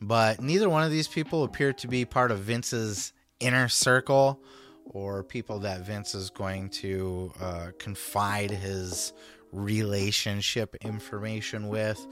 But 0.00 0.40
neither 0.40 0.70
one 0.70 0.82
of 0.82 0.90
these 0.90 1.08
people 1.08 1.44
appear 1.44 1.74
to 1.74 1.88
be 1.88 2.06
part 2.06 2.30
of 2.30 2.40
Vince's 2.40 3.12
inner 3.38 3.68
circle 3.68 4.42
or 4.90 5.22
people 5.22 5.58
that 5.60 5.80
Vince 5.80 6.14
is 6.14 6.30
going 6.30 6.68
to 6.70 7.32
uh, 7.40 7.66
confide 7.78 8.50
his 8.50 9.12
relationship 9.52 10.74
information 10.82 11.68
with. 11.68 12.04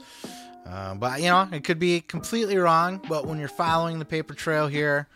Uh, 0.65 0.95
but 0.95 1.21
you 1.21 1.27
know, 1.27 1.47
it 1.51 1.63
could 1.63 1.79
be 1.79 2.01
completely 2.01 2.57
wrong. 2.57 3.01
But 3.07 3.25
when 3.25 3.39
you're 3.39 3.47
following 3.47 3.99
the 3.99 4.05
paper 4.05 4.33
trail 4.33 4.67
here, 4.67 5.07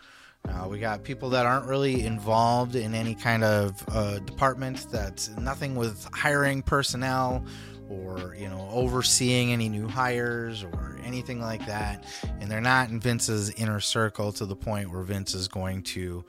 uh, 0.48 0.66
we 0.68 0.78
got 0.78 1.04
people 1.04 1.30
that 1.30 1.46
aren't 1.46 1.66
really 1.66 2.04
involved 2.04 2.74
in 2.74 2.94
any 2.94 3.14
kind 3.14 3.44
of 3.44 3.84
uh, 3.88 4.18
department. 4.20 4.86
That's 4.90 5.28
nothing 5.30 5.76
with 5.76 6.08
hiring 6.12 6.62
personnel 6.62 7.44
or 7.88 8.34
you 8.38 8.48
know 8.48 8.68
overseeing 8.72 9.52
any 9.52 9.68
new 9.68 9.86
hires 9.86 10.64
or 10.64 10.98
anything 11.04 11.40
like 11.40 11.64
that. 11.66 12.04
And 12.40 12.50
they're 12.50 12.60
not 12.60 12.88
in 12.88 12.98
Vince's 12.98 13.50
inner 13.50 13.80
circle 13.80 14.32
to 14.32 14.46
the 14.46 14.56
point 14.56 14.90
where 14.90 15.02
Vince 15.02 15.34
is 15.34 15.48
going 15.48 15.82
to 15.82 16.24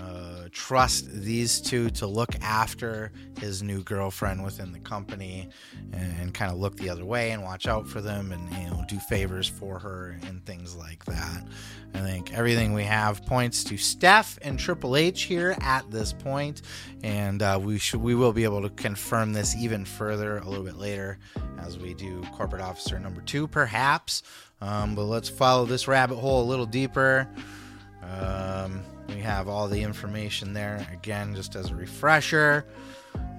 uh, 0.00 0.48
trust 0.52 1.10
these 1.10 1.60
two 1.60 1.90
to 1.90 2.06
look 2.06 2.34
after 2.40 3.12
his 3.38 3.62
new 3.62 3.82
girlfriend 3.82 4.42
within 4.42 4.72
the 4.72 4.78
company 4.78 5.48
and, 5.92 6.20
and 6.20 6.34
kind 6.34 6.50
of 6.50 6.58
look 6.58 6.76
the 6.76 6.88
other 6.88 7.04
way 7.04 7.30
and 7.32 7.42
watch 7.42 7.66
out 7.66 7.86
for 7.86 8.00
them 8.00 8.32
and 8.32 8.50
you 8.52 8.70
know 8.70 8.84
do 8.88 8.98
favors 8.98 9.46
for 9.46 9.78
her 9.78 10.18
and 10.26 10.44
things 10.46 10.74
like 10.76 11.04
that. 11.04 11.44
I 11.94 11.98
think 11.98 12.32
everything 12.32 12.72
we 12.72 12.84
have 12.84 13.24
points 13.26 13.64
to 13.64 13.76
Steph 13.76 14.38
and 14.42 14.58
Triple 14.58 14.96
H 14.96 15.22
here 15.22 15.56
at 15.60 15.90
this 15.90 16.12
point, 16.12 16.62
and 17.02 17.42
uh, 17.42 17.58
we 17.62 17.78
should 17.78 18.00
we 18.00 18.14
will 18.14 18.32
be 18.32 18.44
able 18.44 18.62
to 18.62 18.70
confirm 18.70 19.32
this 19.32 19.54
even 19.56 19.84
further 19.84 20.38
a 20.38 20.48
little 20.48 20.64
bit 20.64 20.76
later 20.76 21.18
as 21.58 21.78
we 21.78 21.92
do 21.94 22.22
corporate 22.32 22.62
officer 22.62 22.98
number 22.98 23.20
two, 23.20 23.46
perhaps. 23.46 24.22
Um, 24.60 24.94
but 24.94 25.04
let's 25.04 25.28
follow 25.28 25.64
this 25.66 25.88
rabbit 25.88 26.16
hole 26.16 26.42
a 26.42 26.48
little 26.48 26.66
deeper. 26.66 27.28
Um, 28.02 28.82
we 29.08 29.20
have 29.20 29.48
all 29.48 29.68
the 29.68 29.82
information 29.82 30.52
there 30.54 30.86
again, 30.92 31.34
just 31.34 31.54
as 31.54 31.70
a 31.70 31.74
refresher. 31.74 32.64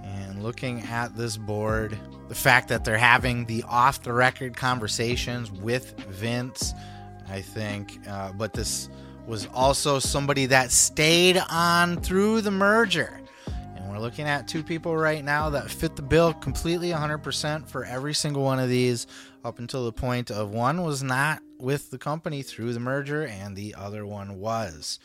And 0.04 0.44
looking 0.44 0.82
at 0.82 1.16
this 1.16 1.38
board, 1.38 1.98
the 2.30 2.36
fact 2.36 2.70
that 2.70 2.84
they're 2.84 2.98
having 2.98 3.46
the 3.46 3.64
off 3.68 4.04
the 4.04 4.14
record 4.14 4.56
conversations 4.56 5.52
with 5.52 5.98
Vince, 6.10 6.74
I 7.30 7.42
think, 7.42 8.00
uh, 8.08 8.34
but 8.34 8.54
this 8.54 8.90
was 9.26 9.48
also 9.54 10.00
somebody 10.00 10.48
that 10.48 10.72
stayed 10.72 11.42
on 11.50 11.98
through 12.02 12.42
the 12.42 12.52
merger. 12.52 13.22
And 13.76 13.90
we're 13.90 14.00
looking 14.00 14.26
at 14.26 14.48
two 14.48 14.64
people 14.64 14.96
right 14.96 15.24
now 15.24 15.50
that 15.52 15.70
fit 15.70 15.96
the 15.96 16.02
bill 16.02 16.34
completely 16.34 16.90
100% 16.90 17.68
for 17.68 17.86
every 17.86 18.14
single 18.14 18.44
one 18.44 18.60
of 18.60 18.70
these 18.70 19.08
up 19.44 19.60
until 19.60 19.86
the 19.86 19.94
point 19.94 20.32
of 20.32 20.52
one 20.52 20.84
was 20.84 21.04
not 21.04 21.42
with 21.64 21.90
the 21.90 21.98
company 21.98 22.44
through 22.44 22.74
the 22.74 22.80
merger 22.80 23.26
and 23.26 23.56
the 23.56 23.74
other 23.76 24.06
one 24.06 24.38
was. 24.40 25.00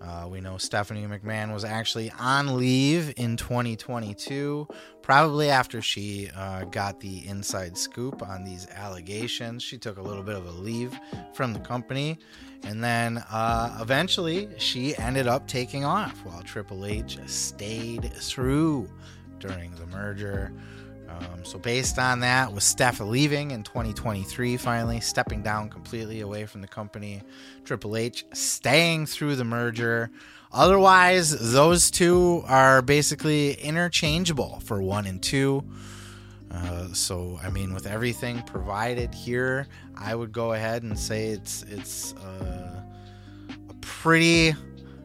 Uh, 0.00 0.26
we 0.30 0.40
know 0.40 0.56
Stephanie 0.58 1.06
McMahon 1.06 1.52
was 1.52 1.64
actually 1.64 2.10
on 2.18 2.56
leave 2.56 3.12
in 3.16 3.36
2022, 3.36 4.68
probably 5.02 5.50
after 5.50 5.82
she 5.82 6.30
uh, 6.36 6.64
got 6.64 7.00
the 7.00 7.26
inside 7.26 7.76
scoop 7.76 8.22
on 8.22 8.44
these 8.44 8.68
allegations. 8.74 9.62
She 9.62 9.78
took 9.78 9.96
a 9.96 10.02
little 10.02 10.22
bit 10.22 10.36
of 10.36 10.46
a 10.46 10.50
leave 10.50 10.96
from 11.32 11.52
the 11.52 11.60
company, 11.60 12.18
and 12.62 12.84
then 12.84 13.18
uh, 13.30 13.78
eventually 13.80 14.48
she 14.58 14.96
ended 14.98 15.26
up 15.26 15.48
taking 15.48 15.84
off 15.84 16.24
while 16.24 16.42
Triple 16.42 16.84
H 16.84 17.18
stayed 17.26 18.12
through 18.14 18.88
during 19.40 19.74
the 19.76 19.86
merger. 19.86 20.52
Um, 21.18 21.44
so, 21.44 21.58
based 21.58 21.98
on 21.98 22.20
that, 22.20 22.52
with 22.52 22.62
Steph 22.62 23.00
leaving 23.00 23.50
in 23.50 23.62
2023, 23.62 24.56
finally 24.56 25.00
stepping 25.00 25.42
down 25.42 25.68
completely 25.68 26.20
away 26.20 26.46
from 26.46 26.60
the 26.60 26.68
company, 26.68 27.22
Triple 27.64 27.96
H 27.96 28.24
staying 28.32 29.06
through 29.06 29.36
the 29.36 29.44
merger. 29.44 30.10
Otherwise, 30.52 31.52
those 31.52 31.90
two 31.90 32.42
are 32.46 32.82
basically 32.82 33.52
interchangeable 33.54 34.60
for 34.64 34.82
one 34.82 35.06
and 35.06 35.22
two. 35.22 35.64
Uh, 36.50 36.88
so, 36.92 37.38
I 37.42 37.50
mean, 37.50 37.74
with 37.74 37.86
everything 37.86 38.42
provided 38.42 39.14
here, 39.14 39.66
I 39.96 40.14
would 40.14 40.32
go 40.32 40.52
ahead 40.52 40.82
and 40.82 40.98
say 40.98 41.26
it's 41.28 41.62
it's 41.64 42.14
uh, 42.14 42.80
a 43.68 43.74
pretty 43.80 44.54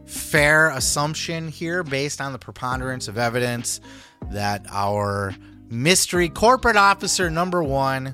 fair 0.05 0.69
assumption 0.69 1.47
here, 1.47 1.83
based 1.83 2.21
on 2.21 2.33
the 2.33 2.39
preponderance 2.39 3.07
of 3.07 3.17
evidence, 3.17 3.81
that 4.29 4.65
our 4.69 5.35
mystery 5.71 6.29
corporate 6.29 6.75
officer 6.75 7.29
number 7.29 7.63
one 7.63 8.13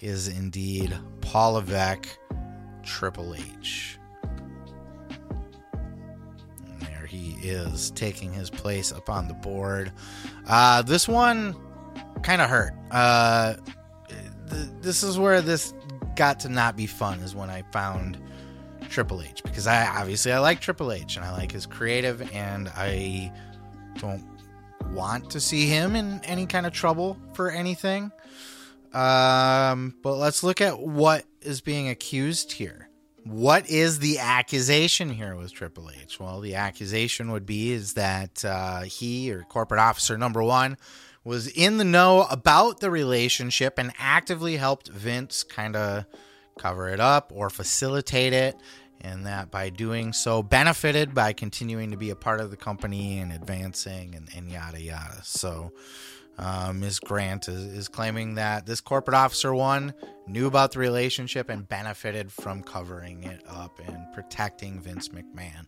is 0.00 0.28
indeed 0.28 0.96
Paul 1.20 1.54
Levesque, 1.54 2.08
Triple 2.82 3.34
H. 3.34 3.98
And 6.66 6.80
there 6.82 7.06
he 7.06 7.36
is 7.42 7.90
taking 7.90 8.32
his 8.32 8.48
place 8.48 8.92
up 8.92 9.10
on 9.10 9.28
the 9.28 9.34
board. 9.34 9.92
Uh, 10.46 10.82
this 10.82 11.08
one 11.08 11.56
kind 12.22 12.40
of 12.40 12.48
hurt. 12.48 12.72
Uh, 12.90 13.54
th- 14.50 14.68
this 14.80 15.02
is 15.02 15.18
where 15.18 15.42
this 15.42 15.74
got 16.14 16.38
to 16.40 16.48
not 16.48 16.76
be 16.76 16.86
fun, 16.86 17.18
is 17.20 17.34
when 17.34 17.50
I 17.50 17.62
found 17.72 18.18
Triple 18.88 19.22
H 19.22 19.42
because 19.42 19.66
I 19.66 19.86
obviously 19.86 20.32
I 20.32 20.38
like 20.38 20.60
Triple 20.60 20.92
H 20.92 21.16
and 21.16 21.24
I 21.24 21.32
like 21.32 21.50
his 21.50 21.66
creative 21.66 22.30
and 22.32 22.68
I 22.76 23.32
don't 23.98 24.24
want 24.92 25.30
to 25.30 25.40
see 25.40 25.66
him 25.66 25.96
in 25.96 26.20
any 26.24 26.46
kind 26.46 26.66
of 26.66 26.72
trouble 26.72 27.18
for 27.32 27.50
anything. 27.50 28.12
Um, 28.92 29.96
but 30.02 30.14
let's 30.14 30.42
look 30.42 30.60
at 30.60 30.78
what 30.78 31.24
is 31.42 31.60
being 31.60 31.88
accused 31.88 32.52
here. 32.52 32.88
What 33.24 33.68
is 33.68 33.98
the 33.98 34.18
accusation 34.18 35.08
here 35.08 35.34
with 35.34 35.52
Triple 35.52 35.90
H? 35.90 36.20
Well, 36.20 36.40
the 36.40 36.56
accusation 36.56 37.32
would 37.32 37.46
be 37.46 37.72
is 37.72 37.94
that 37.94 38.44
uh, 38.44 38.82
he 38.82 39.32
or 39.32 39.42
corporate 39.42 39.80
officer 39.80 40.18
number 40.18 40.42
one 40.42 40.76
was 41.24 41.48
in 41.48 41.78
the 41.78 41.84
know 41.84 42.26
about 42.30 42.80
the 42.80 42.90
relationship 42.90 43.78
and 43.78 43.92
actively 43.98 44.58
helped 44.58 44.88
Vince 44.88 45.42
kind 45.42 45.74
of 45.74 46.04
cover 46.58 46.88
it 46.88 47.00
up 47.00 47.32
or 47.34 47.50
facilitate 47.50 48.32
it 48.32 48.56
and 49.04 49.26
that 49.26 49.50
by 49.50 49.68
doing 49.68 50.12
so 50.12 50.42
benefited 50.42 51.14
by 51.14 51.32
continuing 51.32 51.90
to 51.90 51.96
be 51.96 52.10
a 52.10 52.16
part 52.16 52.40
of 52.40 52.50
the 52.50 52.56
company 52.56 53.18
and 53.18 53.32
advancing 53.32 54.14
and, 54.14 54.28
and 54.34 54.50
yada 54.50 54.80
yada. 54.80 55.20
So 55.22 55.72
uh, 56.38 56.72
Ms. 56.74 56.98
Grant 56.98 57.48
is, 57.48 57.62
is 57.64 57.88
claiming 57.88 58.34
that 58.34 58.66
this 58.66 58.80
corporate 58.80 59.14
officer 59.14 59.54
one 59.54 59.94
knew 60.26 60.46
about 60.46 60.72
the 60.72 60.80
relationship 60.80 61.48
and 61.48 61.68
benefited 61.68 62.32
from 62.32 62.62
covering 62.62 63.22
it 63.22 63.40
up 63.48 63.78
and 63.86 63.98
protecting 64.12 64.80
Vince 64.80 65.10
McMahon, 65.10 65.66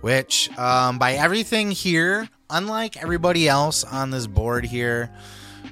which 0.00 0.56
um, 0.58 0.98
by 0.98 1.14
everything 1.14 1.70
here, 1.70 2.28
unlike 2.48 2.96
everybody 2.96 3.48
else 3.48 3.84
on 3.84 4.10
this 4.10 4.26
board 4.26 4.64
here, 4.64 5.10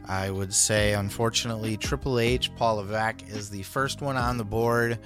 I 0.07 0.31
would 0.31 0.53
say, 0.53 0.93
unfortunately, 0.93 1.77
Triple 1.77 2.19
H, 2.19 2.55
Paul 2.57 2.77
Levesque 2.77 3.27
is 3.29 3.49
the 3.49 3.63
first 3.63 4.03
one 4.03 4.17
on 4.17 4.37
the 4.37 4.45
board 4.45 4.99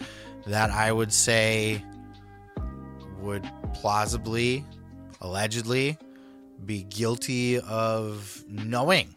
that 0.46 0.70
I 0.70 0.90
would 0.90 1.12
say 1.12 1.84
would 3.18 3.48
plausibly, 3.74 4.64
allegedly, 5.20 5.98
be 6.64 6.82
guilty 6.84 7.60
of 7.60 8.44
knowing 8.48 9.14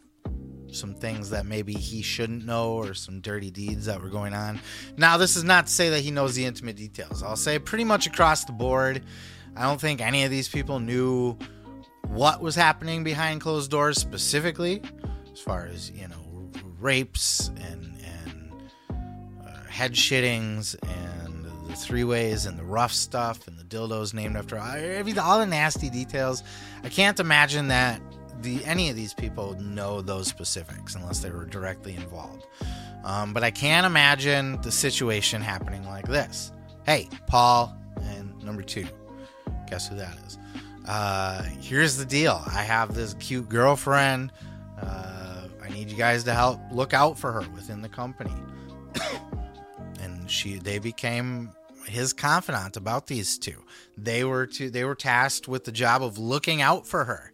some 0.72 0.94
things 0.94 1.32
that 1.32 1.46
maybe 1.46 1.74
he 1.74 2.02
shouldn't 2.02 2.46
know 2.46 2.74
or 2.74 2.94
some 2.94 3.20
dirty 3.20 3.52
deeds 3.52 3.86
that 3.86 4.02
were 4.02 4.10
going 4.10 4.34
on. 4.34 4.60
Now, 4.98 5.18
this 5.18 5.36
is 5.36 5.44
not 5.44 5.68
to 5.68 5.74
say 5.74 5.90
that 5.90 6.00
he 6.00 6.12
knows 6.12 6.36
the 6.36 6.46
intimate 6.46 6.78
details. 6.78 7.24
I'll 7.24 7.36
say 7.36 7.60
pretty 7.60 7.84
much 7.84 8.08
across 8.08 8.46
the 8.46 8.54
board, 8.54 9.04
I 9.56 9.64
don't 9.64 9.82
think 9.82 10.02
any 10.02 10.24
of 10.24 10.32
these 10.32 10.48
people 10.48 10.80
knew 10.80 11.38
what 12.08 12.42
was 12.42 12.56
happening 12.56 13.04
behind 13.04 13.42
closed 13.42 13.70
doors 13.70 13.98
specifically, 13.98 14.82
as 15.32 15.40
far 15.40 15.66
as, 15.66 15.92
you 15.92 16.08
know, 16.08 16.50
rapes 16.80 17.50
and, 17.50 17.94
and 18.04 18.54
uh, 19.46 19.64
head 19.70 19.94
shittings 19.94 20.76
and 20.84 21.21
three 21.84 22.04
ways 22.04 22.46
and 22.46 22.58
the 22.58 22.64
rough 22.64 22.94
stuff 22.94 23.48
and 23.48 23.58
the 23.58 23.64
dildos 23.64 24.14
named 24.14 24.36
after 24.36 24.58
all 24.58 25.40
the 25.40 25.46
nasty 25.46 25.90
details. 25.90 26.44
I 26.84 26.90
can't 26.90 27.20
imagine 27.20 27.68
that 27.70 28.02
the 28.42 28.64
any 28.66 28.90
of 28.90 28.96
these 28.96 29.14
people 29.14 29.54
know 29.60 30.02
those 30.02 30.28
specifics 30.28 30.96
unless 30.96 31.20
they 31.20 31.30
were 31.30 31.46
directly 31.46 31.96
involved. 31.96 32.46
Um, 33.04 33.34
but 33.34 33.44
I 33.44 33.52
can't 33.52 33.86
imagine 33.86 34.62
the 34.62 34.72
situation 34.72 35.42
happening 35.42 35.84
like 35.86 36.08
this. 36.08 36.52
Hey, 36.86 37.10
Paul, 37.28 37.76
and 38.04 38.42
number 38.44 38.62
two, 38.62 38.86
guess 39.68 39.88
who 39.88 39.96
that 39.96 40.18
is? 40.28 40.38
Uh, 40.88 41.44
here's 41.60 41.98
the 41.98 42.06
deal. 42.06 42.42
I 42.48 42.64
have 42.64 42.94
this 42.94 43.14
cute 43.16 43.50
girlfriend. 43.50 44.32
Uh, 44.82 45.48
I 45.64 45.70
need 45.70 45.90
you 45.90 45.98
guys 45.98 46.24
to 46.26 46.34
help 46.34 46.60
look 46.72 46.94
out 46.94 47.18
for 47.18 47.32
her 47.32 47.44
within 47.56 47.82
the 47.82 47.90
company. 47.90 48.34
and 50.02 50.30
she, 50.30 50.58
they 50.58 50.80
became 50.80 51.52
his 51.86 52.14
confidant 52.14 52.78
about 52.78 53.08
these 53.08 53.38
two. 53.38 53.64
They 53.98 54.24
were 54.24 54.48
to 54.48 54.70
they 54.70 54.84
were 54.84 54.96
tasked 54.96 55.48
with 55.48 55.66
the 55.66 55.72
job 55.72 56.04
of 56.04 56.18
looking 56.18 56.62
out 56.62 56.88
for 56.88 57.06
her 57.06 57.32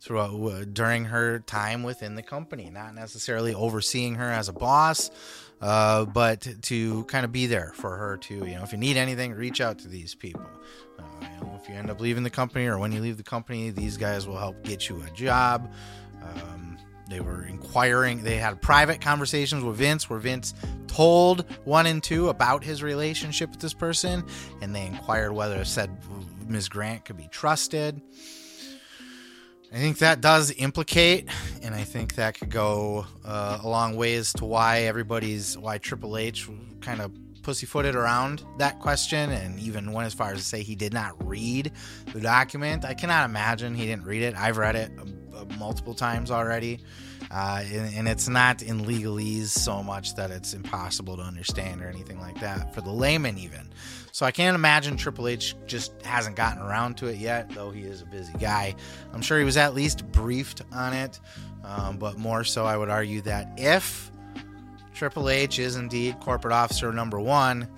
throughout 0.00 0.34
uh, 0.34 0.64
during 0.72 1.06
her 1.06 1.40
time 1.40 1.82
within 1.82 2.14
the 2.14 2.22
company, 2.22 2.70
not 2.70 2.94
necessarily 2.94 3.54
overseeing 3.54 4.14
her 4.16 4.30
as 4.30 4.48
a 4.48 4.52
boss, 4.52 5.10
uh, 5.60 6.04
but 6.04 6.46
to 6.62 7.04
kind 7.04 7.24
of 7.24 7.32
be 7.32 7.46
there 7.46 7.72
for 7.74 7.96
her 7.96 8.16
to 8.18 8.34
you 8.34 8.54
know 8.54 8.62
if 8.62 8.72
you 8.72 8.78
need 8.78 8.96
anything, 8.96 9.32
reach 9.32 9.60
out 9.60 9.78
to 9.80 9.88
these 9.88 10.14
people. 10.14 10.46
Uh, 10.98 11.02
you 11.22 11.46
know, 11.46 11.58
if 11.60 11.68
you 11.68 11.74
end 11.74 11.90
up 11.90 12.00
leaving 12.00 12.24
the 12.24 12.30
company 12.30 12.66
or 12.66 12.78
when 12.78 12.92
you 12.92 13.00
leave 13.00 13.16
the 13.16 13.22
company, 13.22 13.70
these 13.70 13.96
guys 13.96 14.26
will 14.26 14.38
help 14.38 14.62
get 14.64 14.88
you 14.88 15.00
a 15.02 15.10
job. 15.16 15.72
Um, 16.22 16.67
they 17.08 17.20
were 17.20 17.44
inquiring. 17.44 18.22
They 18.22 18.36
had 18.36 18.60
private 18.60 19.00
conversations 19.00 19.64
with 19.64 19.76
Vince, 19.76 20.10
where 20.10 20.18
Vince 20.18 20.54
told 20.86 21.44
one 21.64 21.86
and 21.86 22.02
two 22.02 22.28
about 22.28 22.62
his 22.62 22.82
relationship 22.82 23.50
with 23.50 23.60
this 23.60 23.74
person, 23.74 24.24
and 24.60 24.74
they 24.74 24.86
inquired 24.86 25.32
whether 25.32 25.64
said 25.64 25.90
Ms. 26.46 26.68
Grant 26.68 27.04
could 27.04 27.16
be 27.16 27.28
trusted. 27.30 28.00
I 29.72 29.76
think 29.76 29.98
that 29.98 30.20
does 30.22 30.50
implicate, 30.56 31.28
and 31.62 31.74
I 31.74 31.84
think 31.84 32.14
that 32.14 32.38
could 32.38 32.50
go 32.50 33.06
uh, 33.24 33.60
a 33.62 33.68
long 33.68 33.96
ways 33.96 34.32
to 34.34 34.46
why 34.46 34.80
everybody's 34.82 35.58
why 35.58 35.76
Triple 35.78 36.16
H 36.16 36.48
kind 36.80 37.02
of 37.02 37.12
pussyfooted 37.42 37.94
around 37.94 38.42
that 38.58 38.78
question, 38.80 39.30
and 39.30 39.58
even 39.60 39.92
went 39.92 40.06
as 40.06 40.14
far 40.14 40.32
as 40.32 40.38
to 40.38 40.44
say 40.44 40.62
he 40.62 40.74
did 40.74 40.92
not 40.94 41.12
read 41.26 41.72
the 42.12 42.20
document. 42.20 42.84
I 42.84 42.94
cannot 42.94 43.24
imagine 43.24 43.74
he 43.74 43.86
didn't 43.86 44.04
read 44.04 44.22
it. 44.22 44.34
I've 44.36 44.56
read 44.56 44.76
it 44.76 44.90
multiple 45.58 45.94
times 45.94 46.30
already. 46.30 46.80
Uh, 47.30 47.62
and, 47.72 47.94
and, 47.94 48.08
it's 48.08 48.28
not 48.28 48.62
in 48.62 48.80
legalese 48.86 49.48
so 49.48 49.82
much 49.82 50.14
that 50.14 50.30
it's 50.30 50.54
impossible 50.54 51.16
to 51.16 51.22
understand 51.22 51.82
or 51.82 51.88
anything 51.88 52.18
like 52.20 52.38
that 52.40 52.72
for 52.72 52.80
the 52.80 52.90
layman 52.90 53.36
even 53.36 53.68
so 54.12 54.24
i 54.24 54.30
can't 54.30 54.54
imagine 54.54 54.96
triple 54.96 55.28
h 55.28 55.54
just 55.66 56.00
hasn't 56.02 56.36
gotten 56.36 56.62
around 56.62 56.96
to 56.96 57.06
it 57.06 57.18
yet 57.18 57.50
though 57.50 57.70
he 57.70 57.82
is 57.82 58.00
a 58.00 58.06
busy 58.06 58.32
guy 58.38 58.74
i'm 59.12 59.20
sure 59.20 59.38
he 59.38 59.44
was 59.44 59.58
at 59.58 59.74
least 59.74 60.10
briefed 60.10 60.62
on 60.72 60.94
it 60.94 61.20
um, 61.64 61.98
but 61.98 62.16
more 62.16 62.44
so 62.44 62.64
i 62.64 62.76
would 62.76 62.88
argue 62.88 63.20
that 63.20 63.52
if 63.58 64.10
triple 64.94 65.28
h 65.28 65.58
is 65.58 65.76
indeed 65.76 66.18
corporate 66.20 66.54
officer 66.54 66.92
number 66.92 67.20
one 67.20 67.68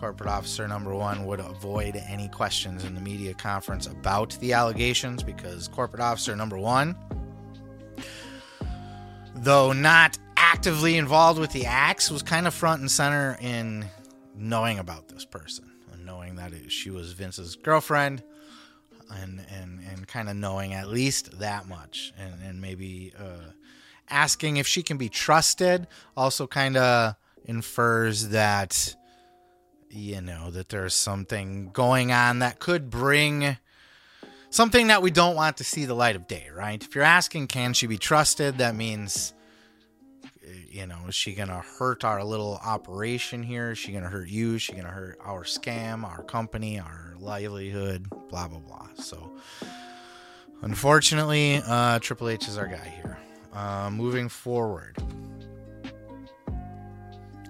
corporate 0.00 0.30
officer 0.30 0.66
number 0.66 0.94
one 0.94 1.26
would 1.26 1.40
avoid 1.40 1.94
any 2.08 2.28
questions 2.28 2.84
in 2.84 2.94
the 2.94 3.00
media 3.00 3.34
conference 3.34 3.86
about 3.86 4.30
the 4.40 4.52
allegations 4.54 5.22
because 5.22 5.68
corporate 5.68 6.02
officer 6.02 6.34
number 6.34 6.58
one 6.58 6.96
though 9.34 9.72
not 9.72 10.18
actively 10.36 10.96
involved 10.96 11.38
with 11.38 11.52
the 11.52 11.66
acts, 11.66 12.10
was 12.10 12.22
kind 12.22 12.46
of 12.46 12.54
front 12.54 12.80
and 12.80 12.90
center 12.90 13.36
in 13.40 13.84
knowing 14.34 14.78
about 14.78 15.08
this 15.08 15.24
person 15.24 15.70
and 15.92 16.04
knowing 16.04 16.36
that 16.36 16.52
it, 16.52 16.70
she 16.70 16.90
was 16.90 17.12
Vince's 17.12 17.56
girlfriend 17.56 18.22
and 19.10 19.44
and 19.50 19.80
and 19.90 20.06
kind 20.06 20.28
of 20.28 20.36
knowing 20.36 20.72
at 20.72 20.88
least 20.88 21.38
that 21.40 21.66
much 21.68 22.12
and 22.18 22.34
and 22.42 22.60
maybe 22.60 23.12
uh, 23.18 23.50
asking 24.08 24.56
if 24.56 24.66
she 24.66 24.82
can 24.82 24.96
be 24.96 25.08
trusted. 25.08 25.86
Also 26.16 26.46
kind 26.46 26.76
of 26.76 27.14
infers 27.44 28.28
that 28.28 28.94
you 29.90 30.20
know 30.20 30.50
that 30.50 30.68
there's 30.68 30.94
something 30.94 31.70
going 31.72 32.12
on 32.12 32.38
that 32.40 32.58
could 32.58 32.90
bring 32.90 33.56
something 34.50 34.88
that 34.88 35.02
we 35.02 35.10
don't 35.10 35.36
want 35.36 35.56
to 35.58 35.64
see 35.64 35.84
the 35.84 35.94
light 35.94 36.16
of 36.16 36.26
day, 36.26 36.48
right? 36.54 36.82
If 36.82 36.94
you're 36.94 37.04
asking, 37.04 37.48
can 37.48 37.72
she 37.72 37.86
be 37.86 37.98
trusted? 37.98 38.58
That 38.58 38.74
means, 38.74 39.32
you 40.68 40.86
know, 40.86 40.98
is 41.08 41.14
she 41.14 41.34
going 41.34 41.48
to 41.48 41.62
hurt 41.78 42.04
our 42.04 42.22
little 42.22 42.60
operation 42.64 43.42
here? 43.42 43.72
Is 43.72 43.78
she 43.78 43.92
going 43.92 44.04
to 44.04 44.10
hurt 44.10 44.28
you? 44.28 44.54
Is 44.54 44.62
she 44.62 44.72
going 44.72 44.84
to 44.84 44.90
hurt 44.90 45.18
our 45.24 45.44
scam, 45.44 46.04
our 46.04 46.22
company, 46.22 46.78
our 46.78 47.14
livelihood, 47.18 48.08
blah, 48.28 48.48
blah, 48.48 48.58
blah. 48.58 48.88
So, 48.96 49.32
unfortunately, 50.62 51.62
uh, 51.66 51.98
Triple 52.00 52.28
H 52.28 52.48
is 52.48 52.58
our 52.58 52.66
guy 52.66 52.92
here. 53.02 53.18
Uh, 53.52 53.90
moving 53.90 54.28
forward, 54.28 54.96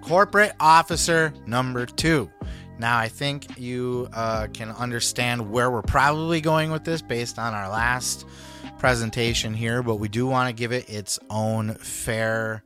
corporate 0.01 0.53
officer 0.59 1.33
number 1.45 1.85
two. 1.85 2.29
Now, 2.79 2.97
I 2.97 3.09
think 3.09 3.59
you 3.59 4.09
uh, 4.11 4.47
can 4.53 4.71
understand 4.71 5.51
where 5.51 5.69
we're 5.69 5.83
probably 5.83 6.41
going 6.41 6.71
with 6.71 6.83
this 6.83 7.01
based 7.01 7.37
on 7.37 7.53
our 7.53 7.69
last 7.69 8.25
presentation 8.79 9.53
here, 9.53 9.83
but 9.83 9.97
we 9.97 10.09
do 10.09 10.25
want 10.25 10.49
to 10.49 10.53
give 10.53 10.71
it 10.71 10.89
its 10.89 11.19
own 11.29 11.75
fair 11.75 12.63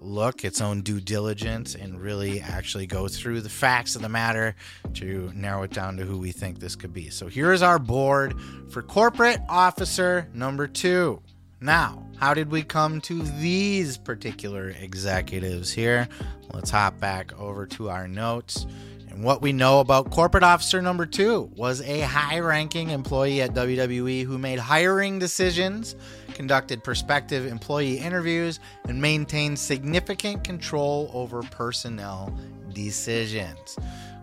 look, 0.00 0.44
its 0.44 0.62
own 0.62 0.80
due 0.80 1.00
diligence, 1.00 1.74
and 1.74 2.00
really 2.00 2.40
actually 2.40 2.86
go 2.86 3.06
through 3.06 3.42
the 3.42 3.50
facts 3.50 3.96
of 3.96 4.02
the 4.02 4.08
matter 4.08 4.56
to 4.94 5.30
narrow 5.34 5.62
it 5.64 5.72
down 5.72 5.98
to 5.98 6.04
who 6.04 6.18
we 6.18 6.32
think 6.32 6.58
this 6.58 6.74
could 6.74 6.94
be. 6.94 7.10
So 7.10 7.26
here 7.26 7.52
is 7.52 7.62
our 7.62 7.78
board 7.78 8.34
for 8.70 8.82
corporate 8.82 9.40
officer 9.48 10.26
number 10.32 10.66
two. 10.66 11.20
Now, 11.62 12.06
how 12.16 12.32
did 12.32 12.50
we 12.50 12.62
come 12.62 13.02
to 13.02 13.22
these 13.22 13.98
particular 13.98 14.70
executives 14.70 15.70
here? 15.70 16.08
Let's 16.54 16.70
hop 16.70 16.98
back 16.98 17.38
over 17.38 17.66
to 17.66 17.90
our 17.90 18.08
notes. 18.08 18.66
And 19.10 19.22
what 19.22 19.42
we 19.42 19.52
know 19.52 19.80
about 19.80 20.10
corporate 20.10 20.42
officer 20.42 20.80
number 20.80 21.04
two 21.04 21.50
was 21.56 21.82
a 21.82 22.00
high 22.00 22.38
ranking 22.38 22.90
employee 22.90 23.42
at 23.42 23.52
WWE 23.52 24.24
who 24.24 24.38
made 24.38 24.58
hiring 24.58 25.18
decisions, 25.18 25.96
conducted 26.32 26.82
prospective 26.82 27.44
employee 27.44 27.98
interviews, 27.98 28.58
and 28.88 29.02
maintained 29.02 29.58
significant 29.58 30.44
control 30.44 31.10
over 31.12 31.42
personnel 31.42 32.34
decisions. 32.72 33.78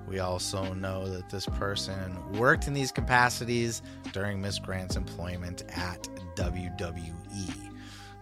We 0.07 0.19
also 0.19 0.73
know 0.73 1.07
that 1.09 1.29
this 1.29 1.45
person 1.45 2.17
worked 2.33 2.65
in 2.65 2.73
these 2.73 2.91
capacities 2.91 3.83
during 4.13 4.41
Miss 4.41 4.57
Grant's 4.57 4.95
employment 4.95 5.63
at 5.75 6.01
WWE. 6.35 7.26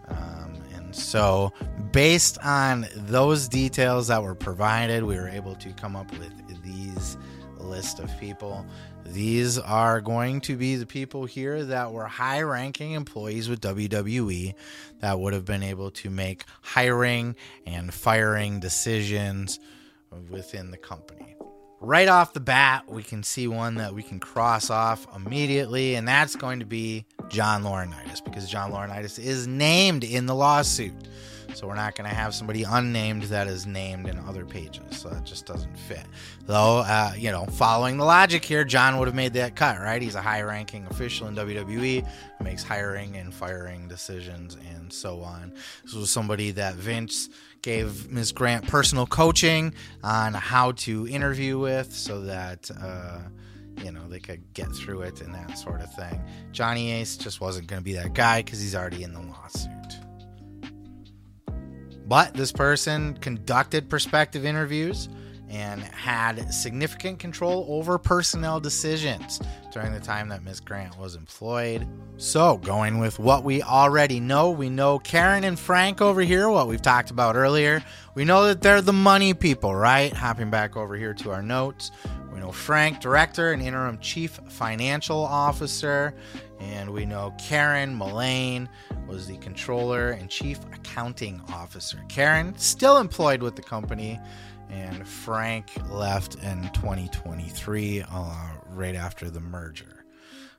Um, 0.07 0.53
and 0.73 0.95
so, 0.95 1.51
based 1.91 2.37
on 2.43 2.87
those 2.95 3.47
details 3.47 4.07
that 4.07 4.21
were 4.21 4.35
provided, 4.35 5.03
we 5.03 5.15
were 5.15 5.29
able 5.29 5.55
to 5.55 5.71
come 5.73 5.95
up 5.95 6.11
with 6.17 6.31
these 6.63 7.17
list 7.59 7.99
of 7.99 8.11
people. 8.19 8.65
These 9.05 9.57
are 9.59 10.01
going 10.01 10.41
to 10.41 10.55
be 10.55 10.75
the 10.75 10.85
people 10.85 11.25
here 11.25 11.63
that 11.65 11.91
were 11.91 12.05
high 12.05 12.41
ranking 12.41 12.93
employees 12.93 13.49
with 13.49 13.61
WWE 13.61 14.53
that 14.99 15.19
would 15.19 15.33
have 15.33 15.45
been 15.45 15.63
able 15.63 15.91
to 15.91 16.09
make 16.09 16.45
hiring 16.61 17.35
and 17.65 17.93
firing 17.93 18.59
decisions 18.59 19.59
within 20.29 20.71
the 20.71 20.77
company. 20.77 21.34
Right 21.85 22.07
off 22.07 22.33
the 22.33 22.39
bat, 22.39 22.89
we 22.89 23.03
can 23.03 23.21
see 23.21 23.47
one 23.47 23.75
that 23.75 23.93
we 23.93 24.01
can 24.01 24.19
cross 24.19 24.71
off 24.71 25.05
immediately, 25.15 25.93
and 25.93 26.07
that's 26.07 26.35
going 26.35 26.57
to 26.57 26.65
be 26.65 27.05
John 27.29 27.61
Laurinaitis 27.61 28.25
because 28.25 28.49
John 28.49 28.71
Laurinaitis 28.71 29.19
is 29.19 29.45
named 29.45 30.03
in 30.03 30.25
the 30.25 30.33
lawsuit. 30.33 30.95
So 31.53 31.67
we're 31.67 31.75
not 31.75 31.95
going 31.95 32.09
to 32.09 32.15
have 32.15 32.33
somebody 32.33 32.63
unnamed 32.63 33.23
that 33.25 33.47
is 33.47 33.67
named 33.67 34.09
in 34.09 34.17
other 34.17 34.45
pages. 34.45 34.97
So 34.97 35.09
that 35.09 35.25
just 35.25 35.45
doesn't 35.45 35.77
fit. 35.77 36.05
Though, 36.47 36.79
uh, 36.79 37.13
you 37.15 37.31
know, 37.31 37.45
following 37.45 37.97
the 37.97 38.03
logic 38.03 38.43
here, 38.43 38.63
John 38.63 38.97
would 38.97 39.07
have 39.07 39.15
made 39.15 39.33
that 39.33 39.55
cut, 39.55 39.79
right? 39.79 40.01
He's 40.01 40.15
a 40.15 40.21
high 40.21 40.41
ranking 40.41 40.87
official 40.87 41.27
in 41.27 41.35
WWE, 41.35 42.05
makes 42.41 42.63
hiring 42.63 43.15
and 43.15 43.31
firing 43.31 43.87
decisions 43.87 44.57
and 44.73 44.91
so 44.91 45.21
on. 45.21 45.53
This 45.83 45.93
was 45.93 46.09
somebody 46.09 46.49
that 46.51 46.73
Vince 46.73 47.29
gave 47.65 48.11
Ms. 48.11 48.31
Grant 48.31 48.67
personal 48.67 49.07
coaching 49.07 49.73
on 50.03 50.35
how 50.35 50.73
to 50.73 51.07
interview 51.07 51.57
with 51.57 51.91
so 51.91 52.21
that. 52.21 52.69
Uh, 52.71 53.19
you 53.83 53.91
know 53.91 54.07
they 54.07 54.21
could 54.21 54.41
get 54.53 54.71
through 54.73 55.01
it 55.01 55.19
and 55.19 55.33
that 55.33 55.57
sort 55.57 55.81
of 55.81 55.93
thing. 55.95 56.17
Johnny 56.53 56.93
Ace 56.93 57.17
just 57.17 57.41
wasn't 57.41 57.67
going 57.67 57.81
to 57.81 57.83
be 57.83 57.91
that 57.91 58.13
guy 58.13 58.41
because 58.41 58.61
he's 58.61 58.73
already 58.73 59.03
in 59.03 59.11
the 59.11 59.19
lawsuit. 59.19 59.69
But 62.07 62.33
this 62.35 62.53
person 62.53 63.15
conducted 63.15 63.89
prospective 63.89 64.45
interviews 64.45 65.09
and 65.55 65.81
had 65.81 66.53
significant 66.53 67.17
control 67.17 67.65
over 67.69 67.97
personnel 67.97 68.59
decisions 68.59 69.39
during 69.71 69.93
the 69.93 70.01
time 70.01 70.27
that 70.27 70.43
Ms. 70.43 70.59
Grant 70.59 70.97
was 70.99 71.15
employed. 71.15 71.87
So, 72.17 72.57
going 72.57 72.99
with 72.99 73.19
what 73.19 73.45
we 73.45 73.63
already 73.63 74.19
know, 74.19 74.51
we 74.51 74.69
know 74.69 74.99
Karen 74.99 75.45
and 75.45 75.57
Frank 75.57 76.01
over 76.01 76.19
here, 76.19 76.49
what 76.49 76.67
we've 76.67 76.81
talked 76.81 77.09
about 77.09 77.37
earlier. 77.37 77.81
We 78.15 78.25
know 78.25 78.47
that 78.47 78.61
they're 78.61 78.81
the 78.81 78.91
money 78.91 79.33
people, 79.33 79.73
right? 79.73 80.11
Hopping 80.11 80.49
back 80.49 80.75
over 80.75 80.97
here 80.97 81.13
to 81.13 81.31
our 81.31 81.41
notes. 81.41 81.89
We 82.33 82.41
know 82.41 82.51
Frank, 82.51 82.99
director 82.99 83.53
and 83.53 83.61
interim 83.61 83.97
chief 83.99 84.37
financial 84.49 85.23
officer. 85.23 86.13
And 86.59 86.91
we 86.91 87.05
know 87.05 87.33
Karen 87.37 87.95
Mullane 87.95 88.67
was 89.07 89.27
the 89.27 89.37
controller 89.37 90.11
and 90.11 90.29
chief 90.29 90.59
accounting 90.73 91.41
officer. 91.49 92.03
Karen, 92.09 92.57
still 92.57 92.97
employed 92.97 93.41
with 93.41 93.55
the 93.55 93.61
company, 93.61 94.19
and 94.69 95.07
Frank 95.07 95.71
left 95.89 96.35
in 96.35 96.69
2023, 96.73 98.03
uh, 98.09 98.47
right 98.69 98.95
after 98.95 99.29
the 99.29 99.39
merger. 99.39 100.05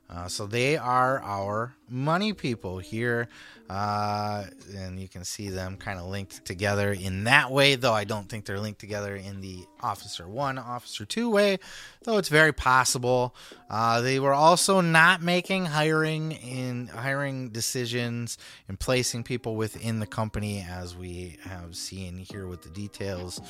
Uh, 0.09 0.27
so 0.27 0.45
they 0.45 0.77
are 0.77 1.21
our 1.21 1.73
money 1.89 2.33
people 2.33 2.79
here. 2.79 3.27
Uh, 3.69 4.45
and 4.77 4.99
you 4.99 5.09
can 5.09 5.25
see 5.25 5.49
them 5.49 5.75
kind 5.75 5.99
of 5.99 6.05
linked 6.05 6.45
together 6.45 6.93
in 6.93 7.25
that 7.25 7.51
way, 7.51 7.75
though 7.75 7.93
I 7.93 8.05
don't 8.05 8.29
think 8.29 8.45
they're 8.45 8.59
linked 8.59 8.79
together 8.79 9.15
in 9.15 9.41
the 9.41 9.65
Officer 9.81 10.27
1, 10.27 10.57
Officer 10.57 11.05
2 11.05 11.29
way, 11.29 11.59
though 12.03 12.17
it's 12.17 12.29
very 12.29 12.53
possible. 12.53 13.35
Uh, 13.69 13.99
they 13.99 14.19
were 14.19 14.33
also 14.33 14.79
not 14.79 15.21
making 15.21 15.65
hiring 15.65 16.31
in 16.31 16.87
hiring 16.87 17.49
decisions 17.49 18.37
and 18.69 18.79
placing 18.79 19.23
people 19.23 19.57
within 19.57 19.99
the 19.99 20.07
company, 20.07 20.65
as 20.69 20.95
we 20.95 21.37
have 21.43 21.75
seen 21.75 22.17
here 22.17 22.47
with 22.47 22.61
the 22.61 22.69
details. 22.69 23.41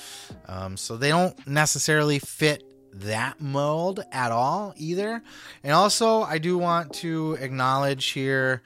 Um, 0.48 0.78
so 0.78 0.98
they 0.98 1.10
don't 1.10 1.48
necessarily 1.48 2.18
fit 2.18 2.64
that 2.94 3.40
mold 3.40 4.04
at 4.12 4.32
all 4.32 4.74
either. 4.78 5.22
And 5.64 5.74
also, 5.74 6.24
I 6.24 6.40
do 6.40 6.58
want 6.58 6.94
to 6.96 7.38
acknowledge 7.40 8.08
here 8.08 8.64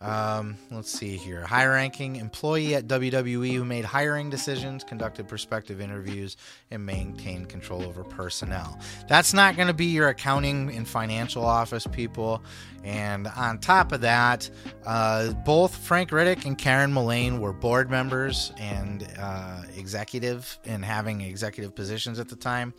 um, 0.00 0.56
let's 0.70 0.90
see 0.90 1.16
here. 1.16 1.42
High 1.44 1.66
ranking 1.66 2.16
employee 2.16 2.76
at 2.76 2.86
WWE 2.86 3.54
who 3.54 3.64
made 3.64 3.84
hiring 3.84 4.30
decisions, 4.30 4.84
conducted 4.84 5.26
prospective 5.26 5.80
interviews, 5.80 6.36
and 6.70 6.86
maintained 6.86 7.48
control 7.48 7.82
over 7.82 8.04
personnel. 8.04 8.78
That's 9.08 9.34
not 9.34 9.56
going 9.56 9.68
to 9.68 9.74
be 9.74 9.86
your 9.86 10.08
accounting 10.08 10.70
and 10.70 10.86
financial 10.86 11.44
office 11.44 11.86
people. 11.86 12.42
And 12.84 13.26
on 13.26 13.58
top 13.58 13.90
of 13.90 14.02
that, 14.02 14.48
uh, 14.86 15.32
both 15.44 15.76
Frank 15.76 16.10
Riddick 16.10 16.44
and 16.44 16.56
Karen 16.56 16.92
Mullane 16.92 17.40
were 17.40 17.52
board 17.52 17.90
members 17.90 18.52
and 18.56 19.06
uh, 19.18 19.62
executive 19.76 20.58
and 20.64 20.84
having 20.84 21.22
executive 21.22 21.74
positions 21.74 22.20
at 22.20 22.28
the 22.28 22.36
time. 22.36 22.72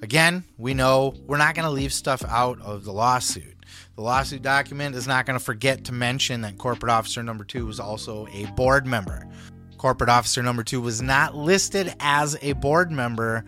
Again, 0.00 0.44
we 0.58 0.74
know 0.74 1.14
we're 1.26 1.38
not 1.38 1.56
going 1.56 1.64
to 1.64 1.72
leave 1.72 1.92
stuff 1.92 2.24
out 2.28 2.60
of 2.60 2.84
the 2.84 2.92
lawsuit. 2.92 3.56
The 3.96 4.02
lawsuit 4.02 4.42
document 4.42 4.94
is 4.94 5.06
not 5.06 5.26
going 5.26 5.38
to 5.38 5.44
forget 5.44 5.84
to 5.84 5.92
mention 5.92 6.40
that 6.42 6.58
corporate 6.58 6.90
officer 6.90 7.22
number 7.22 7.44
two 7.44 7.66
was 7.66 7.80
also 7.80 8.26
a 8.32 8.46
board 8.52 8.86
member. 8.86 9.26
Corporate 9.78 10.10
officer 10.10 10.42
number 10.42 10.62
two 10.62 10.80
was 10.80 11.02
not 11.02 11.34
listed 11.34 11.94
as 12.00 12.36
a 12.42 12.52
board 12.54 12.90
member 12.90 13.44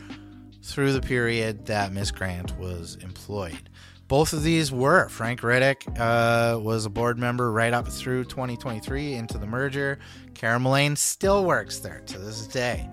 through 0.62 0.92
the 0.92 1.00
period 1.00 1.66
that 1.66 1.92
Miss 1.92 2.10
Grant 2.10 2.58
was 2.58 2.96
employed. 2.96 3.70
Both 4.08 4.32
of 4.32 4.42
these 4.42 4.70
were. 4.70 5.08
Frank 5.08 5.40
Riddick 5.40 5.98
uh, 5.98 6.58
was 6.60 6.84
a 6.84 6.90
board 6.90 7.18
member 7.18 7.50
right 7.50 7.72
up 7.72 7.88
through 7.88 8.24
2023 8.24 9.14
into 9.14 9.38
the 9.38 9.46
merger. 9.46 9.98
Karen 10.34 10.62
Mullane 10.62 10.96
still 10.96 11.44
works 11.44 11.78
there 11.78 12.00
to 12.06 12.18
this 12.18 12.46
day. 12.46 12.88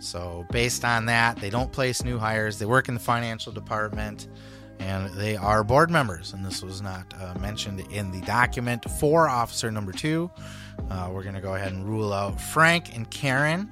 So, 0.00 0.46
based 0.50 0.84
on 0.84 1.06
that, 1.06 1.38
they 1.38 1.50
don't 1.50 1.72
place 1.72 2.04
new 2.04 2.18
hires. 2.18 2.58
They 2.58 2.66
work 2.66 2.88
in 2.88 2.94
the 2.94 3.00
financial 3.00 3.52
department 3.52 4.28
and 4.80 5.12
they 5.14 5.36
are 5.36 5.64
board 5.64 5.90
members. 5.90 6.32
And 6.32 6.44
this 6.44 6.62
was 6.62 6.80
not 6.80 7.12
uh, 7.20 7.34
mentioned 7.38 7.80
in 7.92 8.10
the 8.10 8.20
document 8.22 8.88
for 8.98 9.28
officer 9.28 9.70
number 9.70 9.92
two. 9.92 10.30
Uh, 10.90 11.10
we're 11.12 11.22
going 11.22 11.34
to 11.34 11.40
go 11.40 11.54
ahead 11.54 11.72
and 11.72 11.84
rule 11.86 12.12
out 12.12 12.40
Frank 12.40 12.94
and 12.94 13.10
Karen. 13.10 13.70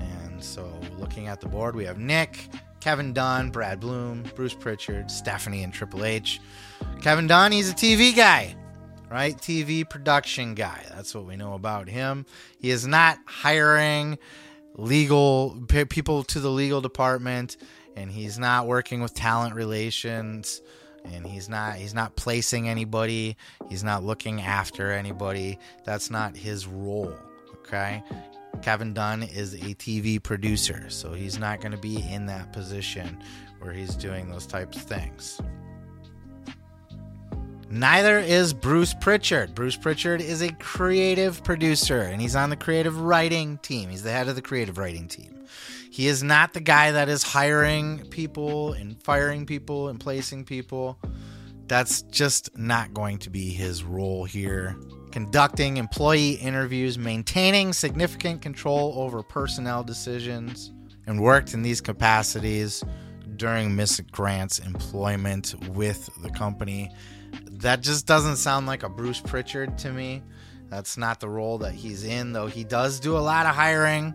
And 0.00 0.42
so, 0.42 0.70
looking 0.98 1.28
at 1.28 1.40
the 1.40 1.48
board, 1.48 1.74
we 1.74 1.84
have 1.84 1.98
Nick, 1.98 2.48
Kevin 2.80 3.12
Dunn, 3.12 3.50
Brad 3.50 3.80
Blum, 3.80 4.24
Bruce 4.34 4.54
Prichard, 4.54 5.10
Stephanie, 5.10 5.62
and 5.62 5.72
Triple 5.72 6.04
H. 6.04 6.40
Kevin 7.00 7.26
Dunn, 7.26 7.52
he's 7.52 7.70
a 7.70 7.74
TV 7.74 8.14
guy, 8.14 8.56
right? 9.10 9.36
TV 9.36 9.88
production 9.88 10.54
guy. 10.54 10.84
That's 10.90 11.14
what 11.14 11.24
we 11.24 11.36
know 11.36 11.54
about 11.54 11.88
him. 11.88 12.26
He 12.58 12.70
is 12.70 12.86
not 12.86 13.18
hiring 13.26 14.18
legal 14.74 15.62
people 15.68 16.24
to 16.24 16.40
the 16.40 16.50
legal 16.50 16.80
department 16.80 17.56
and 17.96 18.10
he's 18.10 18.38
not 18.38 18.66
working 18.66 19.00
with 19.00 19.14
talent 19.14 19.54
relations 19.54 20.62
and 21.04 21.26
he's 21.26 21.48
not 21.48 21.76
he's 21.76 21.94
not 21.94 22.14
placing 22.16 22.68
anybody 22.68 23.36
he's 23.68 23.84
not 23.84 24.04
looking 24.04 24.40
after 24.40 24.92
anybody 24.92 25.58
that's 25.84 26.10
not 26.10 26.36
his 26.36 26.66
role 26.66 27.14
okay 27.54 28.02
kevin 28.62 28.92
dunn 28.94 29.22
is 29.22 29.54
a 29.54 29.74
tv 29.74 30.22
producer 30.22 30.88
so 30.88 31.12
he's 31.12 31.38
not 31.38 31.60
going 31.60 31.72
to 31.72 31.78
be 31.78 32.02
in 32.10 32.26
that 32.26 32.52
position 32.52 33.18
where 33.60 33.72
he's 33.72 33.94
doing 33.94 34.28
those 34.30 34.46
types 34.46 34.76
of 34.76 34.82
things 34.82 35.40
Neither 37.74 38.18
is 38.18 38.52
Bruce 38.52 38.92
Prichard. 38.92 39.54
Bruce 39.54 39.78
Prichard 39.78 40.20
is 40.20 40.42
a 40.42 40.52
creative 40.56 41.42
producer 41.42 42.02
and 42.02 42.20
he's 42.20 42.36
on 42.36 42.50
the 42.50 42.56
creative 42.56 43.00
writing 43.00 43.56
team. 43.62 43.88
He's 43.88 44.02
the 44.02 44.10
head 44.10 44.28
of 44.28 44.34
the 44.34 44.42
creative 44.42 44.76
writing 44.76 45.08
team. 45.08 45.31
He 45.92 46.08
is 46.08 46.22
not 46.22 46.54
the 46.54 46.60
guy 46.60 46.92
that 46.92 47.10
is 47.10 47.22
hiring 47.22 48.06
people 48.06 48.72
and 48.72 48.98
firing 49.02 49.44
people 49.44 49.88
and 49.88 50.00
placing 50.00 50.46
people. 50.46 50.98
That's 51.66 52.00
just 52.04 52.56
not 52.56 52.94
going 52.94 53.18
to 53.18 53.28
be 53.28 53.50
his 53.50 53.84
role 53.84 54.24
here. 54.24 54.74
Conducting 55.10 55.76
employee 55.76 56.32
interviews, 56.36 56.96
maintaining 56.96 57.74
significant 57.74 58.40
control 58.40 58.94
over 58.96 59.22
personnel 59.22 59.84
decisions, 59.84 60.72
and 61.06 61.20
worked 61.20 61.52
in 61.52 61.60
these 61.60 61.82
capacities 61.82 62.82
during 63.36 63.76
Miss 63.76 64.00
Grant's 64.00 64.60
employment 64.60 65.54
with 65.74 66.08
the 66.22 66.30
company. 66.30 66.90
That 67.50 67.82
just 67.82 68.06
doesn't 68.06 68.36
sound 68.36 68.66
like 68.66 68.82
a 68.82 68.88
Bruce 68.88 69.20
Prichard 69.20 69.76
to 69.80 69.92
me. 69.92 70.22
That's 70.70 70.96
not 70.96 71.20
the 71.20 71.28
role 71.28 71.58
that 71.58 71.74
he's 71.74 72.02
in, 72.02 72.32
though 72.32 72.46
he 72.46 72.64
does 72.64 72.98
do 72.98 73.14
a 73.14 73.20
lot 73.20 73.44
of 73.44 73.54
hiring 73.54 74.14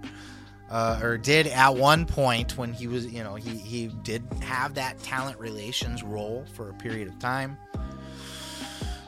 uh, 0.70 1.00
or 1.02 1.18
did 1.18 1.48
at 1.48 1.76
one 1.76 2.06
point 2.06 2.58
when 2.58 2.74
he 2.74 2.88
was, 2.88 3.06
you 3.06 3.24
know, 3.24 3.36
he, 3.36 3.58
he 3.58 3.88
did 4.04 4.24
have 4.42 4.74
that 4.76 5.02
talent 5.04 5.40
relations 5.40 6.04
role 6.04 6.46
for 6.54 6.70
a 6.70 6.74
period 6.74 7.08
of 7.08 7.18
time. 7.20 7.58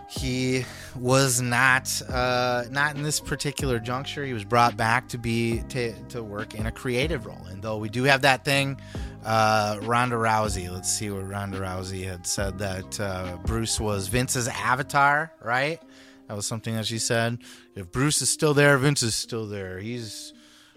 He 0.09 0.65
was 0.95 1.39
not 1.39 2.01
uh, 2.09 2.63
not 2.71 2.95
in 2.95 3.03
this 3.03 3.19
particular 3.19 3.79
juncture. 3.79 4.25
He 4.25 4.33
was 4.33 4.43
brought 4.43 4.75
back 4.75 5.07
to 5.09 5.19
be 5.19 5.61
to, 5.69 5.93
to 6.05 6.23
work 6.23 6.55
in 6.55 6.65
a 6.65 6.71
creative 6.71 7.27
role. 7.27 7.45
And 7.47 7.61
though 7.61 7.77
we 7.77 7.89
do 7.89 8.03
have 8.05 8.23
that 8.23 8.43
thing, 8.43 8.81
uh, 9.23 9.77
Ronda 9.83 10.15
Rousey. 10.15 10.71
Let's 10.71 10.91
see 10.91 11.11
what 11.11 11.27
Ronda 11.27 11.59
Rousey 11.59 12.05
had 12.05 12.25
said 12.25 12.57
that 12.57 12.99
uh, 12.99 13.37
Bruce 13.45 13.79
was 13.79 14.07
Vince's 14.07 14.47
avatar, 14.47 15.31
right? 15.43 15.79
That 16.27 16.35
was 16.35 16.47
something 16.47 16.75
that 16.75 16.87
she 16.87 16.97
said. 16.97 17.39
If 17.75 17.91
Bruce 17.91 18.21
is 18.21 18.29
still 18.29 18.55
there, 18.55 18.77
Vince 18.77 19.03
is 19.03 19.13
still 19.13 19.45
there. 19.45 19.79
He's 19.79 20.33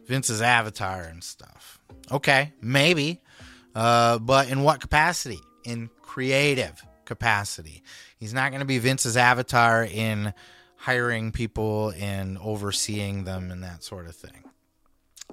Vince's 0.06 0.42
avatar 0.42 1.02
and 1.02 1.22
stuff. 1.22 1.78
Okay, 2.10 2.52
maybe. 2.60 3.20
Uh, 3.74 4.18
but 4.18 4.50
in 4.50 4.62
what 4.62 4.80
capacity? 4.80 5.40
In 5.64 5.90
creative 6.02 6.82
capacity. 7.04 7.82
He's 8.18 8.34
not 8.34 8.50
going 8.50 8.60
to 8.60 8.66
be 8.66 8.78
Vince's 8.78 9.16
avatar 9.16 9.84
in 9.84 10.34
hiring 10.76 11.32
people 11.32 11.92
and 11.96 12.36
overseeing 12.38 13.24
them 13.24 13.50
and 13.50 13.62
that 13.62 13.84
sort 13.84 14.06
of 14.06 14.16
thing. 14.16 14.44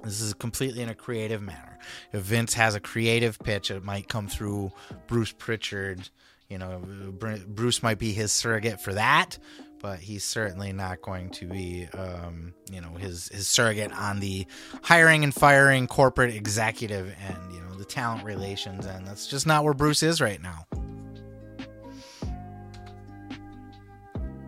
This 0.02 0.20
is 0.20 0.32
completely 0.32 0.82
in 0.82 0.88
a 0.88 0.94
creative 0.94 1.42
manner. 1.42 1.78
If 2.12 2.22
Vince 2.22 2.54
has 2.54 2.74
a 2.74 2.80
creative 2.80 3.38
pitch, 3.38 3.70
it 3.70 3.84
might 3.84 4.08
come 4.08 4.28
through 4.28 4.72
Bruce 5.06 5.32
Prichard. 5.32 6.08
You 6.48 6.58
know, 6.58 6.80
Bruce 6.80 7.82
might 7.82 7.98
be 7.98 8.12
his 8.12 8.32
surrogate 8.32 8.80
for 8.80 8.94
that, 8.94 9.38
but 9.80 9.98
he's 9.98 10.24
certainly 10.24 10.72
not 10.72 11.00
going 11.02 11.30
to 11.30 11.46
be, 11.46 11.88
um, 11.94 12.52
you 12.70 12.80
know, 12.80 12.94
his 12.94 13.28
his 13.28 13.48
surrogate 13.48 13.92
on 13.92 14.20
the 14.20 14.46
hiring 14.82 15.24
and 15.24 15.34
firing 15.34 15.86
corporate 15.86 16.34
executive 16.34 17.14
and 17.26 17.54
you 17.54 17.60
know 17.60 17.74
the 17.76 17.84
talent 17.84 18.24
relations 18.24 18.86
and 18.86 19.06
that's 19.06 19.26
just 19.26 19.46
not 19.46 19.64
where 19.64 19.74
Bruce 19.74 20.02
is 20.02 20.20
right 20.20 20.40
now. 20.42 20.66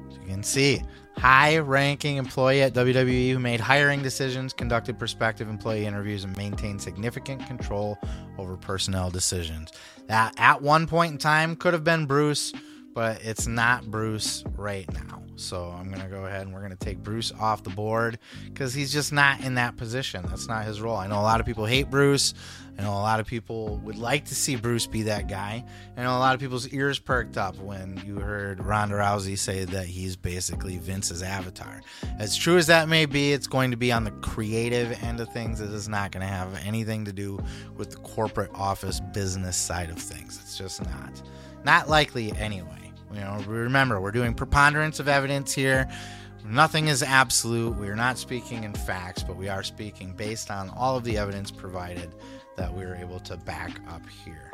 As 0.08 0.16
you 0.18 0.26
can 0.26 0.42
see, 0.42 0.82
high-ranking 1.16 2.16
employee 2.16 2.62
at 2.62 2.74
WWE 2.74 3.32
who 3.32 3.38
made 3.38 3.60
hiring 3.60 4.02
decisions, 4.02 4.52
conducted 4.52 4.98
prospective 4.98 5.48
employee 5.48 5.86
interviews, 5.86 6.24
and 6.24 6.36
maintained 6.36 6.82
significant 6.82 7.46
control 7.46 7.98
over 8.38 8.56
personnel 8.56 9.10
decisions. 9.10 9.72
That 10.08 10.34
at 10.36 10.60
one 10.60 10.86
point 10.86 11.12
in 11.12 11.18
time 11.18 11.56
could 11.56 11.72
have 11.74 11.84
been 11.84 12.06
Bruce 12.06 12.52
but 12.94 13.22
it's 13.24 13.46
not 13.46 13.90
Bruce 13.90 14.44
right 14.56 14.90
now. 14.92 15.22
So 15.36 15.74
I'm 15.76 15.88
going 15.88 16.02
to 16.02 16.08
go 16.08 16.26
ahead 16.26 16.42
and 16.42 16.52
we're 16.52 16.60
going 16.60 16.76
to 16.76 16.76
take 16.76 16.98
Bruce 16.98 17.32
off 17.40 17.62
the 17.62 17.70
board 17.70 18.18
because 18.44 18.74
he's 18.74 18.92
just 18.92 19.12
not 19.12 19.40
in 19.40 19.54
that 19.54 19.76
position. 19.76 20.24
That's 20.28 20.46
not 20.46 20.64
his 20.64 20.80
role. 20.80 20.96
I 20.96 21.06
know 21.06 21.18
a 21.18 21.22
lot 21.22 21.40
of 21.40 21.46
people 21.46 21.64
hate 21.64 21.90
Bruce. 21.90 22.34
I 22.78 22.82
know 22.82 22.92
a 22.92 23.02
lot 23.02 23.20
of 23.20 23.26
people 23.26 23.76
would 23.78 23.98
like 23.98 24.26
to 24.26 24.34
see 24.34 24.56
Bruce 24.56 24.86
be 24.86 25.02
that 25.02 25.28
guy. 25.28 25.64
I 25.96 26.02
know 26.02 26.16
a 26.16 26.18
lot 26.18 26.34
of 26.34 26.40
people's 26.40 26.68
ears 26.68 26.98
perked 26.98 27.36
up 27.36 27.56
when 27.58 28.00
you 28.06 28.18
heard 28.18 28.64
Ronda 28.64 28.94
Rousey 28.96 29.36
say 29.36 29.64
that 29.64 29.86
he's 29.86 30.16
basically 30.16 30.78
Vince's 30.78 31.22
avatar. 31.22 31.82
As 32.18 32.36
true 32.36 32.56
as 32.56 32.66
that 32.68 32.88
may 32.88 33.06
be, 33.06 33.32
it's 33.32 33.46
going 33.46 33.72
to 33.72 33.76
be 33.76 33.92
on 33.92 34.04
the 34.04 34.10
creative 34.10 35.02
end 35.02 35.20
of 35.20 35.30
things. 35.32 35.60
It 35.60 35.70
is 35.70 35.88
not 35.88 36.12
going 36.12 36.26
to 36.26 36.32
have 36.32 36.58
anything 36.64 37.04
to 37.04 37.12
do 37.12 37.38
with 37.76 37.90
the 37.90 37.96
corporate 37.96 38.50
office 38.54 39.00
business 39.12 39.56
side 39.56 39.90
of 39.90 39.98
things. 39.98 40.38
It's 40.42 40.56
just 40.56 40.82
not. 40.84 41.22
Not 41.64 41.88
likely 41.88 42.32
anyway. 42.32 42.81
You 43.12 43.20
know, 43.20 43.42
remember, 43.46 44.00
we're 44.00 44.10
doing 44.10 44.34
preponderance 44.34 45.00
of 45.00 45.08
evidence 45.08 45.52
here. 45.52 45.88
Nothing 46.44 46.88
is 46.88 47.02
absolute. 47.02 47.76
We 47.78 47.88
are 47.88 47.96
not 47.96 48.18
speaking 48.18 48.64
in 48.64 48.72
facts, 48.74 49.22
but 49.22 49.36
we 49.36 49.48
are 49.48 49.62
speaking 49.62 50.12
based 50.12 50.50
on 50.50 50.70
all 50.70 50.96
of 50.96 51.04
the 51.04 51.18
evidence 51.18 51.50
provided 51.50 52.14
that 52.56 52.74
we 52.74 52.84
are 52.84 52.96
able 52.96 53.20
to 53.20 53.36
back 53.36 53.70
up 53.88 54.02
here. 54.24 54.50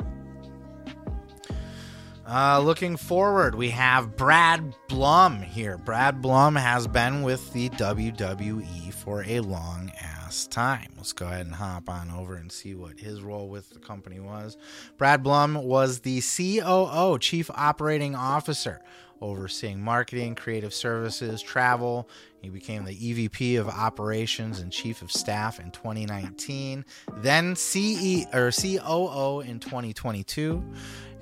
Uh, 2.27 2.59
looking 2.59 2.95
forward, 2.95 3.55
we 3.55 3.71
have 3.71 4.15
Brad 4.15 4.75
Blum 4.87 5.41
here. 5.41 5.79
Brad 5.79 6.21
Blum 6.21 6.55
has 6.55 6.85
been 6.85 7.23
with 7.23 7.51
the 7.53 7.69
WWE 7.69 8.93
for 8.93 9.23
a 9.23 9.39
long 9.39 9.91
ass 9.99 10.18
time. 10.47 10.89
Let's 10.97 11.13
go 11.13 11.25
ahead 11.25 11.45
and 11.45 11.55
hop 11.55 11.89
on 11.89 12.11
over 12.11 12.35
and 12.35 12.51
see 12.51 12.75
what 12.75 12.99
his 12.99 13.21
role 13.21 13.47
with 13.47 13.69
the 13.71 13.79
company 13.79 14.19
was. 14.19 14.57
Brad 14.97 15.23
Blum 15.23 15.55
was 15.55 15.99
the 15.99 16.21
COO, 16.21 17.17
Chief 17.19 17.49
Operating 17.53 18.15
Officer, 18.15 18.81
overseeing 19.21 19.81
marketing, 19.81 20.35
creative 20.35 20.73
services, 20.73 21.41
travel. 21.41 22.07
He 22.41 22.49
became 22.49 22.85
the 22.85 22.95
EVP 22.95 23.59
of 23.59 23.67
Operations 23.67 24.59
and 24.59 24.71
Chief 24.71 25.01
of 25.01 25.11
Staff 25.11 25.59
in 25.59 25.71
2019, 25.71 26.85
then 27.17 27.55
CE 27.55 28.25
or 28.33 28.51
COO 28.51 29.41
in 29.41 29.59
2022. 29.59 30.63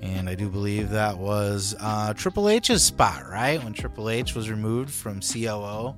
And 0.01 0.29
I 0.29 0.35
do 0.35 0.47
believe 0.47 0.91
that 0.91 1.17
was 1.17 1.75
uh, 1.79 2.13
Triple 2.13 2.49
H's 2.49 2.83
spot, 2.83 3.27
right? 3.27 3.63
When 3.63 3.73
Triple 3.73 4.09
H 4.09 4.35
was 4.35 4.49
removed 4.49 4.91
from 4.91 5.21
COO, 5.21 5.95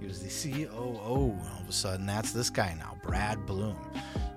he 0.00 0.06
was 0.06 0.20
the 0.20 0.66
COO. 0.66 1.34
Of 1.68 1.74
a 1.74 1.76
sudden, 1.76 2.06
that's 2.06 2.32
this 2.32 2.48
guy 2.48 2.74
now, 2.78 2.96
Brad 3.02 3.44
Blum. 3.44 3.76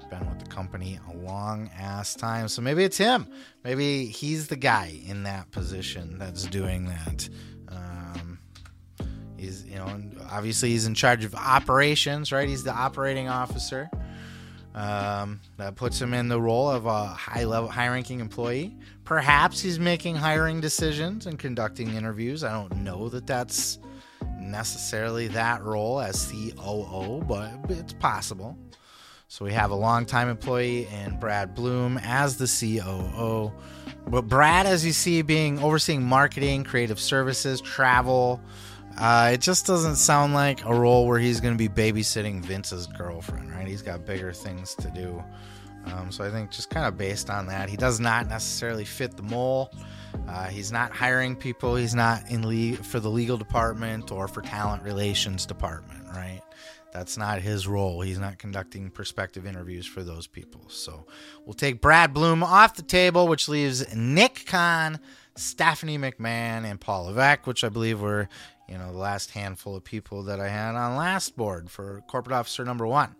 Been 0.09 0.27
with 0.27 0.39
the 0.39 0.49
company 0.49 0.99
a 1.09 1.15
long 1.15 1.69
ass 1.79 2.13
time. 2.13 2.49
So 2.49 2.61
maybe 2.61 2.83
it's 2.83 2.97
him. 2.97 3.25
Maybe 3.63 4.07
he's 4.07 4.47
the 4.49 4.57
guy 4.57 4.99
in 5.07 5.23
that 5.23 5.49
position 5.51 6.19
that's 6.19 6.43
doing 6.43 6.87
that. 6.87 7.29
Um, 7.69 8.37
he's, 9.37 9.63
you 9.63 9.75
know, 9.75 9.87
obviously 10.29 10.71
he's 10.71 10.85
in 10.85 10.93
charge 10.93 11.23
of 11.23 11.33
operations, 11.33 12.33
right? 12.33 12.49
He's 12.49 12.65
the 12.65 12.73
operating 12.73 13.29
officer. 13.29 13.89
Um, 14.75 15.39
that 15.55 15.77
puts 15.77 16.01
him 16.01 16.13
in 16.13 16.27
the 16.27 16.41
role 16.41 16.69
of 16.69 16.85
a 16.85 17.05
high 17.05 17.45
level, 17.45 17.69
high 17.69 17.87
ranking 17.87 18.19
employee. 18.19 18.75
Perhaps 19.05 19.61
he's 19.61 19.79
making 19.79 20.17
hiring 20.17 20.59
decisions 20.59 21.27
and 21.27 21.39
conducting 21.39 21.93
interviews. 21.93 22.43
I 22.43 22.51
don't 22.51 22.83
know 22.83 23.07
that 23.07 23.25
that's 23.25 23.79
necessarily 24.41 25.27
that 25.29 25.63
role 25.63 25.99
as 25.99 26.31
COO, 26.31 27.23
but 27.27 27.51
it's 27.69 27.93
possible. 27.93 28.57
So 29.27 29.45
we 29.45 29.53
have 29.53 29.71
a 29.71 29.75
longtime 29.75 30.27
employee 30.27 30.87
and 30.87 31.17
Brad 31.19 31.55
Blum 31.55 31.97
as 32.03 32.37
the 32.37 32.47
COO. 32.47 33.53
But 34.07 34.23
Brad, 34.23 34.65
as 34.65 34.85
you 34.85 34.91
see, 34.91 35.21
being 35.21 35.57
overseeing 35.59 36.03
marketing, 36.03 36.65
creative 36.65 36.99
services, 36.99 37.61
travel, 37.61 38.41
uh, 38.97 39.31
it 39.33 39.39
just 39.39 39.65
doesn't 39.65 39.95
sound 39.95 40.33
like 40.33 40.65
a 40.65 40.73
role 40.73 41.07
where 41.07 41.17
he's 41.17 41.39
going 41.39 41.57
to 41.57 41.57
be 41.57 41.69
babysitting 41.69 42.43
Vince's 42.43 42.87
girlfriend, 42.87 43.51
right? 43.51 43.67
He's 43.67 43.81
got 43.81 44.05
bigger 44.05 44.33
things 44.33 44.75
to 44.75 44.89
do. 44.89 45.23
Um, 45.85 46.11
so 46.11 46.23
I 46.23 46.29
think 46.29 46.51
just 46.51 46.69
kind 46.69 46.85
of 46.85 46.97
based 46.97 47.29
on 47.29 47.47
that, 47.47 47.69
he 47.69 47.77
does 47.77 47.99
not 47.99 48.27
necessarily 48.27 48.85
fit 48.85 49.15
the 49.15 49.23
mold. 49.23 49.69
Uh, 50.27 50.47
he's 50.47 50.71
not 50.71 50.91
hiring 50.91 51.35
people. 51.35 51.75
He's 51.75 51.95
not 51.95 52.29
in 52.29 52.47
le- 52.47 52.77
for 52.77 52.99
the 52.99 53.09
legal 53.09 53.37
department 53.37 54.11
or 54.11 54.27
for 54.27 54.41
talent 54.41 54.83
relations 54.83 55.45
department, 55.45 56.05
right? 56.13 56.41
That's 56.93 57.17
not 57.17 57.41
his 57.41 57.67
role. 57.67 58.01
He's 58.01 58.19
not 58.19 58.37
conducting 58.37 58.89
prospective 58.89 59.45
interviews 59.45 59.85
for 59.85 60.03
those 60.03 60.27
people. 60.27 60.61
So 60.67 61.05
we'll 61.45 61.53
take 61.53 61.81
Brad 61.81 62.13
Blum 62.13 62.43
off 62.43 62.75
the 62.75 62.81
table, 62.81 63.27
which 63.27 63.47
leaves 63.47 63.95
Nick 63.95 64.45
Khan, 64.45 64.99
Stephanie 65.35 65.97
McMahon, 65.97 66.65
and 66.65 66.81
Paul 66.81 67.05
Levesque, 67.05 67.47
which 67.47 67.63
I 67.63 67.69
believe 67.69 68.01
were 68.01 68.27
you 68.71 68.77
know, 68.77 68.91
the 68.91 68.97
last 68.97 69.31
handful 69.31 69.75
of 69.75 69.83
people 69.83 70.23
that 70.23 70.39
I 70.39 70.47
had 70.47 70.75
on 70.75 70.95
last 70.95 71.35
board 71.35 71.69
for 71.69 72.01
corporate 72.07 72.33
officer 72.33 72.63
number 72.63 72.87
one. 72.87 73.15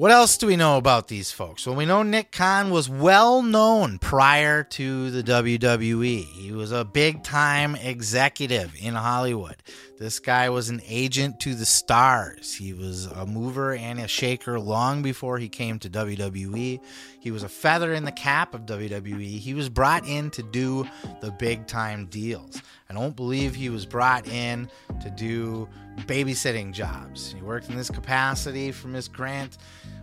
What 0.00 0.12
else 0.12 0.38
do 0.38 0.46
we 0.46 0.56
know 0.56 0.78
about 0.78 1.08
these 1.08 1.30
folks? 1.30 1.66
Well, 1.66 1.76
we 1.76 1.84
know 1.84 2.02
Nick 2.02 2.32
Khan 2.32 2.70
was 2.70 2.88
well 2.88 3.42
known 3.42 3.98
prior 3.98 4.64
to 4.64 5.10
the 5.10 5.22
WWE. 5.22 6.24
He 6.24 6.52
was 6.52 6.72
a 6.72 6.86
big 6.86 7.22
time 7.22 7.74
executive 7.74 8.74
in 8.80 8.94
Hollywood. 8.94 9.56
This 9.98 10.18
guy 10.18 10.48
was 10.48 10.70
an 10.70 10.80
agent 10.88 11.38
to 11.40 11.54
the 11.54 11.66
stars. 11.66 12.54
He 12.54 12.72
was 12.72 13.04
a 13.04 13.26
mover 13.26 13.74
and 13.74 14.00
a 14.00 14.08
shaker 14.08 14.58
long 14.58 15.02
before 15.02 15.36
he 15.36 15.50
came 15.50 15.78
to 15.80 15.90
WWE. 15.90 16.80
He 17.20 17.30
was 17.30 17.42
a 17.42 17.48
feather 17.50 17.92
in 17.92 18.06
the 18.06 18.10
cap 18.10 18.54
of 18.54 18.64
WWE. 18.64 19.38
He 19.38 19.52
was 19.52 19.68
brought 19.68 20.06
in 20.08 20.30
to 20.30 20.42
do 20.42 20.88
the 21.20 21.30
big 21.32 21.66
time 21.66 22.06
deals. 22.06 22.62
I 22.90 22.92
don't 22.92 23.14
believe 23.14 23.54
he 23.54 23.70
was 23.70 23.86
brought 23.86 24.26
in 24.26 24.68
to 25.00 25.10
do 25.10 25.68
babysitting 26.06 26.72
jobs. 26.72 27.32
He 27.32 27.40
worked 27.40 27.68
in 27.68 27.76
this 27.76 27.88
capacity 27.88 28.72
for 28.72 28.88
Miss 28.88 29.06
Grant 29.06 29.58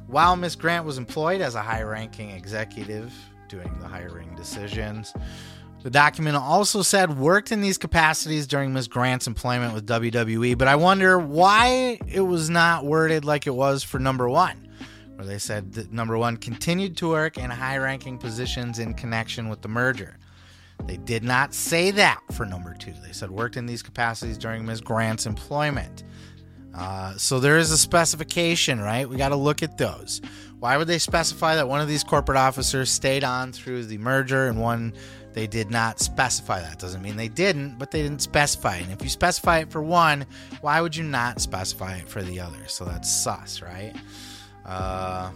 while 0.08 0.38
Miss 0.38 0.56
Grant 0.56 0.86
was 0.86 0.98
employed 0.98 1.42
as 1.42 1.56
a 1.56 1.62
high 1.62 1.82
ranking 1.82 2.30
executive 2.30 3.14
doing 3.50 3.78
the 3.82 3.88
hiring 3.88 4.34
decisions. 4.36 5.14
The 5.84 5.90
document 5.90 6.38
also 6.38 6.82
said 6.82 7.18
worked 7.18 7.52
in 7.52 7.60
these 7.60 7.78
capacities 7.78 8.48
during 8.48 8.72
Ms. 8.72 8.88
Grant's 8.88 9.28
employment 9.28 9.74
with 9.74 9.86
WWE, 9.86 10.58
but 10.58 10.70
I 10.70 10.78
wonder 10.78 11.20
why 11.20 12.00
it 12.08 12.22
was 12.22 12.50
not 12.50 12.86
worded 12.86 13.26
like 13.26 13.48
it 13.48 13.56
was 13.56 13.84
for 13.84 14.00
number 14.00 14.30
one, 14.30 14.66
where 15.16 15.28
they 15.28 15.40
said 15.40 15.74
that 15.74 15.92
number 15.92 16.18
one 16.18 16.38
continued 16.38 16.96
to 16.98 17.10
work 17.10 17.38
in 17.38 17.50
high 17.50 17.78
ranking 17.78 18.18
positions 18.18 18.80
in 18.80 18.94
connection 18.94 19.50
with 19.50 19.62
the 19.62 19.68
merger. 19.68 20.18
They 20.86 20.98
did 20.98 21.24
not 21.24 21.54
say 21.54 21.92
that 21.92 22.22
for 22.34 22.46
number 22.46 22.74
two. 22.74 22.94
They 23.04 23.12
said 23.12 23.32
worked 23.32 23.58
in 23.58 23.66
these 23.66 23.84
capacities 23.84 24.38
during 24.38 24.66
Ms. 24.66 24.82
Grant's 24.82 25.26
employment. 25.26 26.04
Uh, 26.74 27.18
so 27.18 27.40
there 27.40 27.58
is 27.58 27.72
a 27.72 27.78
specification, 27.78 28.80
right? 28.80 29.10
We 29.10 29.18
got 29.18 29.30
to 29.30 29.36
look 29.36 29.64
at 29.64 29.78
those. 29.78 30.22
Why 30.60 30.78
would 30.78 30.88
they 30.88 31.00
specify 31.00 31.56
that 31.56 31.68
one 31.68 31.82
of 31.82 31.88
these 31.88 32.04
corporate 32.04 32.38
officers 32.38 32.92
stayed 32.92 33.24
on 33.24 33.52
through 33.52 33.86
the 33.86 33.98
merger 33.98 34.48
and 34.48 34.62
one 34.62 34.94
they 35.38 35.46
did 35.46 35.70
not 35.70 36.00
specify 36.00 36.62
that. 36.62 36.80
Doesn't 36.80 37.04
mean 37.04 37.16
they 37.16 37.28
didn't, 37.28 37.78
but 37.78 37.92
they 37.92 38.02
didn't 38.02 38.24
specify 38.24 38.78
it. 38.78 38.86
And 38.86 38.92
if 38.92 39.04
you 39.04 39.10
specify 39.10 39.60
it 39.60 39.70
for 39.70 39.84
one, 39.84 40.26
why 40.62 40.82
would 40.82 40.96
you 40.96 41.04
not 41.04 41.42
specify 41.42 41.98
it 41.98 42.10
for 42.10 42.24
the 42.24 42.40
other? 42.40 42.58
So 42.66 42.86
that's 42.86 43.08
sus, 43.08 43.62
right? 43.62 43.96
Uh, 44.66 45.30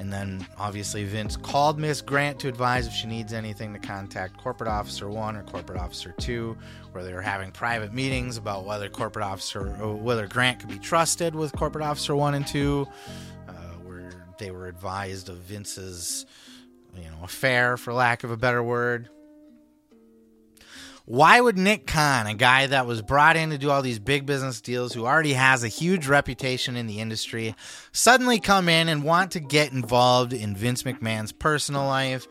and 0.00 0.10
then 0.10 0.46
obviously 0.56 1.04
Vince 1.04 1.36
called 1.36 1.78
Miss 1.78 2.00
Grant 2.00 2.40
to 2.40 2.48
advise 2.48 2.86
if 2.86 2.92
she 2.94 3.06
needs 3.06 3.34
anything 3.34 3.74
to 3.74 3.78
contact 3.78 4.38
corporate 4.38 4.70
officer 4.70 5.10
one 5.10 5.36
or 5.36 5.42
corporate 5.42 5.78
officer 5.78 6.14
two, 6.18 6.56
where 6.92 7.04
they 7.04 7.12
were 7.12 7.20
having 7.20 7.52
private 7.52 7.92
meetings 7.92 8.38
about 8.38 8.64
whether 8.64 8.88
corporate 8.88 9.26
officer 9.26 9.68
whether 9.68 10.26
Grant 10.26 10.58
could 10.58 10.70
be 10.70 10.78
trusted 10.78 11.34
with 11.34 11.52
corporate 11.52 11.84
officer 11.84 12.16
one 12.16 12.32
and 12.32 12.46
two, 12.46 12.88
uh, 13.46 13.52
where 13.84 14.10
they 14.38 14.50
were 14.50 14.68
advised 14.68 15.28
of 15.28 15.36
Vince's 15.36 16.24
you 16.96 17.04
know, 17.04 17.18
affair, 17.22 17.76
for 17.76 17.92
lack 17.92 18.24
of 18.24 18.30
a 18.30 18.38
better 18.38 18.62
word. 18.62 19.10
Why 21.10 21.40
would 21.40 21.58
Nick 21.58 21.88
Khan, 21.88 22.28
a 22.28 22.34
guy 22.34 22.68
that 22.68 22.86
was 22.86 23.02
brought 23.02 23.36
in 23.36 23.50
to 23.50 23.58
do 23.58 23.68
all 23.68 23.82
these 23.82 23.98
big 23.98 24.26
business 24.26 24.60
deals, 24.60 24.92
who 24.92 25.06
already 25.06 25.32
has 25.32 25.64
a 25.64 25.68
huge 25.68 26.06
reputation 26.06 26.76
in 26.76 26.86
the 26.86 27.00
industry, 27.00 27.56
suddenly 27.90 28.38
come 28.38 28.68
in 28.68 28.88
and 28.88 29.02
want 29.02 29.32
to 29.32 29.40
get 29.40 29.72
involved 29.72 30.32
in 30.32 30.54
Vince 30.54 30.84
McMahon's 30.84 31.32
personal 31.32 31.84
life, 31.84 32.28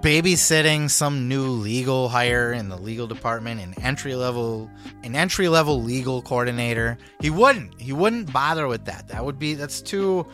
babysitting 0.00 0.90
some 0.90 1.28
new 1.28 1.46
legal 1.46 2.08
hire 2.08 2.52
in 2.52 2.68
the 2.68 2.76
legal 2.76 3.06
department, 3.06 3.60
an 3.60 3.72
entry 3.80 4.16
level, 4.16 4.68
an 5.04 5.14
entry 5.14 5.46
level 5.46 5.80
legal 5.80 6.20
coordinator? 6.20 6.98
He 7.20 7.30
wouldn't. 7.30 7.80
He 7.80 7.92
wouldn't 7.92 8.32
bother 8.32 8.66
with 8.66 8.86
that. 8.86 9.06
That 9.06 9.24
would 9.24 9.38
be 9.38 9.54
that's 9.54 9.80
too 9.80 10.26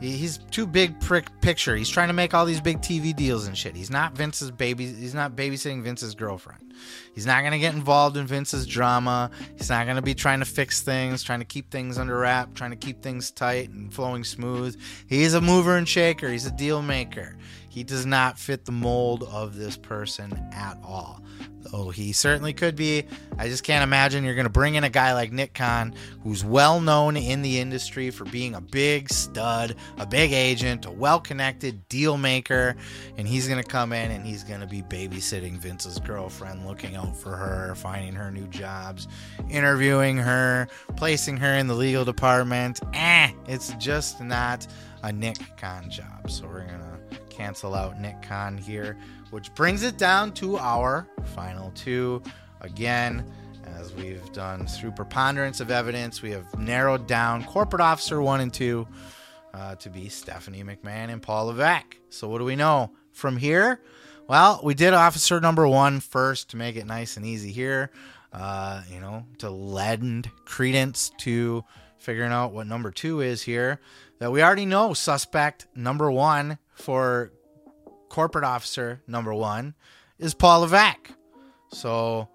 He's 0.00 0.38
too 0.50 0.66
big 0.66 0.98
prick 1.00 1.26
picture. 1.42 1.76
He's 1.76 1.90
trying 1.90 2.08
to 2.08 2.14
make 2.14 2.32
all 2.32 2.46
these 2.46 2.60
big 2.60 2.80
TV 2.80 3.14
deals 3.14 3.46
and 3.46 3.56
shit. 3.56 3.76
He's 3.76 3.90
not 3.90 4.14
Vince's 4.14 4.50
baby. 4.50 4.86
He's 4.86 5.14
not 5.14 5.36
babysitting 5.36 5.82
Vince's 5.82 6.14
girlfriend. 6.14 6.72
He's 7.14 7.26
not 7.26 7.42
to 7.42 7.58
get 7.58 7.74
involved 7.74 8.16
in 8.16 8.26
Vince's 8.26 8.66
drama. 8.66 9.30
He's 9.56 9.68
not 9.68 9.84
to 9.84 10.02
be 10.02 10.14
trying 10.14 10.38
to 10.38 10.46
fix 10.46 10.80
things, 10.80 11.22
trying 11.22 11.40
to 11.40 11.44
keep 11.44 11.70
things 11.70 11.98
under 11.98 12.16
wrap, 12.16 12.54
trying 12.54 12.70
to 12.70 12.76
keep 12.76 13.02
things 13.02 13.30
tight 13.30 13.70
and 13.70 13.92
flowing 13.92 14.24
smooth. 14.24 14.80
He's 15.06 15.34
a 15.34 15.40
mover 15.40 15.76
and 15.76 15.86
shaker. 15.86 16.30
He's 16.30 16.46
a 16.46 16.52
deal 16.52 16.80
maker. 16.80 17.36
He 17.70 17.84
does 17.84 18.04
not 18.04 18.36
fit 18.36 18.64
the 18.64 18.72
mold 18.72 19.22
of 19.22 19.54
this 19.56 19.76
person 19.76 20.32
at 20.52 20.76
all. 20.84 21.22
Though 21.62 21.90
he 21.90 22.12
certainly 22.12 22.52
could 22.52 22.74
be. 22.74 23.04
I 23.38 23.48
just 23.48 23.62
can't 23.62 23.84
imagine 23.84 24.24
you're 24.24 24.34
going 24.34 24.44
to 24.44 24.50
bring 24.50 24.74
in 24.74 24.82
a 24.82 24.90
guy 24.90 25.14
like 25.14 25.30
Nick 25.30 25.54
Khan, 25.54 25.94
who's 26.24 26.44
well 26.44 26.80
known 26.80 27.16
in 27.16 27.42
the 27.42 27.60
industry 27.60 28.10
for 28.10 28.24
being 28.24 28.54
a 28.54 28.60
big 28.60 29.08
stud, 29.08 29.76
a 29.98 30.06
big 30.06 30.32
agent, 30.32 30.84
a 30.84 30.90
well 30.90 31.20
connected 31.20 31.88
deal 31.88 32.16
maker, 32.16 32.74
and 33.16 33.28
he's 33.28 33.46
going 33.46 33.62
to 33.62 33.68
come 33.68 33.92
in 33.92 34.10
and 34.10 34.26
he's 34.26 34.42
going 34.42 34.60
to 34.60 34.66
be 34.66 34.82
babysitting 34.82 35.58
Vince's 35.58 36.00
girlfriend, 36.00 36.66
looking 36.66 36.96
out 36.96 37.16
for 37.16 37.36
her, 37.36 37.74
finding 37.76 38.14
her 38.14 38.32
new 38.32 38.48
jobs, 38.48 39.06
interviewing 39.48 40.16
her, 40.16 40.66
placing 40.96 41.36
her 41.36 41.54
in 41.54 41.68
the 41.68 41.74
legal 41.74 42.04
department. 42.04 42.80
Eh, 42.94 43.30
it's 43.46 43.74
just 43.74 44.20
not 44.20 44.66
a 45.04 45.12
Nick 45.12 45.38
Khan 45.56 45.88
job. 45.88 46.28
So 46.28 46.46
we're 46.46 46.66
going 46.66 46.80
to 46.80 46.89
cancel 47.40 47.74
out 47.74 47.98
Nick 47.98 48.20
Khan 48.20 48.58
here 48.58 48.98
which 49.30 49.54
brings 49.54 49.82
it 49.82 49.96
down 49.96 50.32
to 50.32 50.58
our 50.58 51.08
final 51.34 51.70
two. 51.70 52.22
Again, 52.60 53.24
as 53.78 53.94
we've 53.94 54.30
done 54.32 54.66
through 54.66 54.90
preponderance 54.90 55.60
of 55.60 55.70
evidence, 55.70 56.20
we 56.20 56.30
have 56.32 56.58
narrowed 56.58 57.06
down 57.06 57.44
corporate 57.44 57.80
officer 57.80 58.20
one 58.20 58.40
and 58.40 58.52
two 58.52 58.86
uh, 59.54 59.76
to 59.76 59.88
be 59.88 60.08
Stephanie 60.08 60.64
McMahon 60.64 61.10
and 61.10 61.22
Paul 61.22 61.46
Levesque. 61.46 61.96
So, 62.10 62.28
what 62.28 62.38
do 62.38 62.44
we 62.44 62.56
know 62.56 62.90
from 63.12 63.36
here? 63.36 63.80
Well, 64.28 64.60
we 64.62 64.74
did 64.74 64.92
officer 64.92 65.40
number 65.40 65.66
one 65.66 66.00
first 66.00 66.50
to 66.50 66.56
make 66.56 66.76
it 66.76 66.86
nice 66.86 67.16
and 67.16 67.24
easy 67.24 67.52
here. 67.52 67.90
Uh, 68.32 68.82
you 68.92 69.00
know, 69.00 69.24
to 69.38 69.50
lend 69.50 70.30
credence 70.44 71.10
to 71.18 71.64
figuring 71.98 72.32
out 72.32 72.52
what 72.52 72.66
number 72.66 72.90
two 72.90 73.20
is 73.20 73.42
here. 73.42 73.80
That 74.18 74.30
we 74.30 74.42
already 74.42 74.66
know 74.66 74.92
suspect 74.92 75.66
number 75.74 76.10
one 76.10 76.58
for 76.80 77.32
corporate 78.08 78.44
officer 78.44 79.00
number 79.06 79.32
one 79.32 79.74
is 80.18 80.34
Paul 80.34 80.60
Levesque. 80.60 81.10
So 81.72 82.28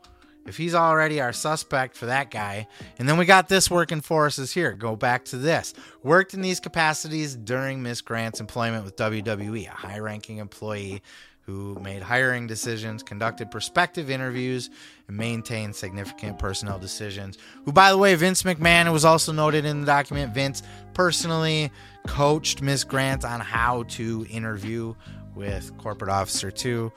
if 0.46 0.58
he's 0.58 0.76
already 0.76 1.20
our 1.20 1.34
suspect 1.34 1.98
for 1.98 2.06
that 2.06 2.32
guy, 2.32 2.68
and 2.98 3.10
then 3.10 3.18
we 3.18 3.26
got 3.26 3.50
this 3.50 3.70
working 3.70 4.02
for 4.02 4.28
us 4.28 4.38
is 4.38 4.54
here. 4.54 4.74
Go 4.74 4.96
back 4.96 5.26
to 5.26 5.38
this. 5.38 5.74
Worked 6.04 6.34
in 6.34 6.42
these 6.42 6.60
capacities 6.60 7.36
during 7.36 7.82
Miss 7.82 8.02
Grant's 8.02 8.40
employment 8.40 8.86
with 8.86 8.96
WWE, 8.96 9.68
a 9.68 9.72
high 9.72 10.00
ranking 10.00 10.38
employee 10.38 11.02
who 11.46 11.76
made 11.76 12.02
hiring 12.02 12.48
decisions, 12.48 13.04
conducted 13.04 13.52
prospective 13.52 14.10
interviews, 14.10 14.70
and 15.08 15.16
maintained 15.16 15.76
significant 15.76 16.40
personnel 16.40 16.80
decisions. 16.80 17.38
Who, 17.66 17.72
by 17.72 17.92
the 17.92 17.98
way, 17.98 18.16
Vince 18.16 18.44
McMahon, 18.44 18.92
was 18.92 19.06
also 19.06 19.32
noted 19.32 19.64
in 19.64 19.82
the 19.82 19.86
document, 19.86 20.34
Vince 20.34 20.64
personally 20.94 21.72
coached 22.08 22.62
Miss 22.62 22.84
Grant 22.84 23.24
on 23.24 23.40
how 23.42 23.84
to 23.90 24.26
interview 24.30 24.96
with 25.36 25.78
Corporate 25.78 26.10
Officer 26.10 26.50
2. 26.50 26.92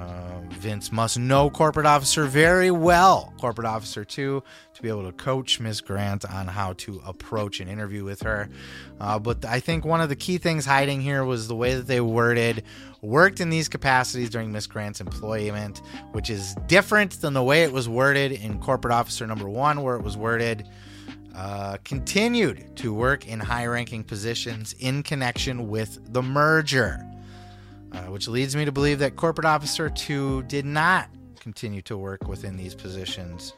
Uh, 0.00 0.40
Vince 0.52 0.90
must 0.90 1.18
know 1.18 1.50
Corporate 1.50 1.84
Officer 1.84 2.24
very 2.24 2.70
well, 2.70 3.34
Corporate 3.38 3.66
Officer 3.66 4.02
2, 4.02 4.42
to 4.72 4.82
be 4.82 4.88
able 4.88 5.04
to 5.04 5.12
coach 5.12 5.60
Miss 5.60 5.82
Grant 5.82 6.24
on 6.24 6.46
how 6.46 6.72
to 6.74 7.02
approach 7.04 7.60
an 7.60 7.68
interview 7.68 8.02
with 8.02 8.22
her. 8.22 8.48
Uh, 8.98 9.18
but 9.18 9.44
I 9.44 9.60
think 9.60 9.84
one 9.84 10.00
of 10.00 10.08
the 10.08 10.16
key 10.16 10.38
things 10.38 10.64
hiding 10.64 11.02
here 11.02 11.24
was 11.24 11.48
the 11.48 11.54
way 11.54 11.74
that 11.74 11.86
they 11.86 12.00
worded 12.00 12.64
worked 13.02 13.40
in 13.40 13.50
these 13.50 13.68
capacities 13.68 14.30
during 14.30 14.52
Miss 14.52 14.66
Grant's 14.66 15.02
employment, 15.02 15.82
which 16.12 16.30
is 16.30 16.54
different 16.66 17.20
than 17.20 17.34
the 17.34 17.42
way 17.42 17.62
it 17.62 17.72
was 17.72 17.88
worded 17.88 18.32
in 18.32 18.58
Corporate 18.58 18.94
Officer 18.94 19.26
number 19.26 19.48
one, 19.48 19.82
where 19.82 19.96
it 19.96 20.02
was 20.02 20.16
worded. 20.16 20.66
Uh, 21.34 21.76
continued 21.84 22.76
to 22.76 22.92
work 22.92 23.26
in 23.26 23.38
high 23.38 23.64
ranking 23.64 24.02
positions 24.02 24.74
in 24.80 25.02
connection 25.02 25.68
with 25.68 26.12
the 26.12 26.20
merger 26.20 27.09
uh, 27.92 28.02
which 28.04 28.28
leads 28.28 28.54
me 28.54 28.64
to 28.64 28.72
believe 28.72 28.98
that 29.00 29.16
Corporate 29.16 29.46
Officer 29.46 29.88
2 29.88 30.44
did 30.44 30.64
not 30.64 31.08
continue 31.40 31.82
to 31.82 31.96
work 31.96 32.28
within 32.28 32.56
these 32.56 32.74
positions 32.74 33.54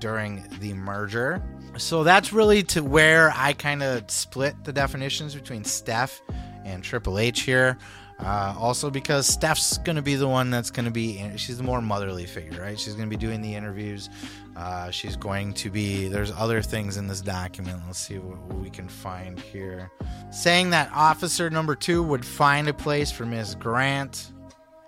during 0.00 0.44
the 0.60 0.72
merger. 0.74 1.42
So 1.78 2.02
that's 2.02 2.32
really 2.32 2.62
to 2.64 2.82
where 2.82 3.32
I 3.36 3.52
kind 3.52 3.82
of 3.82 4.10
split 4.10 4.64
the 4.64 4.72
definitions 4.72 5.34
between 5.34 5.64
Steph 5.64 6.20
and 6.64 6.82
Triple 6.82 7.18
H 7.18 7.42
here. 7.42 7.78
Uh, 8.22 8.54
also, 8.56 8.88
because 8.88 9.26
Steph's 9.26 9.78
going 9.78 9.96
to 9.96 10.02
be 10.02 10.14
the 10.14 10.28
one 10.28 10.50
that's 10.50 10.70
going 10.70 10.84
to 10.84 10.92
be, 10.92 11.20
she's 11.36 11.58
the 11.58 11.64
more 11.64 11.82
motherly 11.82 12.24
figure, 12.24 12.60
right? 12.62 12.78
She's 12.78 12.94
going 12.94 13.08
to 13.08 13.16
be 13.16 13.20
doing 13.20 13.42
the 13.42 13.54
interviews. 13.54 14.08
Uh, 14.56 14.90
she's 14.90 15.16
going 15.16 15.52
to 15.54 15.70
be, 15.70 16.06
there's 16.06 16.30
other 16.30 16.62
things 16.62 16.98
in 16.98 17.08
this 17.08 17.20
document. 17.20 17.80
Let's 17.86 17.98
see 17.98 18.18
what, 18.18 18.54
we 18.54 18.70
can 18.70 18.88
find 18.88 19.40
here. 19.40 19.90
Saying 20.30 20.70
that 20.70 20.90
officer 20.94 21.50
number 21.50 21.74
two 21.74 22.02
would 22.04 22.24
find 22.24 22.68
a 22.68 22.74
place 22.74 23.10
for 23.10 23.26
Miss 23.26 23.56
Grant. 23.56 24.30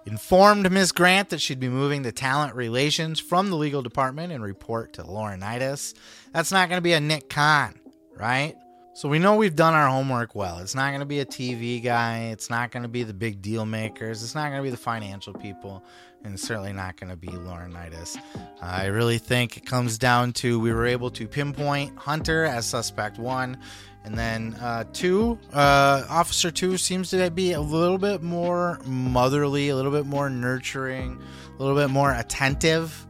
Informed 0.07 0.71
Ms. 0.71 0.93
Grant 0.93 1.31
that 1.31 1.41
she'd 1.41 1.59
be 1.59 1.69
moving 1.69 2.03
the 2.03 2.13
talent 2.13 2.55
relations 2.55 3.19
from 3.19 3.49
the 3.51 3.57
legal 3.57 3.83
department 3.83 4.33
and 4.33 4.45
report 4.45 4.93
to 4.93 5.03
Laurinaitis. 5.03 5.95
That's 6.33 6.53
not 6.53 6.69
going 6.69 6.77
to 6.77 6.83
be 6.83 6.93
a 6.93 7.01
Nick 7.01 7.31
Khan, 7.31 7.75
right? 8.17 8.55
So 8.97 9.09
we 9.09 9.19
know 9.19 9.35
we've 9.35 9.57
done 9.57 9.75
our 9.75 9.89
homework 9.89 10.37
well. 10.37 10.59
It's 10.59 10.77
not 10.77 10.91
going 10.91 11.01
to 11.01 11.07
be 11.07 11.19
a 11.19 11.27
TV 11.27 11.83
guy. 11.83 12.29
It's 12.31 12.49
not 12.49 12.71
going 12.71 12.85
to 12.85 12.89
be 12.89 13.03
the 13.03 13.13
big 13.13 13.43
deal 13.43 13.67
makers. 13.67 14.23
It's 14.23 14.37
not 14.37 14.51
going 14.51 14.59
to 14.59 14.63
be 14.63 14.71
the 14.71 14.77
financial 14.77 15.33
people. 15.35 15.83
And 16.23 16.39
certainly 16.39 16.73
not 16.73 16.97
going 16.97 17.11
to 17.11 17.17
be 17.17 17.27
Laurinaitis. 17.27 18.17
I 18.63 18.87
really 18.87 19.19
think 19.19 19.57
it 19.57 19.67
comes 19.67 19.99
down 19.99 20.33
to 20.35 20.61
we 20.61 20.73
were 20.73 20.87
able 20.87 21.11
to 21.11 21.27
pinpoint 21.27 21.99
Hunter 21.99 22.45
as 22.45 22.67
suspect 22.67 23.19
one. 23.19 23.59
And 24.05 24.17
then 24.17 24.55
uh, 24.61 24.85
two, 24.93 25.41
uh, 25.53 26.05
Officer 26.09 26.53
two 26.53 26.79
seems 26.79 27.11
to 27.11 27.31
be 27.33 27.51
a 27.51 27.61
little 27.61 27.99
bit 27.99 28.23
more 28.23 28.79
motherly, 28.87 29.71
a 29.71 29.77
little 29.77 29.91
bit 29.91 30.07
more 30.07 30.31
nurturing, 30.31 31.21
a 31.59 31.61
little 31.61 31.77
bit 31.77 31.91
more 31.91 32.13
attentive 32.13 33.09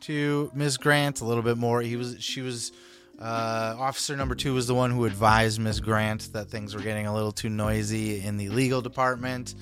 to 0.00 0.50
Ms. 0.54 0.76
Grant. 0.76 1.20
A 1.20 1.24
little 1.24 1.44
bit 1.44 1.56
more. 1.56 1.82
He 1.82 1.94
was. 1.94 2.16
She 2.18 2.40
was 2.40 2.72
uh, 3.20 3.76
officer 3.78 4.16
number 4.16 4.34
two 4.34 4.54
was 4.54 4.66
the 4.66 4.74
one 4.74 4.90
who 4.90 5.04
advised 5.04 5.60
Ms. 5.60 5.80
Grant 5.80 6.32
that 6.32 6.48
things 6.48 6.74
were 6.74 6.80
getting 6.80 7.06
a 7.06 7.14
little 7.14 7.32
too 7.32 7.50
noisy 7.50 8.20
in 8.20 8.36
the 8.36 8.48
legal 8.48 8.80
department. 8.80 9.54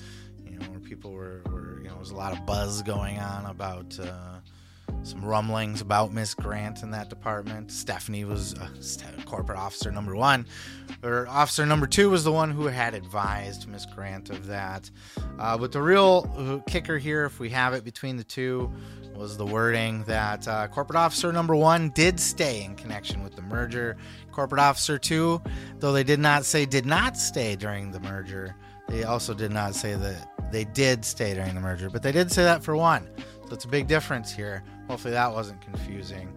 You 0.45 0.57
know, 0.57 0.65
where 0.67 0.79
people 0.79 1.11
were, 1.11 1.41
were 1.47 1.77
you 1.79 1.85
know, 1.85 1.91
there 1.91 1.99
was 1.99 2.11
a 2.11 2.15
lot 2.15 2.31
of 2.31 2.45
buzz 2.45 2.81
going 2.83 3.19
on 3.19 3.45
about 3.45 3.99
uh, 3.99 4.38
some 5.03 5.23
rumblings 5.23 5.81
about 5.81 6.13
Miss 6.13 6.33
Grant 6.33 6.83
in 6.83 6.91
that 6.91 7.09
department. 7.09 7.71
Stephanie 7.71 8.25
was 8.25 8.53
uh, 8.55 8.69
corporate 9.25 9.57
officer 9.57 9.91
number 9.91 10.15
one, 10.15 10.45
or 11.03 11.27
officer 11.27 11.65
number 11.65 11.87
two 11.87 12.09
was 12.09 12.23
the 12.23 12.31
one 12.31 12.51
who 12.51 12.65
had 12.65 12.93
advised 12.93 13.67
Miss 13.67 13.85
Grant 13.85 14.29
of 14.29 14.47
that. 14.47 14.89
Uh, 15.37 15.57
but 15.57 15.71
the 15.71 15.81
real 15.81 16.29
uh, 16.37 16.69
kicker 16.69 16.97
here, 16.97 17.25
if 17.25 17.39
we 17.39 17.49
have 17.49 17.73
it 17.73 17.83
between 17.83 18.17
the 18.17 18.23
two, 18.23 18.71
was 19.15 19.35
the 19.35 19.45
wording 19.45 20.03
that 20.05 20.47
uh, 20.47 20.67
corporate 20.67 20.95
officer 20.95 21.31
number 21.33 21.55
one 21.55 21.89
did 21.89 22.19
stay 22.19 22.63
in 22.63 22.75
connection 22.75 23.21
with 23.21 23.35
the 23.35 23.41
merger. 23.41 23.97
Corporate 24.31 24.61
officer 24.61 24.97
two, 24.97 25.41
though 25.79 25.91
they 25.91 26.05
did 26.05 26.19
not 26.19 26.45
say 26.45 26.65
did 26.65 26.85
not 26.85 27.17
stay 27.17 27.55
during 27.55 27.91
the 27.91 27.99
merger, 27.99 28.55
they 28.87 29.03
also 29.03 29.33
did 29.33 29.51
not 29.51 29.75
say 29.75 29.93
that 29.93 30.51
they 30.51 30.63
did 30.63 31.03
stay 31.03 31.33
during 31.33 31.53
the 31.53 31.61
merger, 31.61 31.89
but 31.89 32.01
they 32.01 32.11
did 32.11 32.31
say 32.31 32.43
that 32.43 32.63
for 32.63 32.75
one. 32.75 33.09
So 33.47 33.55
it's 33.55 33.65
a 33.65 33.69
big 33.69 33.87
difference 33.87 34.31
here. 34.31 34.63
Hopefully 34.89 35.13
that 35.13 35.31
wasn't 35.31 35.61
confusing. 35.61 36.33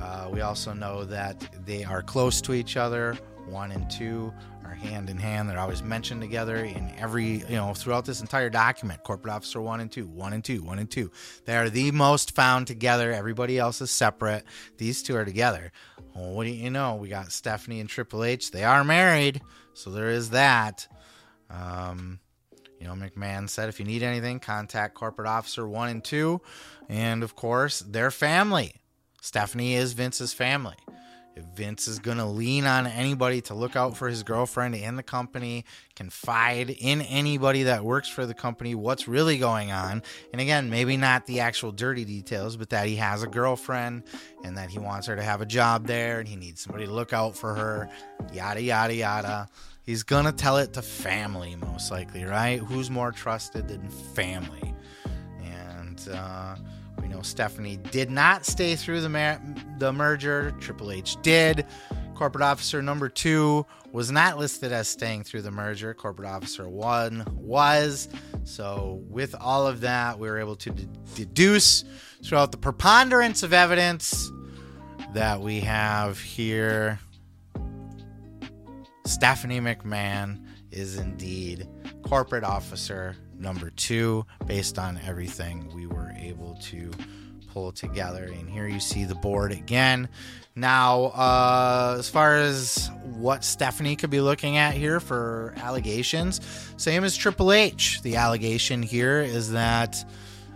Uh, 0.00 0.28
we 0.32 0.40
also 0.40 0.72
know 0.72 1.04
that 1.04 1.36
they 1.66 1.82
are 1.82 2.00
close 2.00 2.40
to 2.40 2.54
each 2.54 2.76
other. 2.76 3.18
One 3.48 3.72
and 3.72 3.90
two 3.90 4.32
are 4.64 4.72
hand 4.72 5.10
in 5.10 5.16
hand. 5.18 5.50
They're 5.50 5.58
always 5.58 5.82
mentioned 5.82 6.20
together 6.20 6.58
in 6.58 6.92
every, 6.96 7.38
you 7.48 7.56
know, 7.56 7.74
throughout 7.74 8.04
this 8.04 8.20
entire 8.20 8.50
document. 8.50 9.02
Corporate 9.02 9.34
Officer 9.34 9.60
one 9.60 9.80
and 9.80 9.90
two, 9.90 10.06
one 10.06 10.32
and 10.32 10.44
two, 10.44 10.62
one 10.62 10.78
and 10.78 10.88
two. 10.88 11.10
They 11.44 11.56
are 11.56 11.68
the 11.68 11.90
most 11.90 12.36
found 12.36 12.68
together. 12.68 13.12
Everybody 13.12 13.58
else 13.58 13.80
is 13.80 13.90
separate. 13.90 14.44
These 14.76 15.02
two 15.02 15.16
are 15.16 15.24
together. 15.24 15.72
Well, 16.14 16.30
what 16.30 16.44
do 16.44 16.50
you 16.50 16.70
know? 16.70 16.94
We 16.94 17.08
got 17.08 17.32
Stephanie 17.32 17.80
and 17.80 17.88
Triple 17.88 18.22
H. 18.22 18.52
They 18.52 18.62
are 18.62 18.84
married, 18.84 19.42
so 19.74 19.90
there 19.90 20.10
is 20.10 20.30
that. 20.30 20.86
Um, 21.50 22.20
you 22.80 22.86
know, 22.86 22.94
McMahon 22.94 23.48
said 23.48 23.68
if 23.68 23.78
you 23.78 23.86
need 23.86 24.02
anything, 24.02 24.40
contact 24.40 24.94
Corporate 24.94 25.28
Officer 25.28 25.66
one 25.68 25.88
and 25.88 26.04
two. 26.04 26.40
And 26.88 27.22
of 27.22 27.34
course, 27.36 27.80
their 27.80 28.10
family. 28.10 28.74
Stephanie 29.20 29.74
is 29.74 29.92
Vince's 29.92 30.32
family. 30.32 30.76
If 31.38 31.44
Vince 31.54 31.86
is 31.86 32.00
going 32.00 32.18
to 32.18 32.24
lean 32.24 32.66
on 32.66 32.88
anybody 32.88 33.40
to 33.42 33.54
look 33.54 33.76
out 33.76 33.96
for 33.96 34.08
his 34.08 34.24
girlfriend 34.24 34.74
and 34.74 34.98
the 34.98 35.04
company, 35.04 35.64
confide 35.94 36.70
in 36.70 37.00
anybody 37.02 37.64
that 37.64 37.84
works 37.84 38.08
for 38.08 38.26
the 38.26 38.34
company 38.34 38.74
what's 38.74 39.06
really 39.06 39.38
going 39.38 39.70
on. 39.70 40.02
And 40.32 40.40
again, 40.40 40.68
maybe 40.68 40.96
not 40.96 41.26
the 41.26 41.38
actual 41.38 41.70
dirty 41.70 42.04
details, 42.04 42.56
but 42.56 42.70
that 42.70 42.88
he 42.88 42.96
has 42.96 43.22
a 43.22 43.28
girlfriend 43.28 44.02
and 44.42 44.56
that 44.56 44.70
he 44.70 44.80
wants 44.80 45.06
her 45.06 45.14
to 45.14 45.22
have 45.22 45.40
a 45.40 45.46
job 45.46 45.86
there 45.86 46.18
and 46.18 46.28
he 46.28 46.34
needs 46.34 46.60
somebody 46.60 46.86
to 46.86 46.92
look 46.92 47.12
out 47.12 47.36
for 47.36 47.54
her, 47.54 47.88
yada, 48.32 48.60
yada, 48.60 48.94
yada. 48.94 49.48
He's 49.88 50.02
to 50.26 50.32
tell 50.32 50.58
it 50.58 50.74
to 50.74 50.82
family, 50.82 51.56
most 51.56 51.90
likely, 51.90 52.22
right? 52.22 52.58
Who's 52.60 52.90
more 52.90 53.10
trusted 53.10 53.68
than 53.68 53.88
family? 53.88 54.74
And, 55.42 56.06
uh, 56.12 56.56
we 57.00 57.08
know 57.08 57.22
Stephanie 57.22 57.78
did 57.78 58.10
not 58.10 58.44
stay 58.44 58.76
through 58.76 59.00
the, 59.00 59.08
mer- 59.08 59.40
the 59.78 59.90
merger. 59.90 60.54
Triple 60.60 60.92
H 60.92 61.16
did. 61.22 61.64
Corporate 62.14 62.44
Officer 62.44 62.82
number 62.82 63.08
two 63.08 63.64
was 63.90 64.10
not 64.10 64.36
listed 64.36 64.72
as 64.72 64.88
staying 64.88 65.24
through 65.24 65.40
the 65.40 65.50
merger. 65.50 65.94
Corporate 65.94 66.28
Officer 66.28 66.68
one 66.68 67.24
was. 67.32 68.10
So, 68.44 69.02
with 69.08 69.34
all 69.40 69.66
of 69.66 69.80
that, 69.80 70.18
we 70.18 70.28
were 70.28 70.38
able 70.38 70.56
to 70.56 70.68
de- 70.68 70.86
deduce 71.14 71.86
throughout 72.22 72.52
the 72.52 72.58
preponderance 72.58 73.42
of 73.42 73.54
evidence 73.54 74.30
that 75.14 75.40
we 75.40 75.60
have 75.60 76.20
here 76.20 76.98
Stephanie 79.08 79.58
McMahon 79.58 80.44
is 80.70 80.98
indeed 80.98 81.66
corporate 82.02 82.44
officer 82.44 83.16
number 83.38 83.70
two 83.70 84.26
based 84.46 84.78
on 84.78 85.00
everything 85.06 85.72
we 85.74 85.86
were 85.86 86.12
able 86.18 86.56
to 86.60 86.90
pull 87.50 87.72
together. 87.72 88.24
And 88.24 88.50
here 88.50 88.68
you 88.68 88.80
see 88.80 89.04
the 89.04 89.14
board 89.14 89.50
again. 89.50 90.10
Now, 90.54 91.04
uh, 91.14 91.96
as 91.98 92.10
far 92.10 92.36
as 92.36 92.90
what 93.04 93.44
Stephanie 93.44 93.96
could 93.96 94.10
be 94.10 94.20
looking 94.20 94.58
at 94.58 94.74
here 94.74 95.00
for 95.00 95.54
allegations, 95.56 96.42
same 96.76 97.02
as 97.02 97.16
Triple 97.16 97.50
H. 97.50 98.02
The 98.02 98.16
allegation 98.16 98.82
here 98.82 99.20
is 99.20 99.52
that 99.52 100.04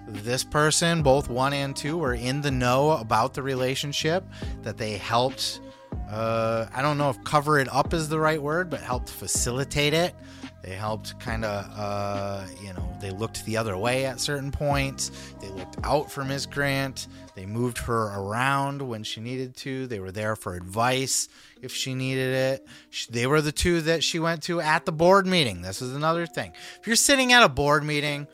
this 0.06 0.44
person, 0.44 1.02
both 1.02 1.30
one 1.30 1.54
and 1.54 1.74
two, 1.74 1.96
were 1.96 2.14
in 2.14 2.42
the 2.42 2.50
know 2.50 2.90
about 2.90 3.32
the 3.32 3.42
relationship, 3.42 4.24
that 4.62 4.76
they 4.76 4.98
helped. 4.98 5.60
Uh, 6.10 6.66
I 6.74 6.82
don't 6.82 6.98
know 6.98 7.10
if 7.10 7.22
cover 7.24 7.58
it 7.58 7.72
up 7.72 7.94
is 7.94 8.08
the 8.08 8.18
right 8.20 8.40
word, 8.42 8.68
but 8.70 8.80
helped 8.80 9.08
facilitate 9.08 9.94
it 9.94 10.14
They 10.62 10.74
helped 10.74 11.18
kind 11.18 11.44
of, 11.44 11.66
uh, 11.76 12.46
you 12.62 12.72
know, 12.72 12.88
they 13.00 13.10
looked 13.10 13.44
the 13.44 13.56
other 13.56 13.76
way 13.76 14.06
at 14.06 14.20
certain 14.20 14.52
points. 14.52 15.10
They 15.40 15.48
looked 15.48 15.76
out 15.82 16.10
for 16.10 16.24
Miss 16.24 16.46
Grant. 16.46 17.08
They 17.34 17.46
moved 17.46 17.78
her 17.78 18.16
around 18.16 18.80
when 18.80 19.02
she 19.02 19.20
needed 19.20 19.56
to. 19.58 19.88
They 19.88 19.98
were 19.98 20.12
there 20.12 20.36
for 20.36 20.54
advice 20.54 21.28
if 21.60 21.74
she 21.74 21.94
needed 21.94 22.34
it. 22.34 22.66
They 23.10 23.26
were 23.26 23.40
the 23.40 23.50
two 23.50 23.80
that 23.82 24.04
she 24.04 24.20
went 24.20 24.44
to 24.44 24.60
at 24.60 24.86
the 24.86 24.92
board 24.92 25.26
meeting. 25.26 25.62
This 25.62 25.82
is 25.82 25.96
another 25.96 26.26
thing. 26.26 26.52
If 26.80 26.86
you're 26.86 26.94
sitting 26.94 27.32
at 27.32 27.42
a 27.42 27.48
board 27.48 27.82
meeting, 27.82 28.28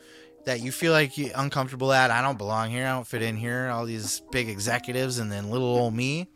that 0.45 0.61
you 0.61 0.71
feel 0.71 0.93
like 0.93 1.17
you're 1.17 1.31
uncomfortable 1.35 1.91
at, 1.91 2.11
I 2.11 2.21
don't 2.21 2.37
belong 2.37 2.69
here, 2.69 2.85
I 2.85 2.91
don't 2.91 3.05
fit 3.05 3.21
in 3.21 3.35
here, 3.35 3.69
all 3.69 3.85
these 3.85 4.21
big 4.31 4.49
executives, 4.49 5.19
and 5.19 5.31
then 5.31 5.51
little 5.51 5.67
old 5.67 5.93
me 5.93 6.27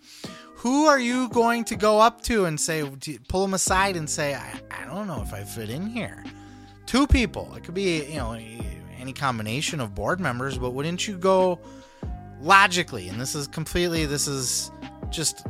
who 0.64 0.86
are 0.86 0.98
you 0.98 1.28
going 1.28 1.66
to 1.66 1.76
go 1.76 2.00
up 2.00 2.22
to 2.22 2.46
and 2.46 2.58
say, 2.58 2.90
pull 3.28 3.42
them 3.42 3.54
aside 3.54 3.98
and 3.98 4.10
say, 4.10 4.34
I, 4.34 4.54
I 4.72 4.86
don't 4.86 5.08
know 5.08 5.22
if 5.22 5.34
I 5.34 5.44
fit 5.44 5.70
in 5.70 5.88
here? 5.88 6.24
Two 6.86 7.06
people. 7.06 7.54
It 7.56 7.66
could 7.66 7.74
be, 7.74 8.06
you 8.06 8.16
know, 8.16 8.32
any 8.32 9.12
combination 9.12 9.82
of 9.82 9.94
board 9.94 10.22
members, 10.22 10.58
but 10.58 10.70
wouldn't 10.70 11.06
you 11.06 11.18
go 11.18 11.60
logically? 12.40 13.10
And 13.10 13.20
this 13.20 13.36
is 13.36 13.46
completely, 13.46 14.06
this 14.06 14.26
is 14.26 14.72
just, 15.10 15.46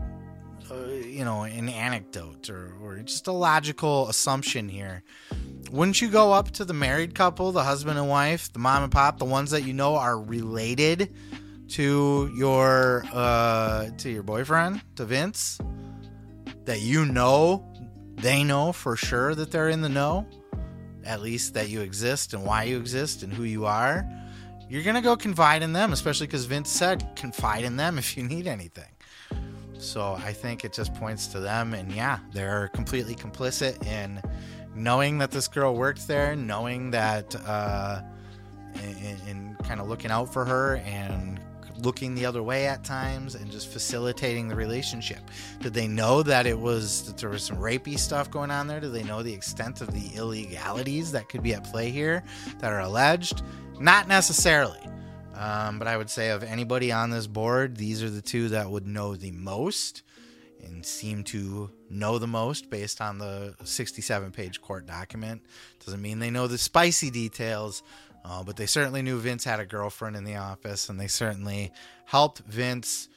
uh, 0.72 0.85
you 0.88 1.23
know, 1.23 1.44
an 1.44 1.69
anecdote 1.69 2.49
or, 2.49 2.73
or 2.81 2.98
just 3.03 3.27
a 3.27 3.31
logical 3.31 4.10
assumption 4.10 4.68
here. 4.68 5.03
Wouldn't 5.72 6.02
you 6.02 6.10
go 6.10 6.34
up 6.34 6.49
to 6.53 6.65
the 6.65 6.73
married 6.73 7.14
couple, 7.14 7.52
the 7.52 7.64
husband 7.64 7.99
and 7.99 8.10
wife, 8.10 8.52
the 8.52 8.57
mom 8.57 8.81
and 8.81 8.91
pop, 8.91 9.19
the 9.19 9.26
ones 9.26 9.52
that 9.52 9.61
you 9.61 9.73
know 9.73 9.95
are 9.95 10.19
related? 10.19 11.14
To 11.73 12.31
your 12.35 13.03
uh 13.13 13.89
to 13.97 14.09
your 14.09 14.21
boyfriend, 14.21 14.81
to 14.95 15.05
Vince, 15.05 15.59
that 16.65 16.81
you 16.81 17.03
know 17.03 17.65
they 18.15 18.43
know 18.43 18.71
for 18.71 18.95
sure 18.95 19.33
that 19.33 19.49
they're 19.49 19.69
in 19.69 19.81
the 19.81 19.89
know, 19.89 20.27
at 21.03 21.21
least 21.21 21.55
that 21.55 21.69
you 21.69 21.81
exist 21.81 22.33
and 22.33 22.45
why 22.45 22.63
you 22.63 22.77
exist 22.77 23.23
and 23.23 23.33
who 23.33 23.43
you 23.43 23.65
are, 23.65 24.07
you're 24.69 24.83
gonna 24.83 25.01
go 25.01 25.15
confide 25.15 25.63
in 25.63 25.73
them, 25.73 25.93
especially 25.93 26.27
because 26.27 26.45
Vince 26.45 26.69
said 26.69 27.15
confide 27.15 27.63
in 27.63 27.75
them 27.75 27.97
if 27.97 28.15
you 28.15 28.23
need 28.23 28.45
anything. 28.45 28.85
So 29.79 30.13
I 30.13 30.31
think 30.31 30.63
it 30.63 30.73
just 30.73 30.93
points 30.93 31.25
to 31.27 31.39
them, 31.39 31.73
and 31.73 31.91
yeah, 31.91 32.19
they're 32.33 32.69
completely 32.69 33.15
complicit 33.15 33.83
in 33.85 34.21
knowing 34.75 35.17
that 35.17 35.31
this 35.31 35.47
girl 35.47 35.75
worked 35.75 36.07
there, 36.07 36.35
knowing 36.35 36.91
that, 36.91 37.35
uh, 37.47 38.01
and 38.75 39.57
kind 39.63 39.81
of 39.81 39.87
looking 39.87 40.11
out 40.11 40.31
for 40.31 40.45
her 40.45 40.77
and 40.77 41.39
looking 41.84 42.15
the 42.15 42.26
other 42.26 42.41
way 42.41 42.65
at 42.65 42.84
times 42.84 43.35
and 43.35 43.51
just 43.51 43.68
facilitating 43.68 44.47
the 44.47 44.55
relationship. 44.55 45.19
Did 45.61 45.73
they 45.73 45.88
know 45.88 46.23
that 46.23 46.47
it 46.47 46.57
was 46.57 47.03
that 47.05 47.18
there 47.18 47.30
was 47.30 47.43
some 47.43 47.57
rapey 47.57 47.97
stuff 47.99 48.31
going 48.31 48.51
on 48.51 48.68
there? 48.68 48.80
Did 48.80 48.93
they 48.93 49.03
know 49.03 49.22
the 49.22 49.34
extent 49.34 49.81
of 49.81 49.93
the 49.93 50.18
illegalities 50.18 51.11
that 51.11 51.30
could 51.30 51.43
be 51.43 51.53
at 51.53 51.64
play 51.64 51.89
here 51.89 52.23
that 52.60 52.72
are 52.72 52.81
alleged? 52.81 53.43
Not 53.80 54.07
necessarily. 54.07 54.80
Um, 55.35 55.80
but 55.80 55.88
I 55.88 55.97
would 55.97 56.10
say 56.10 56.30
of 56.30 56.43
anybody 56.43 56.91
on 56.91 57.10
this 57.10 57.27
board, 57.27 57.77
these 57.77 58.03
are 58.03 58.10
the 58.10 58.22
two 58.22 58.49
that 58.49 58.69
would 58.69 58.88
know 58.88 59.15
the 59.15 59.31
most 59.31 60.03
and 60.64 60.85
seem 60.85 61.23
to 61.23 61.69
know 61.89 62.18
the 62.18 62.27
most 62.27 62.69
based 62.69 63.01
on 63.01 63.18
the 63.18 63.55
67 63.64 64.31
page 64.31 64.61
court 64.61 64.85
document. 64.85 65.41
Doesn't 65.84 66.01
mean 66.01 66.19
they 66.19 66.30
know 66.30 66.47
the 66.47 66.57
spicy 66.57 67.10
details, 67.10 67.84
uh, 68.25 68.43
but 68.43 68.57
they 68.57 68.65
certainly 68.65 69.01
knew 69.01 69.19
Vince 69.19 69.43
had 69.43 69.59
a 69.59 69.65
girlfriend 69.65 70.15
in 70.15 70.23
the 70.23 70.35
office, 70.37 70.89
and 70.89 70.99
they 70.99 71.07
certainly 71.07 71.71
helped 72.05 72.39
Vince 72.39 73.09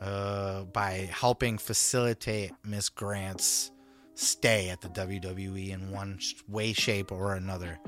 uh, 0.00 0.64
by 0.64 1.08
helping 1.12 1.58
facilitate 1.58 2.52
Miss 2.64 2.88
Grant's 2.88 3.70
stay 4.14 4.68
at 4.68 4.80
the 4.80 4.88
WWE 4.88 5.70
in 5.70 5.90
one 5.90 6.18
way, 6.48 6.72
shape, 6.72 7.12
or 7.12 7.34
another. 7.34 7.78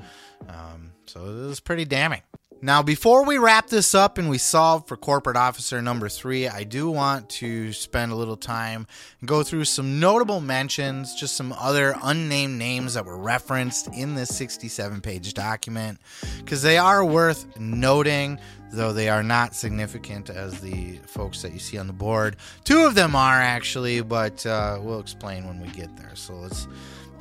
Um, 0.47 0.93
so 1.05 1.25
it 1.25 1.47
was 1.47 1.59
pretty 1.59 1.85
damning. 1.85 2.21
Now, 2.63 2.83
before 2.83 3.25
we 3.25 3.39
wrap 3.39 3.69
this 3.69 3.95
up 3.95 4.19
and 4.19 4.29
we 4.29 4.37
solve 4.37 4.87
for 4.87 4.95
corporate 4.95 5.35
officer 5.35 5.81
number 5.81 6.09
three, 6.09 6.47
I 6.47 6.63
do 6.63 6.91
want 6.91 7.27
to 7.29 7.73
spend 7.73 8.11
a 8.11 8.15
little 8.15 8.37
time 8.37 8.85
and 9.19 9.27
go 9.27 9.41
through 9.41 9.65
some 9.65 9.99
notable 9.99 10.41
mentions, 10.41 11.15
just 11.15 11.35
some 11.35 11.53
other 11.53 11.95
unnamed 12.03 12.59
names 12.59 12.93
that 12.93 13.03
were 13.03 13.17
referenced 13.17 13.87
in 13.87 14.13
this 14.13 14.29
67 14.37 15.01
page 15.01 15.33
document, 15.33 15.99
because 16.37 16.61
they 16.61 16.77
are 16.77 17.03
worth 17.03 17.59
noting, 17.59 18.39
though 18.71 18.93
they 18.93 19.09
are 19.09 19.23
not 19.23 19.55
significant 19.55 20.29
as 20.29 20.61
the 20.61 20.99
folks 21.07 21.41
that 21.41 21.53
you 21.53 21.59
see 21.59 21.79
on 21.79 21.87
the 21.87 21.93
board. 21.93 22.35
Two 22.63 22.81
of 22.81 22.93
them 22.93 23.15
are 23.15 23.41
actually, 23.41 24.01
but 24.01 24.45
uh, 24.45 24.77
we'll 24.79 24.99
explain 24.99 25.47
when 25.47 25.59
we 25.59 25.67
get 25.69 25.97
there. 25.97 26.15
So 26.15 26.35
let's 26.35 26.67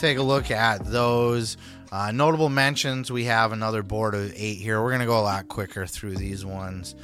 take 0.01 0.19
a 0.19 0.23
look 0.23 0.51
at 0.51 0.85
those. 0.85 1.57
Uh, 1.93 2.13
notable 2.13 2.49
mentions, 2.49 3.11
we 3.11 3.25
have 3.25 3.53
another 3.53 3.83
board 3.83 4.15
of 4.15 4.33
eight 4.35 4.59
here. 4.59 4.81
We're 4.81 4.91
going 4.91 5.01
to 5.01 5.07
go 5.07 5.19
a 5.19 5.23
lot 5.23 5.49
quicker 5.49 5.87
through 5.87 6.17
these 6.17 6.45
ones. 6.45 6.95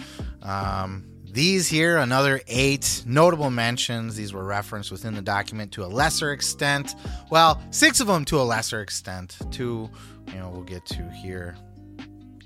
Um, 0.42 1.04
these 1.24 1.68
here, 1.68 1.98
another 1.98 2.40
eight 2.46 3.02
notable 3.04 3.50
mentions. 3.50 4.16
These 4.16 4.32
were 4.32 4.44
referenced 4.44 4.90
within 4.90 5.14
the 5.14 5.22
document 5.22 5.72
to 5.72 5.84
a 5.84 5.86
lesser 5.86 6.32
extent. 6.32 6.94
Well, 7.30 7.60
six 7.70 8.00
of 8.00 8.06
them 8.06 8.24
to 8.26 8.40
a 8.40 8.44
lesser 8.44 8.80
extent. 8.80 9.36
Two, 9.50 9.90
you 10.28 10.34
know, 10.36 10.48
we'll 10.48 10.62
get 10.62 10.86
to 10.86 11.10
here. 11.10 11.56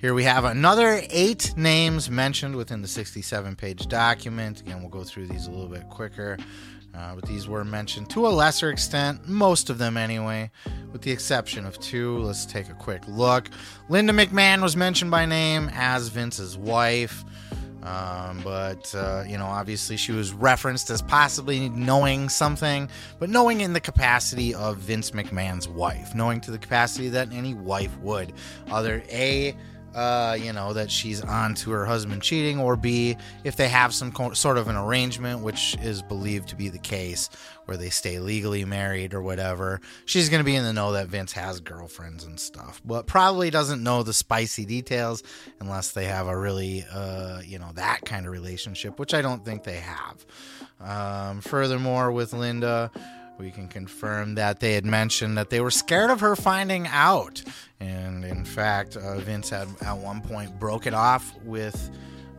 Here 0.00 0.14
we 0.14 0.24
have 0.24 0.46
another 0.46 1.02
eight 1.10 1.52
names 1.58 2.10
mentioned 2.10 2.56
within 2.56 2.80
the 2.80 2.88
67 2.88 3.54
page 3.54 3.86
document. 3.86 4.62
Again, 4.62 4.80
we'll 4.80 4.88
go 4.88 5.04
through 5.04 5.26
these 5.26 5.46
a 5.46 5.50
little 5.50 5.68
bit 5.68 5.88
quicker. 5.90 6.38
Uh, 6.94 7.14
but 7.14 7.24
these 7.26 7.48
were 7.48 7.64
mentioned 7.64 8.10
to 8.10 8.26
a 8.26 8.28
lesser 8.28 8.70
extent, 8.70 9.28
most 9.28 9.70
of 9.70 9.78
them 9.78 9.96
anyway, 9.96 10.50
with 10.92 11.02
the 11.02 11.10
exception 11.10 11.64
of 11.64 11.78
two. 11.78 12.18
Let's 12.18 12.44
take 12.44 12.68
a 12.68 12.74
quick 12.74 13.02
look. 13.06 13.48
Linda 13.88 14.12
McMahon 14.12 14.62
was 14.62 14.76
mentioned 14.76 15.10
by 15.10 15.24
name 15.24 15.70
as 15.72 16.08
Vince's 16.08 16.58
wife. 16.58 17.24
Um, 17.82 18.42
but, 18.44 18.94
uh, 18.94 19.24
you 19.26 19.38
know, 19.38 19.46
obviously 19.46 19.96
she 19.96 20.12
was 20.12 20.32
referenced 20.34 20.90
as 20.90 21.00
possibly 21.00 21.70
knowing 21.70 22.28
something, 22.28 22.90
but 23.18 23.30
knowing 23.30 23.62
in 23.62 23.72
the 23.72 23.80
capacity 23.80 24.54
of 24.54 24.76
Vince 24.76 25.12
McMahon's 25.12 25.66
wife, 25.66 26.14
knowing 26.14 26.42
to 26.42 26.50
the 26.50 26.58
capacity 26.58 27.08
that 27.08 27.32
any 27.32 27.54
wife 27.54 27.96
would. 28.00 28.34
Other 28.70 29.02
A, 29.08 29.56
uh, 29.94 30.36
you 30.40 30.52
know, 30.52 30.72
that 30.72 30.90
she's 30.90 31.20
on 31.20 31.54
to 31.56 31.70
her 31.70 31.84
husband 31.86 32.22
cheating, 32.22 32.58
or 32.58 32.76
B, 32.76 33.16
if 33.44 33.56
they 33.56 33.68
have 33.68 33.92
some 33.92 34.12
co- 34.12 34.32
sort 34.32 34.58
of 34.58 34.68
an 34.68 34.76
arrangement, 34.76 35.40
which 35.40 35.76
is 35.82 36.02
believed 36.02 36.48
to 36.50 36.56
be 36.56 36.68
the 36.68 36.78
case, 36.78 37.28
where 37.64 37.76
they 37.76 37.90
stay 37.90 38.18
legally 38.18 38.64
married 38.64 39.14
or 39.14 39.22
whatever, 39.22 39.80
she's 40.04 40.28
going 40.28 40.40
to 40.40 40.44
be 40.44 40.56
in 40.56 40.64
the 40.64 40.72
know 40.72 40.92
that 40.92 41.08
Vince 41.08 41.32
has 41.32 41.60
girlfriends 41.60 42.24
and 42.24 42.38
stuff, 42.38 42.80
but 42.84 43.06
probably 43.06 43.50
doesn't 43.50 43.82
know 43.82 44.02
the 44.02 44.12
spicy 44.12 44.64
details 44.64 45.22
unless 45.60 45.92
they 45.92 46.04
have 46.04 46.26
a 46.26 46.36
really, 46.36 46.84
uh, 46.92 47.40
you 47.44 47.58
know, 47.58 47.70
that 47.74 48.00
kind 48.04 48.26
of 48.26 48.32
relationship, 48.32 48.98
which 48.98 49.14
I 49.14 49.22
don't 49.22 49.44
think 49.44 49.64
they 49.64 49.80
have. 49.80 50.26
Um, 50.80 51.40
furthermore, 51.40 52.10
with 52.10 52.32
Linda, 52.32 52.90
we 53.38 53.50
can 53.50 53.68
confirm 53.68 54.34
that 54.34 54.60
they 54.60 54.74
had 54.74 54.84
mentioned 54.84 55.38
that 55.38 55.50
they 55.50 55.60
were 55.60 55.70
scared 55.70 56.10
of 56.10 56.20
her 56.20 56.36
finding 56.36 56.86
out. 56.86 57.42
And 57.80 58.24
in 58.24 58.44
fact, 58.44 58.96
uh, 58.96 59.18
Vince 59.18 59.48
had 59.50 59.68
at 59.80 59.96
one 59.96 60.20
point 60.20 60.58
broke 60.58 60.86
it 60.86 60.94
off 60.94 61.34
with 61.44 61.90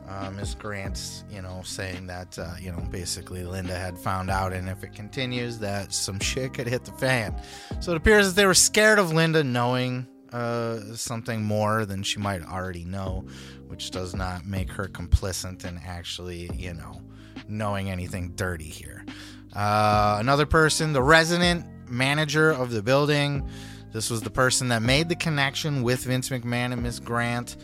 uh, 0.07 0.29
Miss 0.31 0.53
Grant's, 0.55 1.23
you 1.31 1.41
know, 1.41 1.61
saying 1.63 2.07
that, 2.07 2.37
uh, 2.37 2.53
you 2.59 2.71
know, 2.71 2.79
basically 2.91 3.43
Linda 3.43 3.75
had 3.75 3.97
found 3.97 4.29
out, 4.29 4.53
and 4.53 4.69
if 4.69 4.83
it 4.83 4.93
continues, 4.93 5.57
that 5.59 5.93
some 5.93 6.19
shit 6.19 6.53
could 6.53 6.67
hit 6.67 6.83
the 6.83 6.91
fan. 6.93 7.35
So 7.79 7.91
it 7.91 7.97
appears 7.97 8.27
that 8.27 8.35
they 8.35 8.45
were 8.45 8.53
scared 8.53 8.99
of 8.99 9.13
Linda 9.13 9.43
knowing 9.43 10.07
uh, 10.33 10.79
something 10.95 11.43
more 11.43 11.85
than 11.85 12.03
she 12.03 12.19
might 12.19 12.43
already 12.43 12.85
know, 12.85 13.25
which 13.67 13.91
does 13.91 14.13
not 14.13 14.45
make 14.45 14.69
her 14.71 14.85
complicit 14.85 15.65
in 15.65 15.79
actually, 15.85 16.49
you 16.53 16.73
know, 16.73 17.01
knowing 17.47 17.89
anything 17.89 18.33
dirty 18.35 18.69
here. 18.69 19.05
Uh, 19.53 20.17
another 20.19 20.45
person, 20.45 20.93
the 20.93 21.03
resident 21.03 21.65
manager 21.89 22.51
of 22.51 22.71
the 22.71 22.81
building. 22.81 23.47
This 23.91 24.09
was 24.09 24.21
the 24.21 24.29
person 24.29 24.69
that 24.69 24.81
made 24.81 25.09
the 25.09 25.15
connection 25.15 25.83
with 25.83 26.05
Vince 26.05 26.29
McMahon 26.29 26.71
and 26.71 26.81
Miss 26.81 26.99
Grant. 26.99 27.57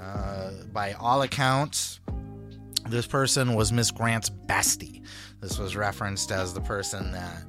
Uh, 0.00 0.50
by 0.72 0.92
all 0.94 1.22
accounts, 1.22 2.00
this 2.88 3.06
person 3.06 3.54
was 3.54 3.72
Miss 3.72 3.90
Grant's 3.90 4.30
bestie. 4.30 5.02
This 5.40 5.58
was 5.58 5.76
referenced 5.76 6.32
as 6.32 6.52
the 6.52 6.60
person 6.60 7.12
that 7.12 7.44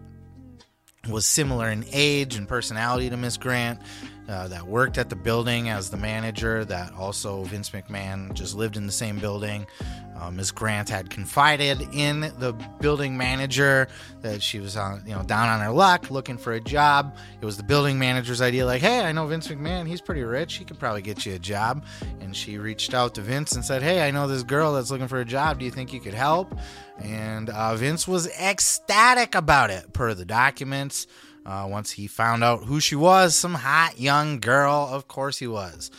was 1.09 1.25
similar 1.25 1.69
in 1.69 1.85
age 1.91 2.35
and 2.35 2.47
personality 2.47 3.09
to 3.09 3.17
Miss 3.17 3.37
Grant, 3.37 3.81
uh, 4.27 4.47
that 4.49 4.67
worked 4.67 4.97
at 4.97 5.09
the 5.09 5.15
building 5.15 5.69
as 5.69 5.89
the 5.89 5.97
manager, 5.97 6.63
that 6.65 6.93
also 6.93 7.43
Vince 7.45 7.71
McMahon 7.71 8.33
just 8.33 8.53
lived 8.53 8.77
in 8.77 8.85
the 8.85 8.91
same 8.91 9.17
building. 9.17 9.65
Uh, 10.19 10.29
Ms. 10.31 10.51
Grant 10.51 10.89
had 10.89 11.09
confided 11.09 11.81
in 11.93 12.21
the 12.39 12.53
building 12.81 13.17
manager 13.17 13.87
that 14.21 14.41
she 14.41 14.59
was 14.59 14.75
on, 14.75 15.01
you 15.05 15.13
know, 15.13 15.23
down 15.23 15.47
on 15.47 15.61
her 15.61 15.71
luck 15.71 16.11
looking 16.11 16.37
for 16.37 16.53
a 16.53 16.59
job. 16.59 17.15
It 17.41 17.45
was 17.45 17.57
the 17.57 17.63
building 17.63 17.97
manager's 17.97 18.41
idea, 18.41 18.65
like, 18.65 18.81
hey, 18.81 19.01
I 19.01 19.11
know 19.11 19.25
Vince 19.27 19.47
McMahon. 19.47 19.87
He's 19.87 20.01
pretty 20.01 20.23
rich. 20.23 20.55
He 20.55 20.65
could 20.65 20.79
probably 20.79 21.01
get 21.01 21.25
you 21.25 21.35
a 21.35 21.39
job. 21.39 21.85
And 22.19 22.35
she 22.35 22.57
reached 22.57 22.93
out 22.93 23.15
to 23.15 23.21
Vince 23.21 23.53
and 23.53 23.63
said, 23.63 23.81
hey, 23.81 24.07
I 24.07 24.11
know 24.11 24.27
this 24.27 24.43
girl 24.43 24.73
that's 24.73 24.91
looking 24.91 25.07
for 25.07 25.19
a 25.19 25.25
job. 25.25 25.59
Do 25.59 25.65
you 25.65 25.71
think 25.71 25.93
you 25.93 25.99
could 25.99 26.13
help? 26.13 26.53
And 26.99 27.49
uh, 27.49 27.75
Vince 27.75 28.07
was 28.07 28.27
ecstatic 28.37 29.35
about 29.35 29.69
it, 29.69 29.93
per 29.93 30.13
the 30.13 30.25
documents. 30.25 31.07
Uh, 31.45 31.65
once 31.67 31.91
he 31.91 32.05
found 32.05 32.43
out 32.43 32.65
who 32.65 32.79
she 32.79 32.95
was, 32.95 33.35
some 33.35 33.53
hot 33.55 33.97
young 33.97 34.39
girl, 34.39 34.87
of 34.91 35.07
course 35.07 35.39
he 35.39 35.47
was. 35.47 35.89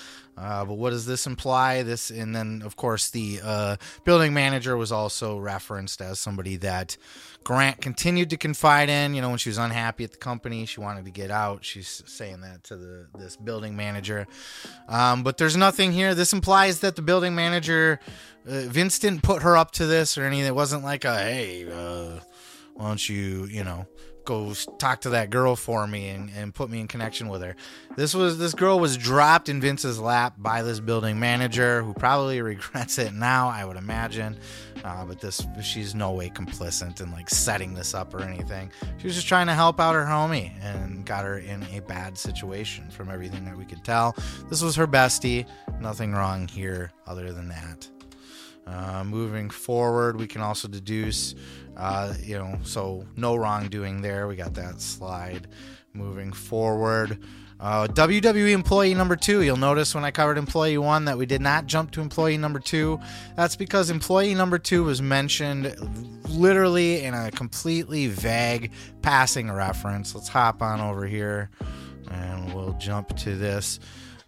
Uh, 0.41 0.65
but 0.65 0.75
what 0.75 0.91
does 0.91 1.05
this 1.05 1.27
imply? 1.27 1.83
This, 1.83 2.11
and 2.11 2.35
then 2.35 2.63
of 2.65 2.77
course 2.77 3.11
the 3.11 3.41
uh, 3.43 3.77
building 4.05 4.33
manager 4.33 4.77
was 4.77 4.91
also 4.91 5.39
referenced 5.39 6.01
as 6.01 6.19
somebody 6.19 6.57
that 6.57 6.97
Grant 7.45 7.81
continued 7.81 8.31
to 8.31 8.37
confide 8.37 8.89
in. 8.89 9.15
You 9.15 9.21
know, 9.21 9.29
when 9.29 9.39
she 9.39 9.51
was 9.51 9.59
unhappy 9.59 10.05
at 10.05 10.13
the 10.13 10.19
company, 10.19 10.65
she 10.67 10.81
wanted 10.81 11.05
to 11.05 11.11
get 11.11 11.31
out. 11.31 11.65
She's 11.65 12.03
saying 12.07 12.41
that 12.41 12.65
to 12.65 12.77
the 12.77 13.07
this 13.19 13.37
building 13.37 13.77
manager. 13.77 14.27
Um, 14.89 15.23
but 15.23 15.37
there's 15.37 15.57
nothing 15.57 15.93
here. 15.93 16.15
This 16.15 16.33
implies 16.33 16.81
that 16.81 16.97
the 16.97 17.03
building 17.03 17.35
manager, 17.35 18.01
uh, 18.47 18.63
Vince, 18.63 18.99
didn't 18.99 19.23
put 19.23 19.43
her 19.43 19.57
up 19.57 19.73
to 19.73 19.87
this 19.87 20.17
or 20.17 20.25
anything. 20.25 20.47
It 20.47 20.55
wasn't 20.55 20.85
like 20.85 21.05
a 21.05 21.19
hey, 21.19 21.71
uh, 21.71 22.21
why 22.75 22.89
don't 22.89 23.09
you, 23.09 23.45
you 23.45 23.65
know 23.65 23.87
go 24.25 24.53
talk 24.79 25.03
to 25.03 25.11
that 25.11 25.31
girl 25.31 25.57
for 25.57 25.87
me 25.87 26.09
and, 26.09 26.31
and 26.37 26.55
put 26.55 26.71
me 26.71 26.81
in 26.81 26.89
connection 26.89 27.29
with 27.29 27.43
her. 27.43 27.57
This 27.97 28.15
was 28.15 28.39
this 28.39 28.55
girl 28.55 28.79
was 28.79 28.97
dropped 28.97 29.49
in 29.49 29.61
Vince's 29.61 29.99
lap 29.99 30.35
by 30.39 30.63
this 30.63 30.81
building 30.81 31.19
manager 31.19 31.83
who 31.83 31.95
probably 31.95 32.41
regrets 32.43 32.99
it 32.99 33.13
now, 33.13 33.49
I 33.49 33.65
would 33.65 33.77
imagine. 33.77 34.39
Uh, 34.85 35.05
but 35.05 35.21
this 35.21 35.47
she's 35.63 35.95
no 35.95 36.13
way 36.13 36.31
complicit 36.31 37.01
in 37.01 37.11
like 37.13 37.29
setting 37.29 37.75
this 37.75 37.95
up 37.95 38.15
or 38.15 38.23
anything. 38.23 38.71
She 38.99 39.07
was 39.07 39.15
just 39.15 39.27
trying 39.29 39.47
to 39.49 39.55
help 39.55 39.79
out 39.81 39.95
her 39.95 40.05
homie 40.05 40.53
and 40.63 41.05
got 41.05 41.25
her 41.25 41.39
in 41.39 41.63
a 41.75 41.81
bad 41.81 42.17
situation 42.17 42.89
from 42.91 43.11
everything 43.11 43.45
that 43.45 43.57
we 43.57 43.65
could 43.65 43.85
tell. 43.85 44.17
This 44.49 44.63
was 44.63 44.77
her 44.77 44.87
bestie. 44.87 45.47
Nothing 45.81 46.13
wrong 46.13 46.49
here 46.49 46.93
other 47.07 47.33
than 47.33 47.49
that. 47.49 47.89
Uh, 48.67 49.03
moving 49.05 49.51
forward, 49.51 50.17
we 50.19 50.27
can 50.27 50.41
also 50.41 50.69
deduce, 50.69 51.35
uh, 51.81 52.15
you 52.23 52.37
know, 52.37 52.59
so 52.63 53.07
no 53.17 53.37
wrongdoing 53.37 54.03
there. 54.03 54.29
We 54.29 54.37
got 54.37 54.55
that 54.55 54.81
slide. 54.81 55.49
Moving 55.93 56.33
forward, 56.33 57.19
uh, 57.59 57.87
WWE 57.89 58.53
employee 58.53 58.95
number 58.95 59.17
two. 59.17 59.43
You'll 59.43 59.57
notice 59.57 59.95
when 59.95 60.05
I 60.05 60.11
covered 60.11 60.39
employee 60.39 60.79
one 60.79 61.05
that 61.07 61.19
we 61.19 61.27
did 61.27 61.41
not 61.41 61.67
jump 61.67 61.91
to 61.93 62.01
employee 62.01 62.39
number 62.39 62.59
two. 62.59 62.99
That's 63.37 63.55
because 63.55 63.91
employee 63.91 64.35
number 64.35 64.59
two 64.59 64.85
was 64.85 65.03
mentioned 65.03 65.75
literally 66.29 67.03
in 67.03 67.13
a 67.13 67.31
completely 67.31 68.07
vague 68.07 68.73
passing 69.03 69.51
reference. 69.51 70.15
Let's 70.15 70.29
hop 70.29 70.63
on 70.63 70.81
over 70.81 71.07
here 71.07 71.51
and 72.11 72.55
we'll 72.55 72.75
jump 72.75 73.17
to 73.19 73.37
this. 73.37 73.79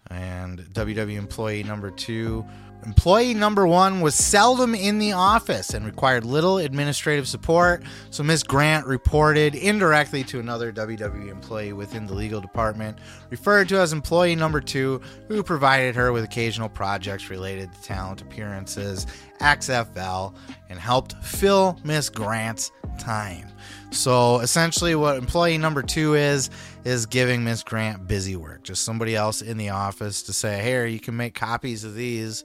And 0.09 0.59
WWE 0.59 1.15
employee 1.17 1.63
number 1.63 1.89
two 1.89 2.45
Employee 2.85 3.33
number 3.33 3.65
one 3.65 4.01
was 4.01 4.15
seldom 4.15 4.75
in 4.75 4.99
the 4.99 5.13
office 5.13 5.73
and 5.73 5.85
required 5.85 6.25
little 6.25 6.57
administrative 6.57 7.27
support, 7.27 7.83
so 8.09 8.23
Ms. 8.23 8.43
Grant 8.43 8.85
reported 8.85 9.55
indirectly 9.55 10.23
to 10.25 10.39
another 10.39 10.71
WWE 10.71 11.29
employee 11.29 11.73
within 11.73 12.05
the 12.05 12.13
legal 12.13 12.41
department, 12.41 12.97
referred 13.29 13.69
to 13.69 13.77
as 13.77 13.93
employee 13.93 14.35
number 14.35 14.59
two, 14.59 15.01
who 15.27 15.43
provided 15.43 15.95
her 15.95 16.11
with 16.11 16.23
occasional 16.23 16.69
projects 16.69 17.29
related 17.29 17.71
to 17.73 17.81
talent 17.81 18.21
appearances, 18.21 19.07
XFL, 19.39 20.35
and 20.69 20.79
helped 20.79 21.13
fill 21.23 21.79
Ms. 21.83 22.09
Grant's 22.09 22.71
time. 22.99 23.47
So 23.91 24.39
essentially, 24.39 24.95
what 24.95 25.17
employee 25.17 25.57
number 25.57 25.83
two 25.83 26.15
is 26.15 26.49
is 26.83 27.05
giving 27.05 27.43
Ms. 27.43 27.63
Grant 27.63 28.07
busy 28.07 28.35
work, 28.35 28.63
just 28.63 28.83
somebody 28.83 29.15
else 29.15 29.41
in 29.41 29.57
the 29.57 29.69
office 29.69 30.23
to 30.23 30.33
say, 30.33 30.59
hey, 30.61 30.89
you 30.89 30.99
can 30.99 31.15
make 31.15 31.33
copies 31.33 31.83
of 31.83 31.95
these." 31.95 32.43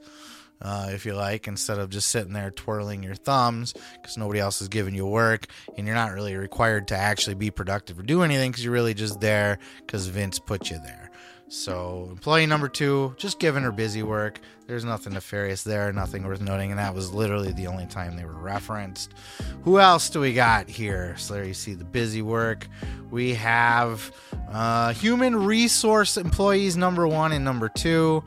Uh, 0.60 0.88
if 0.90 1.06
you 1.06 1.14
like, 1.14 1.46
instead 1.46 1.78
of 1.78 1.88
just 1.88 2.10
sitting 2.10 2.32
there 2.32 2.50
twirling 2.50 3.02
your 3.02 3.14
thumbs 3.14 3.74
because 3.94 4.16
nobody 4.16 4.40
else 4.40 4.60
is 4.60 4.68
giving 4.68 4.94
you 4.94 5.06
work 5.06 5.46
and 5.76 5.86
you're 5.86 5.94
not 5.94 6.12
really 6.12 6.34
required 6.36 6.88
to 6.88 6.96
actually 6.96 7.34
be 7.34 7.50
productive 7.50 7.98
or 7.98 8.02
do 8.02 8.22
anything 8.22 8.50
because 8.50 8.64
you're 8.64 8.72
really 8.72 8.94
just 8.94 9.20
there 9.20 9.58
because 9.78 10.06
Vince 10.08 10.38
put 10.38 10.70
you 10.70 10.78
there. 10.78 11.10
So, 11.50 12.08
employee 12.10 12.44
number 12.44 12.68
two, 12.68 13.14
just 13.16 13.38
giving 13.38 13.62
her 13.62 13.72
busy 13.72 14.02
work. 14.02 14.38
There's 14.66 14.84
nothing 14.84 15.14
nefarious 15.14 15.62
there, 15.62 15.90
nothing 15.94 16.26
worth 16.26 16.42
noting, 16.42 16.70
and 16.70 16.78
that 16.78 16.94
was 16.94 17.14
literally 17.14 17.52
the 17.52 17.68
only 17.68 17.86
time 17.86 18.16
they 18.16 18.26
were 18.26 18.34
referenced. 18.34 19.14
Who 19.62 19.80
else 19.80 20.10
do 20.10 20.20
we 20.20 20.34
got 20.34 20.68
here? 20.68 21.16
So, 21.16 21.34
there 21.34 21.44
you 21.44 21.54
see 21.54 21.72
the 21.72 21.86
busy 21.86 22.20
work. 22.20 22.66
We 23.10 23.32
have 23.34 24.12
uh, 24.52 24.92
human 24.92 25.36
resource 25.36 26.18
employees 26.18 26.76
number 26.76 27.08
one 27.08 27.32
and 27.32 27.46
number 27.46 27.70
two. 27.70 28.22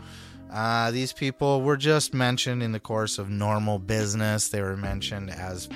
Uh, 0.52 0.92
these 0.92 1.14
people 1.14 1.62
were 1.62 1.78
just 1.78 2.14
mentioned 2.14 2.62
in 2.62 2.74
the 2.74 2.80
course 2.80 3.18
of 3.18 3.30
normal 3.30 3.80
business. 3.80 4.50
They 4.50 4.62
were 4.62 4.76
mentioned 4.76 5.30
as, 5.30 5.70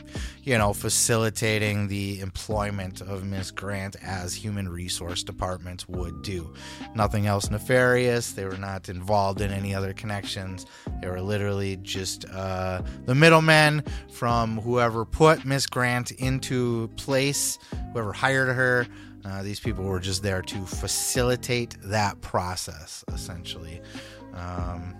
you 0.44 0.58
know, 0.58 0.74
facilitating 0.74 1.88
the 1.88 2.20
employment 2.20 3.00
of 3.00 3.24
Miss 3.24 3.52
Grant 3.52 3.96
as 4.04 4.34
human 4.34 4.68
resource 4.68 5.24
departments 5.24 5.88
would 5.88 6.22
do. 6.24 6.54
Nothing 6.94 7.26
else 7.26 7.50
nefarious. 7.50 8.34
They 8.34 8.44
were 8.44 8.58
not 8.58 8.90
involved 8.90 9.40
in 9.40 9.52
any 9.52 9.74
other 9.74 9.94
connections. 9.94 10.66
They 11.02 11.08
were 11.08 11.22
literally 11.22 11.78
just 11.78 12.26
uh, 12.30 12.82
the 13.06 13.16
middlemen 13.16 13.82
from 14.12 14.60
whoever 14.60 15.06
put 15.06 15.46
Miss 15.46 15.68
Grant 15.68 16.12
into 16.12 16.90
place, 16.98 17.58
whoever 17.94 18.12
hired 18.12 18.54
her. 18.54 18.88
Uh, 19.24 19.42
these 19.42 19.60
people 19.60 19.84
were 19.84 20.00
just 20.00 20.22
there 20.22 20.44
to 20.44 20.66
facilitate 20.68 21.76
that 21.82 22.22
process, 22.22 23.04
essentially. 23.12 23.82
Um, 24.36 24.96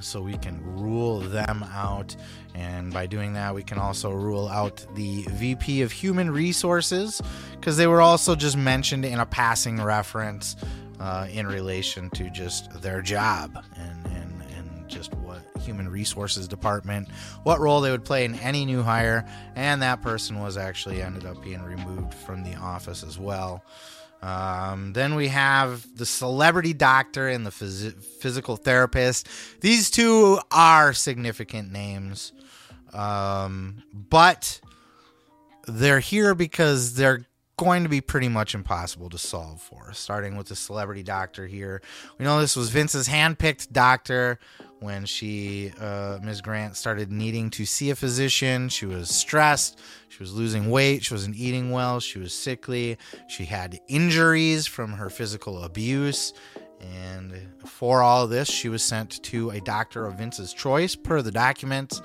so 0.00 0.22
we 0.22 0.36
can 0.38 0.60
rule 0.76 1.20
them 1.20 1.64
out. 1.72 2.14
And 2.54 2.92
by 2.92 3.06
doing 3.06 3.34
that, 3.34 3.54
we 3.54 3.62
can 3.62 3.78
also 3.78 4.10
rule 4.10 4.48
out 4.48 4.84
the 4.94 5.22
VP 5.30 5.82
of 5.82 5.92
Human 5.92 6.30
Resources 6.30 7.20
because 7.52 7.76
they 7.76 7.86
were 7.86 8.00
also 8.00 8.34
just 8.34 8.56
mentioned 8.56 9.04
in 9.04 9.18
a 9.18 9.26
passing 9.26 9.80
reference 9.82 10.56
uh, 11.00 11.28
in 11.30 11.46
relation 11.46 12.10
to 12.10 12.30
just 12.30 12.70
their 12.82 13.02
job 13.02 13.64
and, 13.76 14.06
and, 14.06 14.42
and 14.56 14.88
just 14.88 15.14
what 15.14 15.40
Human 15.60 15.88
Resources 15.88 16.48
Department, 16.48 17.08
what 17.42 17.60
role 17.60 17.80
they 17.80 17.90
would 17.90 18.04
play 18.04 18.24
in 18.24 18.34
any 18.36 18.64
new 18.64 18.82
hire. 18.82 19.28
And 19.54 19.82
that 19.82 20.02
person 20.02 20.40
was 20.40 20.56
actually 20.56 21.02
ended 21.02 21.26
up 21.26 21.42
being 21.42 21.62
removed 21.62 22.14
from 22.14 22.42
the 22.42 22.56
office 22.56 23.02
as 23.02 23.18
well. 23.18 23.62
Um, 24.20 24.92
then 24.94 25.14
we 25.14 25.28
have 25.28 25.86
the 25.96 26.06
celebrity 26.06 26.72
doctor 26.72 27.28
and 27.28 27.46
the 27.46 27.50
phys- 27.50 28.02
physical 28.02 28.56
therapist. 28.56 29.28
These 29.60 29.90
two 29.90 30.40
are 30.50 30.92
significant 30.92 31.70
names, 31.70 32.32
um, 32.92 33.82
but 33.92 34.60
they're 35.66 36.00
here 36.00 36.34
because 36.34 36.94
they're 36.94 37.26
going 37.56 37.82
to 37.82 37.88
be 37.88 38.00
pretty 38.00 38.28
much 38.28 38.54
impossible 38.54 39.10
to 39.10 39.18
solve 39.18 39.60
for. 39.60 39.92
Starting 39.92 40.36
with 40.36 40.48
the 40.48 40.56
celebrity 40.56 41.02
doctor 41.02 41.46
here, 41.46 41.82
we 42.18 42.24
know 42.24 42.40
this 42.40 42.56
was 42.56 42.70
Vince's 42.70 43.08
handpicked 43.08 43.72
doctor 43.72 44.38
when 44.80 45.04
she, 45.04 45.72
uh, 45.80 46.18
Ms. 46.22 46.40
Grant, 46.40 46.76
started 46.76 47.10
needing 47.10 47.50
to 47.50 47.64
see 47.64 47.90
a 47.90 47.96
physician. 47.96 48.68
She 48.68 48.86
was 48.86 49.08
stressed. 49.08 49.78
She 50.08 50.22
was 50.22 50.32
losing 50.34 50.70
weight. 50.70 51.04
She 51.04 51.14
wasn't 51.14 51.36
eating 51.36 51.70
well. 51.70 52.00
She 52.00 52.18
was 52.18 52.32
sickly. 52.32 52.98
She 53.28 53.44
had 53.44 53.80
injuries 53.88 54.66
from 54.66 54.92
her 54.92 55.10
physical 55.10 55.64
abuse. 55.64 56.32
And 56.80 57.34
for 57.64 58.02
all 58.02 58.26
this, 58.26 58.48
she 58.48 58.68
was 58.68 58.82
sent 58.82 59.22
to 59.24 59.50
a 59.50 59.60
doctor 59.60 60.06
of 60.06 60.14
Vince's 60.14 60.52
choice, 60.52 60.94
per 60.94 61.22
the 61.22 61.32
documents 61.32 62.00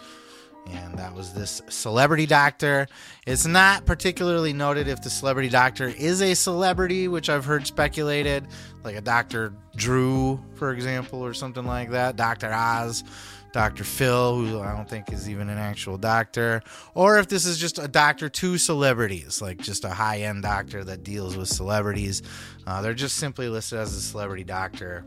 and 0.71 0.97
that 0.97 1.13
was 1.13 1.33
this 1.33 1.61
celebrity 1.69 2.25
doctor. 2.25 2.87
It's 3.27 3.45
not 3.45 3.85
particularly 3.85 4.53
noted 4.53 4.87
if 4.87 5.01
the 5.01 5.09
celebrity 5.09 5.49
doctor 5.49 5.87
is 5.87 6.21
a 6.21 6.33
celebrity, 6.33 7.07
which 7.07 7.29
I've 7.29 7.45
heard 7.45 7.67
speculated, 7.67 8.47
like 8.83 8.95
a 8.95 9.01
Dr. 9.01 9.53
Drew, 9.75 10.43
for 10.55 10.71
example, 10.71 11.19
or 11.21 11.33
something 11.33 11.65
like 11.65 11.91
that, 11.91 12.15
Dr. 12.15 12.51
Oz, 12.53 13.03
Dr. 13.51 13.83
Phil, 13.83 14.37
who 14.37 14.59
I 14.61 14.75
don't 14.75 14.89
think 14.89 15.11
is 15.11 15.29
even 15.29 15.49
an 15.49 15.57
actual 15.57 15.97
doctor, 15.97 16.63
or 16.95 17.19
if 17.19 17.27
this 17.27 17.45
is 17.45 17.57
just 17.57 17.77
a 17.77 17.87
doctor 17.87 18.29
to 18.29 18.57
celebrities, 18.57 19.41
like 19.41 19.59
just 19.59 19.85
a 19.85 19.89
high 19.89 20.21
end 20.21 20.43
doctor 20.43 20.83
that 20.83 21.03
deals 21.03 21.37
with 21.37 21.47
celebrities. 21.49 22.23
Uh, 22.65 22.81
they're 22.81 22.93
just 22.93 23.17
simply 23.17 23.49
listed 23.49 23.79
as 23.79 23.93
a 23.93 24.01
celebrity 24.01 24.43
doctor. 24.43 25.05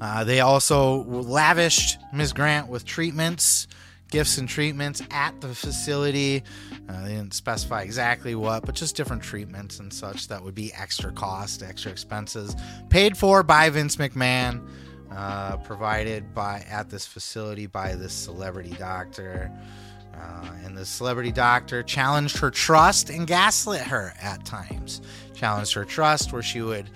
Uh, 0.00 0.24
they 0.24 0.40
also 0.40 1.04
lavished 1.04 1.98
Ms. 2.12 2.32
Grant 2.32 2.68
with 2.68 2.84
treatments 2.84 3.66
gifts 4.14 4.38
and 4.38 4.48
treatments 4.48 5.02
at 5.10 5.40
the 5.40 5.52
facility. 5.52 6.40
Uh, 6.88 7.02
they 7.02 7.16
didn't 7.16 7.34
specify 7.34 7.82
exactly 7.82 8.36
what, 8.36 8.64
but 8.64 8.72
just 8.72 8.94
different 8.94 9.20
treatments 9.20 9.80
and 9.80 9.92
such 9.92 10.28
that 10.28 10.40
would 10.40 10.54
be 10.54 10.72
extra 10.72 11.10
cost, 11.10 11.64
extra 11.64 11.90
expenses, 11.90 12.54
paid 12.90 13.18
for 13.18 13.42
by 13.42 13.68
Vince 13.70 13.96
McMahon, 13.96 14.64
uh, 15.10 15.56
provided 15.56 16.32
by 16.32 16.64
at 16.70 16.88
this 16.90 17.04
facility 17.04 17.66
by 17.66 17.96
this 17.96 18.12
celebrity 18.12 18.76
doctor. 18.78 19.50
Uh, 20.16 20.48
and 20.64 20.78
the 20.78 20.86
celebrity 20.86 21.32
doctor 21.32 21.82
challenged 21.82 22.38
her 22.38 22.52
trust 22.52 23.10
and 23.10 23.26
gaslit 23.26 23.80
her 23.80 24.14
at 24.22 24.44
times. 24.44 25.00
Challenged 25.34 25.74
her 25.74 25.84
trust, 25.84 26.32
where 26.32 26.40
she 26.40 26.62
would 26.62 26.88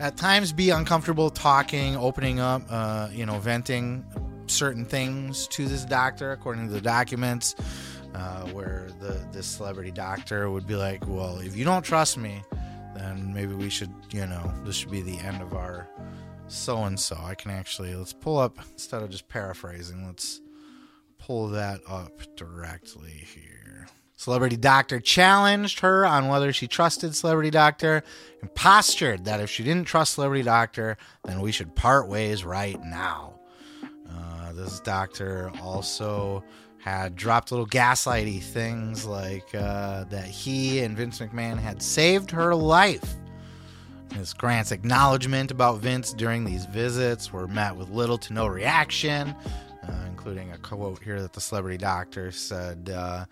at 0.00 0.16
times 0.16 0.52
be 0.52 0.70
uncomfortable 0.70 1.30
talking, 1.30 1.94
opening 1.94 2.40
up, 2.40 2.62
uh, 2.68 3.08
you 3.12 3.26
know, 3.26 3.38
venting 3.38 4.04
certain 4.46 4.84
things 4.84 5.46
to 5.48 5.66
this 5.66 5.84
doctor 5.84 6.32
according 6.32 6.68
to 6.68 6.72
the 6.72 6.80
documents. 6.80 7.54
uh, 8.14 8.46
where 8.48 8.88
the 9.00 9.20
this 9.32 9.46
celebrity 9.46 9.90
doctor 9.90 10.50
would 10.50 10.66
be 10.66 10.76
like, 10.76 11.06
"Well, 11.06 11.38
if 11.40 11.56
you 11.56 11.64
don't 11.64 11.82
trust 11.82 12.16
me, 12.16 12.42
then 12.94 13.32
maybe 13.34 13.54
we 13.54 13.68
should, 13.68 13.92
you 14.12 14.26
know, 14.26 14.52
this 14.64 14.76
should 14.76 14.90
be 14.90 15.02
the 15.02 15.18
end 15.18 15.42
of 15.42 15.52
our 15.52 15.88
so 16.46 16.84
and 16.84 16.98
so." 16.98 17.18
I 17.20 17.34
can 17.34 17.50
actually 17.50 17.94
let's 17.94 18.12
pull 18.12 18.38
up 18.38 18.58
instead 18.72 19.02
of 19.02 19.10
just 19.10 19.28
paraphrasing. 19.28 20.06
Let's 20.06 20.40
pull 21.18 21.48
that 21.48 21.80
up 21.88 22.36
directly 22.36 23.10
here. 23.10 23.88
Celebrity 24.16 24.56
Doctor 24.56 25.00
challenged 25.00 25.80
her 25.80 26.06
on 26.06 26.28
whether 26.28 26.52
she 26.52 26.68
trusted 26.68 27.16
Celebrity 27.16 27.50
Doctor 27.50 28.04
and 28.40 28.54
postured 28.54 29.24
that 29.24 29.40
if 29.40 29.50
she 29.50 29.64
didn't 29.64 29.86
trust 29.88 30.14
Celebrity 30.14 30.44
Doctor, 30.44 30.96
then 31.24 31.40
we 31.40 31.50
should 31.50 31.74
part 31.74 32.08
ways 32.08 32.44
right 32.44 32.80
now. 32.84 33.33
This 34.54 34.80
doctor 34.80 35.50
also 35.60 36.44
had 36.78 37.16
dropped 37.16 37.50
little 37.50 37.66
gaslighty 37.66 38.42
things 38.42 39.04
like 39.04 39.54
uh, 39.54 40.04
that 40.04 40.26
he 40.26 40.80
and 40.80 40.96
Vince 40.96 41.18
McMahon 41.18 41.58
had 41.58 41.82
saved 41.82 42.30
her 42.30 42.54
life. 42.54 43.14
Miss 44.16 44.32
Grant's 44.32 44.70
acknowledgement 44.70 45.50
about 45.50 45.80
Vince 45.80 46.12
during 46.12 46.44
these 46.44 46.66
visits 46.66 47.32
were 47.32 47.48
met 47.48 47.74
with 47.74 47.88
little 47.90 48.18
to 48.18 48.32
no 48.32 48.46
reaction, 48.46 49.34
uh, 49.82 50.04
including 50.06 50.52
a 50.52 50.58
quote 50.58 51.02
here 51.02 51.20
that 51.20 51.32
the 51.32 51.40
celebrity 51.40 51.78
doctor 51.78 52.30
said. 52.30 52.90
Uh, 52.94 53.24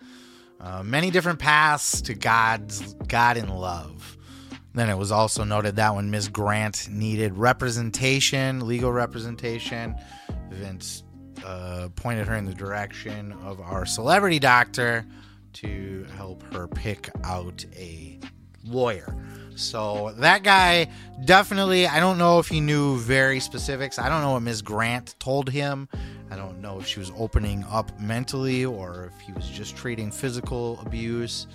uh, 0.59 0.81
many 0.81 1.11
different 1.11 1.39
paths 1.39 2.01
to 2.01 2.13
God's 2.13 2.93
God 3.07 3.35
in 3.35 3.49
love. 3.49 4.17
Then 4.73 4.89
it 4.89 4.97
was 4.97 5.11
also 5.11 5.43
noted 5.43 5.75
that 5.75 5.93
when 5.93 6.09
Ms. 6.09 6.29
Grant 6.29 6.87
needed 6.89 7.37
representation, 7.37 8.65
legal 8.65 8.91
representation, 8.91 9.93
Vince 10.49 11.02
uh, 11.43 11.89
pointed 11.95 12.27
her 12.27 12.35
in 12.35 12.45
the 12.45 12.53
direction 12.53 13.33
of 13.43 13.59
our 13.59 13.85
celebrity 13.85 14.39
doctor 14.39 15.05
to 15.53 16.05
help 16.15 16.41
her 16.53 16.67
pick 16.67 17.09
out 17.23 17.65
a 17.75 18.19
lawyer. 18.65 19.15
So 19.55 20.13
that 20.17 20.43
guy 20.43 20.87
definitely, 21.25 21.85
I 21.85 21.99
don't 21.99 22.17
know 22.17 22.39
if 22.39 22.47
he 22.47 22.59
knew 22.59 22.97
very 22.97 23.39
specifics. 23.39 23.99
I 23.99 24.09
don't 24.09 24.21
know 24.21 24.31
what 24.31 24.41
Ms. 24.41 24.61
Grant 24.61 25.15
told 25.19 25.49
him. 25.49 25.87
I 26.31 26.35
don't 26.35 26.61
know 26.61 26.79
if 26.79 26.87
she 26.87 26.99
was 26.99 27.11
opening 27.15 27.63
up 27.69 27.99
mentally 27.99 28.65
or 28.65 29.11
if 29.13 29.21
he 29.21 29.31
was 29.33 29.47
just 29.47 29.77
treating 29.77 30.11
physical 30.11 30.79
abuse. 30.83 31.45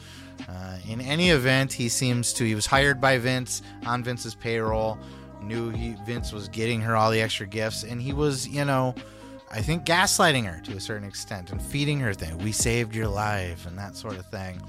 Uh, 0.49 0.79
in 0.89 1.01
any 1.01 1.31
event, 1.31 1.73
he 1.73 1.89
seems 1.89 2.33
to, 2.35 2.45
he 2.45 2.55
was 2.55 2.67
hired 2.67 3.01
by 3.01 3.19
Vince 3.19 3.63
on 3.85 4.05
Vince's 4.05 4.37
payroll, 4.37 4.97
knew 5.43 5.71
he, 5.71 5.97
Vince 6.07 6.33
was 6.33 6.49
getting 6.49 6.81
her 6.81 6.95
all 6.95 7.11
the 7.11 7.21
extra 7.21 7.47
gifts, 7.47 7.83
and 7.83 8.01
he 8.01 8.13
was, 8.13 8.47
you 8.47 8.65
know, 8.65 8.95
I 9.51 9.63
think 9.63 9.85
gaslighting 9.85 10.45
her 10.45 10.61
to 10.63 10.77
a 10.77 10.81
certain 10.81 11.09
extent 11.09 11.51
and 11.51 11.61
feeding 11.61 12.01
her 12.01 12.13
thing. 12.13 12.37
We 12.39 12.53
saved 12.53 12.95
your 12.95 13.09
life 13.09 13.67
and 13.67 13.79
that 13.79 13.97
sort 13.97 14.17
of 14.17 14.27
thing. 14.27 14.61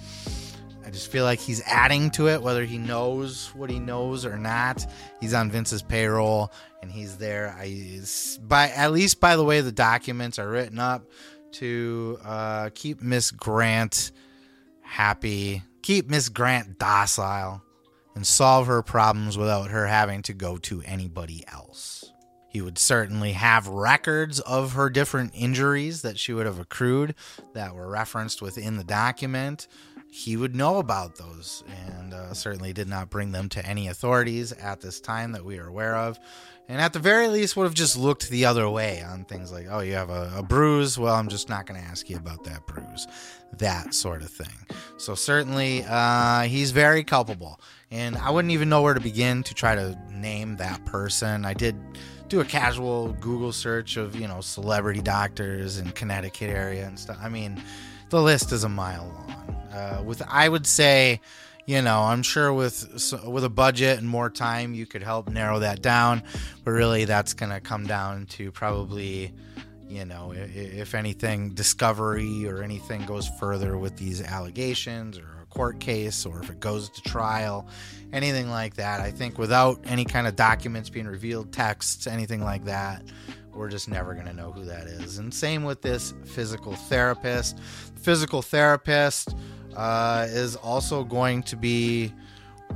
I 0.86 0.92
just 0.92 1.12
feel 1.12 1.24
like 1.24 1.40
he's 1.40 1.62
adding 1.66 2.10
to 2.12 2.30
it, 2.30 2.42
whether 2.42 2.66
he 2.66 2.78
knows 2.78 3.54
what 3.54 3.70
he 3.70 3.78
knows 3.78 4.26
or 4.26 4.38
not. 4.38 4.86
He's 5.20 5.36
on 5.36 5.52
Vince's 5.52 5.84
payroll, 5.84 6.52
and 6.82 6.92
he's 6.92 7.18
there. 7.18 7.56
I 7.60 8.02
by 8.42 8.70
at 8.70 8.92
least 8.92 9.20
by 9.20 9.36
the 9.36 9.44
way 9.44 9.62
the 9.62 9.72
documents 9.72 10.40
are 10.40 10.50
written 10.50 10.80
up 10.80 11.04
to 11.54 12.18
uh, 12.24 12.70
keep 12.74 13.02
Miss 13.02 13.30
Grant 13.30 14.12
happy, 14.82 15.62
keep 15.84 16.10
Miss 16.10 16.30
Grant 16.30 16.80
docile, 16.80 17.62
and 18.16 18.26
solve 18.26 18.68
her 18.68 18.82
problems 18.82 19.38
without 19.38 19.70
her 19.70 19.86
having 19.86 20.24
to 20.24 20.34
go 20.34 20.58
to 20.58 20.82
anybody 20.86 21.44
else. 21.48 21.99
He 22.50 22.62
would 22.62 22.78
certainly 22.78 23.34
have 23.34 23.68
records 23.68 24.40
of 24.42 24.74
her 24.74 24.90
different 24.90 25.32
injuries 25.36 26.02
that 26.02 26.18
she 26.18 26.34
would 26.34 26.46
have 26.46 26.60
accrued 26.60 27.16
that 27.54 27.76
were 27.76 27.88
referenced 27.88 28.42
within 28.42 28.78
the 28.78 28.84
document 28.84 29.68
he 30.12 30.36
would 30.36 30.56
know 30.56 30.78
about 30.78 31.16
those 31.16 31.64
and 31.88 32.14
uh, 32.14 32.34
certainly 32.34 32.74
did 32.74 32.88
not 32.88 33.10
bring 33.10 33.32
them 33.32 33.48
to 33.50 33.66
any 33.66 33.88
authorities 33.88 34.52
at 34.52 34.82
this 34.82 35.00
time 35.00 35.34
that 35.34 35.46
we 35.46 35.60
are 35.60 35.68
aware 35.68 35.96
of. 35.96 36.20
And 36.68 36.82
at 36.82 36.94
the 36.94 37.00
very 37.00 37.28
least, 37.28 37.56
would 37.56 37.64
have 37.64 37.74
just 37.74 37.98
looked 37.98 38.30
the 38.30 38.46
other 38.46 38.70
way 38.70 39.02
on 39.02 39.26
things 39.26 39.52
like, 39.52 39.68
oh, 39.70 39.80
you 39.80 39.94
have 39.94 40.10
a, 40.10 40.32
a 40.38 40.44
bruise. 40.44 41.00
Well, 41.00 41.16
I'm 41.16 41.28
just 41.28 41.50
not 41.50 41.66
going 41.66 41.82
to 41.82 41.88
ask 41.88 42.10
you 42.10 42.18
about 42.18 42.44
that 42.44 42.66
bruise. 42.68 43.08
That 43.58 43.94
sort 43.96 44.22
of 44.22 44.30
thing. 44.30 44.78
So, 44.98 45.16
certainly, 45.16 45.84
uh, 45.88 46.42
he's 46.42 46.70
very 46.70 47.04
culpable. 47.04 47.60
And 47.90 48.16
I 48.18 48.30
wouldn't 48.30 48.52
even 48.52 48.70
know 48.70 48.84
where 48.84 48.94
to 48.94 49.00
begin 49.00 49.42
to 49.44 49.56
try 49.56 49.74
to 49.74 49.98
name 50.12 50.58
that 50.58 50.86
person. 50.86 51.44
I 51.44 51.56
did 51.56 51.76
do 52.30 52.40
a 52.40 52.46
casual 52.46 53.14
Google 53.14 53.52
search 53.52 53.98
of, 53.98 54.16
you 54.16 54.28
know, 54.28 54.42
celebrity 54.42 55.02
doctors 55.02 55.78
in 55.78 55.90
Connecticut 55.92 56.50
area 56.50 56.86
and 56.86 56.98
stuff. 56.98 57.18
I 57.22 57.30
mean, 57.30 57.62
the 58.10 58.22
list 58.22 58.52
is 58.52 58.64
a 58.64 58.70
mile 58.70 59.06
long. 59.06 59.36
Uh, 59.74 60.04
with 60.04 60.22
I 60.28 60.48
would 60.48 60.66
say, 60.66 61.22
you 61.66 61.82
know, 61.82 62.02
I'm 62.02 62.24
sure 62.24 62.54
with 62.54 63.14
with 63.26 63.44
a 63.44 63.50
budget 63.50 64.00
and 64.00 64.08
more 64.08 64.30
time, 64.30 64.74
you 64.74 64.86
could 64.86 65.04
help 65.04 65.30
narrow 65.30 65.60
that 65.60 65.82
down. 65.82 66.24
But 66.64 66.72
really, 66.72 67.06
that's 67.06 67.34
going 67.34 67.52
to 67.52 67.60
come 67.60 67.86
down 67.86 68.26
to 68.28 68.52
probably, 68.52 69.34
you 69.88 70.06
know, 70.06 70.32
if, 70.32 70.56
if 70.56 70.96
anything, 70.96 71.50
discovery 71.50 72.48
or 72.48 72.64
anything 72.64 73.06
goes 73.06 73.28
further 73.40 73.78
with 73.78 73.98
these 73.98 74.22
allegations 74.22 75.18
or 75.18 75.39
court 75.50 75.80
case, 75.80 76.26
or 76.26 76.42
if 76.42 76.50
it 76.50 76.60
goes 76.60 76.90
to 76.90 77.02
trial, 77.02 77.68
anything 78.14 78.50
like 78.50 78.76
that. 78.76 79.02
I 79.02 79.12
think 79.12 79.38
without 79.38 79.80
any 79.86 80.06
kind 80.06 80.28
of 80.28 80.36
documents 80.36 80.90
being 80.90 81.08
revealed, 81.08 81.52
texts, 81.52 82.08
anything 82.08 82.44
like 82.44 82.66
that, 82.66 83.04
we're 83.54 83.70
just 83.70 83.90
never 83.90 84.14
going 84.14 84.28
to 84.28 84.34
know 84.34 84.52
who 84.52 84.64
that 84.66 84.88
is. 84.88 85.18
And 85.18 85.34
same 85.34 85.64
with 85.64 85.82
this 85.82 86.14
physical 86.26 86.74
therapist. 86.74 87.60
Physical 87.96 88.42
therapist 88.42 89.36
uh, 89.76 90.28
is 90.30 90.56
also 90.56 91.04
going 91.04 91.44
to 91.44 91.56
be 91.56 92.14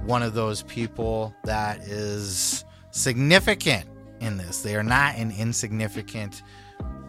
one 0.06 0.24
of 0.24 0.34
those 0.34 0.64
people 0.64 1.34
that 1.44 1.80
is 1.82 2.66
significant 2.92 3.88
in 4.20 4.38
this. 4.38 4.62
They 4.62 4.76
are 4.76 4.84
not 4.84 5.16
an 5.16 5.32
insignificant 5.32 6.44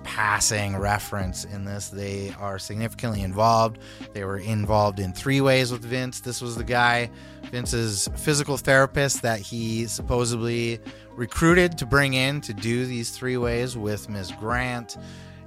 passing 0.05 0.77
reference 0.77 1.45
in 1.45 1.65
this. 1.65 1.89
They 1.89 2.33
are 2.39 2.59
significantly 2.59 3.23
involved. 3.23 3.79
They 4.13 4.25
were 4.25 4.39
involved 4.39 5.01
in 5.01 5.13
three 5.13 5.41
ways 5.41 5.73
with 5.73 5.83
Vince. 5.83 6.21
This 6.21 6.41
was 6.41 6.57
the 6.57 6.65
guy, 6.65 7.11
Vince's 7.51 8.09
physical 8.17 8.57
therapist, 8.57 9.23
that 9.23 9.41
he 9.41 9.87
supposedly 9.87 10.79
recruited 11.17 11.79
to 11.79 11.87
bring 11.87 12.15
in 12.15 12.41
to 12.43 12.55
do 12.55 12.87
these 12.87 13.11
three 13.11 13.37
ways 13.37 13.77
with 13.77 14.09
Ms. 14.09 14.33
Grant 14.39 14.97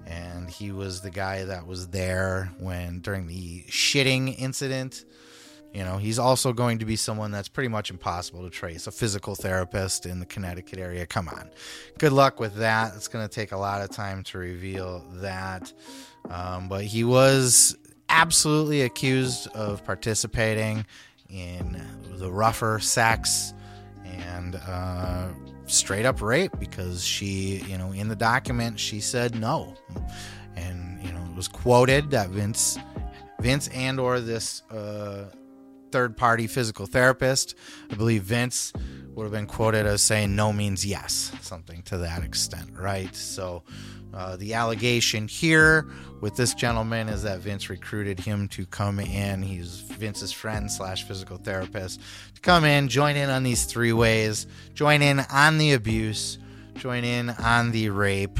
and 0.07 0.49
he 0.49 0.71
was 0.71 1.01
the 1.01 1.09
guy 1.09 1.43
that 1.43 1.67
was 1.67 1.87
there 1.87 2.49
when 2.59 2.99
during 2.99 3.27
the 3.27 3.63
shitting 3.63 4.39
incident. 4.39 5.05
You 5.73 5.83
know, 5.83 5.97
he's 5.97 6.17
also 6.17 6.53
going 6.53 6.79
to 6.79 6.85
be 6.85 6.95
someone 6.95 7.31
that's 7.31 7.49
pretty 7.49 7.67
much 7.67 7.89
impossible 7.89 8.43
to 8.43 8.49
trace. 8.49 8.87
A 8.87 8.91
physical 8.91 9.35
therapist 9.35 10.05
in 10.05 10.19
the 10.19 10.25
Connecticut 10.25 10.79
area. 10.79 11.05
Come 11.05 11.27
on. 11.27 11.49
Good 11.99 12.13
luck 12.13 12.39
with 12.39 12.55
that. 12.55 12.93
It's 12.95 13.07
going 13.07 13.27
to 13.27 13.33
take 13.33 13.51
a 13.51 13.57
lot 13.57 13.81
of 13.81 13.91
time 13.91 14.23
to 14.23 14.37
reveal 14.37 15.05
that. 15.15 15.71
Um, 16.29 16.67
but 16.67 16.83
he 16.83 17.03
was 17.03 17.77
absolutely 18.09 18.81
accused 18.83 19.47
of 19.49 19.83
participating 19.83 20.85
in 21.29 21.81
the 22.17 22.31
rougher 22.31 22.79
sex 22.79 23.53
and 24.05 24.55
uh, 24.55 25.27
straight 25.65 26.05
up 26.05 26.21
rape 26.21 26.51
because 26.59 27.03
she, 27.03 27.63
you 27.67 27.77
know, 27.77 27.91
in 27.91 28.07
the 28.07 28.15
document 28.15 28.79
she 28.79 28.99
said 28.99 29.39
no, 29.39 29.75
and 30.55 31.01
you 31.03 31.11
know 31.11 31.21
it 31.29 31.35
was 31.35 31.47
quoted 31.47 32.09
that 32.11 32.29
Vince, 32.29 32.77
Vince 33.41 33.67
and 33.69 33.99
or 33.99 34.19
this 34.19 34.63
uh, 34.71 35.25
third 35.91 36.17
party 36.17 36.47
physical 36.47 36.85
therapist, 36.85 37.55
I 37.89 37.95
believe 37.95 38.23
Vince 38.23 38.73
would 39.13 39.23
have 39.23 39.31
been 39.31 39.47
quoted 39.47 39.85
as 39.85 40.01
saying 40.01 40.35
no 40.35 40.53
means 40.53 40.85
yes, 40.85 41.31
something 41.41 41.81
to 41.83 41.97
that 41.97 42.23
extent, 42.23 42.69
right? 42.77 43.15
So 43.15 43.63
uh, 44.13 44.35
the 44.35 44.53
allegation 44.53 45.27
here 45.27 45.87
with 46.21 46.35
this 46.35 46.53
gentleman 46.53 47.09
is 47.09 47.23
that 47.23 47.39
Vince 47.39 47.69
recruited 47.69 48.19
him 48.19 48.47
to 48.49 48.65
come 48.65 48.99
in. 48.99 49.41
He's 49.41 49.79
Vince's 49.81 50.31
friend 50.31 50.71
slash 50.71 51.03
physical 51.03 51.37
therapist 51.37 52.01
to 52.35 52.41
come 52.41 52.63
in, 52.63 52.87
join 52.87 53.15
in 53.15 53.29
on 53.29 53.43
these 53.43 53.65
three 53.65 53.93
ways, 53.93 54.47
join 54.73 55.01
in 55.01 55.21
on 55.31 55.57
the 55.57 55.73
abuse, 55.73 56.37
join 56.75 57.03
in 57.03 57.29
on 57.31 57.71
the 57.71 57.89
rape, 57.89 58.39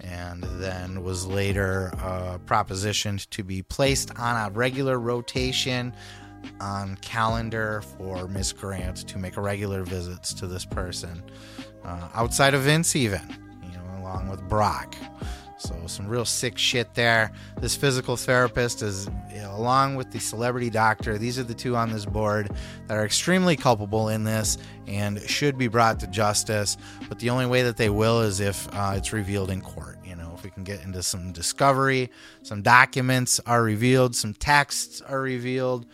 and 0.00 0.42
then 0.58 1.02
was 1.02 1.26
later 1.26 1.90
uh, 1.98 2.38
propositioned 2.46 3.28
to 3.30 3.42
be 3.42 3.62
placed 3.62 4.16
on 4.18 4.36
a 4.36 4.54
regular 4.54 4.98
rotation 4.98 5.92
on 6.60 6.96
calendar 6.96 7.82
for 7.96 8.28
Miss 8.28 8.52
Grant 8.52 9.08
to 9.08 9.18
make 9.18 9.36
regular 9.36 9.82
visits 9.82 10.32
to 10.34 10.46
this 10.46 10.64
person 10.64 11.22
uh, 11.84 12.08
outside 12.14 12.54
of 12.54 12.62
Vince, 12.62 12.96
even 12.96 13.22
you 13.62 13.76
know, 13.76 14.00
along 14.00 14.28
with 14.28 14.40
Brock. 14.48 14.96
So, 15.58 15.74
some 15.86 16.06
real 16.06 16.24
sick 16.24 16.56
shit 16.56 16.94
there. 16.94 17.32
This 17.60 17.74
physical 17.74 18.16
therapist 18.16 18.80
is, 18.80 19.08
you 19.32 19.40
know, 19.40 19.56
along 19.56 19.96
with 19.96 20.12
the 20.12 20.20
celebrity 20.20 20.70
doctor, 20.70 21.18
these 21.18 21.36
are 21.36 21.42
the 21.42 21.54
two 21.54 21.74
on 21.74 21.90
this 21.90 22.04
board 22.04 22.50
that 22.86 22.96
are 22.96 23.04
extremely 23.04 23.56
culpable 23.56 24.08
in 24.08 24.22
this 24.22 24.56
and 24.86 25.20
should 25.22 25.58
be 25.58 25.66
brought 25.66 25.98
to 26.00 26.06
justice. 26.06 26.76
But 27.08 27.18
the 27.18 27.30
only 27.30 27.46
way 27.46 27.64
that 27.64 27.76
they 27.76 27.90
will 27.90 28.20
is 28.20 28.38
if 28.38 28.72
uh, 28.72 28.94
it's 28.96 29.12
revealed 29.12 29.50
in 29.50 29.60
court. 29.60 29.98
You 30.04 30.14
know, 30.14 30.32
if 30.36 30.44
we 30.44 30.50
can 30.50 30.62
get 30.62 30.84
into 30.84 31.02
some 31.02 31.32
discovery, 31.32 32.10
some 32.42 32.62
documents 32.62 33.40
are 33.44 33.62
revealed, 33.62 34.14
some 34.14 34.34
texts 34.34 35.00
are 35.00 35.20
revealed. 35.20 35.86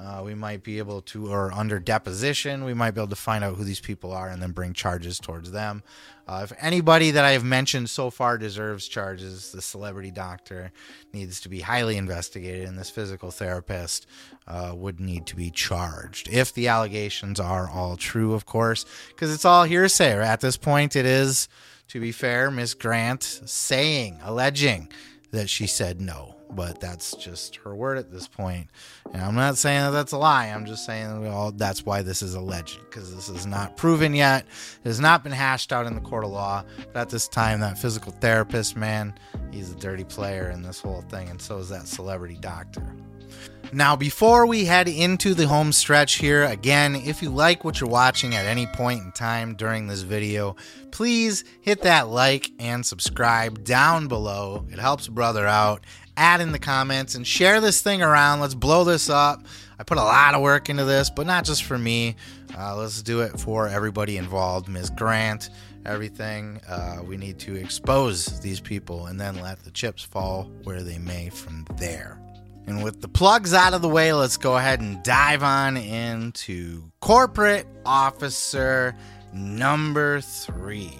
Uh, 0.00 0.22
we 0.24 0.34
might 0.34 0.62
be 0.62 0.78
able 0.78 1.02
to, 1.02 1.30
or 1.30 1.52
under 1.52 1.78
deposition, 1.78 2.64
we 2.64 2.72
might 2.72 2.92
be 2.92 3.00
able 3.00 3.08
to 3.08 3.16
find 3.16 3.44
out 3.44 3.56
who 3.56 3.64
these 3.64 3.80
people 3.80 4.12
are 4.12 4.28
and 4.28 4.42
then 4.42 4.50
bring 4.50 4.72
charges 4.72 5.18
towards 5.18 5.50
them. 5.50 5.82
Uh, 6.26 6.40
if 6.44 6.52
anybody 6.60 7.10
that 7.10 7.24
I 7.24 7.32
have 7.32 7.44
mentioned 7.44 7.90
so 7.90 8.08
far 8.08 8.38
deserves 8.38 8.88
charges, 8.88 9.52
the 9.52 9.60
celebrity 9.60 10.10
doctor 10.10 10.72
needs 11.12 11.40
to 11.40 11.48
be 11.48 11.60
highly 11.60 11.96
investigated, 11.96 12.66
and 12.66 12.78
this 12.78 12.88
physical 12.88 13.30
therapist 13.30 14.06
uh, 14.46 14.72
would 14.74 15.00
need 15.00 15.26
to 15.26 15.36
be 15.36 15.50
charged. 15.50 16.28
If 16.28 16.54
the 16.54 16.68
allegations 16.68 17.38
are 17.38 17.68
all 17.68 17.96
true, 17.96 18.32
of 18.32 18.46
course, 18.46 18.86
because 19.08 19.34
it's 19.34 19.44
all 19.44 19.64
hearsay. 19.64 20.18
At 20.18 20.40
this 20.40 20.56
point, 20.56 20.96
it 20.96 21.04
is, 21.04 21.48
to 21.88 22.00
be 22.00 22.12
fair, 22.12 22.50
Miss 22.50 22.74
Grant 22.74 23.22
saying, 23.24 24.20
alleging 24.22 24.88
that 25.30 25.48
she 25.48 25.66
said 25.66 26.00
no 26.00 26.36
but 26.54 26.80
that's 26.80 27.14
just 27.16 27.56
her 27.56 27.74
word 27.74 27.98
at 27.98 28.10
this 28.10 28.28
point. 28.28 28.68
And 29.12 29.22
I'm 29.22 29.34
not 29.34 29.56
saying 29.56 29.82
that 29.82 29.90
that's 29.90 30.12
a 30.12 30.18
lie. 30.18 30.46
I'm 30.46 30.66
just 30.66 30.84
saying 30.84 31.22
well, 31.22 31.52
that's 31.52 31.84
why 31.84 32.02
this 32.02 32.22
is 32.22 32.34
alleged 32.34 32.80
because 32.80 33.14
this 33.14 33.28
is 33.28 33.46
not 33.46 33.76
proven 33.76 34.14
yet. 34.14 34.46
It 34.84 34.88
has 34.88 35.00
not 35.00 35.22
been 35.22 35.32
hashed 35.32 35.72
out 35.72 35.86
in 35.86 35.94
the 35.94 36.00
court 36.00 36.24
of 36.24 36.30
law. 36.30 36.64
But 36.92 37.00
at 37.00 37.10
this 37.10 37.28
time, 37.28 37.60
that 37.60 37.78
physical 37.78 38.12
therapist, 38.12 38.76
man, 38.76 39.14
he's 39.50 39.70
a 39.70 39.76
dirty 39.76 40.04
player 40.04 40.50
in 40.50 40.62
this 40.62 40.80
whole 40.80 41.02
thing, 41.02 41.28
and 41.28 41.40
so 41.40 41.58
is 41.58 41.68
that 41.68 41.86
celebrity 41.86 42.38
doctor. 42.40 42.94
Now, 43.72 43.94
before 43.94 44.46
we 44.46 44.64
head 44.64 44.88
into 44.88 45.32
the 45.32 45.46
home 45.46 45.70
stretch 45.70 46.14
here, 46.14 46.42
again, 46.44 46.96
if 46.96 47.22
you 47.22 47.30
like 47.30 47.64
what 47.64 47.80
you're 47.80 47.88
watching 47.88 48.34
at 48.34 48.44
any 48.44 48.66
point 48.66 49.04
in 49.04 49.12
time 49.12 49.54
during 49.54 49.86
this 49.86 50.02
video, 50.02 50.56
please 50.90 51.44
hit 51.60 51.82
that 51.82 52.08
like 52.08 52.50
and 52.58 52.84
subscribe 52.84 53.62
down 53.62 54.08
below. 54.08 54.66
It 54.72 54.80
helps 54.80 55.06
brother 55.06 55.46
out 55.46 55.84
add 56.16 56.40
in 56.40 56.52
the 56.52 56.58
comments 56.58 57.14
and 57.14 57.26
share 57.26 57.60
this 57.60 57.80
thing 57.80 58.02
around. 58.02 58.40
Let's 58.40 58.54
blow 58.54 58.84
this 58.84 59.08
up. 59.08 59.46
I 59.78 59.84
put 59.84 59.96
a 59.96 60.02
lot 60.02 60.34
of 60.34 60.42
work 60.42 60.68
into 60.68 60.84
this, 60.84 61.08
but 61.08 61.26
not 61.26 61.44
just 61.44 61.64
for 61.64 61.78
me. 61.78 62.16
Uh, 62.58 62.76
let's 62.76 63.02
do 63.02 63.20
it 63.20 63.40
for 63.40 63.68
everybody 63.68 64.18
involved. 64.18 64.68
Ms. 64.68 64.90
Grant, 64.90 65.48
everything. 65.86 66.60
Uh, 66.68 66.98
we 67.04 67.16
need 67.16 67.38
to 67.38 67.54
expose 67.54 68.38
these 68.40 68.60
people 68.60 69.06
and 69.06 69.18
then 69.18 69.40
let 69.40 69.64
the 69.64 69.70
chips 69.70 70.02
fall 70.02 70.50
where 70.64 70.82
they 70.82 70.98
may 70.98 71.30
from 71.30 71.64
there. 71.76 72.20
And 72.66 72.84
with 72.84 73.00
the 73.00 73.08
plugs 73.08 73.52
out 73.52 73.74
of 73.74 73.82
the 73.82 73.88
way, 73.88 74.12
let's 74.12 74.36
go 74.36 74.56
ahead 74.56 74.80
and 74.80 75.02
dive 75.02 75.42
on 75.42 75.76
into 75.76 76.90
corporate 77.00 77.66
officer 77.84 78.94
number 79.32 80.20
three. 80.20 80.96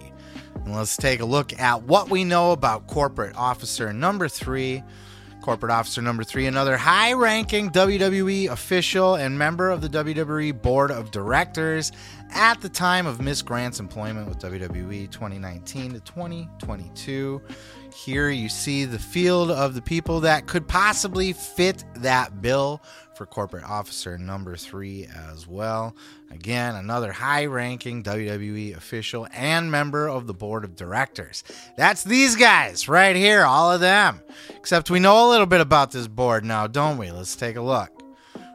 And 0.65 0.74
let's 0.74 0.97
take 0.97 1.20
a 1.20 1.24
look 1.24 1.59
at 1.59 1.85
what 1.85 2.11
we 2.11 2.24
know 2.24 2.53
about 2.53 2.87
corporate 2.87 3.37
officer 3.37 3.93
number 3.93 4.28
three. 4.28 4.82
Corporate 5.41 5.73
Officer 5.73 6.03
number 6.03 6.23
three, 6.23 6.47
another 6.47 6.77
high 6.77 7.15
ranking 7.15 7.70
WWE 7.70 8.51
official 8.51 9.15
and 9.15 9.39
member 9.39 9.70
of 9.70 9.81
the 9.81 9.89
WWE 9.89 10.61
Board 10.61 10.91
of 10.91 11.11
Directors 11.11 11.93
at 12.31 12.61
the 12.61 12.69
time 12.69 13.07
of 13.07 13.23
Miss 13.23 13.41
Grant's 13.41 13.81
employment 13.81 14.28
with 14.28 14.39
WWE 14.39 15.11
2019 15.11 15.95
to 15.95 16.01
2022. 16.01 17.41
Here 18.05 18.31
you 18.31 18.48
see 18.48 18.86
the 18.86 18.98
field 18.98 19.51
of 19.51 19.74
the 19.74 19.82
people 19.82 20.20
that 20.20 20.47
could 20.47 20.66
possibly 20.66 21.35
fit 21.35 21.85
that 21.97 22.40
bill 22.40 22.81
for 23.14 23.27
corporate 23.27 23.64
officer 23.64 24.16
number 24.16 24.56
three 24.56 25.06
as 25.31 25.47
well. 25.47 25.94
Again, 26.31 26.77
another 26.77 27.12
high 27.12 27.44
ranking 27.44 28.02
WWE 28.02 28.74
official 28.74 29.28
and 29.35 29.70
member 29.70 30.09
of 30.09 30.27
the 30.27 30.32
board 30.32 30.64
of 30.64 30.77
directors. 30.77 31.44
That's 31.77 32.02
these 32.02 32.36
guys 32.36 32.89
right 32.89 33.14
here, 33.14 33.44
all 33.44 33.70
of 33.70 33.81
them. 33.82 34.22
Except 34.56 34.90
we 34.90 34.98
know 34.98 35.28
a 35.28 35.28
little 35.28 35.44
bit 35.44 35.60
about 35.60 35.90
this 35.90 36.09
board 36.09 36.43
now, 36.43 36.66
don't 36.66 36.97
we? 36.97 37.10
Let's 37.10 37.36
take 37.36 37.56
a 37.56 37.60
look. 37.60 37.99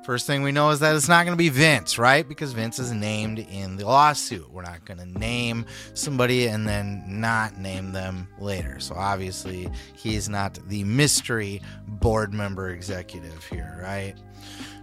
First 0.05 0.27
thing 0.27 0.43
we 0.43 0.51
know 0.51 0.69
is 0.69 0.81
that 0.81 0.95
it's 0.95 1.09
not 1.09 1.25
going 1.25 1.33
to 1.33 1.37
be 1.37 1.49
Vince, 1.49 1.97
right? 1.97 2.29
Because 2.29 2.53
Vince 2.53 2.77
is 2.77 2.91
named 2.91 3.39
in 3.39 3.75
the 3.75 3.85
lawsuit. 3.85 4.47
We're 4.51 4.61
not 4.61 4.85
going 4.85 4.99
to 4.99 5.19
name 5.19 5.65
somebody 5.95 6.45
and 6.45 6.67
then 6.67 7.03
not 7.07 7.57
name 7.57 7.91
them 7.91 8.27
later. 8.37 8.79
So 8.79 8.93
obviously, 8.93 9.67
he's 9.95 10.29
not 10.29 10.59
the 10.67 10.83
mystery 10.83 11.59
board 11.87 12.35
member 12.35 12.69
executive 12.69 13.43
here, 13.45 13.79
right? 13.81 14.13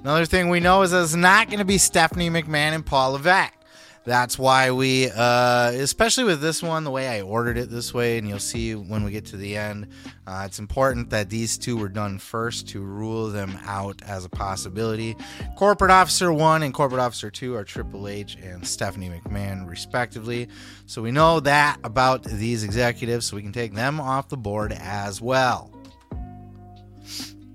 Another 0.01 0.27
thing 0.27 0.49
we 0.49 0.59
know 0.59 0.83
is 0.83 0.91
that 0.91 1.05
it's 1.05 1.15
not 1.15 1.47
going 1.47 1.61
to 1.61 1.65
be 1.65 1.79
Stephanie 1.79 2.29
McMahon 2.29 2.73
and 2.75 2.85
Paul 2.85 3.13
Levesque. 3.13 3.55
That's 4.05 4.37
why 4.37 4.73
we, 4.73 5.11
uh, 5.15 5.71
especially 5.75 6.25
with 6.25 6.41
this 6.41 6.61
one, 6.61 6.83
the 6.83 6.91
way 6.91 7.07
I 7.07 7.21
ordered 7.21 7.57
it 7.57 7.71
this 7.71 7.95
way, 7.95 8.19
and 8.19 8.29
you'll 8.29 8.41
see 8.41 8.75
when 8.75 9.05
we 9.05 9.13
get 9.13 9.27
to 9.27 9.37
the 9.37 9.57
end, 9.57 9.87
uh, 10.27 10.43
it's 10.45 10.59
important 10.59 11.11
that 11.11 11.31
these 11.31 11.57
two 11.57 11.77
were 11.77 11.89
done 11.89 12.19
first 12.19 12.69
to 12.71 12.81
rule 12.81 13.29
them 13.29 13.57
out 13.65 14.03
as 14.03 14.25
a 14.25 14.29
possibility. 14.29 15.17
Corporate 15.57 15.93
Officer 15.93 16.33
1 16.33 16.65
and 16.65 16.75
Corporate 16.75 17.01
Officer 17.01 17.31
2 17.31 17.55
are 17.55 17.63
Triple 17.63 18.09
H 18.09 18.37
and 18.43 18.67
Stephanie 18.67 19.09
McMahon, 19.09 19.69
respectively. 19.69 20.49
So 20.87 21.01
we 21.01 21.13
know 21.13 21.39
that 21.39 21.79
about 21.85 22.25
these 22.25 22.65
executives, 22.65 23.27
so 23.27 23.37
we 23.37 23.43
can 23.43 23.53
take 23.53 23.73
them 23.73 24.01
off 24.01 24.29
the 24.29 24.37
board 24.37 24.73
as 24.73 25.21
well. 25.21 25.71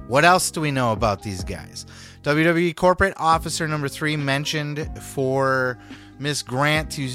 What 0.08 0.24
else 0.24 0.52
do 0.52 0.62
we 0.62 0.72
know 0.72 0.94
about 0.94 1.22
these 1.22 1.44
guys? 1.44 1.86
WWE 2.24 2.76
corporate 2.76 3.14
officer 3.18 3.68
number 3.68 3.88
three 3.88 4.18
mentioned 4.18 4.90
for 5.02 5.78
Miss 6.20 6.42
Grant 6.42 6.92
to. 6.92 7.10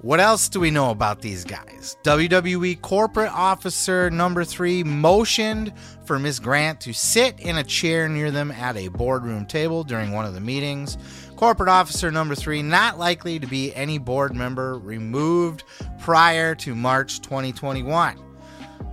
What 0.00 0.20
else 0.20 0.48
do 0.48 0.60
we 0.60 0.70
know 0.70 0.90
about 0.90 1.22
these 1.22 1.44
guys? 1.44 1.96
WWE 2.04 2.80
corporate 2.80 3.32
officer 3.32 4.10
number 4.10 4.44
three 4.44 4.84
motioned 4.84 5.72
for 6.04 6.20
Miss 6.20 6.38
Grant 6.38 6.80
to 6.82 6.92
sit 6.92 7.40
in 7.40 7.58
a 7.58 7.64
chair 7.64 8.08
near 8.08 8.30
them 8.30 8.52
at 8.52 8.76
a 8.76 8.88
boardroom 8.88 9.44
table 9.44 9.82
during 9.82 10.12
one 10.12 10.24
of 10.24 10.34
the 10.34 10.40
meetings. 10.40 10.98
Corporate 11.34 11.68
officer 11.68 12.12
number 12.12 12.36
three 12.36 12.62
not 12.62 12.96
likely 12.96 13.40
to 13.40 13.46
be 13.46 13.74
any 13.74 13.98
board 13.98 14.36
member 14.36 14.78
removed 14.78 15.64
prior 15.98 16.54
to 16.56 16.76
March 16.76 17.20
2021. 17.20 18.18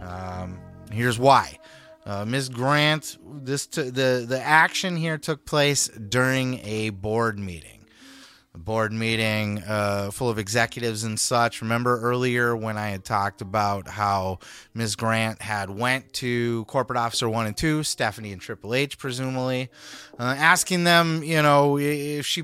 Um, 0.02 0.60
Here's 0.96 1.20
why. 1.20 1.60
Uh, 2.06 2.24
Ms. 2.24 2.50
Grant, 2.50 3.18
this 3.42 3.66
t- 3.66 3.90
the 3.90 4.26
the 4.28 4.40
action 4.40 4.96
here 4.96 5.18
took 5.18 5.44
place 5.44 5.88
during 5.88 6.60
a 6.64 6.92
board 6.92 7.40
meeting, 7.40 7.88
a 8.54 8.60
board 8.60 8.94
meeting 8.94 9.64
uh, 9.68 10.12
full 10.12 10.30
of 10.30 10.38
executives 10.38 11.04
and 11.04 11.20
such. 11.20 11.64
Remember 11.64 12.00
earlier 12.00 12.56
when 12.56 12.78
I 12.78 12.90
had 12.90 13.04
talked 13.04 13.42
about 13.42 13.88
how 13.88 14.38
Ms. 14.76 14.96
Grant 14.96 15.42
had 15.42 15.72
went 15.72 16.14
to 16.14 16.64
corporate 16.66 16.98
officer 16.98 17.28
one 17.28 17.48
and 17.48 17.58
two, 17.58 17.82
Stephanie 17.82 18.32
and 18.32 18.42
Triple 18.42 18.76
H, 18.76 19.00
presumably, 19.00 19.72
uh, 20.20 20.36
asking 20.38 20.84
them, 20.84 21.24
you 21.24 21.42
know, 21.42 21.80
if 21.80 22.28
she 22.28 22.44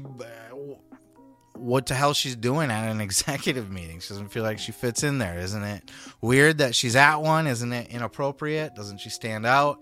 what 1.62 1.86
the 1.86 1.94
hell 1.94 2.14
she's 2.14 2.36
doing 2.36 2.72
at 2.72 2.90
an 2.90 3.02
executive 3.10 3.72
meeting. 3.72 4.00
She 4.00 4.10
doesn't 4.10 4.30
feel 4.30 4.44
like 4.44 4.60
she 4.60 4.72
fits 4.72 5.04
in 5.04 5.18
there. 5.20 5.38
Isn't 5.38 5.64
it 5.64 5.92
weird 6.22 6.58
that 6.58 6.76
she's 6.76 6.96
at 6.96 7.18
one? 7.18 7.48
Isn't 7.48 7.72
it 7.72 7.90
inappropriate? 7.90 8.76
Doesn't 8.76 9.00
she 9.00 9.10
stand 9.10 9.46
out? 9.46 9.82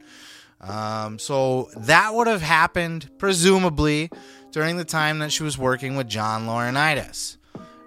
Um, 0.61 1.19
so 1.19 1.69
that 1.75 2.13
would 2.13 2.27
have 2.27 2.41
happened, 2.41 3.09
presumably, 3.17 4.09
during 4.51 4.77
the 4.77 4.85
time 4.85 5.19
that 5.19 5.31
she 5.31 5.43
was 5.43 5.57
working 5.57 5.95
with 5.95 6.07
John 6.09 6.45
Laurinaitis. 6.45 7.37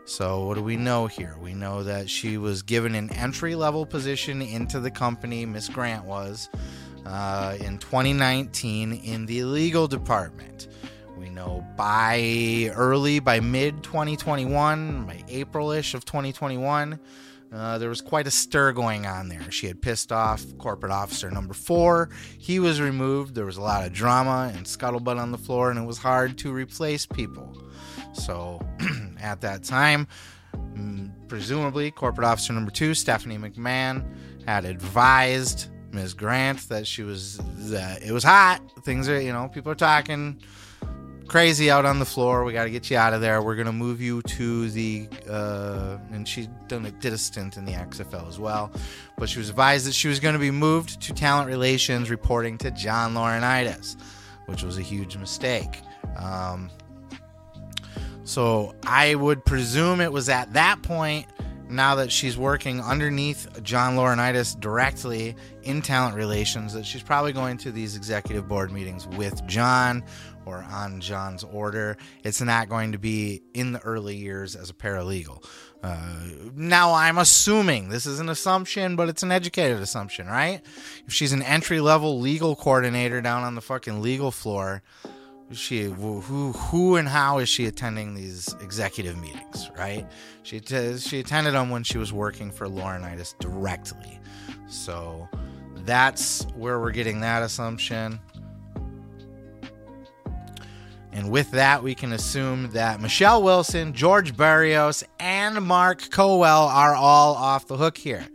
So, 0.05 0.47
what 0.47 0.55
do 0.55 0.63
we 0.63 0.77
know 0.77 1.07
here? 1.07 1.37
We 1.41 1.55
know 1.55 1.85
that 1.85 2.11
she 2.11 2.37
was 2.37 2.63
given 2.63 2.95
an 2.95 3.13
entry 3.13 3.55
level 3.55 3.87
position 3.87 4.43
into 4.43 4.81
the 4.81 4.91
company, 4.91 5.47
Miss 5.47 5.69
Grant 5.69 6.05
was, 6.05 6.49
uh, 7.07 7.57
in 7.61 7.79
2019 7.79 8.93
in 8.93 9.27
the 9.27 9.45
legal 9.45 9.87
department. 9.87 10.67
We 11.17 11.29
know 11.29 11.65
by 11.77 12.73
early, 12.75 13.21
by 13.21 13.41
mid 13.41 13.83
2021, 13.83 15.07
by 15.07 15.23
April-ish 15.29 15.95
of 15.95 16.05
2021, 16.05 16.99
uh, 17.53 17.77
there 17.79 17.91
was 17.91 18.01
quite 18.01 18.27
a 18.27 18.31
stir 18.31 18.73
going 18.73 19.07
on 19.07 19.29
there. 19.29 19.51
She 19.51 19.67
had 19.67 19.83
pissed 19.83 20.11
off 20.11 20.43
corporate 20.59 20.93
officer 20.93 21.31
number 21.31 21.53
four. 21.53 22.09
He 22.39 22.59
was 22.59 22.81
removed. 22.81 23.35
There 23.35 23.45
was 23.45 23.59
a 23.59 23.63
lot 23.63 23.85
of 23.85 23.93
drama 23.93 24.51
and 24.55 24.65
scuttlebutt 24.65 25.19
on 25.19 25.33
the 25.33 25.39
floor, 25.39 25.71
and 25.71 25.79
it 25.79 25.85
was 25.85 25.99
hard 25.99 26.39
to 26.39 26.53
replace 26.53 27.05
people. 27.05 27.63
So 28.15 28.61
at 29.21 29.43
that 29.43 29.65
time, 29.65 30.09
mm, 30.55 31.13
presumably, 31.29 31.91
corporate 31.91 32.27
officer 32.27 32.55
number 32.55 32.71
two, 32.71 32.95
Stephanie 32.95 33.39
McMahon, 33.39 34.03
had 34.47 34.65
advised 34.65 35.69
Ms. 35.93 36.15
Grant 36.15 36.69
that 36.71 36.87
she 36.87 37.03
was 37.03 37.39
that 37.71 38.03
it 38.03 38.13
was 38.13 38.25
hot. 38.25 38.63
Things 38.83 39.11
are, 39.11 39.21
you 39.21 39.33
know, 39.33 39.49
people 39.49 39.71
are 39.71 39.77
talking 39.77 40.41
crazy 41.33 41.71
out 41.71 41.87
on 41.87 41.99
the 41.99 42.05
floor. 42.05 42.45
We 42.45 42.53
got 42.53 42.65
to 42.65 42.71
get 42.71 42.91
you 42.91 42.99
out 42.99 43.15
of 43.15 43.23
there. 43.23 43.41
We're 43.41 43.57
gonna 43.57 43.73
move 43.73 44.03
you 44.03 44.21
to 44.21 44.71
the." 44.71 45.09
Uh, 45.29 45.97
and 46.13 46.29
she 46.29 46.47
done, 46.69 46.83
did 47.01 47.15
a 47.15 47.19
stint 47.19 47.57
in 47.57 47.65
the 47.65 47.73
XFL 47.73 48.29
as 48.29 48.39
well, 48.39 48.71
but 49.17 49.31
she 49.31 49.39
was 49.39 49.49
advised 49.49 49.87
that 49.87 49.95
she 49.95 50.09
was 50.09 50.21
going 50.21 50.35
to 50.35 50.39
be 50.39 50.51
moved 50.51 51.01
to 51.01 51.15
talent 51.15 51.49
relations, 51.49 52.11
reporting 52.11 52.59
to 52.59 52.71
John 52.71 53.15
Laurinaitis, 53.15 53.97
which 54.45 54.63
was 54.63 54.77
a 54.77 54.83
huge 54.83 55.17
mistake. 55.17 55.81
Um, 56.19 56.71
so 58.25 58.75
I 58.87 59.15
would 59.15 59.43
presume 59.47 60.03
it 60.03 60.13
was 60.13 60.29
at 60.29 60.53
that 60.53 60.83
point 60.83 61.27
now 61.73 61.95
that 61.97 62.13
she's 62.13 62.37
working 62.37 62.81
underneath 62.81 63.63
John 63.63 63.97
Laurinaitis 63.97 64.59
directly 64.61 65.35
in 65.63 65.81
talent 65.83 66.15
relations, 66.15 66.75
that 66.75 66.85
she's 66.85 67.03
probably 67.03 67.33
going 67.33 67.57
to 67.59 67.73
these 67.73 67.97
executive 67.97 68.47
board 68.47 68.71
meetings 68.71 69.07
with 69.09 69.45
John 69.47 70.05
or 70.45 70.65
on 70.71 71.01
John's 71.01 71.45
order. 71.45 71.97
It's 72.25 72.41
not 72.41 72.69
going 72.69 72.93
to 72.93 72.99
be 72.99 73.43
in 73.55 73.73
the 73.73 73.81
early 73.81 74.17
years 74.17 74.57
as 74.57 74.71
a 74.71 74.75
paralegal. 74.75 75.45
Uh, 75.83 76.27
now, 76.55 76.95
I'm 76.95 77.19
assuming 77.19 77.89
this 77.89 78.07
is 78.07 78.21
an 78.21 78.29
assumption, 78.29 78.95
but 78.95 79.09
it's 79.09 79.23
an 79.23 79.33
educated 79.33 79.79
assumption, 79.79 80.27
right? 80.27 80.61
If 81.07 81.13
she's 81.13 81.33
an 81.33 81.43
entry 81.43 81.81
level 81.81 82.21
legal 82.21 82.55
coordinator 82.55 83.21
down 83.21 83.43
on 83.43 83.57
the 83.57 83.61
fucking 83.61 84.01
legal 84.01 84.31
floor, 84.31 84.83
she 85.55 85.85
who 85.85 86.21
who 86.53 86.97
and 86.97 87.09
how 87.09 87.39
is 87.39 87.49
she 87.49 87.67
attending 87.67 88.15
these 88.15 88.55
executive 88.61 89.19
meetings 89.19 89.71
right 89.77 90.07
she 90.43 90.61
t- 90.61 90.97
she 90.99 91.21
attended 91.21 91.55
them 91.55 91.71
when 91.71 91.83
she 91.83 91.99
was 91.99 92.13
working 92.13 92.51
for 92.51 92.67
Laurinaitis 92.67 93.39
directly 93.39 94.19
so 94.67 95.29
that's 95.85 96.45
where 96.55 96.81
we're 96.81 96.91
getting 96.91 97.21
that 97.21 97.43
assumption 97.43 98.19
and 101.13 101.31
with 101.31 101.51
that 101.53 101.83
we 101.83 101.95
can 101.95 102.13
assume 102.13 102.71
that 102.71 103.01
Michelle 103.01 103.43
Wilson 103.43 103.93
George 103.93 104.37
Barrios 104.37 105.05
and 105.21 105.63
Mark 105.63 106.01
Kowal 106.03 106.69
are 106.69 106.95
all 106.95 107.35
off 107.35 107.67
the 107.67 107.77
hook 107.77 107.99
here 107.99 108.27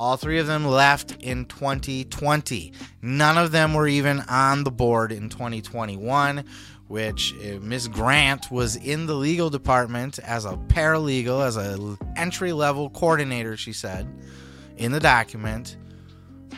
all 0.00 0.16
three 0.16 0.38
of 0.38 0.46
them 0.46 0.64
left 0.66 1.14
in 1.20 1.44
2020. 1.44 2.72
None 3.02 3.36
of 3.36 3.52
them 3.52 3.74
were 3.74 3.86
even 3.86 4.20
on 4.30 4.64
the 4.64 4.70
board 4.70 5.12
in 5.12 5.28
2021, 5.28 6.42
which 6.88 7.34
uh, 7.34 7.58
Miss 7.60 7.86
Grant 7.86 8.50
was 8.50 8.76
in 8.76 9.04
the 9.04 9.14
legal 9.14 9.50
department 9.50 10.18
as 10.20 10.46
a 10.46 10.56
paralegal, 10.68 11.46
as 11.46 11.56
an 11.56 11.98
entry 12.16 12.54
level 12.54 12.88
coordinator, 12.88 13.58
she 13.58 13.74
said 13.74 14.08
in 14.78 14.90
the 14.90 15.00
document. 15.00 15.76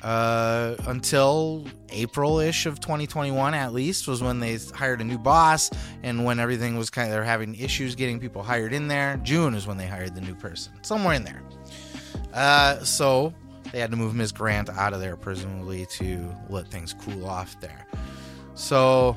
Uh, 0.03 0.75
until 0.87 1.65
April 1.91 2.41
ish 2.41 2.67
of 2.67 2.81
2021, 2.81 3.55
at 3.55 3.73
least, 3.73 4.09
was 4.09 4.23
when 4.23 4.41
they 4.41 4.59
hired 4.75 5.01
a 5.01 5.05
new 5.05 5.19
boss 5.19 5.71
and 6.03 6.25
when 6.25 6.41
everything 6.41 6.77
was 6.77 6.91
kind 6.91 7.09
of, 7.09 7.13
they're 7.13 7.25
having 7.25 7.55
issues 7.55 7.95
getting 7.95 8.19
people 8.19 8.43
hired 8.43 8.73
in 8.73 8.89
there. 8.89 9.19
June 9.23 9.55
is 9.55 9.67
when 9.67 9.77
they 9.77 9.87
hired 9.87 10.15
the 10.15 10.21
new 10.21 10.35
person, 10.35 10.73
somewhere 10.83 11.15
in 11.15 11.25
there. 11.25 11.43
Uh, 12.33 12.79
so 12.83 13.33
they 13.71 13.81
had 13.81 13.91
to 13.91 13.97
move 13.97 14.15
Ms. 14.15 14.33
Grant 14.33 14.69
out 14.71 14.93
of 14.93 15.01
there, 15.01 15.17
presumably 15.17 15.87
to 15.87 16.35
let 16.49 16.69
things 16.69 16.95
cool 16.95 17.27
off 17.27 17.59
there. 17.61 17.87
So 18.55 19.17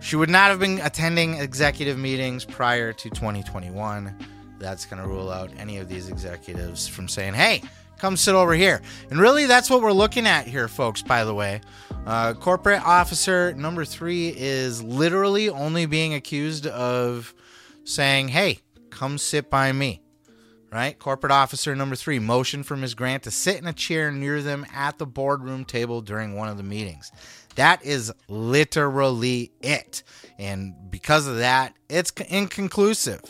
she 0.00 0.16
would 0.16 0.30
not 0.30 0.50
have 0.50 0.60
been 0.60 0.78
attending 0.80 1.34
executive 1.34 1.98
meetings 1.98 2.44
prior 2.44 2.92
to 2.92 3.10
2021. 3.10 4.14
That's 4.58 4.86
going 4.86 5.02
to 5.02 5.08
rule 5.08 5.30
out 5.30 5.50
any 5.58 5.78
of 5.78 5.88
these 5.88 6.08
executives 6.08 6.86
from 6.86 7.08
saying, 7.08 7.34
hey, 7.34 7.62
come 7.98 8.16
sit 8.16 8.34
over 8.34 8.54
here. 8.54 8.80
And 9.10 9.20
really, 9.20 9.46
that's 9.46 9.68
what 9.70 9.82
we're 9.82 9.92
looking 9.92 10.26
at 10.26 10.46
here, 10.46 10.68
folks, 10.68 11.02
by 11.02 11.24
the 11.24 11.34
way. 11.34 11.60
Uh, 12.06 12.32
corporate 12.34 12.82
officer 12.84 13.52
number 13.54 13.84
three 13.84 14.34
is 14.36 14.82
literally 14.82 15.48
only 15.48 15.86
being 15.86 16.14
accused 16.14 16.66
of 16.66 17.34
saying, 17.84 18.28
hey, 18.28 18.60
come 18.90 19.18
sit 19.18 19.50
by 19.50 19.72
me 19.72 20.00
right? 20.70 20.98
Corporate 20.98 21.32
officer 21.32 21.74
number 21.74 21.96
three, 21.96 22.18
motion 22.18 22.62
for 22.62 22.76
Ms. 22.76 22.94
Grant 22.94 23.22
to 23.24 23.30
sit 23.30 23.58
in 23.58 23.66
a 23.66 23.72
chair 23.72 24.10
near 24.10 24.42
them 24.42 24.66
at 24.74 24.98
the 24.98 25.06
boardroom 25.06 25.64
table 25.64 26.00
during 26.00 26.34
one 26.34 26.48
of 26.48 26.56
the 26.56 26.62
meetings. 26.62 27.10
That 27.56 27.84
is 27.84 28.12
literally 28.28 29.52
it. 29.60 30.02
And 30.38 30.74
because 30.90 31.26
of 31.26 31.38
that, 31.38 31.74
it's 31.88 32.12
inconclusive, 32.28 33.22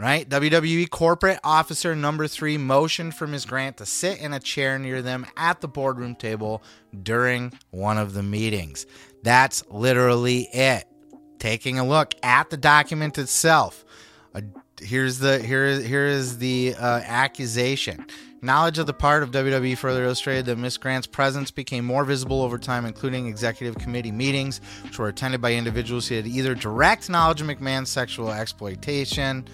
right? 0.00 0.28
WWE 0.28 0.88
corporate 0.88 1.38
officer 1.44 1.94
number 1.94 2.26
three 2.26 2.56
motioned 2.56 3.14
for 3.14 3.26
Ms. 3.26 3.44
Grant 3.44 3.76
to 3.76 3.86
sit 3.86 4.18
in 4.18 4.32
a 4.32 4.40
chair 4.40 4.78
near 4.78 5.02
them 5.02 5.26
at 5.36 5.60
the 5.60 5.68
boardroom 5.68 6.14
table 6.14 6.62
during 7.02 7.52
one 7.70 7.98
of 7.98 8.14
the 8.14 8.22
meetings. 8.22 8.86
That's 9.22 9.62
literally 9.68 10.48
it. 10.52 10.86
Taking 11.38 11.78
a 11.78 11.86
look 11.86 12.14
at 12.22 12.50
the 12.50 12.56
document 12.56 13.18
itself. 13.18 13.84
Here's 14.80 15.18
the 15.18 15.42
here 15.42 15.78
here 15.78 16.06
is 16.06 16.38
the 16.38 16.74
uh, 16.78 17.02
accusation. 17.04 18.06
Knowledge 18.40 18.78
of 18.78 18.86
the 18.86 18.94
part 18.94 19.22
of 19.22 19.30
WWE 19.30 19.76
further 19.76 20.04
illustrated 20.04 20.46
that 20.46 20.56
Miss 20.56 20.78
Grant's 20.78 21.06
presence 21.06 21.50
became 21.50 21.84
more 21.84 22.06
visible 22.06 22.40
over 22.40 22.56
time, 22.56 22.86
including 22.86 23.26
executive 23.26 23.76
committee 23.76 24.12
meetings, 24.12 24.62
which 24.82 24.98
were 24.98 25.08
attended 25.08 25.42
by 25.42 25.52
individuals 25.52 26.08
who 26.08 26.14
had 26.14 26.26
either 26.26 26.54
direct 26.54 27.10
knowledge 27.10 27.42
of 27.42 27.46
McMahon's 27.48 27.90
sexual 27.90 28.30
exploitation 28.30 29.46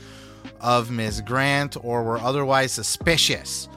of 0.60 0.90
Ms. 0.90 1.20
Grant 1.22 1.76
or 1.82 2.02
were 2.02 2.18
otherwise 2.18 2.72
suspicious. 2.72 3.68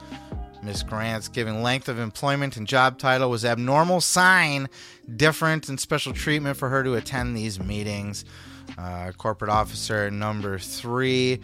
Ms. 0.62 0.82
Grant's 0.82 1.28
given 1.28 1.62
length 1.62 1.88
of 1.88 1.98
employment 1.98 2.56
and 2.56 2.66
job 2.66 2.98
title 2.98 3.30
was 3.30 3.44
abnormal 3.44 4.00
sign, 4.00 4.68
different 5.16 5.68
and 5.68 5.80
special 5.80 6.12
treatment 6.12 6.56
for 6.56 6.68
her 6.68 6.84
to 6.84 6.94
attend 6.94 7.36
these 7.36 7.58
meetings. 7.60 8.24
Uh, 8.78 9.12
corporate 9.16 9.50
officer 9.50 10.10
number 10.10 10.58
three 10.58 11.40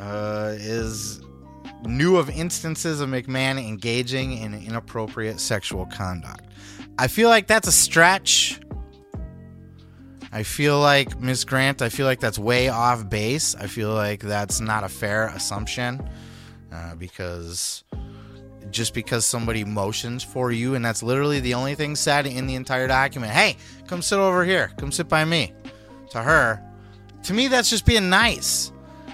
uh, 0.00 0.54
is 0.58 1.20
knew 1.84 2.16
of 2.16 2.30
instances 2.30 3.00
of 3.00 3.08
McMahon 3.08 3.58
engaging 3.58 4.38
in 4.38 4.54
inappropriate 4.54 5.40
sexual 5.40 5.86
conduct. 5.86 6.44
I 6.98 7.08
feel 7.08 7.28
like 7.28 7.46
that's 7.46 7.68
a 7.68 7.72
stretch. 7.72 8.60
I 10.32 10.44
feel 10.44 10.80
like 10.80 11.20
Miss 11.20 11.44
Grant, 11.44 11.82
I 11.82 11.90
feel 11.90 12.06
like 12.06 12.18
that's 12.18 12.38
way 12.38 12.68
off 12.68 13.08
base. 13.08 13.54
I 13.54 13.66
feel 13.66 13.92
like 13.92 14.20
that's 14.20 14.60
not 14.60 14.82
a 14.82 14.88
fair 14.88 15.28
assumption 15.28 16.08
uh, 16.72 16.94
because 16.94 17.84
just 18.70 18.94
because 18.94 19.26
somebody 19.26 19.62
motions 19.64 20.24
for 20.24 20.50
you, 20.50 20.74
and 20.74 20.82
that's 20.82 21.02
literally 21.02 21.40
the 21.40 21.52
only 21.52 21.74
thing 21.74 21.94
said 21.94 22.26
in 22.26 22.46
the 22.46 22.54
entire 22.54 22.86
document. 22.86 23.32
Hey, 23.32 23.56
come 23.86 24.00
sit 24.00 24.18
over 24.18 24.44
here. 24.44 24.72
Come 24.78 24.90
sit 24.90 25.08
by 25.08 25.24
me 25.26 25.52
to 26.10 26.22
her. 26.22 26.62
To 27.24 27.34
me, 27.34 27.48
that's 27.48 27.68
just 27.68 27.84
being 27.84 28.08
nice. 28.08 28.72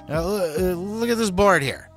Now, 0.09 0.23
look 0.23 1.11
at 1.11 1.19
this 1.19 1.31
board 1.31 1.63
here. 1.63 1.88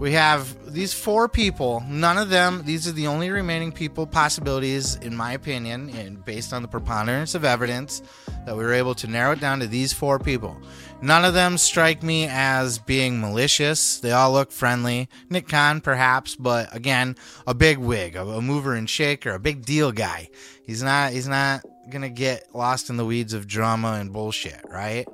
We 0.00 0.12
have 0.12 0.72
these 0.72 0.94
four 0.94 1.28
people. 1.28 1.84
None 1.86 2.16
of 2.16 2.30
them, 2.30 2.62
these 2.64 2.88
are 2.88 2.92
the 2.92 3.06
only 3.06 3.28
remaining 3.28 3.70
people, 3.70 4.06
possibilities, 4.06 4.96
in 4.96 5.14
my 5.14 5.32
opinion, 5.34 5.90
and 5.90 6.24
based 6.24 6.54
on 6.54 6.62
the 6.62 6.68
preponderance 6.68 7.34
of 7.34 7.44
evidence, 7.44 8.00
that 8.46 8.56
we 8.56 8.64
were 8.64 8.72
able 8.72 8.94
to 8.94 9.06
narrow 9.06 9.32
it 9.32 9.40
down 9.40 9.60
to 9.60 9.66
these 9.66 9.92
four 9.92 10.18
people. 10.18 10.56
None 11.02 11.26
of 11.26 11.34
them 11.34 11.58
strike 11.58 12.02
me 12.02 12.26
as 12.30 12.78
being 12.78 13.20
malicious. 13.20 13.98
They 13.98 14.12
all 14.12 14.32
look 14.32 14.52
friendly. 14.52 15.10
Nick 15.28 15.48
Khan, 15.48 15.82
perhaps, 15.82 16.34
but 16.34 16.74
again, 16.74 17.14
a 17.46 17.52
big 17.52 17.76
wig, 17.76 18.16
a 18.16 18.40
mover 18.40 18.74
and 18.74 18.88
shaker, 18.88 19.32
a 19.32 19.38
big 19.38 19.66
deal 19.66 19.92
guy. 19.92 20.30
He's 20.64 20.82
not. 20.82 21.12
He's 21.12 21.28
not 21.28 21.60
to 21.90 22.08
get 22.08 22.54
lost 22.54 22.88
in 22.88 22.96
the 22.96 23.04
weeds 23.04 23.34
of 23.34 23.46
drama 23.46 23.98
and 24.00 24.14
bullshit, 24.14 24.64
right? 24.70 25.06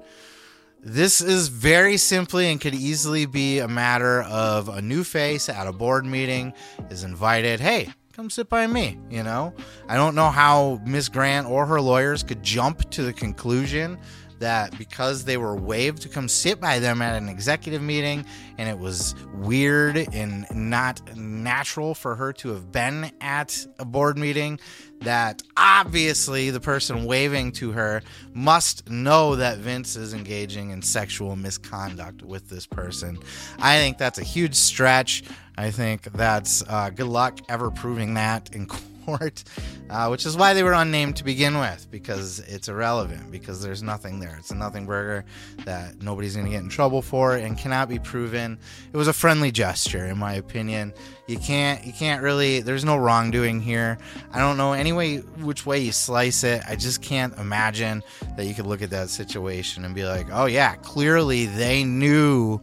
This 0.89 1.21
is 1.21 1.49
very 1.49 1.97
simply 1.97 2.49
and 2.49 2.61
could 2.61 2.73
easily 2.73 3.27
be 3.27 3.59
a 3.59 3.67
matter 3.67 4.23
of 4.23 4.69
a 4.69 4.81
new 4.81 5.03
face 5.03 5.49
at 5.49 5.67
a 5.67 5.73
board 5.73 6.07
meeting 6.07 6.53
is 6.91 7.03
invited. 7.03 7.59
Hey, 7.59 7.89
come 8.13 8.31
sit 8.31 8.49
by 8.49 8.69
me. 8.69 8.97
You 9.11 9.25
know, 9.25 9.53
I 9.89 9.97
don't 9.97 10.15
know 10.15 10.31
how 10.31 10.81
Miss 10.87 11.09
Grant 11.09 11.49
or 11.49 11.67
her 11.67 11.81
lawyers 11.81 12.23
could 12.23 12.41
jump 12.41 12.89
to 12.91 13.03
the 13.03 13.13
conclusion 13.13 13.99
that 14.39 14.79
because 14.79 15.25
they 15.25 15.37
were 15.37 15.57
waved 15.57 16.03
to 16.03 16.09
come 16.09 16.29
sit 16.29 16.61
by 16.61 16.79
them 16.79 17.03
at 17.03 17.21
an 17.21 17.29
executive 17.29 17.83
meeting 17.83 18.25
and 18.57 18.69
it 18.69 18.79
was 18.79 19.17
weird 19.35 19.97
and 20.15 20.47
not 20.55 21.01
natural 21.17 21.95
for 21.95 22.15
her 22.15 22.33
to 22.35 22.51
have 22.51 22.71
been 22.71 23.11
at 23.21 23.67
a 23.81 23.85
board 23.85 24.17
meeting 24.17 24.61
that 25.01 25.43
obviously 25.56 26.51
the 26.51 26.60
person 26.60 27.05
waving 27.05 27.52
to 27.52 27.73
her 27.73 28.02
must 28.35 28.89
know 28.90 29.36
that 29.36 29.59
Vince 29.59 29.97
is 29.97 30.14
engaging 30.14 30.70
in 30.70 30.82
sexual 30.82 31.36
misconduct 31.36 32.23
with 32.23 32.48
this 32.48 32.66
person. 32.66 33.18
I 33.59 33.77
think 33.78 33.98
that's 33.98 34.18
a 34.18 34.24
huge 34.24 34.55
stretch. 34.55 35.23
I 35.59 35.70
think 35.70 36.02
that's 36.12 36.62
uh, 36.68 36.90
good 36.90 37.06
luck 37.06 37.39
ever 37.48 37.70
proving 37.70 38.14
that 38.14 38.55
in 38.55 38.66
uh, 39.09 40.09
which 40.09 40.27
is 40.27 40.37
why 40.37 40.55
they 40.55 40.62
were 40.62 40.73
unnamed 40.73 41.16
to 41.16 41.24
begin 41.24 41.59
with, 41.59 41.87
because 41.91 42.41
it's 42.41 42.69
irrelevant, 42.69 43.31
because 43.31 43.62
there's 43.62 43.83
nothing 43.83 44.20
there. 44.20 44.37
It's 44.39 44.51
a 44.51 44.55
nothing 44.55 44.87
burger 44.87 45.24
that 45.65 46.03
nobody's 46.03 46.35
going 46.35 46.47
to 46.47 46.53
get 46.53 46.62
in 46.62 46.69
trouble 46.69 47.03
for 47.03 47.37
and 47.37 47.57
cannot 47.57 47.89
be 47.89 47.99
proven. 47.99 48.59
It 48.93 48.97
was 48.97 49.09
a 49.09 49.12
friendly 49.12 49.51
gesture, 49.51 50.07
in 50.07 50.19
my 50.19 50.35
opinion. 50.35 50.93
You 51.27 51.39
can't, 51.39 51.85
you 51.85 51.93
can't 51.93 52.23
really. 52.23 52.61
There's 52.61 52.85
no 52.85 52.97
wrongdoing 52.97 53.61
here. 53.61 53.99
I 54.33 54.39
don't 54.39 54.57
know 54.57 54.73
any 54.73 54.93
way, 54.93 55.19
which 55.19 55.66
way 55.66 55.81
you 55.81 55.93
slice 55.93 56.45
it. 56.45 56.62
I 56.69 56.77
just 56.77 57.03
can't 57.03 57.37
imagine 57.39 58.03
that 58.37 58.47
you 58.47 58.55
could 58.55 58.66
look 58.66 58.83
at 58.83 58.91
that 58.91 59.11
situation 59.11 59.85
and 59.85 59.95
be 59.95 60.05
like, 60.05 60.28
oh 60.33 60.47
yeah, 60.47 60.77
clearly 60.77 61.47
they 61.47 61.85
knew 61.85 62.61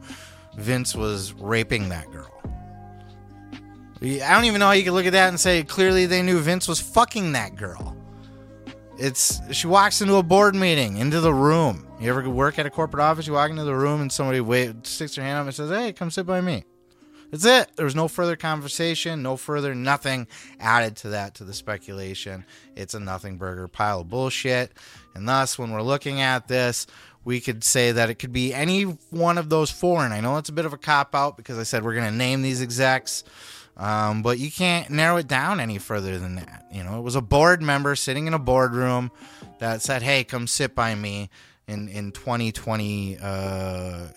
Vince 0.56 0.96
was 0.96 1.34
raping 1.34 1.90
that 1.90 2.12
girl. 2.12 2.30
I 4.04 4.34
don't 4.34 4.46
even 4.46 4.60
know 4.60 4.66
how 4.66 4.74
you 4.74 4.84
could 4.84 4.92
look 4.92 5.06
at 5.06 5.14
that 5.14 5.30
and 5.30 5.40
say 5.40 5.64
clearly 5.64 6.06
they 6.06 6.22
knew 6.22 6.40
Vince 6.40 6.68
was 6.68 6.82
fucking 6.82 7.32
that 7.34 7.56
girl. 7.56 7.96
It's 8.98 9.40
she 9.56 9.68
walks 9.68 10.02
into 10.02 10.16
a 10.16 10.24
board 10.24 10.56
meeting, 10.56 10.98
into 10.98 11.22
the 11.22 11.34
room. 11.34 11.88
You 12.02 12.10
ever 12.10 12.30
work 12.30 12.60
at 12.60 12.66
a 12.66 12.70
corporate 12.70 13.02
office? 13.02 13.28
You 13.28 13.34
walk 13.34 13.50
into 13.50 13.64
the 13.64 13.76
room 13.76 14.02
and 14.02 14.12
somebody 14.12 14.40
sticks 14.84 15.16
their 15.16 15.24
hand 15.24 15.40
up 15.40 15.46
and 15.46 15.56
says, 15.56 15.70
"Hey, 15.70 15.94
come 15.94 16.12
sit 16.12 16.26
by 16.26 16.42
me." 16.42 16.66
That's 17.32 17.46
it. 17.46 17.76
There 17.78 17.86
was 17.86 17.96
no 17.96 18.08
further 18.08 18.36
conversation, 18.36 19.24
no 19.24 19.38
further 19.38 19.74
nothing 19.74 20.28
added 20.60 20.96
to 20.98 21.10
that 21.10 21.34
to 21.36 21.44
the 21.44 21.54
speculation. 21.54 22.46
It's 22.76 22.94
a 22.94 23.00
nothing 23.00 23.38
burger 23.38 23.68
pile 23.68 24.02
of 24.02 24.10
bullshit. 24.10 24.72
And 25.16 25.28
thus, 25.28 25.58
when 25.58 25.72
we're 25.72 25.82
looking 25.82 26.22
at 26.22 26.48
this, 26.48 26.86
we 27.24 27.40
could 27.40 27.64
say 27.64 27.92
that 27.92 28.12
it 28.12 28.16
could 28.16 28.34
be 28.34 28.54
any 28.54 28.84
one 28.84 29.40
of 29.40 29.50
those 29.50 29.72
four. 29.72 30.06
And 30.06 30.14
I 30.14 30.20
know 30.20 30.38
it's 30.38 30.50
a 30.50 30.54
bit 30.54 30.66
of 30.66 30.74
a 30.74 30.78
cop 30.78 31.16
out 31.16 31.36
because 31.36 31.58
I 31.58 31.64
said 31.64 31.84
we're 31.84 31.96
going 31.96 32.12
to 32.12 32.16
name 32.16 32.44
these 32.44 32.62
execs. 32.62 33.24
Um, 33.76 34.22
but 34.22 34.38
you 34.38 34.52
can't 34.52 34.90
narrow 34.90 35.18
it 35.18 35.28
down 35.28 35.60
any 35.60 35.80
further 35.80 36.20
than 36.20 36.36
that. 36.36 36.66
You 36.72 36.84
know, 36.84 37.00
it 37.00 37.02
was 37.02 37.16
a 37.16 37.22
board 37.22 37.62
member 37.62 37.96
sitting 37.96 38.28
in 38.28 38.34
a 38.34 38.40
boardroom 38.40 39.12
that 39.60 39.82
said, 39.82 40.04
"Hey, 40.04 40.24
come 40.24 40.48
sit 40.48 40.76
by 40.76 40.94
me 40.96 41.30
in 41.68 41.88
in 41.88 42.12
2020 42.12 43.18
uh, 43.20 44.08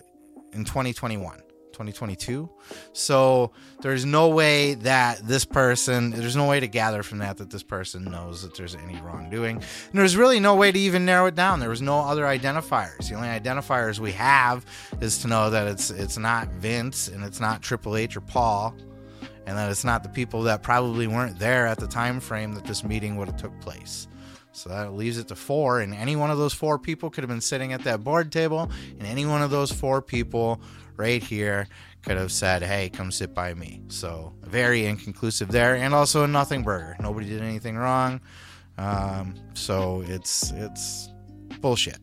in 0.53 0.65
2021." 0.65 1.43
2022. 1.77 2.49
So 2.95 3.53
there's 3.83 4.07
no 4.07 4.29
way 4.29 4.75
that 4.75 5.19
this 5.19 5.45
person, 5.45 6.11
there's 6.11 6.35
no 6.35 6.49
way 6.49 6.59
to 6.59 6.67
gather 6.67 7.03
from 7.03 7.19
that 7.19 7.37
that 7.37 7.51
this 7.51 7.63
person 7.63 8.05
knows 8.05 8.41
that 8.43 8.57
there's 8.57 8.75
any 8.75 8.99
wrongdoing. 9.03 9.57
And 9.57 9.99
there's 9.99 10.17
really 10.17 10.41
no 10.41 10.57
way 10.57 10.73
to 10.73 10.79
even 10.79 11.05
narrow 11.05 11.27
it 11.27 11.35
down. 11.35 11.61
There 11.61 11.69
was 11.69 11.83
no 11.83 12.01
other 12.01 12.25
identifiers. 12.25 13.11
The 13.11 13.15
only 13.15 13.29
identifiers 13.29 13.99
we 13.99 14.13
have 14.13 14.65
is 15.03 15.19
to 15.19 15.29
know 15.29 15.51
that 15.51 15.67
it's 15.67 15.91
it's 15.91 16.17
not 16.17 16.49
Vince 16.49 17.09
and 17.09 17.23
it's 17.23 17.41
not 17.41 17.61
Triple 17.61 17.97
H 17.97 18.17
or 18.17 18.23
Paul 18.23 18.75
and 19.47 19.57
that 19.57 19.71
it's 19.71 19.85
not 19.85 20.03
the 20.03 20.09
people 20.09 20.43
that 20.43 20.63
probably 20.63 21.07
weren't 21.07 21.39
there 21.39 21.67
at 21.67 21.79
the 21.79 21.87
time 21.87 22.21
frame 22.21 22.55
that 22.55 22.65
this 22.65 22.85
meeting 22.85 23.17
would 23.17 23.29
have 23.29 23.37
took 23.37 23.59
place. 23.61 24.09
So 24.53 24.71
that 24.71 24.95
leaves 24.95 25.19
it 25.19 25.29
to 25.29 25.37
four, 25.37 25.81
and 25.81 25.95
any 25.95 26.17
one 26.17 26.31
of 26.31 26.39
those 26.39 26.55
four 26.55 26.79
people 26.79 27.11
could 27.11 27.23
have 27.23 27.29
been 27.29 27.43
sitting 27.43 27.73
at 27.73 27.85
that 27.85 28.03
board 28.03 28.33
table, 28.33 28.71
and 28.99 29.07
any 29.07 29.27
one 29.27 29.43
of 29.43 29.51
those 29.51 29.71
four 29.71 30.01
people 30.01 30.61
right 30.97 31.23
here 31.23 31.69
could 32.03 32.17
have 32.17 32.33
said, 32.33 32.63
"Hey, 32.63 32.89
come 32.89 33.13
sit 33.13 33.35
by 33.35 33.53
me." 33.53 33.83
So 33.89 34.33
very 34.43 34.87
inconclusive 34.87 35.49
there, 35.49 35.77
and 35.77 35.93
also 35.93 36.25
a 36.25 36.27
nothing 36.27 36.63
burger. 36.63 36.97
Nobody 37.01 37.29
did 37.29 37.43
anything 37.43 37.77
wrong, 37.77 38.21
um, 38.79 39.35
so 39.53 40.03
it's 40.07 40.53
it's 40.53 41.11
bullshit. 41.61 41.99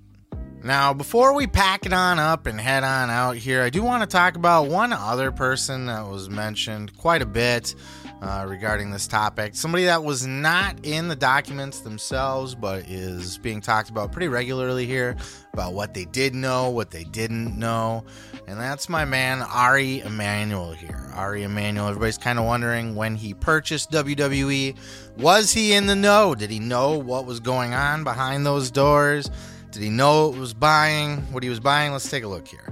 Now, 0.64 0.94
before 0.94 1.34
we 1.34 1.46
pack 1.46 1.86
it 1.86 1.92
on 1.92 2.20
up 2.20 2.48
and 2.48 2.60
head 2.60 2.86
on 2.86 3.10
out 3.10 3.36
here, 3.36 3.62
I 3.62 3.70
do 3.70 3.84
want 3.84 4.02
to 4.02 4.08
talk 4.08 4.38
about 4.38 4.70
one 4.70 4.94
other 4.94 5.30
person 5.30 5.88
that 5.88 6.08
was 6.08 6.30
mentioned 6.30 6.96
quite 6.98 7.22
a 7.22 7.26
bit 7.26 7.76
uh, 8.22 8.46
regarding 8.48 8.90
this 8.90 9.06
topic. 9.06 9.56
Somebody 9.56 9.84
that 9.86 10.06
was 10.06 10.26
not 10.26 10.78
in 10.86 11.10
the 11.10 11.18
documents 11.18 11.82
themselves, 11.82 12.56
but 12.56 12.88
is 12.88 13.38
being 13.38 13.60
talked 13.60 13.90
about 13.90 14.14
pretty 14.14 14.30
regularly 14.30 14.86
here 14.86 15.18
about 15.52 15.74
what 15.74 15.94
they 15.94 16.06
did 16.06 16.34
know, 16.34 16.70
what 16.70 16.92
they 16.92 17.04
didn't 17.04 17.60
know. 17.60 18.06
And 18.48 18.58
that's 18.58 18.88
my 18.88 19.04
man, 19.04 19.42
Ari 19.42 20.00
Emanuel 20.00 20.72
here. 20.72 21.12
Ari 21.14 21.44
Emanuel, 21.44 21.90
everybody's 21.90 22.18
kind 22.18 22.40
of 22.40 22.46
wondering 22.46 22.96
when 22.96 23.16
he 23.16 23.34
purchased 23.34 23.92
WWE, 23.92 24.78
was 25.18 25.52
he 25.52 25.74
in 25.74 25.88
the 25.88 25.96
know? 25.96 26.34
Did 26.36 26.52
he 26.52 26.60
know 26.60 26.98
what 26.98 27.26
was 27.26 27.42
going 27.42 27.74
on 27.74 28.06
behind 28.06 28.46
those 28.46 28.72
doors? 28.72 29.30
Did 29.74 29.82
he 29.82 29.90
know 29.90 30.32
it 30.32 30.38
was 30.38 30.54
buying? 30.54 31.18
What 31.34 31.42
he 31.42 31.50
was 31.50 31.60
buying? 31.60 31.94
Let's 31.94 32.08
take 32.08 32.24
a 32.24 32.28
look 32.28 32.48
here. 32.48 32.72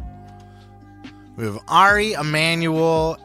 We 1.36 1.46
have 1.46 1.58
Ari 1.68 2.14
Emanuel. 2.14 3.18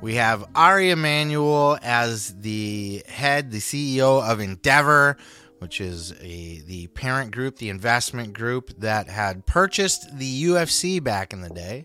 We 0.00 0.14
have 0.14 0.48
Ari 0.54 0.90
Emanuel 0.90 1.76
as 1.82 2.32
the 2.34 3.02
head, 3.08 3.50
the 3.50 3.58
CEO 3.58 4.22
of 4.22 4.38
Endeavor, 4.38 5.16
which 5.58 5.80
is 5.80 6.12
a 6.20 6.60
the 6.60 6.86
parent 6.94 7.32
group, 7.32 7.56
the 7.56 7.68
investment 7.68 8.32
group 8.32 8.70
that 8.78 9.08
had 9.08 9.44
purchased 9.44 10.16
the 10.16 10.44
UFC 10.44 11.02
back 11.02 11.32
in 11.32 11.40
the 11.40 11.50
day. 11.50 11.84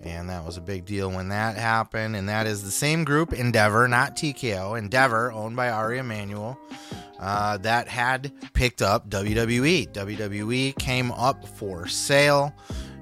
And 0.00 0.28
that 0.28 0.44
was 0.44 0.56
a 0.56 0.60
big 0.60 0.86
deal 0.86 1.08
when 1.08 1.28
that 1.28 1.56
happened. 1.56 2.16
And 2.16 2.28
that 2.28 2.48
is 2.48 2.64
the 2.64 2.72
same 2.72 3.04
group, 3.04 3.32
Endeavor, 3.32 3.86
not 3.86 4.16
TKO. 4.16 4.76
Endeavor, 4.76 5.30
owned 5.30 5.54
by 5.54 5.70
Ari 5.70 5.98
Emanuel 5.98 6.58
uh, 7.18 7.58
that 7.58 7.88
had 7.88 8.32
picked 8.52 8.82
up 8.82 9.08
WWE. 9.10 9.92
WWE 9.92 10.76
came 10.78 11.12
up 11.12 11.46
for 11.46 11.86
sale, 11.86 12.54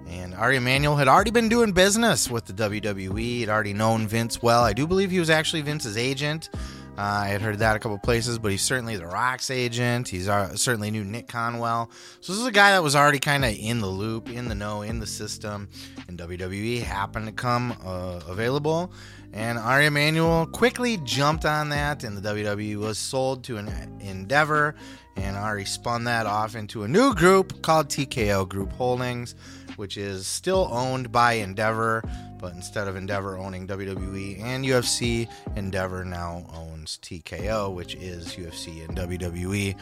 and 0.09 0.35
Ari 0.35 0.57
Emanuel 0.57 0.97
had 0.97 1.09
already 1.09 1.31
been 1.31 1.49
doing 1.49 1.73
business 1.73 2.31
with 2.31 2.45
the 2.45 2.53
WWE. 2.53 3.19
He'd 3.19 3.49
already 3.49 3.73
known 3.73 4.07
Vince 4.07 4.43
well. 4.43 4.63
I 4.63 4.73
do 4.73 4.87
believe 4.87 5.11
he 5.11 5.19
was 5.19 5.31
actually 5.31 5.63
Vince's 5.63 5.97
agent. 5.97 6.51
Uh, 6.99 7.01
I 7.25 7.29
had 7.29 7.41
heard 7.41 7.59
that 7.61 7.75
a 7.75 7.79
couple 7.79 7.97
places, 7.99 8.39
but 8.39 8.51
he's 8.51 8.63
certainly 8.63 8.97
The 8.97 9.07
Rock's 9.07 9.51
agent. 9.51 10.09
He's 10.09 10.29
uh, 10.29 10.55
certainly 10.57 10.91
knew 10.91 11.05
Nick 11.05 11.27
Khan 11.27 11.59
well. 11.59 11.91
So 12.21 12.33
this 12.33 12.41
is 12.41 12.47
a 12.47 12.53
guy 12.53 12.73
that 12.73 12.83
was 12.83 12.95
already 12.95 13.19
kind 13.19 13.47
of 13.47 13.55
in 13.59 13.81
the 13.81 13.87
loop, 13.87 14.29
in 14.29 14.49
the 14.49 14.55
know, 14.55 14.83
in 14.83 15.01
the 15.01 15.07
system. 15.07 15.71
And 16.07 16.19
WWE 16.19 16.83
happened 16.83 17.27
to 17.27 17.33
come 17.33 17.75
uh, 17.83 18.21
available. 18.29 18.93
And 19.33 19.59
Ari 19.59 19.87
Emanuel 19.87 20.45
quickly 20.47 20.99
jumped 20.99 21.47
on 21.47 21.71
that, 21.71 22.05
and 22.05 22.15
the 22.15 22.29
WWE 22.29 22.77
was 22.77 22.99
sold 22.99 23.45
to 23.45 23.57
an 23.57 23.99
Endeavor. 24.01 24.75
And 25.17 25.37
Ari 25.37 25.65
spun 25.65 26.05
that 26.05 26.27
off 26.27 26.57
into 26.57 26.85
a 26.85 26.89
new 26.89 27.15
group 27.15 27.63
called 27.63 27.89
TKO 27.89 28.49
Group 28.49 28.73
Holdings, 28.73 29.35
which 29.77 29.97
is 29.97 30.27
still 30.27 30.69
owned 30.71 31.13
by 31.13 31.35
Endeavor, 31.35 32.03
but 32.39 32.55
instead 32.55 32.89
of 32.89 32.97
Endeavor 32.97 33.37
owning 33.37 33.67
WWE 33.67 34.43
and 34.43 34.65
UFC, 34.65 35.29
Endeavor 35.57 36.05
now 36.05 36.47
owns 36.55 36.99
TKO, 37.03 37.75
which 37.75 37.95
is 37.97 38.29
UFC 38.35 38.87
and 38.89 38.97
WWE. 38.97 39.75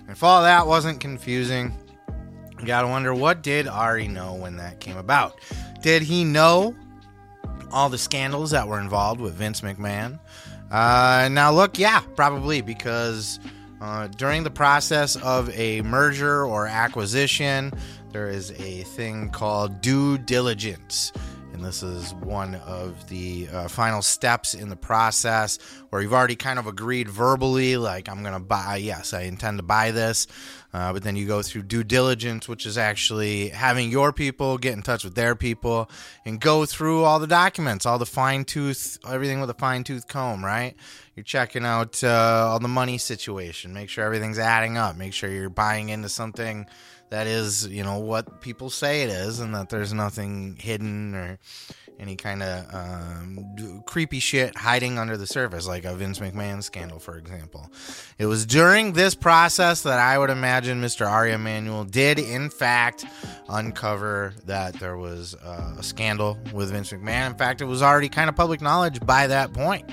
And 0.00 0.10
if 0.10 0.22
all 0.22 0.42
that 0.42 0.66
wasn't 0.66 1.00
confusing, 1.00 1.72
you 2.58 2.66
gotta 2.66 2.88
wonder 2.88 3.14
what 3.14 3.42
did 3.42 3.68
Ari 3.68 4.08
know 4.08 4.34
when 4.34 4.56
that 4.56 4.80
came 4.80 4.96
about? 4.96 5.38
Did 5.82 6.02
he 6.02 6.24
know 6.24 6.74
all 7.70 7.88
the 7.88 7.98
scandals 7.98 8.50
that 8.50 8.66
were 8.66 8.80
involved 8.80 9.20
with 9.20 9.34
Vince 9.34 9.60
McMahon. 9.60 10.18
Uh, 10.70 11.28
now, 11.30 11.50
look, 11.52 11.78
yeah, 11.78 12.00
probably 12.14 12.60
because 12.60 13.40
uh, 13.80 14.08
during 14.08 14.42
the 14.42 14.50
process 14.50 15.16
of 15.16 15.50
a 15.50 15.82
merger 15.82 16.44
or 16.44 16.66
acquisition, 16.66 17.72
there 18.12 18.28
is 18.28 18.50
a 18.52 18.82
thing 18.82 19.30
called 19.30 19.80
due 19.80 20.18
diligence. 20.18 21.12
And 21.58 21.66
this 21.66 21.82
is 21.82 22.14
one 22.14 22.54
of 22.54 23.08
the 23.08 23.48
uh, 23.52 23.66
final 23.66 24.00
steps 24.00 24.54
in 24.54 24.68
the 24.68 24.76
process 24.76 25.58
where 25.90 26.00
you've 26.00 26.12
already 26.12 26.36
kind 26.36 26.56
of 26.56 26.68
agreed 26.68 27.08
verbally, 27.08 27.76
like, 27.76 28.08
I'm 28.08 28.22
going 28.22 28.34
to 28.34 28.38
buy, 28.38 28.76
yes, 28.76 29.12
I 29.12 29.22
intend 29.22 29.58
to 29.58 29.64
buy 29.64 29.90
this. 29.90 30.28
Uh, 30.72 30.92
but 30.92 31.02
then 31.02 31.16
you 31.16 31.26
go 31.26 31.42
through 31.42 31.62
due 31.62 31.82
diligence, 31.82 32.46
which 32.46 32.64
is 32.64 32.78
actually 32.78 33.48
having 33.48 33.90
your 33.90 34.12
people 34.12 34.56
get 34.56 34.74
in 34.74 34.82
touch 34.82 35.02
with 35.02 35.16
their 35.16 35.34
people 35.34 35.90
and 36.24 36.40
go 36.40 36.64
through 36.64 37.02
all 37.02 37.18
the 37.18 37.26
documents, 37.26 37.86
all 37.86 37.98
the 37.98 38.06
fine 38.06 38.44
tooth, 38.44 38.96
everything 39.04 39.40
with 39.40 39.50
a 39.50 39.54
fine 39.54 39.82
tooth 39.82 40.06
comb, 40.06 40.44
right? 40.44 40.76
You're 41.16 41.24
checking 41.24 41.64
out 41.64 42.04
uh, 42.04 42.50
all 42.50 42.60
the 42.60 42.68
money 42.68 42.98
situation, 42.98 43.72
make 43.72 43.88
sure 43.88 44.04
everything's 44.04 44.38
adding 44.38 44.78
up, 44.78 44.94
make 44.94 45.12
sure 45.12 45.28
you're 45.28 45.50
buying 45.50 45.88
into 45.88 46.08
something 46.08 46.66
that 47.10 47.26
is, 47.26 47.66
you 47.66 47.82
know, 47.82 47.98
what 47.98 48.40
people 48.40 48.70
say 48.70 49.02
it 49.02 49.10
is, 49.10 49.40
and 49.40 49.54
that 49.54 49.68
there's 49.68 49.92
nothing 49.92 50.56
hidden 50.60 51.14
or 51.14 51.38
any 51.98 52.14
kind 52.14 52.42
of 52.42 52.74
um, 52.74 53.82
creepy 53.86 54.20
shit 54.20 54.56
hiding 54.56 54.98
under 54.98 55.16
the 55.16 55.26
surface, 55.26 55.66
like 55.66 55.84
a 55.84 55.94
Vince 55.94 56.20
McMahon 56.20 56.62
scandal, 56.62 56.98
for 56.98 57.18
example. 57.18 57.70
It 58.18 58.26
was 58.26 58.46
during 58.46 58.92
this 58.92 59.14
process 59.14 59.82
that 59.82 59.98
I 59.98 60.16
would 60.18 60.30
imagine 60.30 60.80
Mr. 60.80 61.08
Ari 61.10 61.32
Emanuel 61.32 61.84
did, 61.84 62.18
in 62.18 62.50
fact, 62.50 63.04
uncover 63.48 64.34
that 64.46 64.74
there 64.74 64.96
was 64.96 65.34
uh, 65.36 65.76
a 65.78 65.82
scandal 65.82 66.38
with 66.52 66.70
Vince 66.70 66.92
McMahon. 66.92 67.30
In 67.30 67.36
fact, 67.36 67.60
it 67.60 67.66
was 67.66 67.82
already 67.82 68.08
kind 68.08 68.28
of 68.28 68.36
public 68.36 68.60
knowledge 68.60 69.00
by 69.04 69.26
that 69.26 69.52
point. 69.52 69.90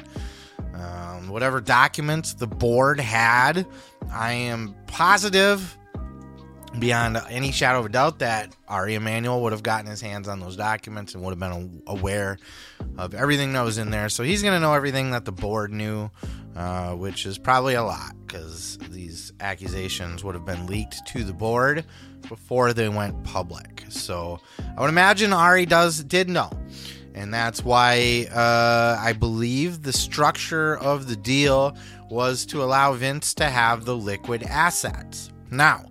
Um, 0.75 1.29
whatever 1.29 1.59
documents 1.59 2.33
the 2.33 2.47
board 2.47 2.99
had, 2.99 3.65
I 4.11 4.33
am 4.33 4.75
positive 4.85 5.75
beyond 6.79 7.21
any 7.29 7.51
shadow 7.51 7.79
of 7.79 7.85
a 7.85 7.89
doubt 7.89 8.19
that 8.19 8.55
Ari 8.67 8.95
Emanuel 8.95 9.41
would 9.43 9.51
have 9.51 9.63
gotten 9.63 9.89
his 9.89 10.01
hands 10.01 10.27
on 10.27 10.39
those 10.39 10.55
documents 10.55 11.13
and 11.13 11.23
would 11.23 11.31
have 11.31 11.39
been 11.39 11.81
aware 11.87 12.37
of 12.97 13.13
everything 13.13 13.53
that 13.53 13.61
was 13.61 13.77
in 13.77 13.91
there. 13.91 14.09
So 14.09 14.23
he's 14.23 14.41
going 14.41 14.53
to 14.53 14.59
know 14.59 14.73
everything 14.73 15.11
that 15.11 15.25
the 15.25 15.31
board 15.31 15.71
knew, 15.71 16.09
uh, 16.55 16.93
which 16.93 17.25
is 17.25 17.37
probably 17.37 17.75
a 17.75 17.83
lot 17.83 18.13
because 18.25 18.77
these 18.89 19.33
accusations 19.39 20.23
would 20.23 20.35
have 20.35 20.45
been 20.45 20.67
leaked 20.67 21.05
to 21.07 21.23
the 21.23 21.33
board 21.33 21.85
before 22.27 22.73
they 22.73 22.89
went 22.89 23.23
public. 23.23 23.83
So 23.89 24.39
I 24.77 24.81
would 24.81 24.89
imagine 24.89 25.33
Ari 25.33 25.65
does 25.65 26.03
did 26.03 26.29
know. 26.29 26.51
And 27.13 27.33
that's 27.33 27.63
why 27.63 28.27
uh, 28.33 28.99
I 28.99 29.13
believe 29.13 29.83
the 29.83 29.93
structure 29.93 30.77
of 30.77 31.07
the 31.07 31.15
deal 31.15 31.77
was 32.09 32.45
to 32.47 32.61
allow 32.61 32.91
Vince 32.91 33.33
to 33.35 33.45
have 33.45 33.85
the 33.85 33.95
liquid 33.95 34.43
assets. 34.43 35.31
Now, 35.49 35.85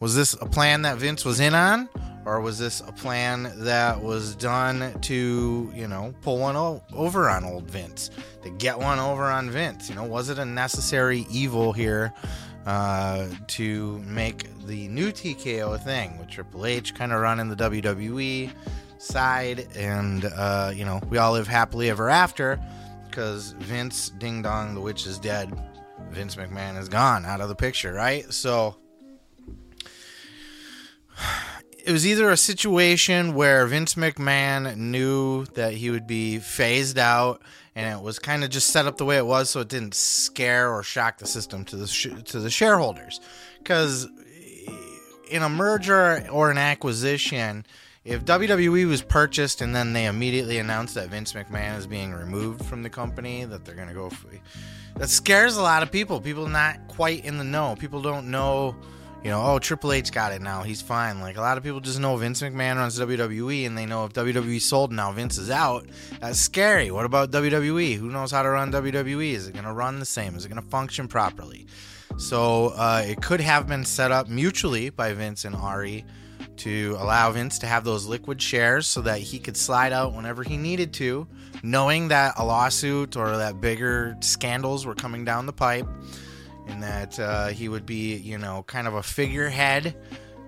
was 0.00 0.16
this 0.16 0.32
a 0.34 0.46
plan 0.46 0.82
that 0.82 0.96
Vince 0.96 1.24
was 1.24 1.40
in 1.40 1.54
on? 1.54 1.88
Or 2.26 2.40
was 2.40 2.58
this 2.58 2.80
a 2.80 2.92
plan 2.92 3.50
that 3.56 4.02
was 4.02 4.34
done 4.34 4.98
to, 5.00 5.72
you 5.74 5.88
know, 5.88 6.14
pull 6.20 6.38
one 6.38 6.54
o- 6.54 6.82
over 6.92 7.30
on 7.30 7.44
old 7.44 7.70
Vince? 7.70 8.10
To 8.42 8.50
get 8.50 8.78
one 8.78 8.98
over 8.98 9.24
on 9.24 9.50
Vince? 9.50 9.88
You 9.88 9.94
know, 9.94 10.04
was 10.04 10.28
it 10.28 10.38
a 10.38 10.44
necessary 10.44 11.26
evil 11.30 11.72
here 11.72 12.12
uh, 12.66 13.26
to 13.48 13.98
make 14.00 14.46
the 14.66 14.88
new 14.88 15.12
TKO 15.12 15.82
thing 15.82 16.18
with 16.18 16.28
Triple 16.28 16.66
H 16.66 16.94
kind 16.94 17.12
of 17.12 17.20
running 17.20 17.48
the 17.48 17.56
WWE 17.56 18.50
side? 18.98 19.66
And, 19.74 20.26
uh, 20.26 20.72
you 20.74 20.84
know, 20.84 21.00
we 21.08 21.16
all 21.16 21.32
live 21.32 21.48
happily 21.48 21.88
ever 21.88 22.10
after 22.10 22.60
because 23.06 23.52
Vince 23.52 24.10
Ding 24.10 24.42
Dong, 24.42 24.74
the 24.74 24.80
witch 24.80 25.06
is 25.06 25.18
dead. 25.18 25.52
Vince 26.10 26.36
McMahon 26.36 26.78
is 26.78 26.88
gone 26.88 27.24
out 27.24 27.40
of 27.40 27.48
the 27.48 27.54
picture, 27.54 27.94
right? 27.94 28.30
So 28.32 28.76
it 31.84 31.92
was 31.92 32.06
either 32.06 32.30
a 32.30 32.36
situation 32.36 33.34
where 33.34 33.66
Vince 33.66 33.94
McMahon 33.94 34.76
knew 34.76 35.44
that 35.54 35.74
he 35.74 35.90
would 35.90 36.06
be 36.06 36.38
phased 36.38 36.98
out 36.98 37.42
and 37.74 37.98
it 37.98 38.02
was 38.02 38.18
kind 38.18 38.44
of 38.44 38.50
just 38.50 38.68
set 38.68 38.86
up 38.86 38.96
the 38.96 39.04
way 39.04 39.16
it 39.16 39.26
was 39.26 39.50
so 39.50 39.60
it 39.60 39.68
didn't 39.68 39.94
scare 39.94 40.72
or 40.72 40.82
shock 40.82 41.18
the 41.18 41.26
system 41.26 41.64
to 41.64 41.76
the 41.76 41.86
sh- 41.86 42.08
to 42.26 42.40
the 42.40 42.50
shareholders 42.50 43.20
cuz 43.64 44.06
in 45.30 45.42
a 45.42 45.48
merger 45.48 46.26
or 46.30 46.50
an 46.50 46.58
acquisition 46.58 47.64
if 48.04 48.24
WWE 48.24 48.88
was 48.88 49.02
purchased 49.02 49.60
and 49.60 49.74
then 49.74 49.92
they 49.92 50.06
immediately 50.06 50.58
announced 50.58 50.94
that 50.94 51.08
Vince 51.08 51.34
McMahon 51.34 51.76
is 51.76 51.86
being 51.86 52.12
removed 52.12 52.64
from 52.64 52.82
the 52.82 52.88
company, 52.88 53.44
that 53.44 53.64
they're 53.64 53.74
going 53.74 53.88
to 53.88 53.94
go, 53.94 54.08
for, 54.08 54.28
that 54.96 55.10
scares 55.10 55.58
a 55.58 55.62
lot 55.62 55.82
of 55.82 55.92
people. 55.92 56.18
People 56.20 56.48
not 56.48 56.88
quite 56.88 57.24
in 57.26 57.36
the 57.36 57.44
know. 57.44 57.76
People 57.78 58.00
don't 58.00 58.30
know 58.30 58.74
you 59.22 59.28
know, 59.30 59.42
oh, 59.44 59.58
Triple 59.58 59.92
H 59.92 60.12
got 60.12 60.32
it 60.32 60.40
now. 60.40 60.62
He's 60.62 60.80
fine. 60.80 61.20
Like 61.20 61.36
a 61.36 61.42
lot 61.42 61.58
of 61.58 61.64
people 61.64 61.80
just 61.80 62.00
know 62.00 62.16
Vince 62.16 62.40
McMahon 62.40 62.76
runs 62.76 62.98
WWE, 62.98 63.66
and 63.66 63.76
they 63.76 63.84
know 63.84 64.06
if 64.06 64.14
WWE 64.14 64.60
sold 64.60 64.92
now, 64.92 65.12
Vince 65.12 65.36
is 65.36 65.50
out. 65.50 65.86
That's 66.20 66.38
scary. 66.38 66.90
What 66.90 67.04
about 67.04 67.30
WWE? 67.30 67.96
Who 67.96 68.10
knows 68.10 68.30
how 68.30 68.42
to 68.42 68.48
run 68.48 68.72
WWE? 68.72 69.32
Is 69.32 69.46
it 69.46 69.52
going 69.52 69.66
to 69.66 69.72
run 69.72 69.98
the 69.98 70.06
same? 70.06 70.34
Is 70.36 70.46
it 70.46 70.48
going 70.48 70.62
to 70.62 70.68
function 70.68 71.06
properly? 71.06 71.66
So 72.16 72.68
uh, 72.68 73.04
it 73.06 73.20
could 73.20 73.40
have 73.40 73.66
been 73.66 73.84
set 73.84 74.10
up 74.10 74.28
mutually 74.28 74.88
by 74.90 75.12
Vince 75.12 75.44
and 75.44 75.54
Ari 75.54 76.04
to 76.58 76.96
allow 76.98 77.30
Vince 77.30 77.58
to 77.58 77.66
have 77.66 77.84
those 77.84 78.06
liquid 78.06 78.40
shares 78.40 78.86
so 78.86 79.02
that 79.02 79.18
he 79.18 79.38
could 79.38 79.56
slide 79.56 79.92
out 79.92 80.14
whenever 80.14 80.42
he 80.42 80.56
needed 80.56 80.92
to, 80.94 81.26
knowing 81.62 82.08
that 82.08 82.34
a 82.38 82.44
lawsuit 82.44 83.16
or 83.16 83.36
that 83.36 83.60
bigger 83.60 84.16
scandals 84.20 84.84
were 84.86 84.94
coming 84.94 85.24
down 85.24 85.46
the 85.46 85.52
pipe 85.52 85.86
and 86.68 86.82
that 86.82 87.18
uh, 87.18 87.48
he 87.48 87.68
would 87.68 87.86
be, 87.86 88.16
you 88.16 88.38
know, 88.38 88.64
kind 88.66 88.86
of 88.86 88.94
a 88.94 89.02
figurehead 89.02 89.94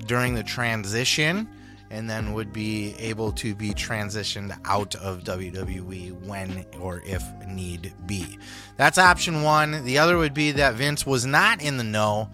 during 0.07 0.35
the 0.35 0.43
transition 0.43 1.49
and 1.91 2.09
then 2.09 2.33
would 2.33 2.53
be 2.53 2.95
able 2.99 3.33
to 3.33 3.55
be 3.55 3.71
transitioned 3.71 4.59
out 4.65 4.95
of 4.97 5.25
WWE 5.25 6.13
when 6.27 6.65
or 6.81 7.03
if 7.05 7.23
need 7.47 7.93
be. 8.07 8.39
That's 8.79 8.97
option 8.97 9.43
one. 9.43 9.85
The 9.85 9.99
other 9.99 10.17
would 10.17 10.33
be 10.33 10.53
that 10.53 10.75
Vince 10.75 11.07
was 11.07 11.27
not 11.27 11.63
in 11.63 11.77
the 11.77 11.85
know 11.85 12.31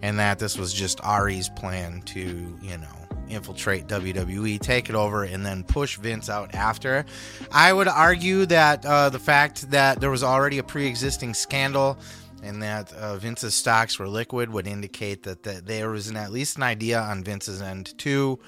and 0.00 0.18
that 0.18 0.38
this 0.38 0.56
was 0.56 0.72
just 0.72 0.98
Ari's 1.04 1.50
plan 1.50 2.00
to, 2.06 2.20
you 2.62 2.78
know, 2.78 3.02
infiltrate 3.28 3.86
WWE, 3.86 4.60
take 4.60 4.88
it 4.88 4.94
over, 4.94 5.24
and 5.24 5.44
then 5.44 5.62
push 5.64 5.96
Vince 5.96 6.28
out 6.28 6.54
after. 6.54 7.04
I 7.50 7.72
would 7.72 7.88
argue 7.88 8.46
that 8.46 8.84
uh, 8.84 9.10
the 9.10 9.18
fact 9.18 9.70
that 9.70 10.00
there 10.00 10.10
was 10.10 10.22
already 10.22 10.58
a 10.58 10.62
pre 10.62 10.86
existing 10.86 11.34
scandal 11.34 11.98
and 12.42 12.62
that 12.62 12.92
uh, 12.92 13.16
Vince's 13.16 13.54
stocks 13.54 13.98
were 13.98 14.08
liquid 14.08 14.50
would 14.50 14.66
indicate 14.66 15.22
that, 15.22 15.44
that 15.44 15.66
there 15.66 15.90
was 15.90 16.08
an, 16.08 16.16
at 16.16 16.32
least 16.32 16.56
an 16.56 16.62
idea 16.62 17.00
on 17.00 17.24
Vince's 17.24 17.62
end 17.62 17.96
too 17.98 18.40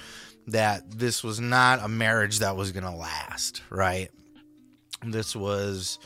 that 0.49 0.99
this 0.99 1.25
was 1.25 1.41
not 1.41 1.83
a 1.83 1.89
marriage 1.89 2.41
that 2.41 2.57
was 2.57 2.73
going 2.73 2.85
to 2.85 2.91
last, 2.91 3.62
right? 3.71 4.11
This 5.03 5.35
was 5.35 5.99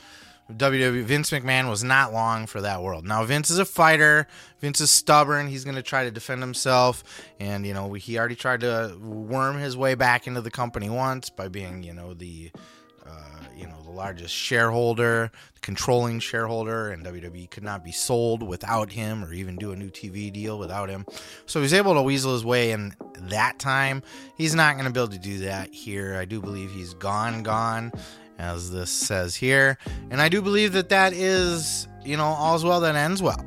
WWE. 0.53 1.03
Vince 1.03 1.31
McMahon 1.31 1.69
was 1.69 1.83
not 1.83 2.13
long 2.13 2.47
for 2.47 2.61
that 2.61 2.83
world. 2.83 3.05
Now 3.05 3.25
Vince 3.25 3.51
is 3.51 3.59
a 3.59 3.65
fighter. 3.65 4.29
Vince 4.61 4.81
is 4.81 4.91
stubborn. 4.91 5.49
He's 5.49 5.65
going 5.65 5.77
to 5.77 5.83
try 5.83 6.05
to 6.05 6.11
defend 6.11 6.41
himself, 6.41 7.03
and 7.41 7.67
you 7.67 7.75
know 7.75 7.93
he 7.95 8.19
already 8.19 8.37
tried 8.37 8.61
to 8.61 8.97
worm 9.01 9.59
his 9.59 9.77
way 9.77 9.95
back 9.95 10.27
into 10.27 10.41
the 10.41 10.51
company 10.51 10.89
once 10.91 11.31
by 11.31 11.49
being, 11.49 11.83
you 11.83 11.95
know, 11.95 12.15
the 12.15 12.51
you 13.59 13.67
know 13.67 13.77
largest 13.99 14.33
shareholder, 14.33 15.31
controlling 15.61 16.21
shareholder, 16.21 16.91
and 16.91 17.05
WWE 17.05 17.51
could 17.51 17.65
not 17.65 17.85
be 17.85 17.93
sold 17.93 18.43
without 18.43 18.93
him, 18.93 19.25
or 19.25 19.33
even 19.35 19.57
do 19.57 19.73
a 19.73 19.77
new 19.77 19.91
TV 19.91 20.33
deal 20.33 20.59
without 20.59 20.89
him. 20.89 21.05
So 21.47 21.61
he's 21.61 21.75
able 21.75 21.95
to 21.95 22.03
weasel 22.03 22.33
his 22.33 22.45
way 22.45 22.71
in 22.71 22.95
that 23.23 23.59
time. 23.59 24.03
He's 24.37 24.55
not 24.55 24.75
going 24.75 24.87
to 24.87 24.93
be 24.93 25.01
able 25.01 25.13
to 25.13 25.19
do 25.19 25.39
that 25.41 25.75
here. 25.75 26.17
I 26.17 26.25
do 26.25 26.41
believe 26.41 26.71
he's 26.71 26.95
gone, 26.95 27.43
gone, 27.43 27.93
as 28.39 28.71
this 28.71 28.91
says 28.91 29.35
here, 29.35 29.77
and 30.11 30.23
I 30.23 30.29
do 30.29 30.41
believe 30.41 30.73
that 30.75 30.91
that 30.91 31.13
is 31.13 31.89
you 32.05 32.17
know 32.17 32.25
all's 32.25 32.65
well 32.65 32.81
that 32.81 32.95
ends 32.95 33.21
well. 33.21 33.45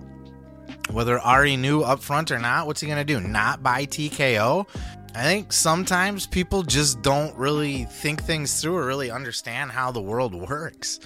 Whether 0.91 1.17
Ari 1.19 1.55
knew 1.55 1.81
up 1.81 2.01
front 2.01 2.31
or 2.31 2.39
not, 2.39 2.67
what's 2.67 2.81
he 2.81 2.87
going 2.87 2.99
to 2.99 3.05
do? 3.05 3.21
Not 3.25 3.63
buy 3.63 3.85
TKO? 3.85 4.67
I 5.13 5.23
think 5.23 5.51
sometimes 5.51 6.25
people 6.25 6.63
just 6.63 7.01
don't 7.01 7.35
really 7.35 7.83
think 7.83 8.23
things 8.23 8.61
through 8.61 8.77
or 8.77 8.85
really 8.85 9.11
understand 9.11 9.71
how 9.71 9.91
the 9.91 10.01
world 10.01 10.33
works. 10.33 11.01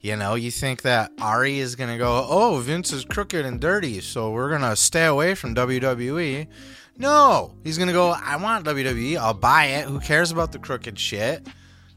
You 0.00 0.16
know, 0.16 0.34
you 0.34 0.50
think 0.50 0.80
that 0.82 1.12
Ari 1.20 1.58
is 1.58 1.76
going 1.76 1.90
to 1.90 1.98
go, 1.98 2.26
oh, 2.26 2.58
Vince 2.60 2.90
is 2.90 3.04
crooked 3.04 3.44
and 3.44 3.60
dirty, 3.60 4.00
so 4.00 4.30
we're 4.30 4.48
going 4.48 4.62
to 4.62 4.74
stay 4.76 5.04
away 5.04 5.34
from 5.34 5.54
WWE. 5.54 6.46
No, 6.96 7.54
he's 7.62 7.76
going 7.76 7.88
to 7.88 7.92
go, 7.92 8.08
I 8.10 8.36
want 8.36 8.64
WWE. 8.64 9.18
I'll 9.18 9.34
buy 9.34 9.66
it. 9.66 9.86
Who 9.86 10.00
cares 10.00 10.30
about 10.30 10.52
the 10.52 10.58
crooked 10.58 10.98
shit? 10.98 11.46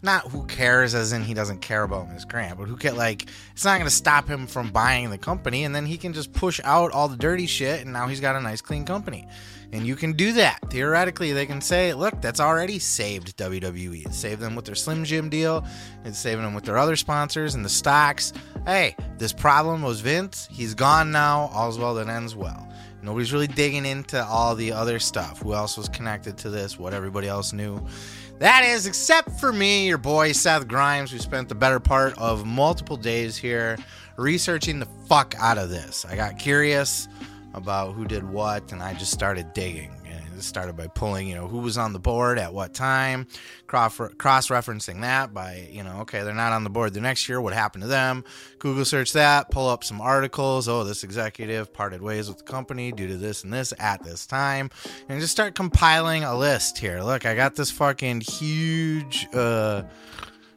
Not 0.03 0.27
who 0.27 0.45
cares, 0.45 0.93
as 0.93 1.13
in 1.13 1.23
he 1.23 1.33
doesn't 1.33 1.61
care 1.61 1.83
about 1.83 2.11
Miss 2.11 2.25
Grant, 2.25 2.59
but 2.59 2.67
who 2.67 2.75
can 2.75 2.97
like 2.97 3.25
it's 3.53 3.63
not 3.63 3.79
to 3.79 3.89
stop 3.89 4.27
him 4.27 4.47
from 4.47 4.69
buying 4.69 5.09
the 5.09 5.17
company, 5.17 5.63
and 5.63 5.73
then 5.73 5.85
he 5.85 5.97
can 5.97 6.11
just 6.11 6.33
push 6.33 6.59
out 6.65 6.91
all 6.91 7.07
the 7.07 7.15
dirty 7.15 7.47
shit, 7.47 7.81
and 7.81 7.93
now 7.93 8.07
he's 8.07 8.19
got 8.19 8.35
a 8.35 8.41
nice, 8.41 8.59
clean 8.59 8.85
company. 8.85 9.25
And 9.71 9.87
you 9.87 9.95
can 9.95 10.13
do 10.13 10.33
that. 10.33 10.59
Theoretically, 10.69 11.31
they 11.31 11.47
can 11.47 11.59
say, 11.59 11.93
look, 11.95 12.21
that's 12.21 12.39
already 12.39 12.77
saved 12.77 13.35
WWE. 13.37 14.05
It 14.05 14.13
saved 14.13 14.39
them 14.39 14.55
with 14.55 14.65
their 14.65 14.75
Slim 14.75 15.03
Jim 15.03 15.29
deal. 15.29 15.65
It's 16.05 16.19
saving 16.19 16.43
them 16.43 16.53
with 16.53 16.65
their 16.65 16.77
other 16.77 16.95
sponsors 16.95 17.55
and 17.55 17.65
the 17.65 17.69
stocks. 17.69 18.33
Hey, 18.67 18.95
this 19.17 19.33
problem 19.33 19.81
was 19.81 20.01
Vince. 20.01 20.47
He's 20.51 20.75
gone 20.75 21.11
now. 21.11 21.49
All's 21.53 21.79
well 21.79 21.95
that 21.95 22.07
ends 22.07 22.35
well. 22.35 22.71
Nobody's 23.01 23.33
really 23.33 23.47
digging 23.47 23.85
into 23.85 24.23
all 24.23 24.53
the 24.55 24.71
other 24.71 24.99
stuff. 24.99 25.41
Who 25.41 25.53
else 25.53 25.75
was 25.75 25.89
connected 25.89 26.37
to 26.39 26.49
this? 26.49 26.77
What 26.77 26.93
everybody 26.93 27.27
else 27.27 27.51
knew. 27.51 27.85
That 28.39 28.65
is, 28.65 28.87
except 28.87 29.31
for 29.39 29.53
me, 29.53 29.87
your 29.87 29.97
boy 29.97 30.31
Seth 30.31 30.67
Grimes, 30.67 31.11
who 31.11 31.19
spent 31.19 31.49
the 31.49 31.55
better 31.55 31.79
part 31.79 32.17
of 32.17 32.45
multiple 32.45 32.97
days 32.97 33.37
here 33.37 33.77
researching 34.17 34.79
the 34.79 34.87
fuck 35.07 35.35
out 35.39 35.57
of 35.57 35.69
this. 35.69 36.05
I 36.05 36.15
got 36.15 36.37
curious 36.37 37.07
about 37.53 37.93
who 37.93 38.05
did 38.05 38.27
what, 38.27 38.71
and 38.71 38.81
I 38.81 38.95
just 38.95 39.11
started 39.11 39.53
digging. 39.53 39.91
Started 40.41 40.75
by 40.75 40.87
pulling, 40.87 41.27
you 41.27 41.35
know, 41.35 41.47
who 41.47 41.59
was 41.59 41.77
on 41.77 41.93
the 41.93 41.99
board 41.99 42.37
at 42.37 42.53
what 42.53 42.73
time, 42.73 43.27
cross 43.67 43.97
referencing 43.97 45.01
that 45.01 45.33
by, 45.33 45.67
you 45.71 45.83
know, 45.83 46.01
okay, 46.01 46.23
they're 46.23 46.33
not 46.33 46.51
on 46.51 46.63
the 46.63 46.69
board 46.69 46.93
the 46.93 47.01
next 47.01 47.27
year. 47.29 47.41
What 47.41 47.53
happened 47.53 47.83
to 47.83 47.87
them? 47.87 48.23
Google 48.59 48.85
search 48.85 49.13
that, 49.13 49.49
pull 49.51 49.67
up 49.69 49.83
some 49.83 50.01
articles. 50.01 50.67
Oh, 50.67 50.83
this 50.83 51.03
executive 51.03 51.73
parted 51.73 52.01
ways 52.01 52.27
with 52.27 52.39
the 52.39 52.43
company 52.43 52.91
due 52.91 53.07
to 53.07 53.17
this 53.17 53.43
and 53.43 53.53
this 53.53 53.73
at 53.79 54.03
this 54.03 54.25
time, 54.25 54.69
and 55.09 55.19
just 55.19 55.31
start 55.31 55.55
compiling 55.55 56.23
a 56.23 56.37
list 56.37 56.77
here. 56.77 57.01
Look, 57.01 57.25
I 57.25 57.35
got 57.35 57.55
this 57.55 57.71
fucking 57.71 58.21
huge. 58.21 59.27
uh 59.33 59.83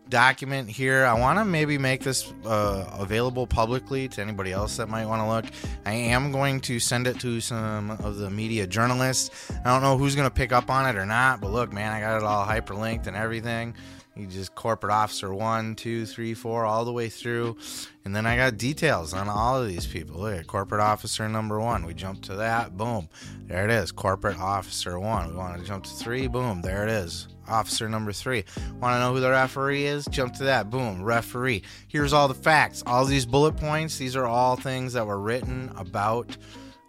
document 0.09 0.69
here. 0.69 1.05
I 1.05 1.19
want 1.19 1.39
to 1.39 1.45
maybe 1.45 1.79
make 1.79 2.03
this 2.03 2.33
uh, 2.45 2.97
available 2.99 3.47
publicly 3.47 4.09
to 4.09 4.21
anybody 4.21 4.53
else 4.53 4.77
that 4.77 4.89
might 4.89 5.07
want 5.07 5.23
to 5.23 5.29
look. 5.29 5.45
I 5.85 5.93
am 5.93 6.33
going 6.33 6.61
to 6.63 6.79
send 6.79 7.07
it 7.07 7.19
to 7.21 7.41
some 7.41 7.91
of 7.91 8.17
the 8.17 8.31
media 8.31 8.67
journalists. 8.67 9.51
I 9.65 9.73
don't 9.73 9.83
know 9.83 9.99
who's 9.99 10.15
going 10.15 10.29
to 10.29 10.35
pick 10.35 10.53
up 10.53 10.71
on 10.71 10.87
it 10.87 10.99
or 10.99 11.07
not, 11.07 11.41
but 11.41 11.51
look, 11.51 11.73
man, 11.73 11.93
I 11.93 12.01
got 12.01 12.19
it 12.19 12.23
all 12.23 12.47
hyperlinked 12.47 13.07
and 13.07 13.17
everything. 13.17 13.75
You 14.17 14.27
just 14.27 14.55
corporate 14.55 14.93
officer 14.93 15.35
one, 15.35 15.75
two, 15.75 16.07
three, 16.07 16.33
four, 16.33 16.65
all 16.65 16.87
the 16.87 16.93
way 16.93 17.11
through. 17.11 17.59
And 18.05 18.17
then 18.17 18.25
I 18.25 18.37
got 18.37 18.57
details 18.57 19.13
on 19.13 19.29
all 19.29 19.61
of 19.61 19.69
these 19.69 19.87
people. 19.87 20.21
Look 20.21 20.39
at 20.39 20.47
corporate 20.47 20.81
officer 20.81 21.29
number 21.29 21.61
one. 21.61 21.85
We 21.85 21.93
jump 21.93 22.23
to 22.23 22.37
that. 22.37 22.79
Boom. 22.79 23.11
There 23.47 23.65
it 23.65 23.71
is. 23.71 23.93
Corporate 23.93 24.39
officer 24.39 24.99
one. 24.99 25.31
We 25.31 25.37
want 25.37 25.61
to 25.61 25.67
jump 25.67 25.85
to 25.85 25.91
three. 25.91 26.29
Boom. 26.29 26.63
There 26.63 26.85
it 26.85 26.91
is. 26.91 27.29
Officer 27.47 27.91
number 27.91 28.13
three. 28.13 28.45
Want 28.81 28.95
to 28.95 29.01
know 29.01 29.13
who 29.13 29.21
the 29.21 29.31
referee 29.31 29.85
is? 29.85 30.07
Jump 30.07 30.35
to 30.37 30.45
that. 30.45 30.71
Boom. 30.71 31.03
Referee. 31.03 31.63
Here's 31.89 32.15
all 32.15 32.27
the 32.27 32.35
facts. 32.35 32.83
All 32.87 33.05
these 33.05 33.27
bullet 33.27 33.57
points, 33.59 33.99
these 33.99 34.17
are 34.17 34.27
all 34.27 34.57
things 34.57 34.95
that 34.95 35.07
were 35.07 35.21
written 35.21 35.71
about 35.77 36.37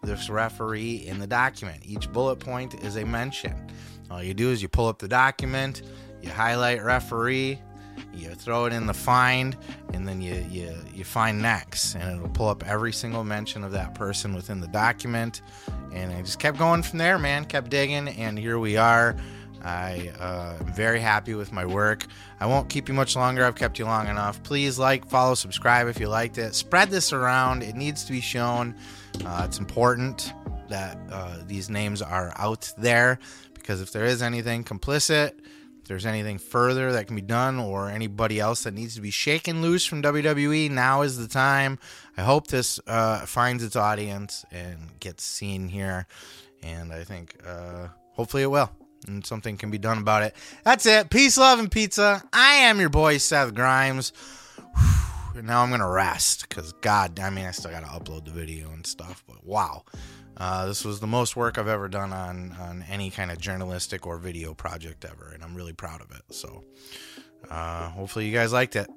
this 0.02 0.30
referee 0.30 1.06
in 1.06 1.20
the 1.20 1.28
document. 1.28 1.82
Each 1.86 2.10
bullet 2.12 2.38
point 2.38 2.82
is 2.86 2.96
a 2.96 3.06
mention. 3.06 3.54
All 4.10 4.24
you 4.24 4.34
do 4.34 4.52
is 4.52 4.62
you 4.62 4.70
pull 4.70 4.88
up 4.88 5.00
the 5.00 5.08
document 5.10 5.82
you 6.22 6.30
highlight 6.30 6.84
referee, 6.84 7.60
you 8.14 8.30
throw 8.30 8.66
it 8.66 8.74
in 8.74 8.86
the 8.86 8.94
find, 8.94 9.56
and 9.94 10.08
then 10.08 10.22
you, 10.22 10.46
you, 10.50 10.76
you 10.94 11.04
find 11.04 11.42
next, 11.42 11.96
and 11.96 12.18
it'll 12.18 12.30
pull 12.30 12.50
up 12.50 12.66
every 12.68 12.94
single 12.94 13.24
mention 13.24 13.64
of 13.64 13.72
that 13.72 13.96
person 13.96 14.34
within 14.34 14.60
the 14.60 14.68
document. 14.68 15.42
And 15.94 16.12
I 16.12 16.22
just 16.22 16.40
kept 16.40 16.58
going 16.58 16.84
from 16.84 17.00
there, 17.00 17.18
man. 17.18 17.46
Kept 17.46 17.70
digging, 17.70 18.08
and 18.08 18.38
here 18.38 18.60
we 18.60 18.78
are. 18.78 19.16
I 19.64 20.12
uh, 20.20 20.56
am 20.60 20.74
very 20.74 21.00
happy 21.00 21.34
with 21.34 21.52
my 21.52 21.66
work. 21.66 22.06
I 22.40 22.46
won't 22.46 22.70
keep 22.70 22.88
you 22.88 22.94
much 22.94 23.16
longer. 23.16 23.44
I've 23.44 23.56
kept 23.56 23.80
you 23.80 23.86
long 23.86 24.08
enough. 24.08 24.42
Please 24.44 24.78
like, 24.78 25.08
follow, 25.08 25.34
subscribe 25.34 25.88
if 25.88 26.00
you 26.00 26.08
liked 26.08 26.38
it. 26.38 26.56
Spread 26.56 26.90
this 26.90 27.12
around. 27.12 27.64
It 27.64 27.76
needs 27.76 28.04
to 28.06 28.12
be 28.12 28.22
shown. 28.22 28.76
Uh, 29.26 29.44
it's 29.46 29.60
important 29.60 30.34
that 30.70 30.98
uh, 31.12 31.38
these 31.48 31.70
names 31.70 32.02
are 32.02 32.34
out 32.38 32.72
there 32.78 33.20
because 33.54 33.82
if 33.82 33.92
there 33.92 34.06
is 34.06 34.22
anything 34.22 34.64
complicit, 34.64 35.34
there's 35.88 36.06
anything 36.06 36.38
further 36.38 36.92
that 36.92 37.08
can 37.08 37.16
be 37.16 37.22
done 37.22 37.60
or 37.60 37.90
anybody 37.90 38.40
else 38.40 38.64
that 38.64 38.74
needs 38.74 38.96
to 38.96 39.02
be 39.02 39.12
shaken 39.12 39.62
loose 39.62 39.86
from 39.86 40.02
WWE, 40.02 40.70
now 40.70 41.02
is 41.02 41.18
the 41.18 41.28
time. 41.28 41.80
I 42.18 42.22
hope 42.22 42.48
this 42.48 42.80
uh, 42.88 43.26
finds 43.26 43.64
its 43.64 43.76
audience 43.76 44.46
and 44.52 45.00
gets 45.00 45.24
seen 45.24 45.70
here. 45.70 46.08
And 46.64 46.92
I 46.92 47.04
think 47.04 47.36
uh, 47.46 47.88
hopefully 48.14 48.44
it 48.44 48.52
will. 48.52 48.70
And 49.08 49.26
something 49.26 49.58
can 49.58 49.72
be 49.72 49.78
done 49.78 50.00
about 50.00 50.24
it. 50.24 50.36
That's 50.64 50.86
it. 50.86 51.10
Peace, 51.10 51.38
love, 51.38 51.60
and 51.60 51.72
pizza. 51.72 52.24
I 52.34 52.56
am 52.56 52.80
your 52.80 52.90
boy, 52.90 53.18
Seth 53.18 53.54
Grimes. 53.54 54.12
And 55.36 55.46
now 55.46 55.62
I'm 55.62 55.70
going 55.70 55.82
to 55.82 55.88
rest 55.88 56.50
because, 56.50 56.74
God, 56.82 57.20
I 57.20 57.30
mean, 57.30 57.46
I 57.46 57.52
still 57.52 57.70
got 57.70 57.82
to 57.82 57.86
upload 57.86 58.26
the 58.26 58.32
video 58.32 58.72
and 58.72 58.86
stuff. 58.86 59.24
But 59.28 59.46
wow. 59.46 59.84
Uh, 60.40 60.68
this 60.68 60.86
was 60.86 61.00
the 61.00 61.08
most 61.08 61.36
work 61.36 61.58
I've 61.58 61.68
ever 61.68 61.88
done 61.88 62.14
on 62.14 62.56
on 62.60 62.86
any 62.90 63.10
kind 63.10 63.32
of 63.32 63.40
journalistic 63.40 64.06
or 64.06 64.18
video 64.18 64.54
project 64.54 65.04
ever, 65.04 65.32
and 65.34 65.44
I'm 65.44 65.56
really 65.56 65.74
proud 65.74 66.02
of 66.02 66.12
it. 66.12 66.22
So, 66.30 66.64
uh, 67.50 67.90
hopefully, 67.90 68.28
you 68.28 68.34
guys 68.34 68.54
liked 68.54 68.76
it. 68.76 68.88